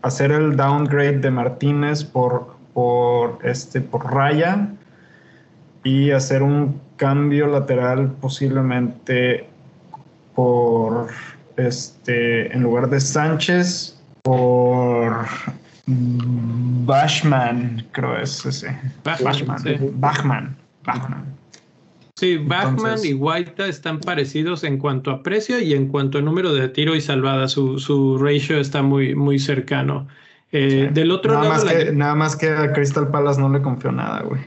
hacer 0.00 0.32
el 0.32 0.56
downgrade 0.56 1.18
de 1.18 1.30
Martínez 1.30 2.02
por, 2.02 2.56
por, 2.72 3.38
este, 3.42 3.82
por 3.82 4.10
Raya 4.10 4.70
y 5.84 6.12
hacer 6.12 6.42
un 6.42 6.80
cambio 6.96 7.46
lateral 7.46 8.10
posiblemente 8.22 9.46
por 10.34 11.08
este 11.58 12.50
en 12.54 12.62
lugar 12.62 12.88
de 12.88 13.00
Sánchez 13.00 14.00
por 14.22 15.26
Bashman, 15.86 17.86
creo 17.92 18.16
es 18.16 18.46
ese. 18.46 18.74
Bachman. 19.04 19.62
Bachman. 20.00 20.56
Bachman. 20.86 21.35
Sí, 22.18 22.38
Bachman 22.38 23.00
y 23.04 23.12
White 23.12 23.68
están 23.68 24.00
parecidos 24.00 24.64
en 24.64 24.78
cuanto 24.78 25.10
a 25.10 25.22
precio 25.22 25.60
y 25.60 25.74
en 25.74 25.88
cuanto 25.88 26.16
a 26.16 26.22
número 26.22 26.54
de 26.54 26.66
tiro 26.70 26.96
y 26.96 27.02
salvada. 27.02 27.46
Su, 27.46 27.78
su 27.78 28.16
ratio 28.16 28.58
está 28.58 28.80
muy, 28.82 29.14
muy 29.14 29.38
cercano. 29.38 30.08
Eh, 30.50 30.88
del 30.94 31.10
otro 31.10 31.34
nada 31.34 31.48
lado. 31.50 31.64
Más 31.66 31.74
que, 31.74 31.92
Nada 31.92 32.14
más 32.14 32.34
que 32.34 32.48
a 32.48 32.72
Crystal 32.72 33.08
Palace 33.10 33.38
no 33.38 33.50
le 33.50 33.60
confió 33.60 33.92
nada, 33.92 34.22
güey. 34.22 34.40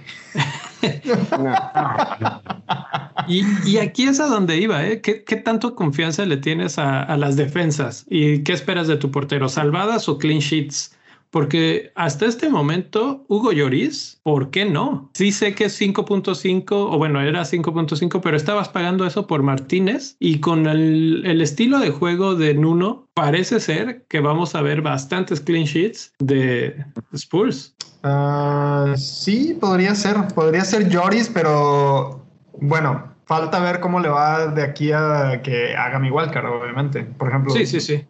y, 3.27 3.77
aquí 3.77 4.07
es 4.07 4.19
a 4.19 4.25
donde 4.25 4.57
iba, 4.57 4.87
¿eh? 4.87 5.01
¿Qué, 5.01 5.35
tanto 5.35 5.75
confianza 5.75 6.25
le 6.25 6.37
tienes 6.37 6.79
a, 6.79 7.03
a, 7.03 7.17
las 7.17 7.35
defensas? 7.35 8.07
¿Y 8.09 8.41
qué 8.43 8.53
esperas 8.53 8.87
de 8.87 8.97
tu 8.97 9.11
portero? 9.11 9.47
¿Salvadas 9.47 10.09
o 10.09 10.17
clean 10.17 10.39
sheets? 10.39 10.97
Porque 11.31 11.91
hasta 11.95 12.25
este 12.25 12.49
momento, 12.49 13.23
Hugo 13.27 13.51
Lloris, 13.51 14.19
¿por 14.23 14.49
qué 14.49 14.65
no? 14.65 15.11
Sí 15.13 15.31
sé 15.31 15.53
que 15.53 15.65
es 15.65 15.79
5.5, 15.79 16.71
o 16.71 16.97
bueno, 16.97 17.21
era 17.21 17.41
5.5, 17.41 18.19
pero 18.21 18.35
estabas 18.35 18.69
pagando 18.69 19.05
eso 19.05 19.27
por 19.27 19.43
Martínez 19.43 20.15
y 20.19 20.39
con 20.39 20.65
el, 20.65 21.39
estilo 21.41 21.79
de 21.79 21.91
juego 21.91 22.35
de 22.35 22.55
Nuno, 22.55 23.07
parece 23.13 23.59
ser 23.59 24.05
que 24.09 24.19
vamos 24.21 24.55
a 24.55 24.61
ver 24.61 24.81
bastantes 24.81 25.39
clean 25.39 25.65
sheets 25.65 26.13
de 26.19 26.83
Spurs. 27.13 27.75
Uh, 28.03 28.95
sí, 28.97 29.55
podría 29.59 29.93
ser, 29.93 30.15
podría 30.33 30.65
ser 30.65 30.89
Lloris, 30.89 31.29
pero 31.29 32.25
bueno, 32.59 33.13
falta 33.25 33.59
ver 33.59 33.81
cómo 33.81 33.99
le 33.99 34.09
va 34.09 34.47
de 34.47 34.63
aquí 34.63 34.91
a 34.91 35.41
que 35.43 35.75
haga 35.75 35.99
mi 35.99 36.09
wildcard, 36.09 36.45
obviamente. 36.47 37.03
Por 37.03 37.29
ejemplo, 37.29 37.53
sí, 37.53 37.67
sí, 37.67 37.79
sí 37.79 38.07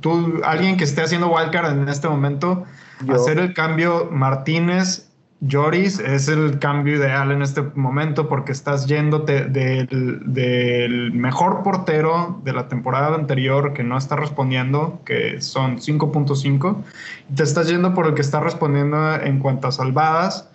tú, 0.00 0.40
alguien 0.44 0.76
que 0.76 0.84
esté 0.84 1.02
haciendo 1.02 1.28
wildcard 1.28 1.72
en 1.72 1.88
este 1.88 2.08
momento, 2.08 2.64
hacer 3.08 3.38
el 3.38 3.54
cambio 3.54 4.08
Martínez, 4.10 5.08
Joris 5.50 5.98
es 5.98 6.28
el 6.28 6.60
cambio 6.60 6.96
ideal 6.96 7.32
en 7.32 7.42
este 7.42 7.62
momento 7.74 8.28
porque 8.28 8.52
estás 8.52 8.86
yéndote 8.86 9.46
del, 9.46 11.10
mejor 11.12 11.64
portero 11.64 12.40
de 12.44 12.52
la 12.52 12.68
temporada 12.68 13.16
anterior 13.16 13.72
que 13.72 13.82
no 13.82 13.98
está 13.98 14.14
respondiendo, 14.14 15.00
que 15.04 15.40
son 15.40 15.78
5.5, 15.78 16.76
y 17.28 17.34
te 17.34 17.42
estás 17.42 17.68
yendo 17.68 17.92
por 17.92 18.06
el 18.06 18.14
que 18.14 18.20
está 18.20 18.38
respondiendo 18.38 19.14
en 19.16 19.40
cuanto 19.40 19.66
a 19.66 19.72
salvadas, 19.72 20.48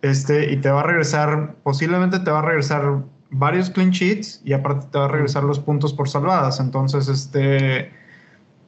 este, 0.00 0.52
y 0.52 0.56
te 0.56 0.70
va 0.70 0.80
a 0.80 0.84
regresar, 0.84 1.56
posiblemente 1.62 2.18
te 2.18 2.30
va 2.30 2.38
a 2.38 2.42
regresar 2.42 3.02
varios 3.30 3.68
clean 3.70 3.90
sheets 3.90 4.40
y 4.44 4.52
aparte 4.54 4.86
te 4.90 4.98
va 4.98 5.04
a 5.06 5.08
regresar 5.08 5.44
los 5.44 5.58
puntos 5.58 5.92
por 5.92 6.08
salvadas. 6.08 6.60
Entonces, 6.60 7.08
este 7.08 7.90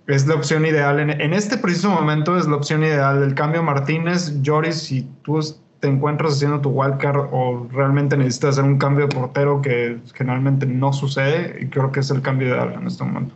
es 0.07 0.27
la 0.27 0.35
opción 0.35 0.65
ideal. 0.65 0.99
En, 1.01 1.35
este 1.35 1.57
preciso 1.59 1.91
momento 1.91 2.37
es 2.37 2.47
la 2.47 2.57
opción 2.57 2.83
ideal. 2.83 3.23
El 3.23 3.35
cambio 3.35 3.63
Martínez, 3.63 4.35
Joris, 4.45 4.77
si 4.77 5.03
tú 5.23 5.41
te 5.81 5.89
encuentras 5.89 6.35
haciendo 6.35 6.61
tu 6.61 6.71
wildcard 6.71 7.29
o 7.33 7.67
realmente 7.73 8.17
necesitas 8.17 8.51
hacer 8.51 8.65
un 8.65 8.79
cambio 8.79 9.07
de 9.07 9.15
portero 9.15 9.61
que 9.61 9.99
generalmente 10.15 10.67
no 10.67 10.93
sucede, 10.93 11.57
y 11.61 11.67
creo 11.67 11.93
que 11.93 12.01
es 12.01 12.11
el 12.11 12.23
cambio 12.23 12.49
ideal 12.49 12.75
en 12.75 12.87
este 12.87 13.05
momento. 13.05 13.35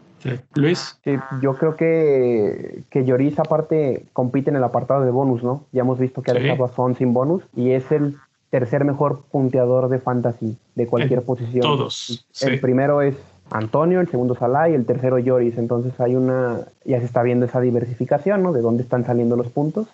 Luis. 0.55 0.99
yo 1.41 1.55
creo 1.57 1.77
que, 1.77 2.83
que 2.91 3.05
Lloris 3.07 3.39
aparte 3.39 4.05
compite 4.13 4.51
en 4.51 4.57
el 4.57 4.65
apartado 4.65 5.03
de 5.05 5.11
bonus, 5.11 5.43
¿no? 5.43 5.65
Ya 5.73 5.81
hemos 5.81 5.99
visto 5.99 6.23
que 6.23 6.31
ha 6.31 6.35
dejado 6.35 6.65
a 6.67 6.69
Son 6.75 6.95
sin 6.95 7.15
bonus 7.15 7.43
y 7.57 7.71
es 7.71 7.91
el 7.91 8.17
tercer 8.51 8.85
mejor 8.85 9.23
punteador 9.31 9.89
de 9.89 9.99
fantasy 9.99 10.59
de 10.75 10.87
cualquier 10.87 11.23
posición. 11.23 11.63
Todos. 11.63 12.27
El 12.43 12.61
primero 12.61 13.01
es 13.01 13.15
Antonio, 13.51 14.01
el 14.01 14.09
segundo 14.09 14.35
Salah 14.35 14.69
y 14.69 14.75
el 14.75 14.87
tercero 14.87 15.19
Lloris. 15.19 15.59
Entonces 15.59 15.99
hay 16.01 16.17
una, 16.17 16.61
ya 16.85 16.99
se 17.01 17.07
está 17.07 17.23
viendo 17.23 17.47
esa 17.47 17.61
diversificación, 17.61 18.43
¿no? 18.43 18.53
De 18.53 18.61
dónde 18.61 18.83
están 18.83 19.05
saliendo 19.05 19.37
los 19.37 19.49
puntos. 19.49 19.87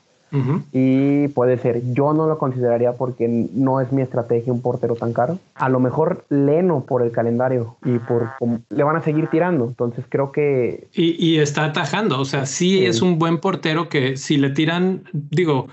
Y 0.72 1.28
puede 1.28 1.56
ser, 1.56 1.80
yo 1.92 2.12
no 2.12 2.26
lo 2.26 2.36
consideraría 2.36 2.92
porque 2.92 3.26
no 3.26 3.80
es 3.80 3.90
mi 3.92 4.02
estrategia 4.02 4.52
un 4.52 4.60
portero 4.60 4.94
tan 4.94 5.12
caro. 5.12 5.38
A 5.54 5.68
lo 5.68 5.80
mejor 5.80 6.24
Leno 6.28 6.84
por 6.84 7.02
el 7.02 7.10
calendario 7.10 7.76
y 7.84 7.98
por 7.98 8.32
le 8.68 8.84
van 8.84 8.96
a 8.96 9.02
seguir 9.02 9.28
tirando. 9.28 9.64
Entonces 9.66 10.04
creo 10.08 10.32
que. 10.32 10.88
Y, 10.92 11.38
está 11.38 11.64
atajando. 11.64 12.20
O 12.20 12.24
sea, 12.24 12.44
sí, 12.44 12.84
es 12.84 13.00
un 13.00 13.18
buen 13.18 13.38
portero 13.38 13.88
que 13.88 14.16
si 14.16 14.36
le 14.36 14.50
tiran, 14.50 15.04
digo, 15.12 15.68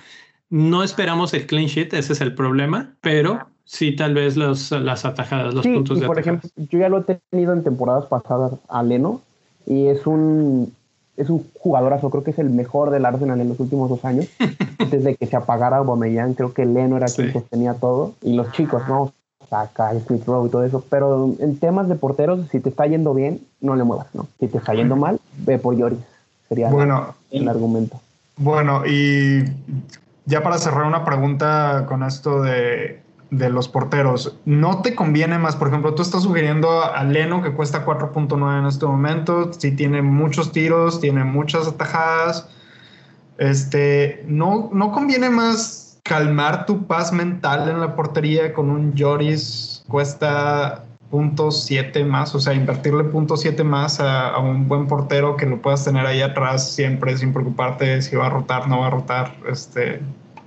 no 0.50 0.84
esperamos 0.84 1.34
el 1.34 1.46
clean 1.46 1.66
sheet, 1.66 1.94
ese 1.94 2.14
es 2.14 2.22
el 2.22 2.34
problema, 2.36 2.94
pero 3.02 3.48
sí, 3.66 3.96
tal 3.96 4.14
vez 4.14 4.38
los, 4.38 4.72
las 4.72 5.06
atajadas, 5.06 5.54
los 5.54 5.66
puntos 5.66 6.00
de 6.00 6.08
Por 6.08 6.20
ejemplo, 6.20 6.50
yo 6.56 6.80
ya 6.80 6.90
lo 6.90 7.00
he 7.00 7.20
tenido 7.32 7.54
en 7.54 7.64
temporadas 7.64 8.06
pasadas 8.06 8.54
a 8.70 8.84
Leno 8.84 9.22
y 9.66 9.88
es 9.88 10.06
un 10.06 10.74
es 11.16 11.30
un 11.30 11.46
jugadorazo, 11.60 12.10
creo 12.10 12.24
que 12.24 12.32
es 12.32 12.40
el 12.40 12.50
mejor 12.50 12.90
del 12.90 13.06
Arsenal 13.06 13.40
en 13.40 13.50
los 13.50 13.60
últimos 13.60 13.90
dos 13.90 14.04
años. 14.04 14.28
Desde 14.90 15.16
que 15.16 15.28
se 15.28 15.36
apagara 15.36 15.78
Aubameyang, 15.78 16.34
creo 16.34 16.54
que 16.54 16.66
Leno 16.66 16.98
era 16.98 17.08
quien 17.08 17.32
sostenía 17.32 17.76
todo. 17.76 18.14
Y 18.22 18.34
los 18.34 18.52
chicos, 18.52 18.84
¿no? 18.88 19.14
Saka, 19.50 19.92
Smith 20.08 20.26
Rowe 20.26 20.48
y 20.48 20.50
todo 20.50 20.64
eso. 20.64 20.84
Pero 20.90 21.36
en 21.40 21.58
temas 21.60 21.88
de 21.88 21.96
porteros, 21.96 22.48
si 22.52 22.60
te 22.60 22.70
está 22.70 22.88
yendo 22.88 23.14
bien, 23.14 23.42
no 23.62 23.76
le 23.76 23.84
muevas, 23.84 24.08
¿no? 24.14 24.28
Si 24.40 24.48
te 24.48 24.58
está 24.58 24.74
yendo 24.74 24.96
mal, 24.96 25.20
ve 25.46 25.60
por 25.60 25.76
Lloris. 25.76 26.00
Sería 26.50 26.70
bueno, 26.70 27.14
el 27.30 27.48
argumento. 27.48 28.00
Bueno, 28.38 28.86
y 28.86 29.44
ya 30.26 30.42
para 30.42 30.58
cerrar 30.58 30.86
una 30.86 31.06
pregunta 31.06 31.86
con 31.88 32.04
esto 32.04 32.42
de 32.42 33.03
de 33.38 33.50
los 33.50 33.68
porteros, 33.68 34.38
¿no 34.46 34.82
te 34.82 34.96
conviene 34.96 35.40
más? 35.40 35.56
Por 35.56 35.68
ejemplo, 35.68 35.96
tú 35.96 36.04
estás 36.04 36.24
sugiriendo 36.24 36.84
a 36.84 37.04
Leno 37.04 37.42
que 37.42 37.52
cuesta 37.52 37.86
4.9 37.86 38.60
en 38.60 38.66
este 38.66 38.86
momento, 38.86 39.52
si 39.54 39.72
tiene 39.72 40.02
muchos 40.02 40.52
tiros, 40.52 41.02
tiene 41.02 41.24
muchas 41.24 41.68
atajadas. 41.68 42.48
Este, 43.40 44.24
¿no, 44.28 44.70
¿no 44.72 44.92
conviene 44.92 45.30
más 45.30 46.00
calmar 46.04 46.66
tu 46.66 46.86
paz 46.86 47.12
mental 47.12 47.68
en 47.70 47.80
la 47.80 47.96
portería 47.96 48.54
con 48.54 48.70
un 48.70 48.94
Joris 48.96 49.84
cuesta 49.88 50.86
.7 51.12 52.06
más, 52.06 52.34
o 52.36 52.40
sea, 52.40 52.54
invertirle 52.54 53.04
.7 53.06 53.64
más 53.64 54.00
a, 54.00 54.30
a, 54.30 54.40
un 54.40 54.68
buen 54.68 54.88
portero 54.88 55.38
que 55.38 55.46
lo 55.46 55.62
puedas 55.62 55.86
tener 55.86 56.06
ahí 56.06 56.22
atrás 56.22 56.72
siempre 56.72 57.16
sin 57.18 57.34
preocuparte 57.34 58.02
si 58.02 58.16
va 58.16 58.28
a 58.28 58.30
rotar, 58.30 58.68
no 58.68 58.80
va 58.80 58.88
a 58.88 58.90
rotar, 58.90 59.36
este, 59.50 60.02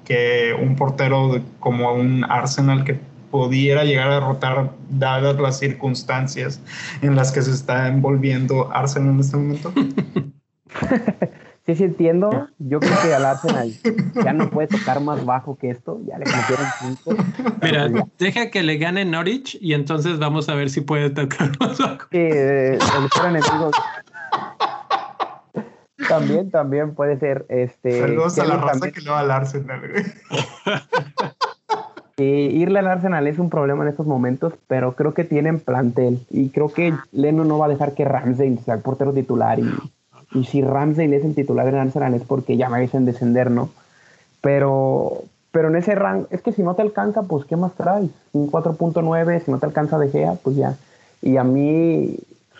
que 0.07 0.55
un 0.59 0.77
portero 0.77 1.43
como 1.61 1.93
un 1.93 2.25
Arsenal 2.25 2.85
que 2.85 2.99
pudiera 3.31 3.85
llegar 3.85 4.09
a 4.11 4.15
derrotar 4.15 4.71
dadas 4.89 5.39
las 5.39 5.59
circunstancias 5.59 6.61
en 7.03 7.17
las 7.17 7.33
que 7.33 7.43
se 7.43 7.51
está 7.51 7.89
envolviendo 7.89 8.73
Arsenal 8.73 9.15
en 9.15 9.21
este 9.21 9.37
momento? 9.37 9.73
Sí, 11.67 11.75
sí 11.75 11.83
entiendo. 11.83 12.49
Yo 12.61 12.79
creo 12.79 12.93
que 13.03 13.13
al 13.13 13.25
Arsenal 13.25 13.73
ya 14.15 14.33
no 14.33 14.49
puede 14.51 14.69
tocar 14.69 15.01
más 15.01 15.25
bajo 15.25 15.59
que 15.59 15.71
esto. 15.71 16.01
Ya 16.07 16.17
le 16.17 16.25
metieron 16.25 16.67
punto. 16.81 17.25
Mira, 17.61 17.89
deja 18.21 18.51
que 18.53 18.63
le 18.63 18.79
gane 18.79 19.05
Norwich 19.05 19.59
y 19.61 19.75
entonces 19.75 20.21
vamos 20.21 20.49
a 20.49 20.55
ver 20.55 20.71
si 20.71 20.83
puede 20.83 21.11
tocar 21.11 21.51
más 21.59 21.77
bajo. 21.79 22.07
Sí, 22.13 22.19
eh, 22.19 22.79
el 22.79 23.27
enemigo 23.27 23.73
también, 26.09 26.51
también 26.51 26.95
puede 26.95 27.19
ser. 27.19 27.47
Este, 27.49 28.01
Saludos 28.01 28.39
a 28.39 28.45
la 28.45 28.57
raza 28.57 28.91
que 28.91 29.01
le 29.01 29.11
va 29.11 29.21
al 29.21 29.31
Arsenal, 29.31 29.81
irle 32.19 32.79
al 32.79 32.87
Arsenal 32.87 33.27
es 33.27 33.39
un 33.39 33.51
problema 33.51 33.85
en 33.85 33.91
estos 33.91 34.07
momentos, 34.07 34.55
pero 34.67 34.93
creo 34.95 35.15
que 35.15 35.25
tienen 35.25 35.61
plantel. 35.61 36.25
Y 36.31 36.49
creo 36.51 36.73
que 36.73 36.95
Leno 37.13 37.45
no 37.45 37.59
va 37.59 37.67
a 37.67 37.71
dejar 37.71 37.95
que 37.95 38.05
Ramsey 38.05 38.57
sea 38.59 38.75
el 38.75 38.81
portero 38.81 39.13
titular. 39.13 39.59
Y, 39.59 39.71
y 40.33 40.45
si 40.45 40.63
Ramsey 40.63 41.13
es 41.13 41.25
el 41.25 41.35
titular 41.35 41.69
en 41.69 41.77
Arsenal 41.77 42.15
es 42.15 42.23
porque 42.23 42.57
ya 42.57 42.69
me 42.69 42.81
dicen 42.81 43.05
descender, 43.05 43.51
¿no? 43.51 43.71
Pero, 44.41 45.25
pero 45.51 45.69
en 45.69 45.77
ese 45.77 45.95
rango, 45.95 46.27
es 46.31 46.41
que 46.41 46.53
si 46.53 46.63
no 46.63 46.75
te 46.75 46.83
alcanza, 46.83 47.23
pues 47.23 47.45
¿qué 47.45 47.57
más 47.57 47.75
traes? 47.75 48.11
Un 48.33 48.51
4.9, 48.51 49.45
si 49.45 49.51
no 49.51 49.59
te 49.59 49.67
alcanza 49.67 49.99
De 49.99 50.09
Gea, 50.09 50.35
pues 50.43 50.57
ya. 50.57 50.77
Y 51.23 51.37
a 51.37 51.45
mí, 51.45 52.17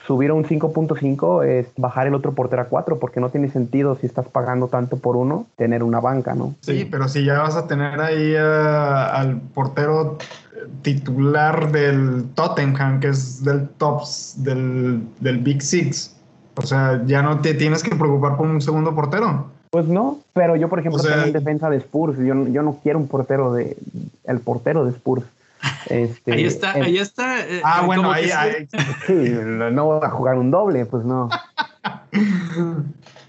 subir 0.07 0.31
a 0.31 0.35
un 0.35 0.45
5.5 0.45 1.45
es 1.45 1.67
bajar 1.77 2.07
el 2.07 2.15
otro 2.15 2.33
portero 2.33 2.63
a 2.63 2.67
4, 2.67 2.99
porque 2.99 3.21
no 3.21 3.31
tiene 3.31 3.49
sentido 3.49 3.97
si 3.97 4.07
estás 4.07 4.27
pagando 4.29 4.69
tanto 4.69 4.99
por 4.99 5.17
uno, 5.17 5.47
tener 5.57 5.83
una 5.83 6.01
banca, 6.01 6.35
¿no? 6.35 6.55
Sí, 6.61 6.87
pero 6.91 7.09
si 7.09 7.25
ya 7.25 7.41
vas 7.41 7.57
a 7.57 7.67
tener 7.67 8.01
ahí 8.01 8.35
al 8.37 9.41
portero 9.55 10.19
titular 10.83 11.73
del 11.73 12.25
Tottenham, 12.35 13.01
que 13.01 13.09
es 13.09 13.45
del 13.45 13.69
tops 13.69 14.35
del, 14.39 15.03
del 15.21 15.39
Big 15.39 15.63
Six. 15.63 16.15
O 16.57 16.63
sea, 16.63 17.03
ya 17.07 17.23
no 17.23 17.41
te 17.41 17.55
tienes 17.55 17.83
que 17.83 17.95
preocupar 17.95 18.37
por 18.37 18.47
un 18.47 18.61
segundo 18.61 18.95
portero. 18.95 19.47
Pues 19.71 19.87
no, 19.89 20.21
pero 20.33 20.57
yo, 20.57 20.69
por 20.69 20.79
ejemplo, 20.79 21.03
tengo 21.03 21.23
en 21.23 21.33
defensa 21.33 21.69
de 21.69 21.77
Spurs. 21.79 22.17
Yo, 22.19 22.47
yo 22.47 22.63
no 22.63 22.79
quiero 22.83 22.99
un 22.99 23.09
portero 23.09 23.53
de. 23.53 23.77
El 24.25 24.41
portero 24.41 24.85
de 24.85 24.93
Spurs. 24.93 25.25
Este, 25.89 26.33
ahí 26.33 26.45
está, 26.45 26.73
ahí 26.73 26.99
está. 26.99 27.41
Eh, 27.41 27.61
ah, 27.65 27.83
bueno, 27.87 28.11
ahí, 28.11 28.29
Sí, 29.07 29.15
no 29.73 29.85
voy 29.85 30.01
a 30.03 30.11
jugar 30.11 30.37
un 30.37 30.51
doble, 30.51 30.87
pues 30.87 31.05
no. 31.05 31.29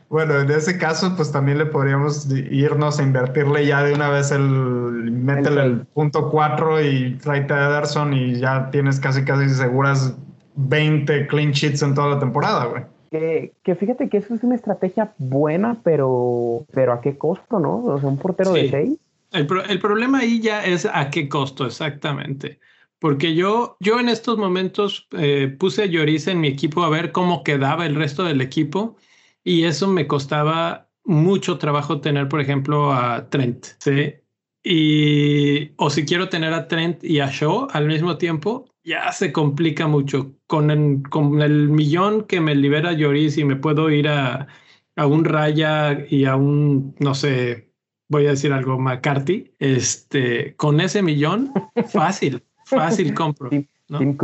bueno, 0.10 0.40
en 0.40 0.52
ese 0.52 0.78
caso, 0.78 1.16
pues 1.16 1.32
también 1.32 1.58
le 1.58 1.66
podríamos 1.66 2.30
irnos 2.32 3.00
a 3.00 3.04
invertirle 3.04 3.66
ya 3.66 3.84
de 3.84 3.94
una 3.94 4.10
vez 4.10 4.32
el. 4.32 5.12
Métele 5.12 5.62
el, 5.64 5.86
punto 5.88 6.30
4 6.32 6.82
y 6.84 7.18
tráete 7.22 7.54
a 7.54 7.70
Ederson 7.70 8.14
y 8.14 8.40
ya 8.40 8.70
tienes 8.72 9.00
casi, 9.00 9.24
casi 9.24 9.50
seguras 9.50 10.16
20 10.56 11.28
clean 11.28 11.52
sheets 11.52 11.82
en 11.82 11.94
toda 11.94 12.16
la 12.16 12.20
temporada, 12.20 12.66
güey. 12.66 12.84
Que, 13.12 13.54
que, 13.64 13.76
fíjate 13.76 14.10
que 14.10 14.18
eso 14.18 14.34
es 14.34 14.44
una 14.44 14.56
estrategia 14.56 15.14
buena, 15.18 15.78
pero, 15.84 16.66
pero 16.74 16.92
¿a 16.92 17.02
qué 17.02 17.18
costo, 17.18 17.60
no? 17.60 17.84
O 17.86 18.00
sea, 18.00 18.10
un 18.10 18.18
portero 18.18 18.52
de 18.52 18.70
6 18.70 19.00
el, 19.32 19.80
problema 19.80 20.20
ahí 20.20 20.40
ya 20.42 20.66
es 20.66 20.86
a 20.86 21.10
qué 21.10 21.28
costo 21.30 21.66
exactamente. 21.66 22.60
Porque 23.00 23.36
yo, 23.36 23.78
yo 23.80 24.00
en 24.00 24.10
estos 24.10 24.38
momentos 24.38 25.08
eh, 25.12 25.56
puse 25.60 25.84
a 25.84 25.86
Lloris 25.86 26.28
en 26.28 26.40
mi 26.42 26.48
equipo 26.48 26.84
a 26.84 26.90
ver 26.90 27.12
cómo 27.12 27.44
quedaba 27.44 27.86
el 27.86 27.96
resto 27.96 28.24
del 28.24 28.42
equipo 28.42 28.98
y 29.44 29.66
eso 29.66 29.88
me 29.88 30.08
costaba 30.08 30.90
mucho 31.04 31.58
trabajo 31.58 32.02
tener, 32.02 32.28
por 32.28 32.42
ejemplo, 32.42 32.92
a 32.94 33.30
Trent. 33.30 33.66
¿sí? 33.80 34.16
Y, 34.64 35.72
o 35.78 35.90
si 35.90 36.06
quiero 36.06 36.30
tener 36.30 36.54
a 36.54 36.68
Trent 36.68 37.04
y 37.04 37.20
a 37.20 37.30
Shaw 37.32 37.68
al 37.72 37.88
mismo 37.88 38.18
tiempo, 38.18 38.66
ya 38.84 39.12
se 39.12 39.32
complica 39.32 39.88
mucho. 39.88 40.36
Con 40.48 40.72
el, 40.72 41.04
con 41.10 41.42
el 41.42 41.70
millón 41.70 42.26
que 42.26 42.42
me 42.42 42.56
libera 42.56 42.94
Lloris 42.94 43.38
y 43.38 43.46
me 43.46 43.58
puedo 43.58 43.90
ir 43.90 44.08
a, 44.08 44.48
a 44.96 45.08
un 45.08 45.26
Raya 45.26 46.06
y 46.10 46.26
a 46.26 46.36
un, 46.36 46.96
no 47.00 47.14
sé, 47.16 47.67
voy 48.10 48.28
a 48.28 48.32
decir 48.32 48.54
algo, 48.54 48.78
McCarthy, 48.78 49.52
este, 49.60 50.56
con 50.56 50.80
ese 50.82 51.02
millón, 51.02 51.52
fácil, 51.92 52.44
fácil 52.66 53.14
compro. 53.14 53.50
¿no? 53.90 54.00
Tim 54.00 54.18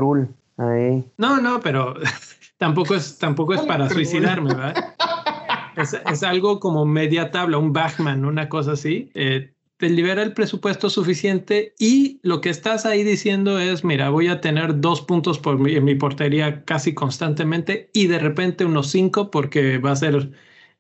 ahí. 0.58 1.04
No, 1.18 1.42
no, 1.42 1.60
pero 1.60 1.96
tampoco 2.58 2.96
es, 2.96 3.18
tampoco 3.18 3.54
es 3.54 3.62
para 3.62 3.90
suicidarme, 3.90 4.54
¿verdad? 4.54 4.96
Es, 5.76 6.24
algo 6.24 6.60
como 6.60 6.86
media 6.86 7.32
tabla, 7.32 7.58
un 7.58 7.74
Bachman, 7.74 8.26
una 8.26 8.48
cosa 8.48 8.74
así. 8.74 9.10
Eh, 9.16 9.54
te 9.78 9.90
libera 9.90 10.22
el 10.22 10.34
presupuesto 10.34 10.90
suficiente 10.90 11.74
y 11.80 12.20
lo 12.22 12.42
que 12.42 12.50
estás 12.50 12.86
ahí 12.86 13.04
diciendo 13.04 13.60
es, 13.60 13.84
mira, 13.84 14.10
voy 14.12 14.28
a 14.28 14.40
tener 14.40 14.80
dos 14.80 15.02
puntos 15.02 15.40
por 15.40 15.68
en 15.68 15.84
mi 15.84 15.96
portería 15.96 16.64
casi 16.64 16.94
constantemente 16.94 17.90
y 17.92 18.08
de 18.08 18.20
repente 18.20 18.66
unos 18.66 18.92
cinco 18.92 19.32
porque 19.32 19.80
va 19.80 19.92
a 19.92 19.96
ser 19.96 20.32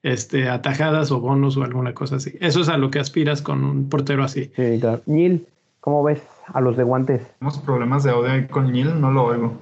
este, 0.03 0.49
atajadas 0.49 1.11
o 1.11 1.19
bonos 1.19 1.57
o 1.57 1.63
alguna 1.63 1.93
cosa 1.93 2.17
así. 2.17 2.38
Eso 2.41 2.61
es 2.61 2.69
a 2.69 2.77
lo 2.77 2.91
que 2.91 2.99
aspiras 2.99 3.41
con 3.41 3.63
un 3.63 3.89
portero 3.89 4.23
así. 4.23 4.51
Sí, 4.55 4.77
claro. 4.80 5.01
Neil, 5.05 5.47
¿cómo 5.80 6.03
ves 6.03 6.21
a 6.47 6.61
los 6.61 6.77
de 6.77 6.84
guantes? 6.84 7.21
Tenemos 7.39 7.57
problemas 7.59 8.03
de 8.03 8.11
audio 8.11 8.47
con 8.49 8.71
Neil, 8.71 8.99
no 8.99 9.11
lo 9.11 9.25
oigo. 9.25 9.53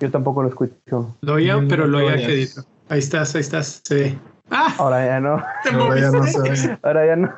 Yo 0.00 0.10
tampoco 0.10 0.42
lo 0.42 0.48
escucho. 0.48 1.14
Lo 1.20 1.34
oía, 1.34 1.62
pero 1.68 1.86
lo 1.86 1.98
oía 1.98 2.16
quedito. 2.16 2.62
Ahí 2.88 3.00
estás, 3.00 3.34
ahí 3.34 3.42
estás. 3.42 3.82
Sí. 3.84 4.18
¡Ah! 4.50 4.74
Ahora 4.78 5.04
ya 5.04 5.20
no. 5.20 5.42
Ahora 5.72 6.00
ya 6.00 6.10
no 6.10 6.24
se 6.24 6.78
Ahora 6.82 7.06
ya 7.06 7.16
no. 7.16 7.34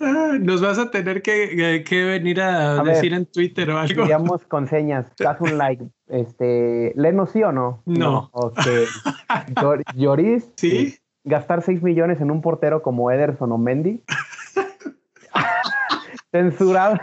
Ah, 0.00 0.38
nos 0.40 0.62
vas 0.62 0.78
a 0.78 0.92
tener 0.92 1.22
que, 1.22 1.84
que 1.84 2.04
venir 2.04 2.40
a, 2.40 2.82
decir 2.84 3.12
en 3.12 3.26
Twitter 3.26 3.68
o 3.70 3.78
algo. 3.78 4.04
Digamos 4.04 4.44
con 4.44 4.68
señas, 4.68 5.06
haz 5.28 5.40
un 5.40 5.58
like. 5.58 5.84
Este, 6.06 6.92
¿Leno 6.94 7.26
sí 7.26 7.42
o 7.42 7.50
no? 7.50 7.82
No. 7.84 8.10
no. 8.10 8.30
Ok. 8.32 8.60
Lloris. 9.96 10.48
Sí 10.56 10.96
gastar 11.28 11.62
6 11.62 11.82
millones 11.82 12.20
en 12.20 12.30
un 12.30 12.40
portero 12.40 12.82
como 12.82 13.10
Ederson 13.10 13.52
o 13.52 13.58
Mendy. 13.58 14.02
Censurado. 16.32 16.98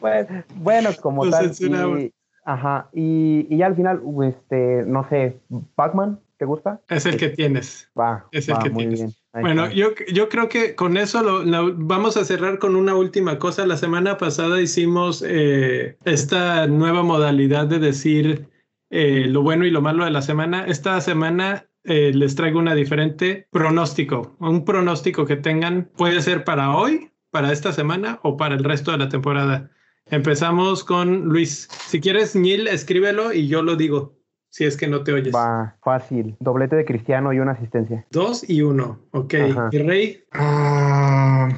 Pues, 0.00 0.26
bueno, 0.54 0.90
como 1.00 1.28
tal. 1.28 1.52
Y, 1.58 2.12
ajá. 2.44 2.88
Y, 2.92 3.46
y, 3.50 3.58
ya 3.58 3.66
al 3.66 3.76
final, 3.76 4.02
este, 4.24 4.84
no 4.86 5.08
sé, 5.08 5.40
Pacman, 5.74 6.20
¿te 6.38 6.44
gusta? 6.44 6.80
Es 6.88 7.06
el 7.06 7.16
que 7.16 7.30
tienes. 7.30 7.90
Va. 7.98 8.26
Es 8.32 8.48
el 8.48 8.58
que 8.58 8.70
muy 8.70 8.84
tienes. 8.84 9.00
Bien. 9.00 9.42
bueno, 9.42 9.70
yo, 9.70 9.88
yo 10.12 10.28
creo 10.28 10.48
que 10.48 10.74
con 10.74 10.96
eso 10.96 11.22
lo, 11.22 11.74
vamos 11.76 12.16
a 12.16 12.24
cerrar 12.24 12.58
con 12.58 12.76
una 12.76 12.94
última 12.94 13.38
cosa. 13.38 13.66
La 13.66 13.76
semana 13.76 14.16
pasada 14.16 14.60
hicimos 14.60 15.22
eh, 15.26 15.96
esta 16.04 16.66
nueva 16.66 17.02
modalidad 17.02 17.66
de 17.66 17.78
decir 17.78 18.48
eh, 18.90 19.24
lo 19.26 19.42
bueno 19.42 19.66
y 19.66 19.70
lo 19.70 19.82
malo 19.82 20.04
de 20.04 20.10
la 20.10 20.22
semana. 20.22 20.66
Esta 20.66 21.00
semana 21.00 21.66
eh, 21.86 22.12
les 22.12 22.34
traigo 22.34 22.58
una 22.58 22.74
diferente 22.74 23.46
pronóstico. 23.50 24.36
Un 24.40 24.64
pronóstico 24.64 25.24
que 25.24 25.36
tengan 25.36 25.88
puede 25.96 26.20
ser 26.20 26.44
para 26.44 26.76
hoy, 26.76 27.10
para 27.30 27.52
esta 27.52 27.72
semana 27.72 28.18
o 28.22 28.36
para 28.36 28.54
el 28.56 28.64
resto 28.64 28.92
de 28.92 28.98
la 28.98 29.08
temporada. 29.08 29.70
Empezamos 30.10 30.84
con 30.84 31.24
Luis. 31.26 31.68
Si 31.70 32.00
quieres, 32.00 32.36
Neil, 32.36 32.68
escríbelo 32.68 33.32
y 33.32 33.48
yo 33.48 33.62
lo 33.62 33.76
digo. 33.76 34.14
Si 34.50 34.64
es 34.64 34.76
que 34.76 34.88
no 34.88 35.02
te 35.02 35.12
oyes. 35.12 35.34
Va, 35.34 35.76
fácil. 35.82 36.36
Doblete 36.40 36.76
de 36.76 36.84
Cristiano 36.84 37.32
y 37.32 37.40
una 37.40 37.52
asistencia. 37.52 38.06
Dos 38.10 38.48
y 38.48 38.62
uno. 38.62 39.00
Ok. 39.10 39.34
Ajá. 39.34 39.68
¿Y 39.70 39.78
Rey? 39.78 40.24
Ah, 40.32 41.48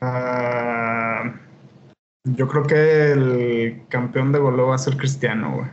ah, 0.00 1.34
yo 2.24 2.48
creo 2.48 2.62
que 2.62 3.12
el 3.12 3.82
campeón 3.88 4.32
de 4.32 4.38
goleo 4.38 4.68
va 4.68 4.76
a 4.76 4.78
ser 4.78 4.96
Cristiano, 4.96 5.56
güey. 5.56 5.68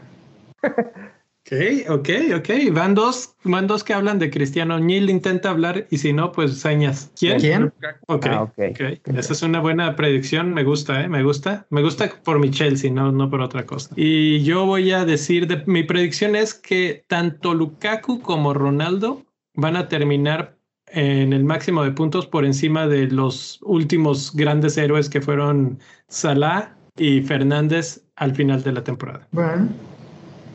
Ok, 1.51 1.89
ok, 1.89 2.09
ok. 2.37 2.49
Van 2.73 2.93
dos, 2.93 3.35
van 3.43 3.65
dos 3.65 3.83
que 3.83 3.93
hablan 3.93 4.19
de 4.19 4.29
Cristiano. 4.29 4.79
Neil 4.79 5.09
intenta 5.09 5.49
hablar 5.49 5.87
y 5.89 5.97
si 5.97 6.13
no, 6.13 6.31
pues 6.31 6.59
señas. 6.59 7.11
¿Quién? 7.17 7.39
¿Quién? 7.39 7.73
Ok, 8.07 8.27
Ah, 8.29 8.43
ok. 8.43 8.59
ok. 8.71 9.17
Esa 9.17 9.33
es 9.33 9.41
una 9.41 9.59
buena 9.59 9.95
predicción. 9.95 10.53
Me 10.53 10.63
gusta, 10.63 11.03
¿eh? 11.03 11.09
Me 11.09 11.23
gusta. 11.23 11.65
Me 11.71 11.81
gusta 11.81 12.11
por 12.23 12.39
mi 12.39 12.51
Chelsea, 12.51 12.91
no, 12.91 13.11
no 13.11 13.29
por 13.29 13.41
otra 13.41 13.65
cosa. 13.65 13.89
Y 13.95 14.43
yo 14.43 14.65
voy 14.65 14.91
a 14.91 15.05
decir, 15.05 15.47
de, 15.47 15.63
mi 15.65 15.83
predicción 15.83 16.35
es 16.35 16.53
que 16.53 17.03
tanto 17.07 17.55
Lukaku 17.55 18.21
como 18.21 18.53
Ronaldo 18.53 19.25
van 19.55 19.75
a 19.75 19.87
terminar 19.87 20.55
en 20.91 21.33
el 21.33 21.43
máximo 21.43 21.83
de 21.83 21.91
puntos 21.91 22.27
por 22.27 22.45
encima 22.45 22.87
de 22.87 23.07
los 23.07 23.59
últimos 23.63 24.35
grandes 24.35 24.77
héroes 24.77 25.09
que 25.09 25.21
fueron 25.21 25.79
Salah 26.07 26.75
y 26.95 27.21
Fernández 27.21 28.03
al 28.15 28.35
final 28.35 28.63
de 28.63 28.71
la 28.71 28.83
temporada. 28.83 29.27
Bueno, 29.31 29.69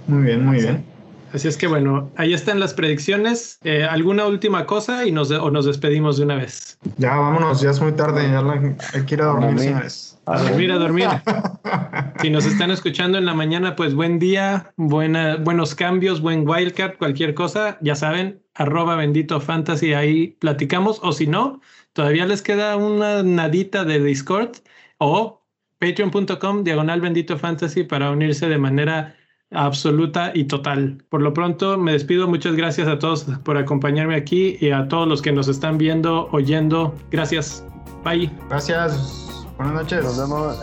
muy 0.06 0.22
bien, 0.22 0.44
muy 0.44 0.60
bien. 0.60 0.85
Así 1.32 1.48
es 1.48 1.56
que 1.56 1.66
bueno, 1.66 2.12
ahí 2.16 2.32
están 2.32 2.60
las 2.60 2.74
predicciones. 2.74 3.59
Eh, 3.64 3.82
¿Alguna 3.82 4.24
última 4.26 4.66
cosa 4.66 5.05
y 5.05 5.10
nos, 5.10 5.32
o 5.32 5.51
nos 5.51 5.66
despedimos 5.66 6.16
de 6.16 6.24
una 6.24 6.36
vez? 6.36 6.78
Ya 6.97 7.16
vámonos, 7.16 7.60
ya 7.60 7.70
es 7.70 7.81
muy 7.81 7.90
tarde, 7.93 8.22
ya 8.31 8.40
la- 8.40 8.76
hay 8.93 9.02
que 9.05 9.14
ir 9.16 9.22
a 9.22 9.24
dormir, 9.26 9.59
señores. 9.59 10.16
A 10.26 10.39
dormir, 10.40 10.70
a 10.70 10.76
dormir. 10.76 11.09
Si 12.20 12.31
nos 12.31 12.47
están 12.47 12.70
escuchando 12.70 13.18
en 13.18 13.26
la 13.26 13.35
mañana, 13.35 13.76
pues 13.76 13.94
buen 13.94 14.18
día, 14.18 14.72
buena, 14.76 15.36
buenos 15.36 15.74
cambios, 15.74 16.20
buen 16.22 16.48
wildcard, 16.48 16.97
cualquier 16.97 17.35
cosa, 17.35 17.76
ya 17.82 17.97
saben, 17.97 18.40
arroba 18.55 18.97
bendito 18.97 19.40
fantasy, 19.40 19.93
ahí 19.93 20.28
platicamos. 20.39 21.01
O 21.02 21.12
si 21.12 21.26
no, 21.26 21.60
todavía 21.93 22.24
les 22.24 22.40
queda 22.40 22.76
una 22.76 23.22
nadita 23.24 23.85
de 23.85 24.02
Discord 24.02 24.52
o 24.98 25.43
patreon.com 25.81 26.64
diagonal 26.64 27.01
bendito 27.02 27.36
fantasy 27.36 27.82
para 27.85 28.10
unirse 28.10 28.48
de 28.48 28.56
manera 28.59 29.16
absoluta 29.51 30.33
y 30.35 30.45
total. 30.45 31.03
Por 31.09 31.23
lo 31.23 31.33
pronto, 31.33 31.79
me 31.79 31.93
despido. 31.93 32.29
Muchas 32.29 32.57
gracias 32.57 32.89
a 32.89 32.99
todos 32.99 33.25
por 33.45 33.57
acompañarme 33.57 34.16
aquí 34.16 34.57
y 34.61 34.71
a 34.71 34.89
todos 34.89 35.09
los 35.09 35.23
que 35.23 35.33
nos 35.33 35.49
están 35.49 35.79
viendo, 35.79 36.29
oyendo. 36.33 36.95
Gracias. 37.11 37.66
Bye. 38.05 38.31
Gracias, 38.49 39.55
buenas 39.57 39.75
noches. 39.75 40.05
Nos 40.05 40.19
vemos. 40.19 40.61